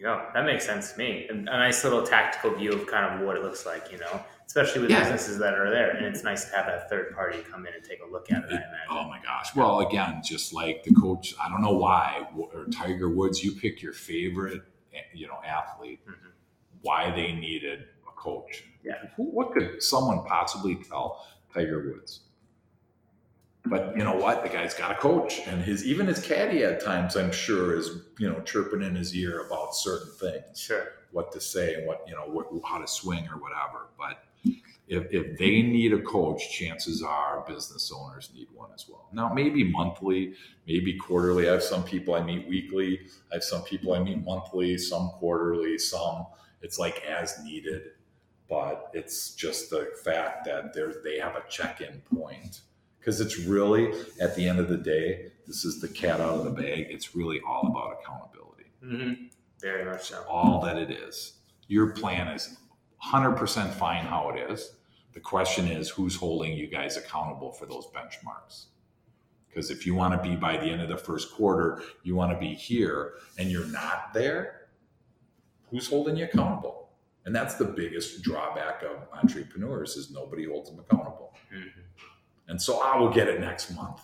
yeah, 0.00 0.26
that 0.34 0.44
makes 0.44 0.64
sense 0.64 0.92
to 0.92 0.98
me. 0.98 1.26
And 1.28 1.48
a 1.48 1.58
nice 1.58 1.82
little 1.82 2.02
tactical 2.02 2.54
view 2.54 2.72
of 2.72 2.86
kind 2.86 3.14
of 3.14 3.26
what 3.26 3.36
it 3.36 3.42
looks 3.42 3.66
like, 3.66 3.90
you 3.90 3.98
know, 3.98 4.22
especially 4.46 4.82
with 4.82 4.90
yeah. 4.90 5.00
businesses 5.00 5.38
that 5.38 5.54
are 5.54 5.70
there. 5.70 5.90
And 5.90 6.06
it's 6.06 6.22
nice 6.22 6.48
to 6.50 6.56
have 6.56 6.66
that 6.66 6.88
third 6.88 7.14
party 7.14 7.38
come 7.38 7.66
in 7.66 7.74
and 7.74 7.84
take 7.84 8.00
a 8.06 8.10
look 8.10 8.30
at 8.30 8.44
it. 8.44 8.52
it 8.52 8.62
oh 8.90 9.08
my 9.08 9.20
gosh! 9.22 9.54
Well, 9.54 9.80
again, 9.80 10.22
just 10.24 10.52
like 10.52 10.84
the 10.84 10.94
coach, 10.94 11.34
I 11.42 11.48
don't 11.48 11.62
know 11.62 11.76
why, 11.76 12.28
or 12.36 12.66
Tiger 12.66 13.10
Woods, 13.10 13.42
you 13.42 13.52
pick 13.52 13.82
your 13.82 13.92
favorite, 13.92 14.62
you 15.12 15.26
know, 15.26 15.40
athlete. 15.44 16.00
Mm-hmm. 16.06 16.28
Why 16.82 17.10
they 17.10 17.32
needed 17.32 17.86
a 18.06 18.12
coach? 18.12 18.64
Yeah. 18.84 18.94
What 19.16 19.52
could 19.52 19.82
someone 19.82 20.24
possibly 20.24 20.76
tell 20.76 21.26
Tiger 21.52 21.92
Woods? 21.92 22.20
But 23.68 23.96
you 23.96 24.04
know 24.04 24.14
what? 24.14 24.42
The 24.42 24.48
guy's 24.48 24.74
got 24.74 24.92
a 24.92 24.94
coach, 24.94 25.40
and 25.46 25.62
his 25.62 25.84
even 25.84 26.06
his 26.06 26.20
caddy 26.20 26.64
at 26.64 26.82
times, 26.82 27.16
I'm 27.16 27.32
sure, 27.32 27.76
is 27.76 27.90
you 28.18 28.28
know 28.28 28.40
chirping 28.40 28.82
in 28.82 28.94
his 28.94 29.14
ear 29.14 29.46
about 29.46 29.74
certain 29.74 30.12
things. 30.18 30.60
Sure. 30.60 30.92
What 31.10 31.32
to 31.32 31.40
say 31.40 31.74
and 31.74 31.86
what 31.86 32.04
you 32.06 32.14
know 32.14 32.22
what, 32.22 32.46
how 32.64 32.78
to 32.78 32.86
swing 32.86 33.26
or 33.28 33.38
whatever. 33.38 33.88
But 33.98 34.22
if, 34.88 35.12
if 35.12 35.38
they 35.38 35.62
need 35.62 35.92
a 35.92 36.00
coach, 36.00 36.50
chances 36.50 37.02
are 37.02 37.44
business 37.46 37.92
owners 37.94 38.30
need 38.34 38.48
one 38.54 38.70
as 38.74 38.86
well. 38.88 39.08
Now, 39.12 39.32
maybe 39.32 39.64
monthly, 39.64 40.34
maybe 40.66 40.96
quarterly. 40.96 41.48
I 41.48 41.52
have 41.52 41.62
some 41.62 41.84
people 41.84 42.14
I 42.14 42.22
meet 42.22 42.48
weekly. 42.48 43.00
I 43.30 43.36
have 43.36 43.44
some 43.44 43.62
people 43.62 43.92
I 43.92 44.02
meet 44.02 44.24
monthly, 44.24 44.78
some 44.78 45.10
quarterly, 45.18 45.78
some 45.78 46.26
it's 46.62 46.78
like 46.78 47.04
as 47.04 47.38
needed. 47.44 47.82
But 48.48 48.90
it's 48.94 49.34
just 49.34 49.68
the 49.68 49.90
fact 50.04 50.46
that 50.46 50.72
they 51.04 51.18
have 51.18 51.36
a 51.36 51.42
check-in 51.50 52.00
point 52.16 52.62
because 52.98 53.20
it's 53.20 53.38
really 53.38 53.92
at 54.20 54.34
the 54.36 54.48
end 54.48 54.58
of 54.58 54.68
the 54.68 54.76
day 54.76 55.32
this 55.46 55.64
is 55.64 55.80
the 55.80 55.88
cat 55.88 56.20
out 56.20 56.34
of 56.34 56.44
the 56.44 56.50
bag. 56.50 56.88
It's 56.90 57.16
really 57.16 57.40
all 57.46 57.68
about 57.68 57.98
accountability. 58.00 58.64
Mm-hmm. 58.84 59.24
very 59.60 59.84
much 59.84 60.08
so. 60.08 60.22
All 60.28 60.60
that 60.60 60.76
it 60.76 60.90
is. 60.90 61.34
Your 61.66 61.90
plan 61.90 62.28
is 62.28 62.58
100% 63.04 63.72
fine 63.74 64.04
how 64.04 64.30
it 64.30 64.50
is. 64.50 64.76
The 65.14 65.20
question 65.20 65.66
is 65.66 65.88
who's 65.88 66.14
holding 66.14 66.52
you 66.52 66.68
guys 66.68 66.96
accountable 66.96 67.52
for 67.52 67.66
those 67.66 67.86
benchmarks? 67.86 68.66
Because 69.48 69.70
if 69.70 69.86
you 69.86 69.94
want 69.94 70.14
to 70.14 70.28
be 70.28 70.36
by 70.36 70.58
the 70.58 70.66
end 70.66 70.82
of 70.82 70.88
the 70.88 70.96
first 70.96 71.32
quarter 71.32 71.82
you 72.04 72.14
want 72.14 72.32
to 72.32 72.38
be 72.38 72.54
here 72.54 73.14
and 73.38 73.50
you're 73.50 73.66
not 73.66 74.12
there 74.12 74.58
who's 75.70 75.88
holding 75.88 76.16
you 76.16 76.24
accountable? 76.24 76.90
And 77.24 77.34
that's 77.34 77.54
the 77.54 77.64
biggest 77.64 78.22
drawback 78.22 78.82
of 78.82 79.06
entrepreneurs 79.12 79.96
is 79.96 80.10
nobody 80.10 80.46
holds 80.46 80.70
them 80.70 80.80
accountable. 80.80 81.34
Mm-hmm. 81.54 81.80
And 82.48 82.60
so 82.60 82.80
I 82.80 82.96
will 82.96 83.10
get 83.10 83.28
it 83.28 83.40
next 83.40 83.74
month. 83.74 84.00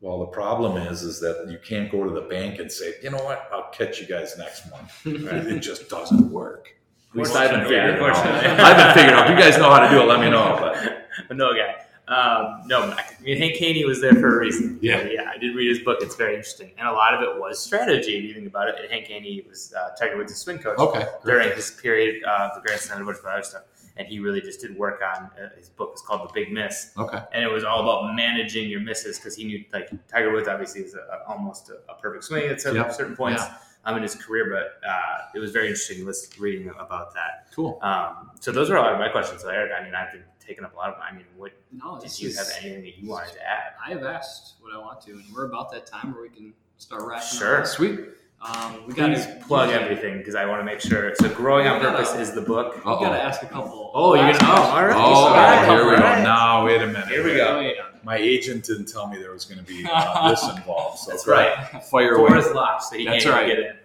Well, 0.00 0.18
the 0.18 0.26
problem 0.26 0.76
is, 0.76 1.02
is 1.02 1.20
that 1.20 1.46
you 1.48 1.58
can't 1.58 1.90
go 1.90 2.04
to 2.04 2.10
the 2.10 2.22
bank 2.28 2.58
and 2.58 2.70
say, 2.70 2.94
you 3.02 3.10
know 3.10 3.24
what, 3.24 3.48
I'll 3.52 3.70
catch 3.70 4.00
you 4.00 4.06
guys 4.06 4.36
next 4.36 4.70
month. 4.70 4.92
Right? 5.06 5.46
it 5.46 5.60
just 5.60 5.88
doesn't 5.88 6.30
work. 6.30 6.76
At 7.10 7.16
least 7.16 7.34
I 7.34 7.46
haven't 7.46 7.62
figured 7.62 7.94
it 7.94 8.02
out. 8.02 8.16
I 8.26 8.74
haven't 8.74 8.94
figured 8.94 9.14
out. 9.14 9.30
If 9.30 9.36
you 9.36 9.42
guys 9.42 9.56
know 9.58 9.70
how 9.70 9.78
to 9.78 9.88
do 9.88 10.02
it, 10.02 10.04
let 10.04 10.20
me 10.20 10.28
know. 10.28 10.56
But 10.60 11.30
no, 11.36 11.52
guy. 11.54 11.82
Um, 12.08 12.62
no, 12.66 12.82
I 12.82 13.02
mean 13.20 13.36
Hank 13.36 13.56
Haney 13.56 13.84
was 13.84 14.00
there 14.00 14.14
for 14.14 14.36
a 14.36 14.40
reason. 14.40 14.78
Yeah, 14.80 15.08
yeah. 15.10 15.30
I 15.34 15.38
did 15.38 15.56
read 15.56 15.68
his 15.68 15.80
book; 15.80 15.98
it's 16.00 16.14
very 16.14 16.34
interesting, 16.36 16.70
and 16.78 16.86
a 16.86 16.92
lot 16.92 17.14
of 17.14 17.22
it 17.22 17.40
was 17.40 17.58
strategy. 17.58 18.16
If 18.16 18.24
you 18.24 18.34
think 18.34 18.46
about 18.46 18.68
it, 18.68 18.76
and 18.80 18.88
Hank 18.88 19.06
Haney 19.06 19.44
was 19.48 19.74
uh, 19.76 19.90
Tiger 19.98 20.16
Woods' 20.16 20.36
swing 20.36 20.58
coach. 20.58 20.78
Okay, 20.78 21.04
during 21.24 21.50
his 21.56 21.72
period, 21.72 22.22
uh, 22.22 22.50
the 22.54 22.60
Grand 22.60 22.80
Slam, 22.80 23.02
a 23.02 23.04
bunch 23.04 23.18
of 23.18 23.24
other 23.24 23.42
stuff 23.42 23.62
and 23.96 24.06
he 24.08 24.18
really 24.18 24.40
just 24.40 24.60
did 24.60 24.76
work 24.76 25.00
on 25.02 25.30
uh, 25.40 25.48
his 25.56 25.68
book 25.68 25.92
is 25.94 26.02
called 26.02 26.28
The 26.28 26.32
Big 26.32 26.52
Miss. 26.52 26.92
Okay. 26.96 27.20
And 27.32 27.42
it 27.42 27.50
was 27.50 27.64
all 27.64 27.82
about 27.82 28.14
managing 28.14 28.68
your 28.68 28.80
misses 28.80 29.18
because 29.18 29.36
he 29.36 29.44
knew 29.44 29.64
like 29.72 29.90
Tiger 30.08 30.32
Woods 30.32 30.48
obviously 30.48 30.82
was 30.82 30.94
a, 30.94 30.98
a, 30.98 31.28
almost 31.28 31.70
a, 31.70 31.78
a, 31.90 31.94
perfect 32.00 32.24
swing 32.24 32.48
at 32.48 32.60
certain, 32.60 32.82
yep. 32.82 32.92
certain 32.92 33.16
points 33.16 33.42
yeah. 33.42 33.56
um, 33.84 33.96
in 33.96 34.02
his 34.02 34.14
career, 34.14 34.50
but 34.50 34.86
uh, 34.86 35.18
it 35.34 35.38
was 35.38 35.50
very 35.50 35.68
interesting 35.68 36.04
listening, 36.04 36.40
reading 36.40 36.68
about 36.78 37.14
that. 37.14 37.48
Cool. 37.54 37.78
Um, 37.82 38.30
so 38.40 38.52
those 38.52 38.70
are 38.70 38.76
a 38.76 38.82
lot 38.82 38.92
of 38.92 38.98
my 38.98 39.08
questions. 39.08 39.42
So 39.42 39.48
Eric, 39.48 39.72
I 39.78 39.82
mean, 39.82 39.94
I've 39.94 40.12
been 40.12 40.24
taking 40.46 40.64
up 40.64 40.74
a 40.74 40.76
lot 40.76 40.90
of. 40.90 40.96
I 41.00 41.14
mean, 41.14 41.24
what 41.36 41.52
no, 41.72 41.98
did 41.98 42.18
you 42.20 42.28
is, 42.28 42.38
have 42.38 42.48
anything 42.60 42.82
that 42.82 42.98
you 42.98 43.08
wanted 43.08 43.32
to 43.34 43.42
add? 43.42 43.72
I 43.84 43.90
have 43.90 44.04
asked 44.04 44.54
what 44.60 44.74
I 44.74 44.78
want 44.78 45.00
to, 45.02 45.12
and 45.12 45.24
we're 45.34 45.46
about 45.46 45.72
that 45.72 45.86
time 45.86 46.12
where 46.12 46.22
we 46.22 46.28
can 46.28 46.52
start 46.76 47.02
wrapping. 47.04 47.38
Sure. 47.38 47.60
Up. 47.60 47.66
Sweet. 47.66 48.00
Um, 48.40 48.86
we 48.86 48.94
got 48.94 49.08
to 49.08 49.42
plug 49.46 49.70
everything 49.70 50.18
because 50.18 50.34
I 50.34 50.44
want 50.46 50.60
to 50.60 50.64
make 50.64 50.80
sure. 50.80 51.12
So, 51.16 51.28
Growing 51.34 51.66
on 51.66 51.80
Purpose 51.80 52.14
is 52.14 52.32
the 52.32 52.42
book. 52.42 52.76
We 52.76 52.82
got 52.82 53.10
to 53.10 53.22
ask 53.22 53.42
a 53.42 53.46
couple. 53.46 53.90
Oh, 53.94 54.14
you're 54.14 54.24
gonna. 54.24 54.38
Oh, 54.42 54.62
all 54.62 54.84
right. 54.84 54.94
Oh, 54.94 55.66
so, 55.66 55.74
here 55.74 55.90
we 55.90 55.96
go. 55.96 56.22
No, 56.22 56.64
wait 56.64 56.82
a 56.82 56.86
minute. 56.86 57.08
Here 57.08 57.24
we 57.24 57.34
go. 57.34 57.72
My 58.04 58.16
agent 58.16 58.64
didn't 58.64 58.86
tell 58.86 59.08
me 59.08 59.18
there 59.18 59.32
was 59.32 59.44
going 59.44 59.58
to 59.58 59.64
be 59.64 59.84
uh, 59.90 60.28
this 60.30 60.48
involved. 60.48 60.98
So 61.00 61.10
That's 61.10 61.26
right. 61.26 61.82
Fire 61.84 62.14
away. 62.14 62.28
Door 62.28 62.38
is 62.38 62.52
locked, 62.52 62.84
so 62.84 62.94
you 62.94 63.06
That's 63.06 63.24
can't 63.24 63.34
right. 63.34 63.48
get 63.48 63.58
in. 63.58 63.76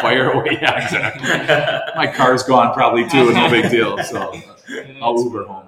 Fire 0.00 0.32
away. 0.32 0.58
Yeah, 0.60 0.82
exactly. 0.84 1.28
My 1.96 2.06
car's 2.08 2.42
gone 2.42 2.74
probably 2.74 3.08
too. 3.08 3.32
No 3.32 3.48
big 3.48 3.70
deal. 3.70 4.02
So 4.02 4.34
I'll 5.02 5.22
Uber 5.22 5.44
home. 5.44 5.66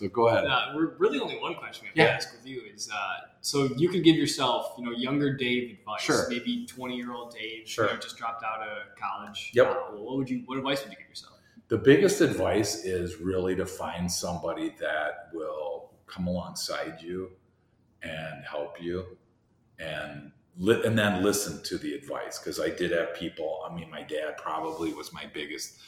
So 0.00 0.08
go 0.08 0.28
ahead. 0.28 0.46
Uh, 0.46 0.72
we're 0.74 0.94
really 0.96 1.20
only 1.20 1.38
one 1.38 1.54
question 1.56 1.84
we 1.84 1.88
have 1.88 1.96
yeah. 1.96 2.06
to 2.06 2.12
ask 2.12 2.32
with 2.32 2.46
you 2.46 2.62
is 2.74 2.88
uh, 2.90 3.26
so 3.42 3.64
you 3.76 3.90
could 3.90 4.02
give 4.02 4.16
yourself, 4.16 4.72
you 4.78 4.84
know, 4.86 4.92
younger 4.92 5.36
Dave 5.36 5.76
advice. 5.78 6.00
Sure. 6.00 6.26
Maybe 6.30 6.64
twenty 6.64 6.96
year 6.96 7.12
old 7.12 7.34
Dave, 7.34 7.68
sure. 7.68 7.86
You 7.86 7.92
know, 7.92 8.00
just 8.00 8.16
dropped 8.16 8.42
out 8.42 8.62
of 8.66 8.96
college. 8.96 9.50
Yep. 9.52 9.66
Uh, 9.66 9.74
what 9.98 10.16
would 10.16 10.30
you? 10.30 10.42
What 10.46 10.56
advice 10.56 10.82
would 10.82 10.90
you 10.90 10.96
give 10.96 11.06
yourself? 11.06 11.34
The 11.68 11.76
biggest 11.76 12.22
advice 12.22 12.86
is 12.86 13.20
really 13.20 13.54
to 13.56 13.66
find 13.66 14.10
somebody 14.10 14.74
that 14.80 15.28
will 15.34 15.90
come 16.06 16.28
alongside 16.28 17.02
you 17.02 17.32
and 18.02 18.42
help 18.42 18.80
you, 18.80 19.04
and 19.78 20.32
li- 20.56 20.80
and 20.82 20.98
then 20.98 21.22
listen 21.22 21.62
to 21.64 21.76
the 21.76 21.92
advice. 21.92 22.38
Because 22.38 22.58
I 22.58 22.70
did 22.70 22.92
have 22.92 23.12
people. 23.12 23.60
I 23.70 23.74
mean, 23.74 23.90
my 23.90 24.02
dad 24.02 24.38
probably 24.38 24.94
was 24.94 25.12
my 25.12 25.26
biggest 25.34 25.78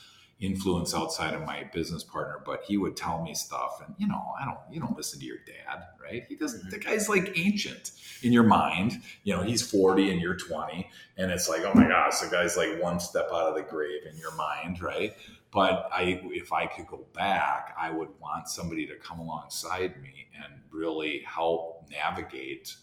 influence 0.42 0.92
outside 0.92 1.34
of 1.34 1.46
my 1.46 1.64
business 1.72 2.02
partner, 2.02 2.42
but 2.44 2.64
he 2.66 2.76
would 2.76 2.96
tell 2.96 3.22
me 3.22 3.32
stuff, 3.32 3.80
and 3.86 3.94
you 3.96 4.08
know, 4.08 4.34
I 4.38 4.44
don't, 4.44 4.58
you 4.70 4.80
don't 4.80 4.96
listen 4.96 5.20
to 5.20 5.24
your 5.24 5.38
dad, 5.46 5.84
right? 6.02 6.24
He 6.28 6.34
doesn't. 6.34 6.60
Mm-hmm. 6.60 6.70
The 6.70 6.78
guy's 6.78 7.08
like 7.08 7.32
ancient 7.38 7.92
in 8.22 8.32
your 8.32 8.42
mind. 8.42 9.00
You 9.22 9.36
know, 9.36 9.42
he's 9.42 9.62
forty 9.62 10.10
and 10.10 10.20
you're 10.20 10.36
twenty, 10.36 10.90
and 11.16 11.30
it's 11.30 11.48
like, 11.48 11.62
oh 11.64 11.72
my 11.74 11.86
gosh, 11.86 12.18
the 12.18 12.28
guy's 12.28 12.56
like 12.56 12.82
one 12.82 12.98
step 12.98 13.28
out 13.32 13.48
of 13.48 13.54
the 13.54 13.62
grave 13.62 14.02
in 14.10 14.18
your 14.18 14.34
mind, 14.34 14.82
right? 14.82 15.14
But 15.52 15.88
I, 15.92 16.20
if 16.24 16.52
I 16.52 16.66
could 16.66 16.86
go 16.86 17.06
back, 17.14 17.76
I 17.78 17.90
would 17.90 18.08
want 18.20 18.48
somebody 18.48 18.86
to 18.86 18.96
come 18.96 19.20
alongside 19.20 20.00
me 20.02 20.26
and 20.42 20.54
really 20.70 21.22
help 21.26 21.88
navigate. 21.90 22.74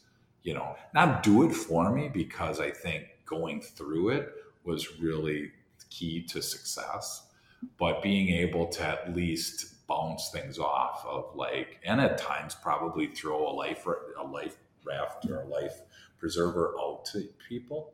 You 0.44 0.54
know, 0.54 0.78
not 0.94 1.24
do 1.24 1.44
it 1.44 1.54
for 1.54 1.94
me 1.94 2.08
because 2.08 2.62
I 2.62 2.72
think 2.72 3.06
going 3.26 3.60
through 3.62 4.10
it 4.10 4.30
was 4.64 5.00
really 5.00 5.52
key 5.90 6.22
to 6.22 6.42
success 6.42 7.29
but 7.78 8.02
being 8.02 8.30
able 8.30 8.68
to 8.68 8.84
at 8.84 9.16
least 9.16 9.88
bounce 9.88 10.30
things 10.30 10.60
off 10.60 11.06
of 11.06 11.36
like, 11.36 11.80
and 11.84 12.00
at 12.00 12.18
times 12.18 12.56
probably 12.56 13.08
throw 13.08 13.48
a 13.50 13.54
life 13.54 13.86
a 13.86 14.24
life 14.24 14.58
raft 14.86 15.26
or 15.30 15.42
a 15.42 15.48
life 15.48 15.82
preserver 16.18 16.76
out 16.80 17.06
to 17.06 17.28
people 17.48 17.94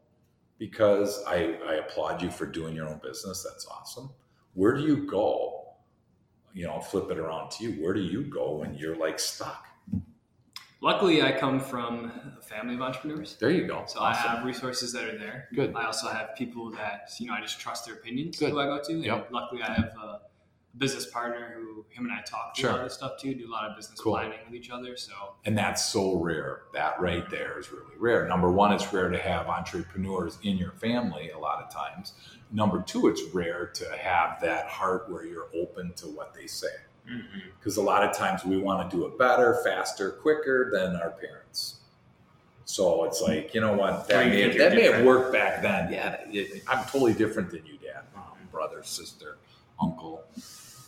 because 0.57 1.23
I, 1.25 1.57
I 1.67 1.75
applaud 1.75 2.21
you 2.21 2.29
for 2.29 2.45
doing 2.45 2.75
your 2.75 2.87
own 2.87 2.99
business. 3.03 3.43
That's 3.43 3.67
awesome. 3.67 4.09
Where 4.53 4.75
do 4.75 4.83
you 4.83 5.05
go? 5.05 5.63
You 6.53 6.67
know, 6.67 6.79
flip 6.79 7.11
it 7.11 7.17
around 7.17 7.51
to 7.51 7.63
you. 7.63 7.83
Where 7.83 7.93
do 7.93 7.99
you 7.99 8.23
go 8.23 8.55
when 8.55 8.73
you're 8.75 8.95
like 8.95 9.19
stuck? 9.19 9.67
Luckily, 10.85 11.23
I 11.23 11.31
come 11.31 11.59
from 11.59 12.11
a 12.37 12.43
family 12.43 12.75
of 12.75 12.81
entrepreneurs. 12.83 13.37
There 13.39 13.49
you 13.49 13.65
go. 13.65 13.85
So 13.87 14.01
awesome. 14.01 14.29
I 14.29 14.35
have 14.35 14.45
resources 14.45 14.93
that 14.93 15.05
are 15.05 15.17
there. 15.17 15.47
Good. 15.55 15.73
I 15.75 15.83
also 15.85 16.07
have 16.09 16.35
people 16.37 16.69
that 16.73 17.09
you 17.19 17.25
know 17.25 17.33
I 17.33 17.41
just 17.41 17.59
trust 17.59 17.87
their 17.87 17.95
opinions. 17.95 18.37
Good. 18.37 18.51
Who 18.51 18.59
I 18.59 18.67
go 18.67 18.79
to. 18.79 18.93
And 18.93 19.03
yep. 19.03 19.29
Luckily, 19.31 19.63
I 19.63 19.73
have 19.73 19.93
a 19.99 20.19
business 20.77 21.07
partner 21.07 21.55
who 21.55 21.87
him 21.89 22.05
and 22.05 22.13
I 22.13 22.21
talk 22.21 22.55
through 22.55 22.61
sure. 22.61 22.69
a 22.69 22.73
lot 22.73 22.81
of 22.81 22.85
this 22.89 22.93
stuff 22.93 23.13
too. 23.19 23.33
Do 23.33 23.49
a 23.49 23.51
lot 23.51 23.67
of 23.67 23.75
business 23.75 23.99
cool. 23.99 24.13
planning 24.13 24.37
with 24.45 24.53
each 24.53 24.69
other. 24.69 24.95
So. 24.95 25.13
And 25.45 25.57
that's 25.57 25.83
so 25.83 26.19
rare. 26.19 26.61
That 26.75 27.01
right 27.01 27.27
there 27.31 27.57
is 27.57 27.71
really 27.71 27.97
rare. 27.97 28.27
Number 28.27 28.51
one, 28.51 28.71
it's 28.71 28.93
rare 28.93 29.09
to 29.09 29.17
have 29.17 29.47
entrepreneurs 29.47 30.37
in 30.43 30.55
your 30.55 30.73
family. 30.73 31.31
A 31.31 31.39
lot 31.39 31.63
of 31.63 31.73
times. 31.73 32.13
Number 32.51 32.83
two, 32.83 33.07
it's 33.07 33.23
rare 33.33 33.71
to 33.73 33.97
have 33.97 34.39
that 34.41 34.67
heart 34.67 35.11
where 35.11 35.25
you're 35.25 35.47
open 35.55 35.93
to 35.93 36.05
what 36.05 36.35
they 36.35 36.45
say 36.45 36.67
because 37.59 37.73
mm-hmm. 37.73 37.81
a 37.81 37.83
lot 37.83 38.03
of 38.03 38.15
times 38.15 38.45
we 38.45 38.57
want 38.57 38.89
to 38.89 38.95
do 38.95 39.05
it 39.05 39.17
better, 39.17 39.59
faster, 39.63 40.11
quicker 40.11 40.69
than 40.71 40.95
our 40.95 41.11
parents. 41.11 41.79
So 42.65 43.03
it's 43.03 43.21
like, 43.21 43.53
you 43.53 43.61
know 43.61 43.73
what, 43.73 44.07
that, 44.07 44.27
may, 44.27 44.41
have, 44.41 44.57
that 44.57 44.73
may 44.73 44.83
have 44.83 45.05
worked 45.05 45.31
back 45.31 45.61
then. 45.61 45.91
Yeah, 45.91 46.17
it, 46.31 46.63
I'm 46.67 46.83
totally 46.85 47.13
different 47.13 47.51
than 47.51 47.65
you, 47.65 47.77
Dad, 47.77 48.03
mom, 48.15 48.25
brother, 48.51 48.81
sister, 48.83 49.37
uncle, 49.79 50.23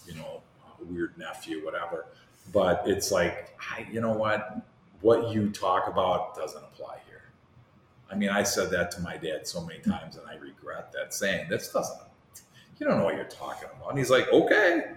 you 0.07 0.15
know, 0.15 0.41
weird 0.89 1.17
nephew, 1.17 1.63
whatever. 1.63 2.07
But 2.51 2.83
it's 2.85 3.11
like, 3.11 3.55
I, 3.59 3.85
you 3.91 4.01
know 4.01 4.13
what, 4.13 4.61
what 5.01 5.31
you 5.31 5.49
talk 5.49 5.87
about 5.87 6.35
doesn't 6.35 6.63
apply 6.63 6.97
here. 7.07 7.29
I 8.09 8.15
mean, 8.15 8.29
I 8.29 8.41
said 8.41 8.71
that 8.71 8.89
to 8.91 9.01
my 9.01 9.17
dad 9.17 9.47
so 9.47 9.63
many 9.63 9.79
times, 9.79 10.15
and 10.15 10.25
I 10.27 10.35
regret 10.35 10.91
that 10.93 11.13
saying 11.13 11.49
this 11.49 11.71
doesn't 11.71 11.99
you 12.79 12.85
don't 12.85 12.99
know 12.99 13.05
what 13.05 13.15
you're 13.15 13.25
talking 13.25 13.69
about. 13.75 13.89
And 13.89 13.97
he's 13.97 14.09
like, 14.09 14.31
okay. 14.31 14.91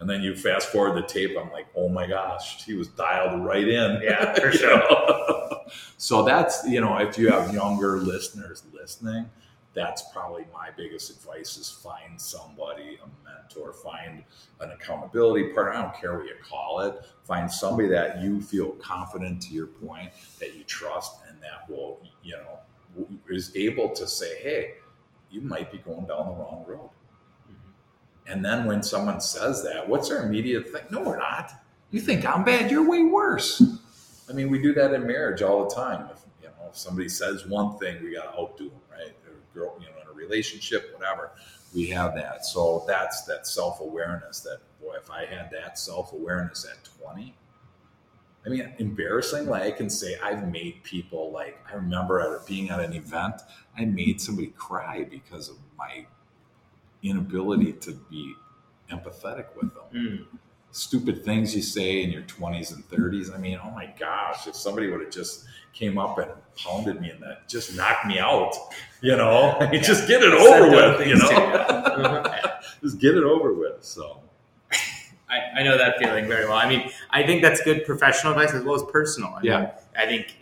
And 0.00 0.08
then 0.08 0.22
you 0.22 0.34
fast 0.34 0.70
forward 0.70 0.96
the 0.96 1.06
tape. 1.06 1.36
I'm 1.38 1.52
like, 1.52 1.66
oh 1.76 1.88
my 1.88 2.06
gosh, 2.06 2.64
he 2.64 2.74
was 2.74 2.88
dialed 2.88 3.44
right 3.44 3.68
in. 3.68 4.00
Yeah, 4.02 4.34
for 4.40 4.50
sure. 4.50 4.82
so 5.98 6.24
that's 6.24 6.66
you 6.66 6.80
know, 6.80 6.96
if 6.98 7.18
you 7.18 7.30
have 7.30 7.52
younger 7.52 7.98
listeners 7.98 8.64
listening, 8.72 9.28
that's 9.74 10.02
probably 10.10 10.46
my 10.52 10.70
biggest 10.74 11.10
advice: 11.10 11.58
is 11.58 11.70
find 11.70 12.18
somebody, 12.18 12.98
a 13.02 13.28
mentor, 13.28 13.74
find 13.74 14.24
an 14.60 14.70
accountability 14.70 15.52
partner. 15.52 15.74
I 15.74 15.82
don't 15.82 15.94
care 15.94 16.16
what 16.16 16.26
you 16.26 16.34
call 16.48 16.80
it. 16.80 17.04
Find 17.24 17.50
somebody 17.50 17.88
that 17.88 18.22
you 18.22 18.40
feel 18.40 18.70
confident 18.72 19.42
to 19.42 19.54
your 19.54 19.66
point, 19.66 20.12
that 20.38 20.56
you 20.56 20.64
trust, 20.64 21.18
and 21.28 21.36
that 21.42 21.68
will 21.68 22.00
you 22.22 22.36
know 22.38 23.06
is 23.28 23.54
able 23.54 23.90
to 23.90 24.06
say, 24.06 24.40
hey, 24.42 24.74
you 25.30 25.42
might 25.42 25.70
be 25.70 25.78
going 25.78 26.06
down 26.06 26.26
the 26.26 26.32
wrong 26.32 26.64
road 26.66 26.90
and 28.30 28.44
then 28.44 28.64
when 28.66 28.82
someone 28.82 29.20
says 29.20 29.62
that, 29.64 29.88
what's 29.88 30.08
their 30.08 30.22
immediate 30.22 30.70
thing? 30.70 30.82
No, 30.90 31.00
we're 31.00 31.18
not. 31.18 31.52
You 31.90 32.00
think 32.00 32.24
I'm 32.24 32.44
bad, 32.44 32.70
you're 32.70 32.88
way 32.88 33.02
worse. 33.02 33.62
I 34.28 34.32
mean, 34.32 34.48
we 34.48 34.62
do 34.62 34.72
that 34.74 34.94
in 34.94 35.06
marriage 35.06 35.42
all 35.42 35.68
the 35.68 35.74
time. 35.74 36.08
If 36.12 36.20
you 36.40 36.48
know, 36.48 36.68
if 36.70 36.76
somebody 36.76 37.08
says 37.08 37.46
one 37.46 37.76
thing, 37.78 38.02
we 38.02 38.14
gotta 38.14 38.38
outdo 38.38 38.68
them, 38.68 38.80
right? 38.90 39.12
Girl, 39.52 39.76
you 39.80 39.86
know, 39.86 40.00
in 40.00 40.08
a 40.08 40.12
relationship, 40.12 40.94
whatever, 40.96 41.32
we 41.74 41.88
have 41.88 42.14
that. 42.14 42.46
So 42.46 42.84
that's 42.86 43.22
that 43.22 43.48
self-awareness 43.48 44.40
that 44.40 44.60
boy, 44.80 44.94
if 44.96 45.10
I 45.10 45.24
had 45.24 45.50
that 45.50 45.78
self-awareness 45.78 46.64
at 46.70 46.88
20, 47.02 47.34
I 48.46 48.48
mean, 48.48 48.72
embarrassingly, 48.78 49.60
I 49.60 49.70
can 49.72 49.90
say 49.90 50.16
I've 50.22 50.48
made 50.50 50.82
people 50.84 51.32
like 51.32 51.58
I 51.70 51.74
remember 51.74 52.40
being 52.46 52.70
at 52.70 52.80
an 52.80 52.92
event, 52.92 53.42
I 53.76 53.84
made 53.84 54.20
somebody 54.20 54.48
cry 54.56 55.04
because 55.10 55.48
of 55.48 55.56
my 55.76 56.06
inability 57.02 57.72
to 57.74 57.92
be 58.10 58.34
empathetic 58.90 59.46
with 59.56 59.72
them. 59.74 59.84
Mm. 59.94 60.26
Stupid 60.72 61.24
things 61.24 61.54
you 61.54 61.62
say 61.62 62.02
in 62.02 62.10
your 62.10 62.22
20s 62.22 62.74
and 62.74 62.88
30s. 62.88 63.34
I 63.34 63.38
mean, 63.38 63.58
oh 63.62 63.70
my 63.70 63.92
gosh, 63.98 64.46
if 64.46 64.54
somebody 64.54 64.88
would 64.88 65.00
have 65.00 65.10
just 65.10 65.44
came 65.72 65.98
up 65.98 66.18
and 66.18 66.30
pounded 66.56 67.00
me 67.00 67.10
and 67.10 67.22
that 67.22 67.48
just 67.48 67.76
knocked 67.76 68.06
me 68.06 68.18
out, 68.18 68.54
you 69.00 69.16
know, 69.16 69.56
yeah. 69.72 69.80
just 69.80 70.06
get 70.06 70.22
it 70.22 70.32
over 70.32 70.70
with, 70.70 71.06
you 71.06 71.16
know, 71.16 72.24
just 72.82 72.98
get 73.00 73.16
it 73.16 73.24
over 73.24 73.52
with. 73.52 73.82
So 73.82 74.20
I, 75.30 75.60
I, 75.60 75.62
know 75.62 75.78
that 75.78 75.98
feeling 75.98 76.26
very 76.26 76.46
well. 76.46 76.56
I 76.56 76.68
mean, 76.68 76.90
I 77.10 77.22
think 77.22 77.40
that's 77.40 77.62
good 77.62 77.84
professional 77.84 78.32
advice 78.32 78.52
as 78.52 78.64
well 78.64 78.74
as 78.74 78.82
personal. 78.90 79.30
I 79.34 79.40
yeah. 79.42 79.58
Mean, 79.60 79.68
I 79.96 80.06
think 80.06 80.36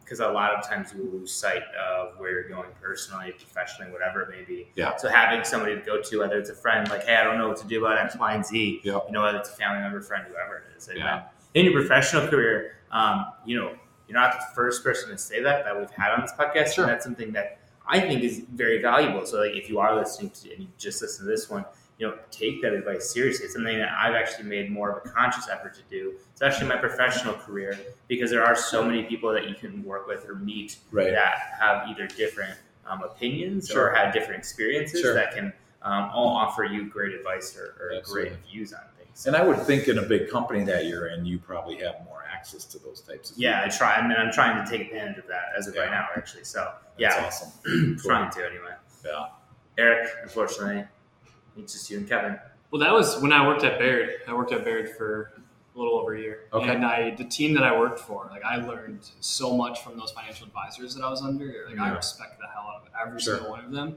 because 0.00 0.20
um, 0.20 0.30
a 0.30 0.32
lot 0.32 0.52
of 0.52 0.66
times 0.66 0.94
we 0.94 1.02
lose 1.02 1.32
sight 1.32 1.62
of 1.74 2.18
where 2.18 2.30
you're 2.30 2.48
going 2.48 2.70
personally, 2.80 3.32
professionally, 3.32 3.92
whatever 3.92 4.22
it 4.22 4.30
may 4.30 4.42
be. 4.44 4.68
Yeah. 4.76 4.96
So 4.96 5.08
having 5.08 5.44
somebody 5.44 5.74
to 5.74 5.80
go 5.80 6.00
to, 6.00 6.18
whether 6.18 6.38
it's 6.38 6.50
a 6.50 6.54
friend, 6.54 6.88
like, 6.88 7.04
hey, 7.04 7.16
I 7.16 7.24
don't 7.24 7.38
know 7.38 7.48
what 7.48 7.58
to 7.58 7.66
do 7.66 7.84
about 7.84 7.98
X, 7.98 8.16
Y, 8.16 8.34
and 8.34 8.44
Z. 8.44 8.80
Yeah. 8.82 9.00
You 9.06 9.12
know, 9.12 9.22
whether 9.22 9.38
it's 9.38 9.50
a 9.50 9.54
family 9.54 9.80
member, 9.80 10.00
friend, 10.00 10.24
whoever 10.28 10.56
it 10.56 10.76
is. 10.76 10.88
yeah. 10.94 11.24
In 11.54 11.66
your 11.66 11.74
professional 11.74 12.26
career, 12.26 12.76
um, 12.90 13.26
you 13.44 13.56
know, 13.56 13.74
you're 14.08 14.18
not 14.18 14.32
the 14.32 14.54
first 14.54 14.82
person 14.82 15.10
to 15.10 15.18
say 15.18 15.42
that 15.42 15.64
that 15.64 15.78
we've 15.78 15.90
had 15.90 16.12
on 16.12 16.22
this 16.22 16.32
podcast. 16.32 16.74
Sure. 16.74 16.84
And 16.84 16.92
that's 16.92 17.04
something 17.04 17.32
that 17.32 17.58
I 17.86 18.00
think 18.00 18.22
is 18.22 18.42
very 18.52 18.80
valuable. 18.80 19.24
So, 19.26 19.38
like, 19.38 19.54
if 19.54 19.68
you 19.68 19.78
are 19.78 19.94
listening 19.96 20.30
to 20.30 20.52
and 20.52 20.62
you 20.62 20.68
just 20.78 21.02
listen 21.02 21.26
to 21.26 21.30
this 21.30 21.48
one 21.48 21.64
you 22.04 22.10
know, 22.10 22.18
take 22.30 22.60
that 22.60 22.74
advice 22.74 23.10
seriously. 23.10 23.46
It's 23.46 23.54
something 23.54 23.78
that 23.78 23.92
I've 23.92 24.14
actually 24.14 24.44
made 24.44 24.70
more 24.70 24.90
of 24.90 25.06
a 25.06 25.08
conscious 25.08 25.48
effort 25.48 25.74
to 25.74 25.80
do, 25.88 26.14
especially 26.34 26.62
in 26.62 26.68
my 26.68 26.76
professional 26.76 27.32
career, 27.34 27.78
because 28.08 28.30
there 28.30 28.44
are 28.44 28.54
so 28.54 28.84
many 28.84 29.04
people 29.04 29.32
that 29.32 29.48
you 29.48 29.54
can 29.54 29.82
work 29.82 30.06
with 30.06 30.28
or 30.28 30.34
meet 30.34 30.76
right. 30.90 31.10
that 31.12 31.38
have 31.58 31.88
either 31.88 32.06
different 32.06 32.58
um, 32.86 33.02
opinions 33.02 33.68
sure. 33.68 33.90
or 33.90 33.94
have 33.94 34.12
different 34.12 34.38
experiences 34.38 35.00
sure. 35.00 35.14
that 35.14 35.34
can 35.34 35.52
um, 35.80 36.10
all 36.12 36.28
offer 36.28 36.64
you 36.64 36.90
great 36.90 37.14
advice 37.14 37.56
or, 37.56 37.74
or 37.80 38.02
great 38.02 38.32
views 38.50 38.74
on 38.74 38.80
things. 38.98 39.26
And 39.26 39.34
I 39.34 39.42
would 39.42 39.60
think 39.60 39.88
in 39.88 39.96
a 39.96 40.02
big 40.02 40.28
company 40.28 40.62
that 40.64 40.84
you're 40.84 41.06
in, 41.06 41.24
you 41.24 41.38
probably 41.38 41.76
have 41.76 42.04
more 42.04 42.24
access 42.30 42.66
to 42.66 42.78
those 42.78 43.00
types 43.00 43.30
of. 43.30 43.38
Yeah, 43.38 43.64
people. 43.64 43.74
I 43.74 43.78
try. 43.78 43.94
I 43.94 44.06
mean, 44.06 44.18
I'm 44.18 44.32
trying 44.32 44.62
to 44.62 44.70
take 44.70 44.88
advantage 44.88 45.18
of 45.18 45.26
that 45.28 45.52
as 45.56 45.68
of 45.68 45.74
yeah. 45.74 45.82
right 45.82 45.90
now, 45.90 46.08
actually. 46.14 46.44
So 46.44 46.70
yeah, 46.98 47.18
That's 47.18 47.42
awesome. 47.42 47.96
trying 48.04 48.30
to 48.32 48.44
anyway. 48.44 48.74
Yeah. 49.06 49.28
Eric, 49.78 50.10
unfortunately, 50.22 50.84
it's 51.56 51.72
just 51.72 51.90
you 51.90 51.98
and 51.98 52.08
Kevin. 52.08 52.38
Well, 52.70 52.80
that 52.80 52.92
was 52.92 53.20
when 53.20 53.32
I 53.32 53.46
worked 53.46 53.64
at 53.64 53.78
Baird. 53.78 54.14
I 54.26 54.34
worked 54.34 54.52
at 54.52 54.64
Baird 54.64 54.90
for 54.96 55.32
a 55.74 55.78
little 55.78 55.98
over 55.98 56.14
a 56.14 56.20
year. 56.20 56.40
Okay. 56.52 56.70
And 56.70 56.84
I, 56.84 57.14
the 57.14 57.24
team 57.24 57.54
that 57.54 57.64
I 57.64 57.78
worked 57.78 58.00
for, 58.00 58.28
like 58.30 58.44
I 58.44 58.56
learned 58.56 59.08
so 59.20 59.56
much 59.56 59.82
from 59.82 59.96
those 59.96 60.12
financial 60.12 60.46
advisors 60.46 60.94
that 60.94 61.04
I 61.04 61.10
was 61.10 61.22
under. 61.22 61.64
Like 61.66 61.76
yeah. 61.76 61.84
I 61.84 61.94
respect 61.94 62.38
the 62.40 62.46
hell 62.46 62.68
out 62.74 62.82
of 62.82 62.88
every 63.00 63.20
sure. 63.20 63.36
single 63.36 63.52
one 63.52 63.64
of 63.64 63.72
them. 63.72 63.96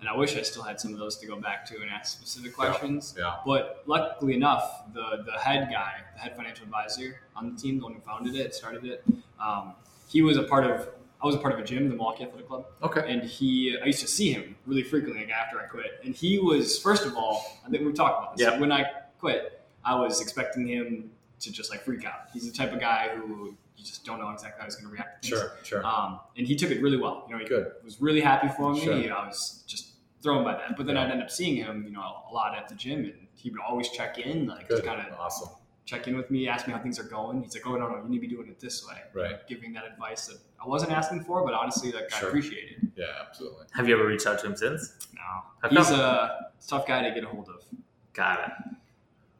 And 0.00 0.08
I 0.08 0.16
wish 0.16 0.36
I 0.36 0.42
still 0.42 0.62
had 0.62 0.78
some 0.78 0.92
of 0.92 1.00
those 1.00 1.16
to 1.18 1.26
go 1.26 1.40
back 1.40 1.66
to 1.66 1.80
and 1.80 1.90
ask 1.90 2.16
specific 2.16 2.54
questions. 2.54 3.14
Yeah. 3.18 3.24
yeah. 3.24 3.36
But 3.44 3.82
luckily 3.86 4.34
enough, 4.34 4.92
the 4.94 5.24
the 5.26 5.32
head 5.32 5.68
guy, 5.72 5.94
the 6.14 6.20
head 6.20 6.36
financial 6.36 6.64
advisor 6.64 7.20
on 7.34 7.52
the 7.52 7.60
team, 7.60 7.78
the 7.78 7.84
one 7.84 7.94
who 7.94 8.00
founded 8.00 8.36
it, 8.36 8.54
started 8.54 8.84
it, 8.84 9.04
um, 9.40 9.74
he 10.08 10.22
was 10.22 10.36
a 10.36 10.44
part 10.44 10.64
of 10.64 10.88
I 11.20 11.26
was 11.26 11.34
a 11.34 11.38
part 11.38 11.52
of 11.52 11.58
a 11.58 11.64
gym, 11.64 11.88
the 11.88 11.96
Milwaukee 11.96 12.24
Athletic 12.24 12.46
Club. 12.46 12.66
Okay. 12.82 13.04
And 13.12 13.22
he, 13.22 13.76
I 13.82 13.86
used 13.86 14.00
to 14.00 14.06
see 14.06 14.32
him 14.32 14.56
really 14.66 14.84
frequently, 14.84 15.22
like 15.22 15.32
after 15.32 15.60
I 15.60 15.64
quit. 15.64 16.00
And 16.04 16.14
he 16.14 16.38
was, 16.38 16.78
first 16.78 17.04
of 17.04 17.16
all, 17.16 17.60
I 17.66 17.70
think 17.70 17.84
we 17.84 17.92
talked 17.92 18.22
about 18.22 18.36
this. 18.36 18.46
Yeah. 18.46 18.58
When 18.58 18.70
I 18.70 18.84
quit, 19.18 19.60
I 19.84 19.96
was 19.96 20.20
expecting 20.20 20.66
him 20.66 21.10
to 21.40 21.52
just 21.52 21.70
like 21.70 21.82
freak 21.82 22.04
out. 22.04 22.28
He's 22.32 22.50
the 22.50 22.56
type 22.56 22.72
of 22.72 22.80
guy 22.80 23.10
who 23.16 23.56
you 23.76 23.84
just 23.84 24.04
don't 24.04 24.20
know 24.20 24.30
exactly 24.30 24.60
how 24.60 24.66
he's 24.66 24.76
going 24.76 24.88
to 24.88 24.92
react. 24.92 25.22
To 25.24 25.28
sure, 25.28 25.52
sure. 25.64 25.86
Um, 25.86 26.20
and 26.36 26.46
he 26.46 26.54
took 26.54 26.70
it 26.70 26.80
really 26.82 26.96
well. 26.96 27.24
You 27.28 27.34
know, 27.34 27.40
he 27.40 27.48
Good. 27.48 27.72
was 27.84 28.00
really 28.00 28.20
happy 28.20 28.48
for 28.48 28.72
me. 28.72 28.80
Sure. 28.80 28.94
I 28.94 29.26
was 29.26 29.64
just 29.66 29.94
thrown 30.22 30.44
by 30.44 30.52
that. 30.52 30.76
But 30.76 30.86
then 30.86 30.96
yeah. 30.96 31.04
I'd 31.04 31.10
end 31.10 31.22
up 31.22 31.30
seeing 31.30 31.56
him, 31.56 31.84
you 31.84 31.92
know, 31.92 32.00
a 32.00 32.32
lot 32.32 32.56
at 32.56 32.68
the 32.68 32.74
gym, 32.74 33.00
and 33.00 33.26
he 33.34 33.50
would 33.50 33.60
always 33.60 33.88
check 33.90 34.18
in, 34.18 34.46
like 34.46 34.68
Good. 34.68 34.82
just 34.82 34.84
kind 34.84 35.00
of 35.00 35.18
awesome 35.18 35.48
check 35.88 36.06
in 36.06 36.16
with 36.16 36.30
me, 36.30 36.48
ask 36.48 36.66
me 36.66 36.74
how 36.74 36.78
things 36.78 36.98
are 36.98 37.04
going. 37.04 37.42
He's 37.42 37.54
like, 37.54 37.66
oh, 37.66 37.76
no, 37.76 37.88
no, 37.88 37.96
you 38.02 38.10
need 38.10 38.16
to 38.16 38.20
be 38.20 38.28
doing 38.28 38.48
it 38.48 38.60
this 38.60 38.86
way. 38.86 38.98
Right. 39.14 39.46
Giving 39.48 39.72
that 39.72 39.86
advice 39.86 40.26
that 40.26 40.36
I 40.62 40.68
wasn't 40.68 40.92
asking 40.92 41.24
for, 41.24 41.42
but 41.42 41.54
honestly, 41.54 41.92
like, 41.92 42.10
sure. 42.10 42.26
I 42.26 42.28
appreciate 42.28 42.72
it. 42.72 42.88
Yeah, 42.94 43.06
absolutely. 43.26 43.64
Have 43.72 43.88
you 43.88 43.94
ever 43.94 44.06
reached 44.06 44.26
out 44.26 44.38
to 44.40 44.46
him 44.46 44.56
since? 44.56 45.08
No. 45.14 45.70
He's 45.70 45.90
a 45.90 46.50
tough 46.66 46.86
guy 46.86 47.08
to 47.08 47.14
get 47.14 47.24
a 47.24 47.28
hold 47.28 47.48
of. 47.48 47.64
Got 48.12 48.40
it. 48.40 48.74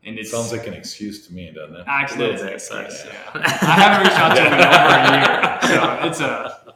And 0.05 0.19
it 0.19 0.27
sounds 0.27 0.53
like 0.53 0.67
an 0.67 0.73
excuse 0.73 1.27
to 1.27 1.35
me, 1.35 1.53
doesn't 1.53 1.77
it? 1.77 1.85
Actually, 1.87 2.31
it's 2.31 2.41
an 2.41 2.49
excuse. 2.49 3.05
Yeah. 3.05 3.13
yeah. 3.35 3.43
I 3.45 3.75
haven't 3.75 4.07
reached 4.07 4.19
out 4.19 4.35
to 4.37 4.43
him 4.43 4.53
in 4.55 4.61
over 4.61 4.97
a 5.05 5.21
year, 5.21 6.01
so 6.01 6.09
it's 6.09 6.21
a. 6.21 6.75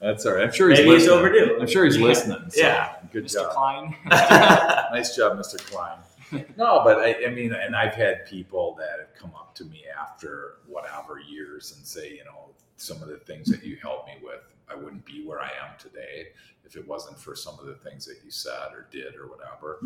That's 0.00 0.24
all 0.24 0.34
right. 0.34 0.44
I'm 0.44 0.52
sure 0.52 0.70
he's 0.70 0.78
Maybe 0.78 0.90
listening. 0.90 1.00
he's 1.00 1.18
overdue. 1.18 1.58
I'm 1.60 1.66
sure 1.66 1.84
he's 1.84 1.96
yeah. 1.96 2.06
listening. 2.06 2.50
So 2.50 2.60
yeah. 2.60 2.94
Good 3.12 3.26
job. 3.28 3.30
Mr. 3.30 3.42
job. 3.42 3.52
Klein. 3.52 3.96
nice 4.92 5.16
job, 5.16 5.36
Mr. 5.38 5.58
Klein. 5.58 5.98
no, 6.56 6.82
but 6.84 6.98
I, 6.98 7.26
I, 7.26 7.30
mean, 7.30 7.52
and 7.52 7.74
I've 7.74 7.94
had 7.94 8.26
people 8.26 8.76
that 8.78 8.98
have 8.98 9.14
come 9.14 9.32
up 9.34 9.54
to 9.56 9.64
me 9.64 9.84
after 9.98 10.56
whatever 10.66 11.18
years 11.18 11.74
and 11.76 11.86
say, 11.86 12.10
you 12.10 12.24
know, 12.24 12.50
some 12.76 13.02
of 13.02 13.08
the 13.08 13.18
things 13.18 13.48
that 13.48 13.64
you 13.64 13.76
helped 13.76 14.08
me 14.08 14.14
with, 14.22 14.40
I 14.68 14.74
wouldn't 14.74 15.04
be 15.04 15.24
where 15.24 15.40
I 15.40 15.48
am 15.48 15.76
today 15.78 16.28
if 16.64 16.76
it 16.76 16.86
wasn't 16.86 17.18
for 17.18 17.34
some 17.34 17.58
of 17.58 17.66
the 17.66 17.74
things 17.74 18.06
that 18.06 18.18
you 18.24 18.30
said 18.30 18.72
or 18.72 18.86
did 18.90 19.16
or 19.16 19.26
whatever. 19.28 19.80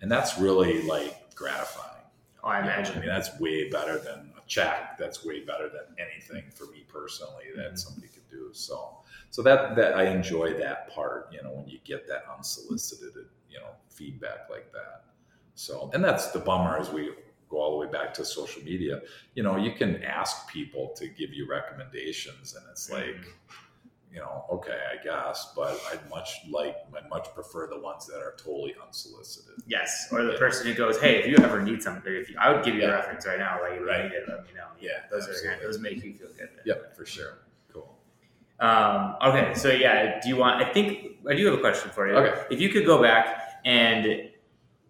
And 0.00 0.10
that's 0.10 0.38
really 0.38 0.82
like 0.82 1.34
gratifying. 1.34 1.98
Oh, 2.44 2.48
I 2.48 2.60
imagine. 2.60 2.96
I 2.96 3.00
mean, 3.00 3.08
that's 3.08 3.38
way 3.40 3.68
better 3.68 3.98
than 3.98 4.32
a 4.38 4.46
check. 4.46 4.96
That's 4.96 5.24
way 5.24 5.40
better 5.44 5.68
than 5.68 5.96
anything 5.98 6.44
for 6.54 6.66
me 6.66 6.84
personally 6.86 7.46
that 7.56 7.66
mm-hmm. 7.66 7.76
somebody 7.76 8.06
could 8.08 8.28
do. 8.30 8.50
So, 8.52 8.98
so 9.30 9.42
that 9.42 9.74
that 9.74 9.96
I 9.96 10.06
enjoy 10.06 10.54
that 10.54 10.88
part. 10.90 11.32
You 11.32 11.42
know, 11.42 11.50
when 11.50 11.66
you 11.66 11.78
get 11.84 12.06
that 12.06 12.24
unsolicited, 12.34 13.26
you 13.50 13.58
know, 13.58 13.70
feedback 13.88 14.48
like 14.48 14.72
that. 14.72 15.07
So, 15.58 15.90
and 15.92 16.04
that's 16.04 16.30
the 16.30 16.38
bummer 16.38 16.78
as 16.78 16.88
we 16.90 17.10
go 17.48 17.56
all 17.56 17.72
the 17.72 17.84
way 17.84 17.90
back 17.90 18.14
to 18.14 18.24
social 18.24 18.62
media. 18.62 19.02
You 19.34 19.42
know, 19.42 19.56
you 19.56 19.72
can 19.72 20.04
ask 20.04 20.48
people 20.48 20.94
to 20.96 21.08
give 21.08 21.34
you 21.34 21.48
recommendations, 21.50 22.54
and 22.54 22.64
it's 22.70 22.88
mm-hmm. 22.88 22.94
like, 22.94 23.26
you 24.12 24.20
know, 24.20 24.44
okay, 24.52 24.78
I 24.92 25.02
guess, 25.02 25.52
but 25.56 25.80
I'd 25.90 26.08
much 26.08 26.30
like, 26.48 26.76
I'd 26.96 27.10
much 27.10 27.34
prefer 27.34 27.66
the 27.66 27.80
ones 27.80 28.06
that 28.06 28.18
are 28.18 28.36
totally 28.38 28.76
unsolicited. 28.86 29.56
Yes, 29.66 30.06
or 30.12 30.22
the 30.22 30.32
yeah. 30.32 30.38
person 30.38 30.68
who 30.68 30.74
goes, 30.74 30.96
"Hey, 31.00 31.18
if 31.18 31.26
you 31.26 31.44
ever 31.44 31.60
need 31.60 31.82
something, 31.82 32.14
if 32.14 32.30
you, 32.30 32.36
I 32.40 32.52
would 32.52 32.64
give 32.64 32.76
you 32.76 32.82
yeah. 32.82 32.90
a 32.90 32.92
reference 32.92 33.26
right 33.26 33.40
now, 33.40 33.58
like 33.60 33.80
right. 33.80 34.04
you 34.04 34.10
need 34.10 34.14
it, 34.14 34.28
let 34.28 34.44
me 34.44 34.50
know." 34.54 34.68
Yeah, 34.80 34.90
those 35.10 35.26
absolutely. 35.28 35.64
are 35.64 35.66
those 35.66 35.80
make 35.80 36.04
you 36.04 36.14
feel 36.14 36.28
good. 36.38 36.50
Yep, 36.66 36.96
for 36.96 37.04
sure. 37.04 37.38
Cool. 37.72 37.98
Um, 38.60 39.16
okay, 39.22 39.54
so 39.54 39.70
yeah, 39.70 40.20
do 40.20 40.28
you 40.28 40.36
want? 40.36 40.62
I 40.62 40.72
think 40.72 41.18
I 41.28 41.34
do 41.34 41.44
have 41.46 41.54
a 41.54 41.60
question 41.60 41.90
for 41.90 42.08
you. 42.08 42.14
Okay, 42.14 42.44
if 42.48 42.60
you 42.60 42.68
could 42.68 42.86
go 42.86 43.02
back 43.02 43.60
and 43.64 44.27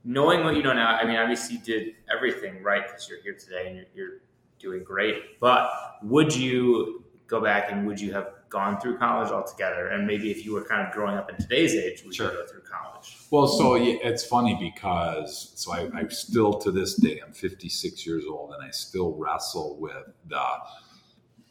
knowing 0.09 0.43
what 0.43 0.57
you 0.57 0.63
know 0.63 0.73
now, 0.73 0.97
I 0.97 1.05
mean, 1.07 1.17
obviously 1.17 1.57
you 1.57 1.63
did 1.63 1.95
everything 2.11 2.63
right 2.63 2.83
because 2.87 3.09
you're 3.09 3.21
here 3.21 3.35
today 3.35 3.69
and 3.69 3.77
you're, 3.77 3.87
you're, 3.95 4.19
doing 4.59 4.83
great. 4.83 5.39
But 5.39 5.71
would 6.03 6.35
you 6.35 7.05
go 7.29 7.41
back 7.41 7.71
and 7.71 7.87
would 7.87 8.01
you 8.01 8.13
have 8.13 8.31
gone 8.49 8.81
through 8.81 8.99
college 8.99 9.31
altogether? 9.31 9.87
And 9.87 10.05
maybe 10.05 10.33
if 10.33 10.45
you 10.45 10.53
were 10.53 10.65
kind 10.65 10.85
of 10.85 10.93
growing 10.93 11.17
up 11.17 11.31
in 11.31 11.37
today's 11.37 11.75
age, 11.77 12.03
would 12.05 12.13
sure. 12.13 12.33
you 12.33 12.39
go 12.39 12.45
through 12.45 12.63
college? 12.63 13.19
Well, 13.31 13.47
so 13.47 13.77
yeah, 13.77 13.99
it's 14.03 14.25
funny 14.25 14.57
because 14.61 15.53
so 15.55 15.73
I, 15.73 15.89
I 15.95 16.09
still 16.09 16.55
to 16.55 16.73
this 16.73 16.95
day 16.95 17.21
I'm 17.25 17.33
56 17.33 18.05
years 18.05 18.25
old 18.29 18.53
and 18.53 18.65
I 18.65 18.71
still 18.71 19.15
wrestle 19.15 19.77
with 19.79 20.11
the 20.27 20.45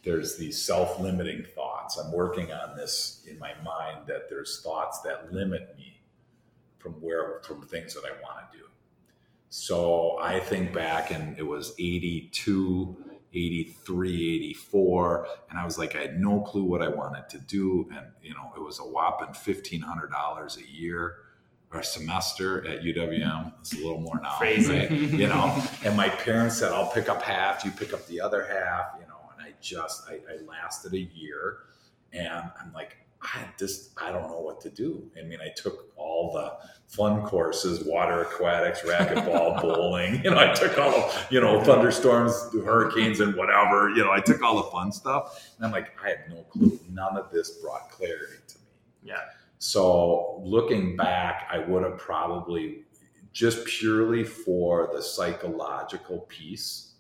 there's 0.03 0.35
these 0.35 0.61
self-limiting 0.61 1.45
thoughts. 1.55 1.97
I'm 1.97 2.11
working 2.11 2.51
on 2.51 2.75
this 2.75 3.23
in 3.25 3.39
my 3.39 3.53
mind 3.63 4.07
that 4.07 4.27
there's 4.29 4.61
thoughts 4.61 4.99
that 5.03 5.31
limit 5.31 5.77
me 5.77 5.96
from 6.80 6.93
where 6.93 7.41
from 7.43 7.61
things 7.63 7.93
that 7.93 8.03
I 8.05 8.11
want 8.21 8.51
to 8.51 8.57
do. 8.57 8.63
So 9.49 10.17
I 10.21 10.39
think 10.39 10.73
back 10.73 11.11
and 11.11 11.38
it 11.38 11.45
was 11.45 11.73
82, 11.80 12.97
83, 13.34 14.36
84. 14.36 15.28
And 15.49 15.59
I 15.59 15.65
was 15.65 15.78
like, 15.78 15.95
I 15.95 16.01
had 16.01 16.19
no 16.19 16.41
clue 16.41 16.63
what 16.63 16.82
I 16.82 16.89
wanted 16.89 17.30
to 17.30 17.39
do. 17.39 17.89
And, 17.95 18.07
you 18.21 18.34
know, 18.34 18.51
it 18.55 18.61
was 18.61 18.80
a 18.80 18.84
whopping 18.84 19.30
$1,500 19.30 20.57
a 20.57 20.71
year 20.71 21.15
or 21.71 21.80
a 21.80 21.84
semester 21.84 22.67
at 22.67 22.82
UWM. 22.82 23.53
It's 23.59 23.73
a 23.73 23.78
little 23.78 23.99
more 23.99 24.19
now. 24.21 24.38
Crazy. 24.38 24.80
Right? 24.80 24.91
you 24.91 25.28
know, 25.28 25.63
and 25.84 25.95
my 25.95 26.09
parents 26.09 26.57
said, 26.57 26.71
I'll 26.71 26.91
pick 26.91 27.09
up 27.09 27.21
half, 27.21 27.63
you 27.63 27.71
pick 27.71 27.93
up 27.93 28.05
the 28.07 28.21
other 28.21 28.45
half, 28.45 28.99
you 28.99 29.07
know, 29.07 29.19
and 29.34 29.45
I 29.45 29.53
just, 29.61 30.03
I, 30.09 30.15
I 30.32 30.41
lasted 30.45 30.93
a 30.93 30.99
year 30.99 31.59
and 32.13 32.51
I'm 32.61 32.73
like, 32.73 32.97
I 33.22 33.45
just 33.57 33.91
I 33.99 34.11
don't 34.11 34.30
know 34.30 34.39
what 34.39 34.61
to 34.61 34.70
do. 34.70 35.09
I 35.20 35.24
mean, 35.24 35.39
I 35.41 35.49
took 35.55 35.91
all 35.95 36.32
the 36.34 36.53
fun 36.88 37.24
courses, 37.24 37.84
water 37.86 38.22
aquatics, 38.22 38.82
racquetball, 38.82 39.61
bowling. 39.61 40.24
You 40.24 40.32
know, 40.32 40.39
I 40.39 40.53
took 40.53 40.78
all 40.78 40.93
of, 40.93 41.28
you 41.30 41.41
know, 41.41 41.63
thunderstorms, 41.63 42.34
hurricanes, 42.63 43.20
and 43.20 43.36
whatever. 43.36 43.89
You 43.89 44.03
know, 44.03 44.11
I 44.11 44.20
took 44.20 44.41
all 44.41 44.57
the 44.57 44.70
fun 44.70 44.91
stuff. 44.91 45.51
And 45.57 45.65
I'm 45.65 45.72
like, 45.72 45.91
I 46.03 46.09
had 46.09 46.30
no 46.30 46.43
clue. 46.43 46.80
None 46.89 47.18
of 47.18 47.32
this 47.32 47.51
brought 47.61 47.89
clarity 47.89 48.38
to 48.47 48.55
me. 48.59 48.65
Yeah. 49.03 49.22
So 49.59 50.41
looking 50.43 50.95
back, 50.95 51.47
I 51.51 51.59
would 51.59 51.84
have 51.84 51.97
probably 51.97 52.84
just 53.34 53.65
purely 53.65 54.24
for 54.24 54.89
the 54.93 55.01
psychological 55.01 56.22
piece, 56.22 56.93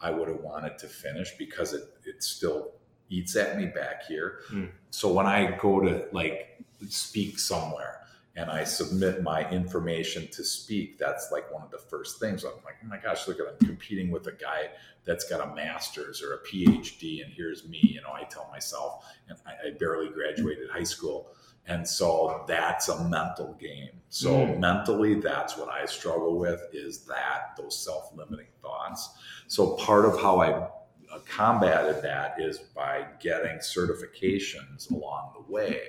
I 0.00 0.10
would 0.10 0.28
have 0.28 0.40
wanted 0.40 0.78
to 0.78 0.86
finish 0.88 1.32
because 1.38 1.72
it 1.72 1.82
it 2.04 2.22
still 2.22 2.72
eats 3.12 3.36
at 3.36 3.58
me 3.58 3.66
back 3.66 4.06
here. 4.06 4.40
Mm. 4.50 4.70
So 4.90 5.12
when 5.12 5.26
I 5.26 5.56
go 5.60 5.80
to 5.80 6.06
like 6.12 6.64
speak 6.88 7.38
somewhere 7.38 8.00
and 8.34 8.50
I 8.50 8.64
submit 8.64 9.22
my 9.22 9.48
information 9.50 10.26
to 10.32 10.42
speak, 10.42 10.98
that's 10.98 11.30
like 11.30 11.52
one 11.52 11.62
of 11.62 11.70
the 11.70 11.78
first 11.78 12.18
things. 12.18 12.44
I'm 12.44 12.52
like, 12.64 12.76
oh 12.82 12.88
my 12.88 12.96
gosh, 12.96 13.28
look 13.28 13.38
at 13.38 13.46
I'm 13.46 13.66
competing 13.66 14.10
with 14.10 14.26
a 14.26 14.32
guy 14.32 14.70
that's 15.04 15.28
got 15.28 15.46
a 15.46 15.54
master's 15.54 16.22
or 16.22 16.34
a 16.34 16.38
PhD, 16.38 17.22
and 17.22 17.32
here's 17.32 17.68
me. 17.68 17.80
You 17.82 18.00
know, 18.00 18.12
I 18.12 18.24
tell 18.24 18.48
myself, 18.50 19.04
and 19.28 19.36
I, 19.44 19.68
I 19.68 19.70
barely 19.72 20.08
graduated 20.08 20.70
high 20.70 20.84
school. 20.84 21.28
And 21.66 21.86
so 21.86 22.44
that's 22.48 22.88
a 22.88 23.08
mental 23.08 23.56
game. 23.60 23.90
So 24.08 24.30
mm. 24.30 24.58
mentally, 24.58 25.14
that's 25.14 25.56
what 25.56 25.68
I 25.68 25.86
struggle 25.86 26.38
with 26.38 26.60
is 26.72 27.04
that 27.04 27.56
those 27.56 27.78
self-limiting 27.84 28.48
thoughts. 28.62 29.10
So 29.46 29.76
part 29.76 30.04
of 30.04 30.20
how 30.20 30.40
I 30.40 30.68
combated 31.20 32.02
that 32.02 32.40
is 32.40 32.58
by 32.58 33.06
getting 33.20 33.58
certifications 33.58 34.90
along 34.90 35.32
the 35.34 35.52
way 35.52 35.80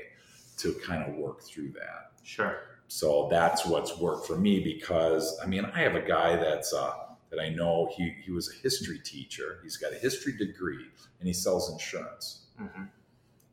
to 0.58 0.74
kind 0.86 1.04
of 1.04 1.16
work 1.16 1.42
through 1.42 1.72
that. 1.72 2.12
Sure. 2.24 2.58
So 2.88 3.28
that's 3.32 3.66
what's 3.66 3.98
worked 3.98 4.28
for 4.28 4.38
me 4.38 4.60
because 4.60 5.40
I 5.44 5.48
mean 5.48 5.66
I 5.66 5.80
have 5.80 5.96
a 5.96 6.02
guy 6.02 6.36
that's 6.36 6.74
uh, 6.74 6.94
that 7.32 7.40
I 7.40 7.50
know 7.50 7.92
he 7.96 8.16
he 8.24 8.32
was 8.32 8.50
a 8.50 8.56
history 8.62 9.00
teacher. 9.00 9.60
He's 9.64 9.78
got 9.78 9.94
a 9.94 9.96
history 9.96 10.34
degree 10.38 10.86
and 11.20 11.28
he 11.28 11.34
sells 11.34 11.72
insurance. 11.72 12.46
Mm-hmm. 12.62 12.84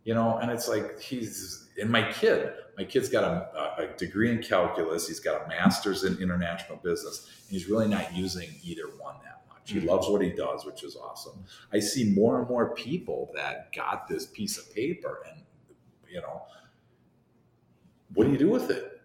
You 0.04 0.14
know, 0.14 0.38
and 0.38 0.50
it's 0.50 0.68
like 0.68 1.00
he's 1.00 1.68
and 1.80 1.90
my 1.90 2.10
kid. 2.12 2.52
My 2.76 2.84
kid's 2.84 3.10
got 3.10 3.24
a, 3.24 3.82
a 3.82 3.96
degree 3.98 4.30
in 4.30 4.42
calculus. 4.42 5.06
He's 5.06 5.20
got 5.20 5.44
a 5.44 5.48
master's 5.48 6.04
in 6.04 6.16
international 6.16 6.78
business, 6.78 7.28
and 7.46 7.52
he's 7.52 7.68
really 7.68 7.88
not 7.88 8.16
using 8.16 8.48
either 8.62 8.84
one 8.98 9.16
now 9.22 9.39
he 9.64 9.78
mm-hmm. 9.78 9.88
loves 9.88 10.08
what 10.08 10.22
he 10.22 10.30
does, 10.30 10.64
which 10.64 10.82
is 10.82 10.96
awesome. 10.96 11.44
I 11.72 11.80
see 11.80 12.12
more 12.12 12.38
and 12.38 12.48
more 12.48 12.74
people 12.74 13.30
that 13.34 13.72
got 13.74 14.08
this 14.08 14.26
piece 14.26 14.58
of 14.58 14.72
paper, 14.74 15.22
and 15.30 15.42
you 16.08 16.20
know, 16.20 16.42
what 18.14 18.24
do 18.24 18.32
you 18.32 18.38
do 18.38 18.48
with 18.48 18.70
it? 18.70 19.00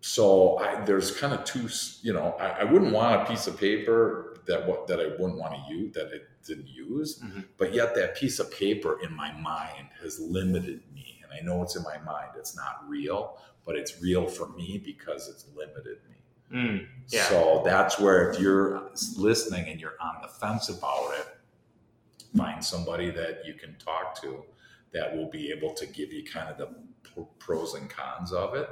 So 0.00 0.58
I, 0.58 0.84
there's 0.84 1.16
kind 1.16 1.32
of 1.32 1.44
two. 1.44 1.68
You 2.02 2.12
know, 2.12 2.36
I, 2.40 2.60
I, 2.60 2.64
wouldn't 2.64 2.92
want 2.92 3.22
a 3.22 3.24
piece 3.24 3.46
of 3.46 3.58
paper 3.58 4.40
that 4.46 4.66
what 4.66 4.88
that 4.88 4.98
I 4.98 5.08
wouldn't 5.18 5.38
want 5.38 5.54
to 5.54 5.72
use 5.72 5.94
that 5.94 6.06
I 6.06 6.18
didn't 6.44 6.68
use, 6.68 7.20
mm-hmm. 7.20 7.40
but 7.56 7.72
yet 7.72 7.94
that 7.94 8.16
piece 8.16 8.40
of 8.40 8.50
paper 8.50 8.98
in 9.02 9.14
my 9.14 9.32
mind 9.32 9.88
has 10.02 10.18
limited 10.18 10.82
me, 10.92 11.20
and 11.22 11.32
I 11.32 11.44
know 11.44 11.62
it's 11.62 11.76
in 11.76 11.84
my 11.84 11.98
mind. 11.98 12.30
It's 12.36 12.56
not 12.56 12.82
real, 12.88 13.38
but 13.64 13.76
it's 13.76 14.02
real 14.02 14.26
for 14.26 14.48
me 14.48 14.82
because 14.84 15.28
it's 15.28 15.46
limited 15.54 15.98
me. 16.10 16.16
Mm, 16.52 16.86
yeah. 17.08 17.24
So 17.24 17.62
that's 17.64 17.98
where 17.98 18.30
if 18.30 18.40
you're 18.40 18.90
listening 19.16 19.68
and 19.68 19.80
you're 19.80 19.96
on 20.00 20.16
the 20.22 20.28
fence 20.28 20.68
about 20.68 21.12
it, 21.18 21.26
find 22.36 22.64
somebody 22.64 23.10
that 23.10 23.42
you 23.46 23.54
can 23.54 23.76
talk 23.76 24.20
to 24.22 24.44
that 24.92 25.16
will 25.16 25.30
be 25.30 25.50
able 25.50 25.72
to 25.74 25.86
give 25.86 26.12
you 26.12 26.24
kind 26.24 26.48
of 26.48 26.58
the 26.58 26.68
pros 27.38 27.74
and 27.74 27.88
cons 27.88 28.32
of 28.32 28.54
it. 28.54 28.68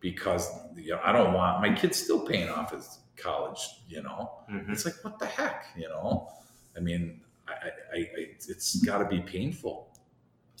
Because 0.00 0.50
you 0.74 0.90
know, 0.90 1.00
I 1.04 1.12
don't 1.12 1.32
want 1.32 1.60
my 1.60 1.72
kid's 1.72 1.96
still 1.96 2.26
paying 2.26 2.48
off 2.48 2.72
his 2.72 2.98
college. 3.16 3.60
You 3.88 4.02
know, 4.02 4.32
mm-hmm. 4.50 4.72
it's 4.72 4.84
like 4.84 4.94
what 5.02 5.18
the 5.18 5.26
heck, 5.26 5.66
you 5.76 5.88
know. 5.88 6.28
I 6.76 6.80
mean, 6.80 7.20
I, 7.46 7.52
I, 7.52 7.98
I 7.98 8.06
it's 8.48 8.76
got 8.84 8.98
to 8.98 9.04
be 9.04 9.20
painful 9.20 9.91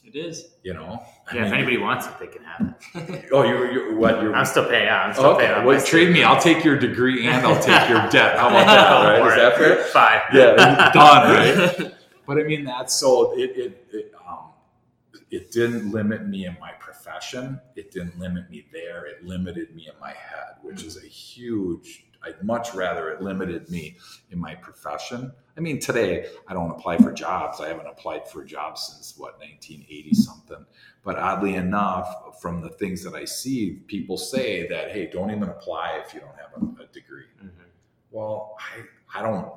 it 0.04 0.16
is. 0.16 0.48
You 0.62 0.74
know. 0.74 1.02
I 1.30 1.34
yeah. 1.34 1.42
Mean, 1.42 1.48
if 1.48 1.52
anybody 1.52 1.78
wants 1.78 2.06
it, 2.06 2.12
they 2.18 2.26
can 2.26 2.42
have 2.44 2.74
it. 2.94 3.28
oh, 3.32 3.44
you're, 3.44 3.70
you're 3.72 3.96
what? 3.96 4.22
You're. 4.22 4.34
I'm 4.34 4.44
still 4.44 4.68
paying. 4.68 4.84
Yeah, 4.84 5.04
I'm 5.04 5.12
still 5.14 5.26
okay. 5.26 5.46
paying. 5.46 5.64
Well, 5.64 5.82
trade 5.82 6.12
me. 6.12 6.22
I'll 6.22 6.40
take 6.40 6.64
your 6.64 6.78
degree 6.78 7.26
and 7.26 7.46
I'll 7.46 7.62
take 7.62 7.88
your 7.88 8.08
debt. 8.10 8.38
How 8.38 8.48
about 8.48 8.66
that? 8.66 8.92
Right? 9.22 9.28
Is 9.28 9.34
that 9.36 9.56
fair? 9.56 9.84
Fine. 9.84 10.20
Yeah. 10.32 10.90
done. 10.92 11.72
Right. 11.82 11.94
but 12.26 12.38
I 12.38 12.42
mean, 12.42 12.64
that's 12.64 12.94
so. 12.94 13.38
It 13.38 13.56
it 13.56 13.86
it, 13.92 14.12
um, 14.28 14.50
it 15.30 15.50
didn't 15.50 15.90
limit 15.90 16.26
me 16.26 16.46
in 16.46 16.56
my 16.60 16.72
profession. 16.72 17.60
It 17.76 17.90
didn't 17.90 18.18
limit 18.18 18.50
me 18.50 18.66
there. 18.72 19.06
It 19.06 19.24
limited 19.24 19.74
me 19.74 19.88
in 19.92 19.98
my 20.00 20.10
head, 20.10 20.56
which 20.62 20.82
is 20.82 21.02
a 21.02 21.06
huge 21.06 22.04
I'd 22.24 22.42
much 22.42 22.74
rather 22.74 23.10
it 23.10 23.20
limited 23.20 23.68
me 23.70 23.96
in 24.30 24.38
my 24.38 24.54
profession. 24.54 25.32
I 25.56 25.60
mean, 25.60 25.80
today 25.80 26.26
I 26.48 26.54
don't 26.54 26.70
apply 26.70 26.98
for 26.98 27.12
jobs. 27.12 27.60
I 27.60 27.68
haven't 27.68 27.86
applied 27.86 28.28
for 28.28 28.44
jobs 28.44 28.92
since 28.92 29.14
what 29.16 29.38
1980 29.40 30.14
something. 30.14 30.66
But 31.04 31.18
oddly 31.18 31.54
enough, 31.56 32.40
from 32.40 32.60
the 32.60 32.70
things 32.70 33.02
that 33.04 33.14
I 33.14 33.24
see, 33.24 33.82
people 33.86 34.16
say 34.16 34.66
that 34.68 34.92
hey, 34.92 35.10
don't 35.12 35.30
even 35.30 35.48
apply 35.48 36.00
if 36.04 36.14
you 36.14 36.20
don't 36.20 36.36
have 36.36 36.62
a, 36.62 36.82
a 36.82 36.86
degree. 36.86 37.24
Mm-hmm. 37.38 37.62
Well, 38.10 38.56
I 38.58 39.18
I 39.18 39.22
don't 39.22 39.52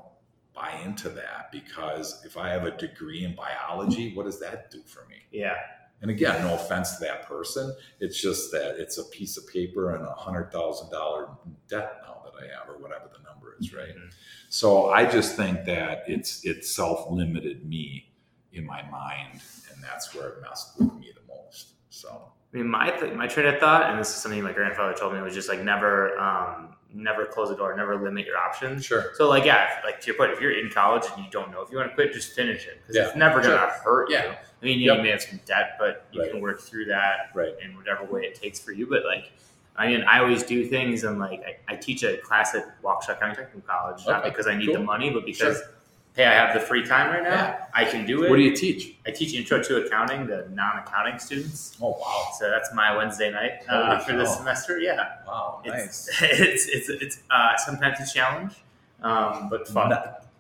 buy 0.54 0.80
into 0.86 1.10
that 1.10 1.52
because 1.52 2.24
if 2.26 2.38
I 2.38 2.50
have 2.50 2.64
a 2.64 2.72
degree 2.72 3.26
in 3.26 3.36
biology, 3.36 4.14
what 4.16 4.26
does 4.26 4.40
that 4.40 4.72
do 4.72 4.82
for 4.86 5.06
me? 5.08 5.18
Yeah. 5.32 5.56
And 6.02 6.12
again, 6.12 6.42
no 6.44 6.56
offense 6.56 6.98
to 6.98 7.06
that 7.06 7.28
person. 7.28 7.76
It's 8.00 8.22
just 8.22 8.52
that 8.52 8.76
it's 8.78 8.98
a 8.98 9.04
piece 9.06 9.38
of 9.38 9.48
paper 9.48 9.96
and 9.96 10.06
a 10.06 10.12
hundred 10.12 10.52
thousand 10.52 10.92
dollar 10.92 11.30
debt 11.68 12.02
now 12.06 12.15
that 12.36 12.50
I 12.50 12.60
have, 12.60 12.70
or 12.70 12.78
whatever 12.78 13.10
the 13.12 13.24
number 13.30 13.56
is, 13.60 13.74
right? 13.74 13.90
Mm-hmm. 13.90 14.10
So 14.50 14.90
I 14.90 15.06
just 15.06 15.36
think 15.36 15.66
that 15.66 16.04
it's 16.08 16.46
it 16.46 16.66
self 16.66 17.10
limited 17.10 17.68
me 17.68 18.12
in 18.54 18.66
my 18.66 18.82
mind, 18.90 19.42
and 19.72 19.84
that's 19.84 20.14
where 20.14 20.30
it 20.30 20.42
messed 20.42 20.80
with 20.80 20.94
me 20.96 21.12
the 21.14 21.34
most. 21.34 21.74
So 21.90 22.32
I 22.54 22.58
mean, 22.58 22.68
my 22.68 22.90
th- 22.90 23.14
my 23.14 23.28
train 23.28 23.48
of 23.48 23.60
thought, 23.60 23.90
and 23.90 24.00
this 24.00 24.10
is 24.10 24.16
something 24.16 24.42
my 24.42 24.54
grandfather 24.54 24.94
told 24.94 25.14
me, 25.14 25.22
was 25.22 25.34
just 25.34 25.50
like 25.50 25.62
never 25.62 26.18
um, 26.20 26.76
never 26.94 27.26
close 27.26 27.50
the 27.50 27.56
door, 27.56 27.76
never 27.76 28.02
limit 28.02 28.26
your 28.26 28.38
options. 28.38 28.86
Sure. 28.86 29.12
So 29.16 29.28
like 29.28 29.46
yeah, 29.46 29.82
like 29.84 30.00
to 30.02 30.08
your 30.08 30.16
point, 30.16 30.32
if 30.32 30.40
you're 30.40 30.58
in 30.58 30.70
college 30.70 31.04
and 31.14 31.24
you 31.24 31.30
don't 31.30 31.52
know 31.52 31.62
if 31.62 31.70
you 31.70 31.78
want 31.78 31.90
to 31.90 31.96
quit, 31.96 32.14
just 32.14 32.34
finish 32.34 32.66
it 32.66 32.80
because 32.82 32.96
yeah. 32.96 33.08
it's 33.08 33.16
never 33.16 33.42
gonna 33.42 33.58
hurt 33.84 34.10
yeah. 34.10 34.26
you. 34.26 34.30
I 34.30 34.66
mean, 34.66 34.80
yep. 34.80 34.98
you 34.98 35.04
may 35.04 35.10
have 35.10 35.22
some 35.22 35.40
debt, 35.46 35.76
but 35.78 36.08
you 36.12 36.22
right. 36.22 36.32
can 36.32 36.42
work 36.42 36.62
through 36.62 36.86
that 36.86 37.32
right. 37.36 37.54
in 37.64 37.76
whatever 37.76 38.06
way 38.06 38.22
it 38.22 38.36
takes 38.36 38.60
for 38.60 38.72
you. 38.72 38.88
But 38.88 39.04
like, 39.06 39.34
I 39.78 39.88
mean, 39.88 40.04
I 40.04 40.20
always 40.20 40.44
do 40.44 40.66
things, 40.66 41.04
and 41.04 41.20
like 41.20 41.42
I, 41.44 41.74
I 41.74 41.76
teach 41.76 42.04
a 42.04 42.18
class 42.18 42.56
at 42.56 42.82
Waukesha 42.82 43.20
County 43.20 43.36
Technical 43.36 43.62
College, 43.62 44.02
okay. 44.02 44.12
not 44.12 44.24
because 44.24 44.48
I 44.48 44.56
need 44.56 44.68
cool. 44.68 44.76
the 44.76 44.84
money, 44.84 45.10
but 45.10 45.26
because. 45.26 45.58
Sure 45.58 45.70
hey, 46.16 46.26
I 46.26 46.34
have 46.34 46.54
the 46.54 46.60
free 46.60 46.86
time 46.86 47.12
right 47.12 47.24
now. 47.24 47.30
Yeah. 47.30 47.66
I 47.74 47.86
can 47.86 48.06
do 48.06 48.24
it. 48.24 48.30
What 48.30 48.38
do 48.38 48.42
you 48.42 48.56
teach? 48.56 48.96
I 49.06 49.12
teach 49.12 49.34
intro 49.34 49.62
to 49.62 49.86
accounting 49.86 50.28
to 50.28 50.54
non-accounting 50.54 51.20
students. 51.20 51.78
Oh 51.82 51.98
wow! 52.00 52.30
So 52.40 52.50
that's 52.50 52.74
my 52.74 52.96
Wednesday 52.96 53.32
night 53.32 53.68
uh, 53.70 54.00
for 54.00 54.14
this 54.14 54.36
semester. 54.38 54.80
Yeah. 54.80 55.18
Wow, 55.28 55.62
nice. 55.66 56.10
It's 56.22 56.68
it's 56.68 56.68
it's, 56.68 56.90
it's 57.04 57.24
uh, 57.30 57.58
sometimes 57.58 58.00
a 58.00 58.14
challenge, 58.14 58.54
um, 59.02 59.50
but 59.50 59.68
fun. 59.68 59.94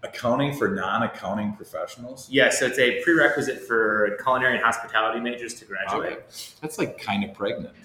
accounting 0.03 0.57
for 0.57 0.70
non-accounting 0.70 1.53
professionals. 1.53 2.28
Yeah, 2.30 2.49
so 2.49 2.66
it's 2.66 2.80
a 2.80 3.03
prerequisite 3.03 3.62
for 3.62 4.18
culinary 4.24 4.56
and 4.56 4.64
hospitality 4.64 5.20
majors 5.20 5.56
to 5.56 5.66
graduate. 5.66 6.14
Okay. 6.14 6.22
That's 6.62 6.78
like 6.78 6.98
kind 6.98 7.24
of 7.24 7.34
pregnant. 7.34 7.76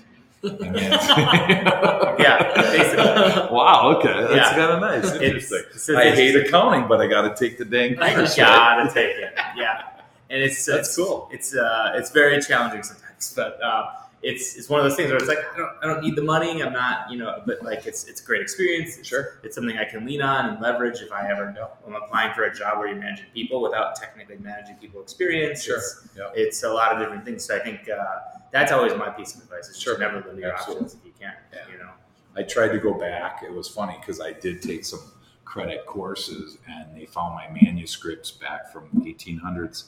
yeah, 2.19 2.53
basically. 2.55 3.55
Wow. 3.55 3.97
Okay, 3.99 4.09
that's 4.09 4.35
yeah. 4.35 4.55
kind 4.55 4.73
of 4.73 4.81
nice. 4.81 5.12
Interesting. 5.21 5.65
It's, 5.75 5.91
I 5.91 6.11
hate 6.12 6.35
accounting, 6.35 6.89
but 6.89 7.01
I 7.01 7.07
got 7.09 7.23
to 7.23 7.35
take 7.37 7.59
the 7.59 7.65
dang. 7.67 7.99
I 7.99 8.15
gotta 8.15 8.91
take 8.93 9.17
it. 9.17 9.35
Yeah, 9.55 9.83
and 10.31 10.43
it's 10.43 10.65
that's 10.65 10.89
it's, 10.89 10.97
cool. 10.97 11.29
It's 11.31 11.55
uh, 11.55 11.93
it's 11.95 12.11
very 12.11 12.41
challenging 12.41 12.83
sometimes, 12.83 13.35
but 13.37 13.62
uh, 13.62 13.93
it's 14.23 14.57
it's 14.57 14.69
one 14.69 14.81
of 14.81 14.85
those 14.85 14.97
things 14.97 15.09
where 15.09 15.17
it's 15.17 15.29
like 15.29 15.39
I 15.55 15.57
don't 15.57 15.73
I 15.83 15.87
don't 15.87 16.03
need 16.03 16.15
the 16.15 16.23
money. 16.23 16.63
I'm 16.63 16.73
not 16.73 17.11
you 17.11 17.17
know, 17.17 17.43
but 17.47 17.63
like 17.63 17.87
it's 17.87 18.05
it's 18.05 18.21
a 18.21 18.25
great 18.25 18.43
experience. 18.43 18.99
It's, 18.99 19.09
sure, 19.09 19.39
it's 19.43 19.55
something 19.55 19.79
I 19.79 19.85
can 19.85 20.05
lean 20.05 20.21
on 20.21 20.51
and 20.51 20.61
leverage 20.61 21.01
if 21.01 21.11
I 21.11 21.31
ever 21.31 21.53
know 21.53 21.71
I'm 21.87 21.95
applying 21.95 22.35
for 22.35 22.45
a 22.45 22.55
job 22.55 22.79
where 22.79 22.89
you're 22.89 22.99
managing 22.99 23.27
people 23.33 23.63
without 23.63 23.97
technically 23.97 24.37
managing 24.39 24.77
people 24.77 25.01
experience. 25.01 25.65
Sure, 25.65 25.79
it's, 25.79 26.09
yep. 26.17 26.33
it's 26.35 26.63
a 26.65 26.71
lot 26.71 26.93
of 26.93 26.99
different 26.99 27.25
things. 27.25 27.45
So 27.45 27.57
I 27.57 27.61
think 27.61 27.89
uh, 27.89 28.05
that's 28.51 28.73
always 28.73 28.95
my 28.95 29.09
piece 29.09 29.35
of 29.35 29.43
advice: 29.43 29.69
is 29.69 29.81
sure. 29.81 29.99
never 29.99 30.21
limit 30.21 30.39
your 30.39 30.55
options 30.55 30.95
if 30.95 31.05
you 31.05 31.13
can. 31.19 31.35
Yeah. 31.53 31.73
You 31.73 31.79
know. 31.79 31.91
I 32.37 32.43
tried 32.43 32.69
to 32.69 32.79
go 32.79 32.95
back. 32.95 33.43
It 33.43 33.53
was 33.53 33.69
funny 33.69 33.97
because 34.01 34.21
I 34.21 34.33
did 34.33 34.63
take 34.63 34.85
some 34.85 35.01
credit 35.45 35.85
courses 35.85 36.59
and 36.69 36.95
they 36.95 37.07
found 37.07 37.35
my 37.35 37.49
manuscripts 37.61 38.31
back 38.31 38.73
from 38.73 38.89
the 38.93 39.13
1800s 39.13 39.85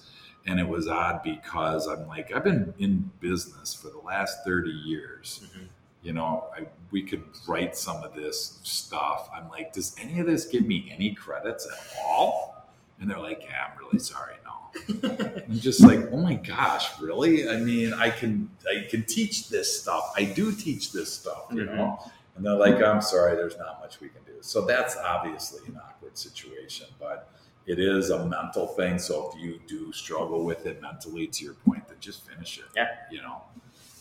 and 0.47 0.59
it 0.59 0.69
was 0.69 0.89
odd 0.89 1.23
because 1.23 1.86
i'm 1.86 2.06
like 2.06 2.32
i've 2.35 2.44
been 2.44 2.73
in 2.78 3.10
business 3.20 3.74
for 3.74 3.89
the 3.89 3.98
last 3.98 4.44
30 4.44 4.70
years. 4.70 5.40
Mm-hmm. 5.44 5.64
you 6.02 6.12
know 6.12 6.47
I, 6.56 6.66
we 6.90 7.02
could 7.02 7.23
write 7.47 7.74
some 7.74 8.05
of 8.05 8.14
this 8.14 8.60
stuff. 8.62 9.31
I'm 9.35 9.48
like 9.48 9.73
does 9.73 9.94
any 9.98 10.20
of 10.20 10.27
this 10.27 10.47
give 10.47 10.66
me 10.66 10.93
any 10.94 11.14
credits 11.14 11.66
at 11.66 11.97
all? 12.05 12.66
And 13.01 13.10
they're 13.10 13.19
like 13.19 13.43
yeah 13.44 13.69
i'm 13.70 13.78
really 13.78 13.98
sorry 13.98 14.35
no. 14.44 14.52
I'm 15.48 15.59
just 15.59 15.81
like 15.81 16.01
oh 16.12 16.19
my 16.19 16.35
gosh 16.35 17.01
really? 17.01 17.48
I 17.48 17.56
mean 17.59 17.94
i 17.94 18.10
can 18.10 18.51
i 18.69 18.86
can 18.89 19.05
teach 19.05 19.48
this 19.48 19.81
stuff. 19.81 20.12
I 20.16 20.24
do 20.24 20.52
teach 20.52 20.93
this 20.93 21.12
stuff 21.12 21.47
you 21.51 21.62
mm-hmm. 21.62 21.77
know 21.77 21.98
and 22.36 22.44
they're 22.44 22.55
like 22.55 22.82
i'm 22.82 23.02
sorry 23.02 23.36
there's 23.36 23.59
not 23.59 23.81
much 23.81 24.01
we 24.01 24.09
can 24.09 24.23
do. 24.27 24.32
So 24.40 24.62
that's 24.62 24.97
obviously 24.97 25.60
an 25.69 25.78
awkward 25.82 26.19
situation, 26.19 26.86
but 26.98 27.32
it 27.67 27.79
is 27.79 28.11
a 28.11 28.27
mental 28.27 28.67
thing. 28.67 28.99
So 28.99 29.31
if 29.33 29.41
you 29.41 29.61
do 29.67 29.93
struggle 29.93 30.45
with 30.45 30.67
it 30.67 30.83
mentally, 30.83 31.27
to 31.29 31.45
your 31.45 31.55
point, 31.55 31.87
then 31.89 31.97
just 32.01 32.29
finish 32.29 32.59
it. 32.59 32.65
Yeah. 32.77 32.89
You 33.11 33.23
know, 33.23 33.43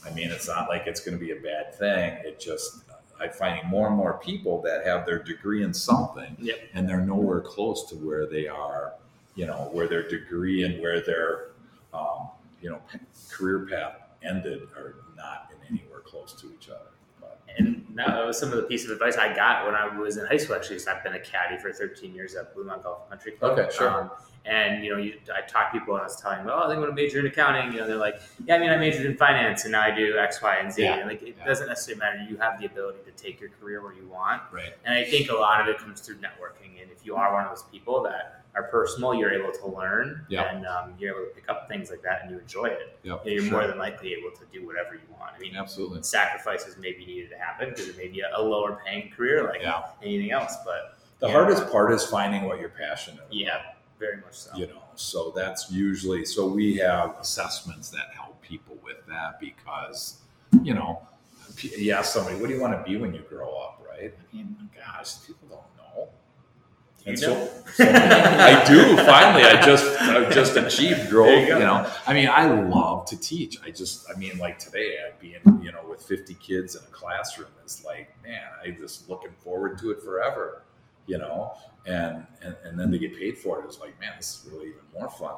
I 0.05 0.11
mean, 0.13 0.31
it's 0.31 0.47
not 0.47 0.67
like 0.67 0.87
it's 0.87 1.01
going 1.01 1.17
to 1.17 1.23
be 1.23 1.31
a 1.31 1.41
bad 1.41 1.75
thing. 1.75 2.19
It 2.25 2.39
just, 2.39 2.83
I'm 3.19 3.31
finding 3.31 3.67
more 3.67 3.87
and 3.87 3.95
more 3.95 4.17
people 4.17 4.61
that 4.63 4.85
have 4.85 5.05
their 5.05 5.21
degree 5.21 5.63
in 5.63 5.73
something 5.73 6.35
yep. 6.39 6.59
and 6.73 6.89
they're 6.89 7.05
nowhere 7.05 7.41
close 7.41 7.87
to 7.89 7.95
where 7.95 8.25
they 8.25 8.47
are, 8.47 8.93
you 9.35 9.45
know, 9.45 9.69
where 9.71 9.87
their 9.87 10.07
degree 10.07 10.63
and 10.63 10.81
where 10.81 11.01
their, 11.01 11.49
um, 11.93 12.29
you 12.61 12.69
know, 12.69 12.81
career 13.29 13.67
path 13.69 13.97
ended 14.23 14.63
are 14.75 14.95
not 15.15 15.49
in 15.51 15.77
anywhere 15.77 15.99
close 15.99 16.33
to 16.33 16.51
each 16.51 16.69
other 16.69 16.90
and 17.57 17.85
that 17.95 18.25
was 18.25 18.39
some 18.39 18.49
of 18.49 18.55
the 18.55 18.63
piece 18.63 18.85
of 18.85 18.91
advice 18.91 19.17
I 19.17 19.33
got 19.35 19.65
when 19.65 19.75
I 19.75 19.97
was 19.97 20.17
in 20.17 20.25
high 20.25 20.37
school. 20.37 20.55
Actually, 20.55 20.79
I've 20.87 21.03
been 21.03 21.13
a 21.13 21.19
caddy 21.19 21.57
for 21.57 21.71
13 21.71 22.13
years 22.13 22.35
at 22.35 22.53
Blue 22.53 22.63
Mound 22.63 22.83
Golf 22.83 23.09
Country 23.09 23.33
Club. 23.33 23.59
Okay, 23.59 23.69
sure. 23.75 23.89
Um, 23.89 24.11
and 24.45 24.83
you 24.83 24.91
know, 24.91 24.97
you, 24.97 25.19
I 25.33 25.41
talk 25.41 25.71
to 25.71 25.79
people 25.79 25.93
and 25.93 26.01
I 26.01 26.05
was 26.05 26.19
telling 26.19 26.39
them, 26.39 26.49
oh, 26.49 26.57
I 26.57 26.61
think 26.61 26.77
I'm 26.77 26.81
going 26.81 26.95
to 26.95 26.95
major 26.95 27.19
in 27.19 27.27
accounting. 27.27 27.71
You 27.73 27.81
know, 27.81 27.87
they're 27.87 27.97
like, 27.97 28.21
yeah, 28.45 28.55
I 28.55 28.59
mean, 28.59 28.71
I 28.71 28.77
majored 28.77 29.05
in 29.05 29.15
finance 29.15 29.65
and 29.65 29.73
now 29.73 29.81
I 29.81 29.91
do 29.91 30.17
X, 30.17 30.41
Y, 30.41 30.55
and 30.55 30.71
Z. 30.71 30.81
Yeah. 30.81 30.97
And 30.97 31.09
like, 31.09 31.21
it 31.21 31.35
yeah. 31.37 31.45
doesn't 31.45 31.67
necessarily 31.67 31.99
matter. 31.99 32.25
You 32.29 32.37
have 32.37 32.59
the 32.59 32.65
ability 32.65 32.99
to 33.05 33.11
take 33.11 33.39
your 33.39 33.51
career 33.59 33.83
where 33.83 33.93
you 33.93 34.07
want. 34.07 34.41
Right. 34.51 34.73
And 34.83 34.95
I 34.95 35.03
think 35.03 35.29
a 35.29 35.35
lot 35.35 35.61
of 35.61 35.67
it 35.67 35.77
comes 35.77 36.01
through 36.01 36.15
networking. 36.15 36.81
And 36.81 36.89
if 36.91 37.05
you 37.05 37.15
are 37.15 37.31
one 37.33 37.43
of 37.43 37.49
those 37.49 37.63
people 37.71 38.01
that 38.03 38.40
are 38.55 38.63
personal, 38.63 39.13
you're 39.13 39.31
able 39.31 39.51
to 39.51 39.67
learn 39.67 40.25
yep. 40.29 40.47
and 40.51 40.65
um, 40.65 40.93
you're 40.99 41.15
able 41.15 41.29
to 41.29 41.33
pick 41.33 41.49
up 41.49 41.69
things 41.69 41.89
like 41.89 42.01
that 42.01 42.21
and 42.21 42.31
you 42.31 42.39
enjoy 42.39 42.65
it. 42.65 42.99
Yep, 43.03 43.25
you 43.25 43.39
are 43.39 43.41
sure. 43.43 43.51
more 43.51 43.67
than 43.67 43.77
likely 43.77 44.13
able 44.13 44.31
to 44.31 44.45
do 44.51 44.65
whatever 44.65 44.95
you 44.95 45.01
want. 45.17 45.33
I 45.35 45.39
mean, 45.39 45.55
absolutely. 45.55 46.03
Sacrifices 46.03 46.75
maybe 46.77 47.05
needed 47.05 47.29
to 47.29 47.37
happen 47.37 47.69
because 47.69 47.87
it 47.87 47.97
may 47.97 48.07
be 48.07 48.21
a, 48.21 48.29
a 48.35 48.41
lower 48.41 48.81
paying 48.85 49.09
career 49.11 49.43
like 49.43 49.61
yeah. 49.61 49.83
anything 50.03 50.31
else. 50.31 50.55
But 50.65 50.97
the 51.19 51.27
yeah. 51.27 51.33
hardest 51.33 51.71
part 51.71 51.93
is 51.93 52.05
finding 52.05 52.43
what 52.43 52.59
you're 52.59 52.69
passionate 52.69 53.19
about. 53.19 53.33
Yeah, 53.33 53.61
very 53.99 54.17
much 54.17 54.33
so. 54.33 54.55
You 54.55 54.67
know, 54.67 54.81
so 54.95 55.31
that's 55.35 55.71
usually 55.71 56.25
so 56.25 56.47
we 56.47 56.75
have 56.77 57.15
assessments 57.19 57.89
that 57.91 58.07
help 58.13 58.41
people 58.41 58.77
with 58.83 59.05
that 59.07 59.39
because 59.39 60.17
you 60.63 60.73
know, 60.73 61.01
you 61.61 61.93
ask 61.93 62.11
somebody, 62.13 62.37
"What 62.37 62.47
do 62.47 62.55
you 62.55 62.61
want 62.61 62.73
to 62.73 62.83
be 62.89 62.97
when 62.97 63.13
you 63.13 63.21
grow 63.21 63.55
up?" 63.55 63.85
Right? 63.87 64.13
I 64.17 64.35
mean, 64.35 64.69
gosh, 64.75 65.15
and 67.05 67.17
so, 67.17 67.49
so, 67.73 67.83
I 67.87 68.63
do. 68.67 68.95
Finally, 68.97 69.43
I 69.43 69.65
just 69.65 69.85
I 70.01 70.29
just 70.29 70.55
achieved 70.55 71.09
growth. 71.09 71.47
You, 71.47 71.53
you, 71.53 71.59
know, 71.59 71.89
I 72.05 72.13
mean, 72.13 72.29
I 72.29 72.45
love 72.45 73.05
to 73.07 73.17
teach. 73.17 73.57
I 73.63 73.71
just, 73.71 74.05
I 74.09 74.17
mean, 74.17 74.37
like 74.37 74.59
today, 74.59 74.97
I'd 75.07 75.19
be 75.19 75.35
in, 75.35 75.61
you 75.63 75.71
know, 75.71 75.83
with 75.89 76.03
50 76.03 76.35
kids 76.35 76.75
in 76.75 76.83
a 76.83 76.87
classroom. 76.87 77.49
It's 77.63 77.83
like, 77.83 78.09
man, 78.23 78.43
I 78.63 78.71
just 78.71 79.09
looking 79.09 79.31
forward 79.43 79.79
to 79.79 79.91
it 79.91 80.01
forever. 80.03 80.63
You 81.07 81.17
know, 81.17 81.53
and 81.87 82.27
and, 82.43 82.55
and 82.63 82.79
then 82.79 82.91
to 82.91 82.99
get 82.99 83.17
paid 83.17 83.37
for 83.37 83.59
it, 83.59 83.65
it's 83.65 83.79
like, 83.79 83.99
man, 83.99 84.11
this 84.17 84.43
is 84.43 84.51
really 84.51 84.67
even 84.67 84.81
more 84.93 85.09
fun. 85.09 85.35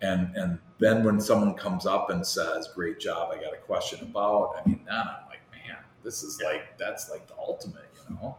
And 0.00 0.34
and 0.34 0.58
then 0.78 1.04
when 1.04 1.20
someone 1.20 1.54
comes 1.54 1.84
up 1.84 2.08
and 2.08 2.26
says, 2.26 2.68
"Great 2.74 2.98
job," 2.98 3.30
I 3.32 3.36
got 3.36 3.52
a 3.52 3.58
question 3.58 4.00
about. 4.00 4.56
I 4.58 4.66
mean, 4.66 4.80
then 4.86 4.94
I'm 4.94 5.28
like, 5.28 5.40
man, 5.52 5.76
this 6.02 6.22
is 6.22 6.40
like 6.42 6.78
that's 6.78 7.10
like 7.10 7.26
the 7.28 7.34
ultimate. 7.38 7.90
You 8.08 8.16
know. 8.16 8.36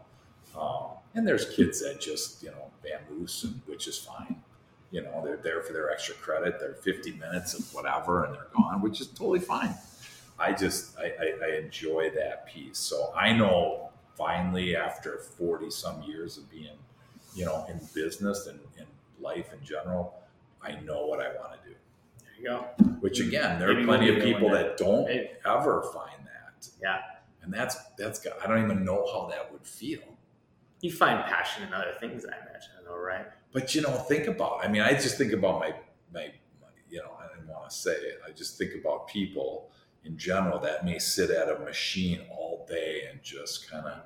Um, 0.60 1.03
and 1.16 1.28
there's 1.28 1.50
kids 1.50 1.82
that 1.82 2.02
just, 2.02 2.42
you 2.42 2.50
know, 2.50 2.72
vamoose, 2.84 3.44
and, 3.44 3.62
which 3.66 3.88
is 3.88 3.98
fine. 3.98 4.42
You 4.92 5.02
know, 5.02 5.22
they're 5.24 5.38
there 5.38 5.62
for 5.62 5.74
their 5.74 5.92
extra 5.92 6.16
credit. 6.16 6.60
They're 6.60 6.76
50 6.76 7.14
minutes 7.14 7.54
of 7.54 7.74
whatever, 7.74 8.26
and 8.26 8.36
they're 8.36 8.48
gone, 8.56 8.82
which 8.82 9.02
is 9.02 9.08
totally 9.08 9.40
fine. 9.40 9.74
I 10.40 10.54
just, 10.54 10.98
I, 10.98 11.14
I, 11.20 11.46
I 11.46 11.58
enjoy 11.58 12.12
that 12.16 12.48
piece. 12.48 12.78
So 12.78 13.14
I 13.16 13.34
know 13.34 13.90
finally, 14.18 14.76
after 14.76 15.18
40 15.18 15.70
some 15.70 16.02
years 16.04 16.38
of 16.38 16.50
being, 16.50 16.78
you 17.36 17.46
know, 17.46 17.66
in 17.70 17.80
business 17.94 18.48
and 18.48 18.60
in 18.78 18.86
life 19.20 19.52
in 19.54 19.64
general, 19.66 20.16
I 20.62 20.80
know 20.82 21.06
what 21.06 21.20
I 21.20 21.30
want 21.36 21.54
to 21.62 21.70
do. 21.70 21.76
There 22.20 22.38
you 22.38 22.44
go. 22.44 22.96
Which 23.00 23.20
mm-hmm. 23.20 23.30
again, 23.30 23.60
there 23.60 23.70
Maybe 23.70 23.84
are 23.84 23.86
plenty 23.86 24.16
of 24.16 24.24
people 24.24 24.50
that 24.52 24.78
don't 24.78 25.06
Maybe. 25.06 25.30
ever 25.46 25.84
find 25.94 26.26
that. 26.26 26.68
Yeah. 26.82 27.02
And 27.42 27.54
that's 27.54 27.76
that's 27.98 28.26
I 28.44 28.48
don't 28.48 28.64
even 28.64 28.86
know 28.86 29.06
how 29.12 29.28
that 29.30 29.52
would 29.52 29.66
feel 29.66 30.00
you 30.84 30.92
find 30.92 31.24
passion 31.24 31.64
in 31.64 31.74
other 31.74 31.94
things, 32.00 32.26
I 32.26 32.36
imagine, 32.46 32.72
though, 32.86 32.98
right? 32.98 33.26
But 33.54 33.74
you 33.74 33.82
know, 33.82 33.92
think 33.92 34.28
about. 34.28 34.60
I 34.64 34.68
mean, 34.68 34.82
I 34.82 34.92
just 34.92 35.18
think 35.18 35.32
about 35.32 35.60
my 35.60 35.74
my, 36.14 36.26
my 36.62 36.68
you 36.90 37.00
know, 37.00 37.12
I 37.20 37.34
didn't 37.34 37.48
want 37.48 37.70
to 37.70 37.76
say 37.76 37.94
it. 37.94 38.20
I 38.28 38.32
just 38.32 38.58
think 38.58 38.72
about 38.76 39.08
people 39.08 39.70
in 40.04 40.18
general 40.18 40.60
that 40.60 40.84
may 40.84 41.00
sit 41.00 41.30
at 41.30 41.50
a 41.50 41.60
machine 41.60 42.20
all 42.30 42.68
day 42.70 43.04
and 43.10 43.24
just 43.24 43.72
kind 43.72 43.86
of, 43.86 44.02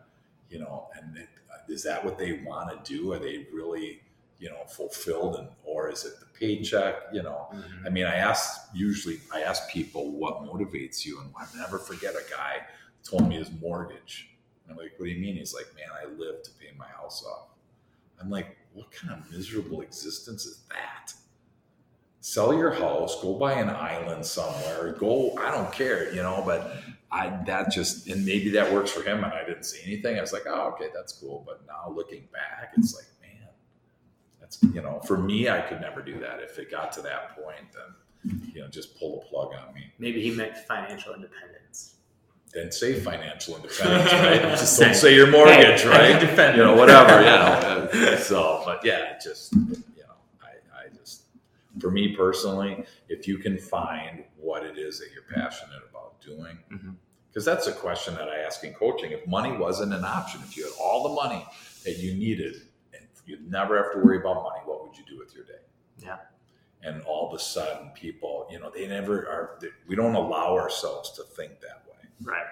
you 0.52 0.60
know, 0.60 0.88
and 0.95 1.18
it, 1.18 1.30
is 1.68 1.84
that 1.84 2.06
what 2.06 2.20
they 2.20 2.44
want 2.45 2.86
to 2.86 2.94
do? 2.94 3.12
Are 3.12 3.20
they 3.20 3.48
really, 3.52 4.02
you 4.40 4.49
know, 4.49 4.64
fulfilled, 4.68 5.38
and 5.38 5.48
or 5.64 5.90
is 5.90 6.06
it 6.06 6.20
the 6.20 6.28
paycheck? 6.40 6.94
You 7.12 7.24
know, 7.24 7.48
mm-hmm. 7.52 7.88
I 7.88 7.90
mean, 7.90 8.06
I 8.06 8.18
ask 8.18 8.68
usually 8.72 9.20
I 9.34 9.41
ask 9.41 9.68
people 9.68 10.12
what 10.12 10.44
motivates 10.44 11.04
you, 11.04 11.20
and 11.22 11.32
I 11.36 11.45
never 11.58 11.80
forget 11.80 12.14
a 12.14 12.24
guy 12.30 12.62
told 13.04 13.28
me 13.28 13.38
his 13.38 13.49
mortgage 13.60 14.36
I'm 14.69 14.77
like, 14.77 14.94
what 14.98 15.06
do 15.06 15.11
you 15.11 15.22
mean? 15.22 15.35
He's 15.35 15.53
like, 15.53 15.68
man, 15.76 15.88
I 15.94 16.06
live 16.06 16.44
to 16.44 16.52
pay 16.52 16.68
my 16.77 16.88
house 16.88 17.23
off. 17.26 17.49
I'm 18.19 18.30
like, 18.30 18.57
what 18.73 18.91
kind 18.91 19.14
of 19.14 19.31
miserable 19.31 19.81
existence 19.81 20.45
is 20.45 20.60
that? 20.69 21.14
Sell 22.22 22.53
your 22.53 22.72
house, 22.72 23.22
go 23.22 23.35
buy 23.35 23.53
an 23.53 23.69
island 23.69 24.26
somewhere, 24.26 24.94
go, 24.99 25.35
I 25.38 25.52
don't 25.52 25.72
care, 25.72 26.14
you 26.14 26.22
know, 26.22 26.44
but 26.45 26.77
I, 27.11 27.30
that 27.45 27.72
just, 27.72 28.07
and 28.07 28.26
maybe 28.26 28.49
that 28.52 28.72
works 28.73 28.91
for 28.91 29.02
him. 29.02 29.23
And 29.23 29.34
I 29.34 29.45
didn't 29.45 29.64
see 29.64 29.80
anything. 29.85 30.18
I 30.18 30.22
was 30.22 30.34
like, 30.34 30.44
oh, 30.48 30.73
okay, 30.73 30.89
that's 30.94 31.14
cool. 31.14 31.44
But 31.48 31.61
now 31.68 31.94
looking 31.95 32.27
back, 32.34 32.73
it's 32.76 32.95
like, 32.95 33.06
man, 33.22 33.48
that's, 34.41 34.61
you 34.61 34.81
know, 34.81 34.99
for 34.99 35.18
me, 35.18 35.48
I 35.48 35.61
could 35.61 35.80
never 35.80 36.02
do 36.02 36.19
that. 36.19 36.41
If 36.41 36.60
it 36.60 36.69
got 36.69 36.91
to 36.94 37.02
that 37.03 37.35
point, 37.41 37.72
then, 37.73 38.41
you 38.53 38.61
know, 38.61 38.68
just 38.68 38.99
pull 38.99 39.22
the 39.22 39.26
plug 39.27 39.53
on 39.53 39.73
me. 39.73 39.94
Maybe 39.99 40.22
he 40.22 40.31
meant 40.31 40.57
financial 40.57 41.14
independence 41.14 41.56
then 42.53 42.72
say 42.72 42.99
financial 42.99 43.56
independence, 43.56 44.11
right? 44.14 44.41
just 44.57 44.80
don't 44.80 44.95
say 44.95 45.15
your 45.15 45.30
mortgage, 45.30 45.86
right? 45.86 46.22
You 46.56 46.64
know, 46.64 46.76
whatever, 46.76 47.22
yeah. 47.22 48.18
So, 48.18 48.61
but 48.65 48.84
yeah, 48.84 49.18
just 49.22 49.53
you 49.53 49.60
know, 49.99 50.15
I, 50.41 50.86
I 50.86 50.95
just 50.98 51.24
for 51.80 51.91
me 51.91 52.15
personally, 52.15 52.86
if 53.10 53.28
you 53.28 53.38
can 53.38 53.57
find 53.57 54.24
what 54.38 54.65
it 54.65 54.78
is 54.78 54.99
that 54.99 55.10
you're 55.14 55.24
passionate 55.44 55.82
about 55.90 56.22
doing, 56.22 56.57
because 56.69 56.84
mm-hmm. 56.84 57.41
that's 57.44 57.68
a 57.68 57.74
question 57.74 58.15
that 58.15 58.28
I 58.30 58.40
ask 58.40 58.64
in 58.64 58.74
coaching. 58.74 59.11
If 59.11 59.28
money 59.28 59.56
wasn't 59.56 59.94
an 59.94 60.03
option, 60.03 60.41
if 60.44 60.57
you 60.57 60.64
had 60.64 60.74
all 60.82 61.03
the 61.03 61.22
money 61.22 61.45
that 61.86 61.98
you 61.98 62.14
needed, 62.14 62.56
and 62.94 63.06
you'd 63.26 63.49
never 63.49 63.78
have 63.78 63.94
to 63.94 63.99
worry 63.99 64.18
about 64.18 64.44
money, 64.44 64.60
what 64.65 64.84
would 64.84 64.98
you 64.98 65.03
do 65.07 65.18
with 65.18 65.36
your 65.36 65.45
day? 65.45 65.61
Yeah 66.03 66.18
and 66.84 67.02
all 67.03 67.28
of 67.28 67.34
a 67.34 67.40
sudden 67.40 67.90
people 67.95 68.48
you 68.52 68.60
know 68.60 68.69
they 68.69 68.88
never 68.88 69.28
are 69.28 69.60
we 69.88 69.95
don't 69.95 70.14
allow 70.14 70.53
ourselves 70.53 71.11
to 71.11 71.24
think 71.24 71.60
that 71.60 71.88
Right. 72.23 72.45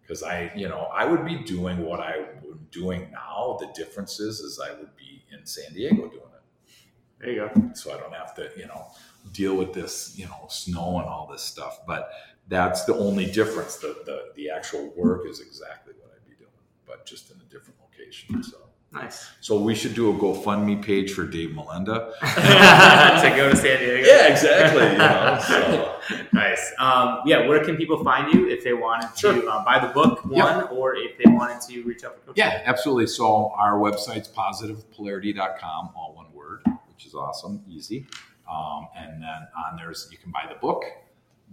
Because 0.00 0.22
I, 0.22 0.52
you 0.54 0.68
know, 0.68 0.90
I 0.92 1.04
would 1.04 1.24
be 1.24 1.36
doing 1.36 1.84
what 1.84 2.00
I'm 2.00 2.26
doing 2.70 3.08
now. 3.12 3.56
The 3.60 3.68
difference 3.74 4.20
is, 4.20 4.40
is 4.40 4.60
I 4.60 4.72
would 4.72 4.94
be 4.96 5.22
in 5.32 5.46
San 5.46 5.72
Diego 5.72 6.08
doing 6.08 6.12
it. 6.12 6.72
There 7.20 7.30
you 7.30 7.50
go. 7.54 7.72
So 7.74 7.94
I 7.94 8.00
don't 8.00 8.12
have 8.14 8.34
to, 8.36 8.50
you 8.56 8.66
know, 8.66 8.86
deal 9.32 9.54
with 9.54 9.72
this, 9.72 10.14
you 10.16 10.26
know, 10.26 10.46
snow 10.48 10.98
and 10.98 11.08
all 11.08 11.28
this 11.30 11.42
stuff. 11.42 11.80
But 11.86 12.10
that's 12.48 12.84
the 12.84 12.94
only 12.96 13.26
difference. 13.26 13.76
The 13.76 14.02
the, 14.04 14.32
the 14.34 14.50
actual 14.50 14.92
work 14.96 15.26
is 15.28 15.40
exactly 15.40 15.94
what 16.00 16.10
I'd 16.12 16.28
be 16.28 16.36
doing, 16.36 16.50
but 16.86 17.06
just 17.06 17.30
in 17.30 17.36
a 17.36 17.44
different 17.44 17.78
location. 17.80 18.42
So. 18.42 18.58
Nice. 18.92 19.30
So 19.40 19.58
we 19.58 19.74
should 19.74 19.94
do 19.94 20.10
a 20.10 20.14
GoFundMe 20.14 20.82
page 20.82 21.14
for 21.14 21.26
Dave 21.26 21.50
Molenda 21.50 22.12
to 22.20 23.36
go 23.36 23.48
to 23.48 23.56
San 23.56 23.78
Diego. 23.78 24.06
Yeah, 24.06 24.26
exactly. 24.28 24.82
You 24.82 24.98
know, 24.98 25.38
so. 25.40 26.26
nice. 26.32 26.72
Um, 26.78 27.20
yeah, 27.24 27.46
where 27.48 27.64
can 27.64 27.76
people 27.76 28.04
find 28.04 28.32
you 28.32 28.48
if 28.48 28.62
they 28.62 28.74
wanted 28.74 29.14
to 29.14 29.18
sure. 29.18 29.48
uh, 29.48 29.64
buy 29.64 29.78
the 29.78 29.92
book 29.92 30.24
one, 30.26 30.36
yep. 30.36 30.72
or 30.72 30.94
if 30.94 31.16
they 31.16 31.30
wanted 31.30 31.62
to 31.68 31.82
reach 31.84 32.04
out 32.04 32.22
for? 32.22 32.32
Yeah, 32.36 32.62
absolutely. 32.66 33.06
So 33.06 33.52
our 33.56 33.78
website's 33.78 34.28
positivepolarity.com, 34.28 35.90
all 35.96 36.14
one 36.14 36.32
word, 36.34 36.62
which 36.88 37.06
is 37.06 37.14
awesome, 37.14 37.62
easy. 37.66 38.06
Um, 38.50 38.88
and 38.94 39.22
then 39.22 39.48
on 39.56 39.76
there's 39.76 40.08
you 40.10 40.18
can 40.18 40.30
buy 40.30 40.44
the 40.48 40.58
book 40.60 40.84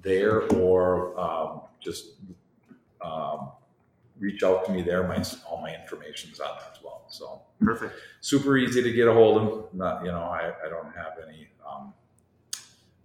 there, 0.02 0.42
or 0.56 1.18
um, 1.18 1.62
just 1.80 2.08
um, 3.02 3.52
reach 4.20 4.44
out 4.44 4.66
to 4.66 4.72
me 4.72 4.82
there. 4.82 5.08
My 5.08 5.24
all 5.50 5.62
my 5.62 5.74
information's 5.74 6.40
on 6.40 6.58
there 6.58 6.68
as 6.72 6.84
well. 6.84 7.06
So 7.10 7.42
perfect. 7.62 7.96
Super 8.22 8.58
easy 8.58 8.84
to 8.84 8.92
get 8.92 9.08
a 9.08 9.14
hold 9.14 9.42
of. 9.42 9.74
Not 9.74 10.06
you 10.06 10.12
know 10.12 10.22
I, 10.22 10.52
I 10.66 10.70
don't 10.70 10.94
have 10.96 11.14
any 11.28 11.48
um, 11.68 11.94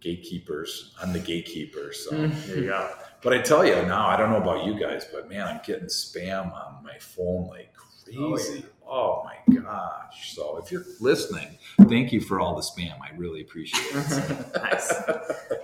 gatekeepers. 0.01 0.95
I'm 1.01 1.12
the 1.12 1.20
gatekeeper. 1.20 1.93
So 1.93 2.12
mm-hmm. 2.12 2.49
there 2.49 2.59
you 2.59 2.66
go. 2.66 2.91
But 3.23 3.32
I 3.32 3.41
tell 3.41 3.65
you 3.65 3.74
now, 3.74 4.07
I 4.07 4.19
don't 4.19 4.31
know 4.31 4.36
about 4.36 4.66
you 4.66 4.78
guys, 4.78 5.07
but 5.11 5.31
man, 5.31 5.47
I'm 5.49 5.61
getting 5.65 5.86
spam 5.86 6.53
on 6.53 6.85
my 6.85 6.99
phone 6.99 7.49
like 7.49 7.73
crazy. 8.05 8.64
Oh, 8.86 9.24
yeah. 9.26 9.51
oh 9.51 9.56
my 9.56 9.62
gosh! 9.62 10.35
So 10.35 10.59
if 10.59 10.70
you're 10.70 10.85
listening, 11.01 11.59
thank 11.89 12.12
you 12.12 12.20
for 12.20 12.40
all 12.40 12.55
the 12.55 12.62
spam. 12.62 12.94
I 13.01 13.14
really 13.16 13.40
appreciate 13.40 13.85
it. 13.94 14.55
nice. 14.62 14.93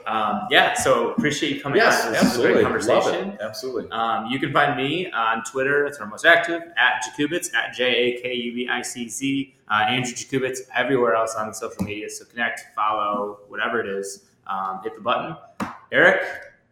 Um, 0.07 0.47
yeah, 0.51 0.75
so 0.75 1.13
appreciate 1.13 1.57
you 1.57 1.61
coming. 1.63 1.77
Yes, 1.77 2.05
on. 2.05 2.13
This 2.13 2.23
absolutely. 2.23 2.63
conversation. 2.63 3.39
Absolutely. 3.41 3.91
Um, 3.91 4.27
you 4.27 4.39
can 4.39 4.53
find 4.53 4.77
me 4.77 5.11
on 5.11 5.43
Twitter. 5.45 5.87
It's 5.87 5.99
our 5.99 6.07
most 6.07 6.25
active 6.25 6.63
at 6.77 7.03
Jakubicz 7.05 7.55
at 7.55 7.75
J 7.75 7.85
A 7.85 8.23
K 8.23 8.35
U 8.35 8.55
B 8.55 8.69
I 8.71 8.83
C 8.83 9.09
Z. 9.09 9.55
Uh, 9.69 9.85
Andrew 9.89 10.13
Jakubicz 10.13 10.59
everywhere 10.75 11.15
else 11.15 11.35
on 11.37 11.55
social 11.55 11.85
media. 11.85 12.11
So 12.11 12.25
connect, 12.25 12.63
follow, 12.75 13.41
whatever 13.49 13.81
it 13.81 13.87
is. 13.87 14.27
Um, 14.47 14.81
hit 14.83 14.97
the 14.97 15.01
button. 15.01 15.37
Eric, 15.93 16.23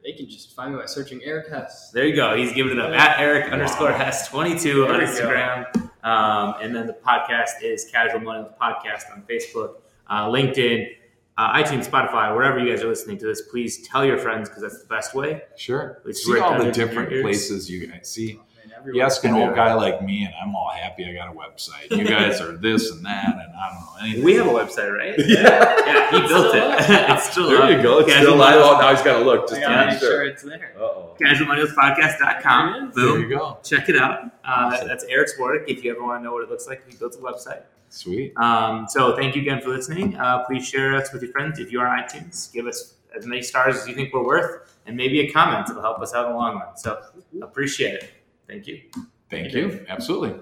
they 0.09 0.15
can 0.15 0.27
just 0.27 0.57
find 0.57 0.73
me 0.73 0.81
by 0.81 0.87
searching 0.87 1.21
Eric 1.23 1.51
Hess. 1.51 1.91
There 1.91 2.07
you 2.07 2.17
go. 2.17 2.35
He's 2.35 2.55
giving 2.55 2.73
it 2.73 2.81
up 2.81 2.93
at 2.93 3.21
Eric 3.21 3.49
wow. 3.49 3.53
underscore 3.53 3.93
Hess 3.93 4.27
twenty 4.27 4.59
two 4.59 4.87
on 4.87 5.01
Instagram. 5.01 5.67
Um, 6.03 6.55
and 6.63 6.75
then 6.75 6.87
the 6.87 6.95
podcast 6.95 7.63
is 7.63 7.85
Casual 7.93 8.21
Money 8.21 8.47
Podcast 8.59 9.13
on 9.13 9.23
Facebook, 9.29 9.83
uh, 10.07 10.27
LinkedIn, 10.29 10.89
uh, 11.37 11.53
iTunes, 11.53 11.87
Spotify, 11.87 12.35
wherever 12.35 12.59
you 12.59 12.71
guys 12.71 12.83
are 12.83 12.89
listening 12.89 13.19
to 13.19 13.27
this. 13.27 13.43
Please 13.51 13.87
tell 13.87 14.03
your 14.03 14.17
friends 14.17 14.49
because 14.49 14.63
that's 14.63 14.81
the 14.81 14.89
best 14.89 15.15
way. 15.15 15.43
Sure. 15.59 16.01
It's 16.07 16.25
see 16.25 16.39
all 16.39 16.57
the 16.57 16.73
different 16.73 17.11
places 17.21 17.69
you 17.69 17.89
guys 17.89 18.09
see 18.09 18.41
you 18.87 19.01
ask 19.03 19.25
an 19.25 19.35
old 19.35 19.55
guy 19.55 19.75
like 19.75 20.03
me, 20.03 20.25
and 20.25 20.35
I'm 20.43 20.55
all 20.55 20.71
happy 20.71 21.05
I 21.09 21.13
got 21.13 21.29
a 21.29 21.37
website. 21.37 21.91
You 21.91 22.05
guys 22.05 22.41
are 22.41 22.57
this 22.57 22.91
and 22.91 23.05
that, 23.05 23.27
and 23.27 23.41
I 23.41 23.71
don't 23.71 23.81
know 23.81 23.93
anything. 24.01 24.25
We 24.25 24.35
have 24.35 24.47
a 24.47 24.51
website, 24.51 24.97
right? 24.97 25.15
Yeah, 25.29 25.75
yeah. 25.87 26.11
He 26.11 26.29
built 26.29 26.55
it. 26.55 26.63
it's 27.11 27.31
still 27.31 27.49
there. 27.51 27.63
Up. 27.63 27.71
You 27.71 27.83
go. 27.83 27.99
It's 27.99 28.11
Casual 28.11 28.27
still 28.27 28.37
live. 28.37 28.57
Oh, 28.57 28.79
now 28.81 28.95
he's 28.95 29.03
got 29.03 29.19
to 29.19 29.25
look 29.25 29.49
just 29.49 29.61
to 29.61 29.87
make 29.87 29.99
sure. 29.99 30.25
it's 30.25 30.43
there. 30.43 30.73
Uh-oh. 30.77 31.17
CasualMillennialsPodcast.com. 31.21 32.93
Boom. 32.93 33.21
There 33.21 33.21
you 33.21 33.37
go. 33.37 33.59
Check 33.63 33.89
it 33.89 33.97
out. 33.97 34.25
Uh, 34.25 34.29
awesome. 34.45 34.89
That's 34.89 35.05
Eric's 35.05 35.39
work. 35.39 35.69
If 35.69 35.85
you 35.85 35.91
ever 35.91 36.03
want 36.03 36.21
to 36.21 36.25
know 36.25 36.33
what 36.33 36.45
it 36.45 36.51
looks 36.51 36.67
like, 36.67 36.89
he 36.89 36.97
built 36.97 37.15
a 37.15 37.19
website. 37.19 37.63
Sweet. 37.91 38.37
Um, 38.37 38.87
so 38.89 39.17
thank 39.17 39.35
you 39.35 39.43
again 39.43 39.61
for 39.61 39.71
listening. 39.71 40.17
Uh, 40.17 40.45
please 40.45 40.67
share 40.67 40.95
us 40.95 41.13
with 41.13 41.23
your 41.23 41.33
friends. 41.33 41.59
If 41.59 41.73
you 41.73 41.81
are 41.81 41.87
on 41.87 42.03
iTunes, 42.03 42.53
give 42.53 42.67
us 42.67 42.95
as 43.17 43.27
many 43.27 43.43
stars 43.43 43.77
as 43.77 43.89
you 43.89 43.95
think 43.95 44.13
we're 44.13 44.25
worth, 44.25 44.77
and 44.87 44.97
maybe 44.97 45.21
a 45.21 45.33
comment. 45.33 45.69
It'll 45.69 45.83
help 45.83 46.01
us 46.01 46.15
out 46.15 46.27
in 46.27 46.33
the 46.33 46.39
long 46.39 46.57
run. 46.59 46.77
So 46.77 47.03
appreciate 47.43 47.95
it. 47.95 48.11
Thank 48.49 48.67
you. 48.67 48.81
Thank 49.29 49.53
you. 49.53 49.85
Absolutely. 49.89 50.41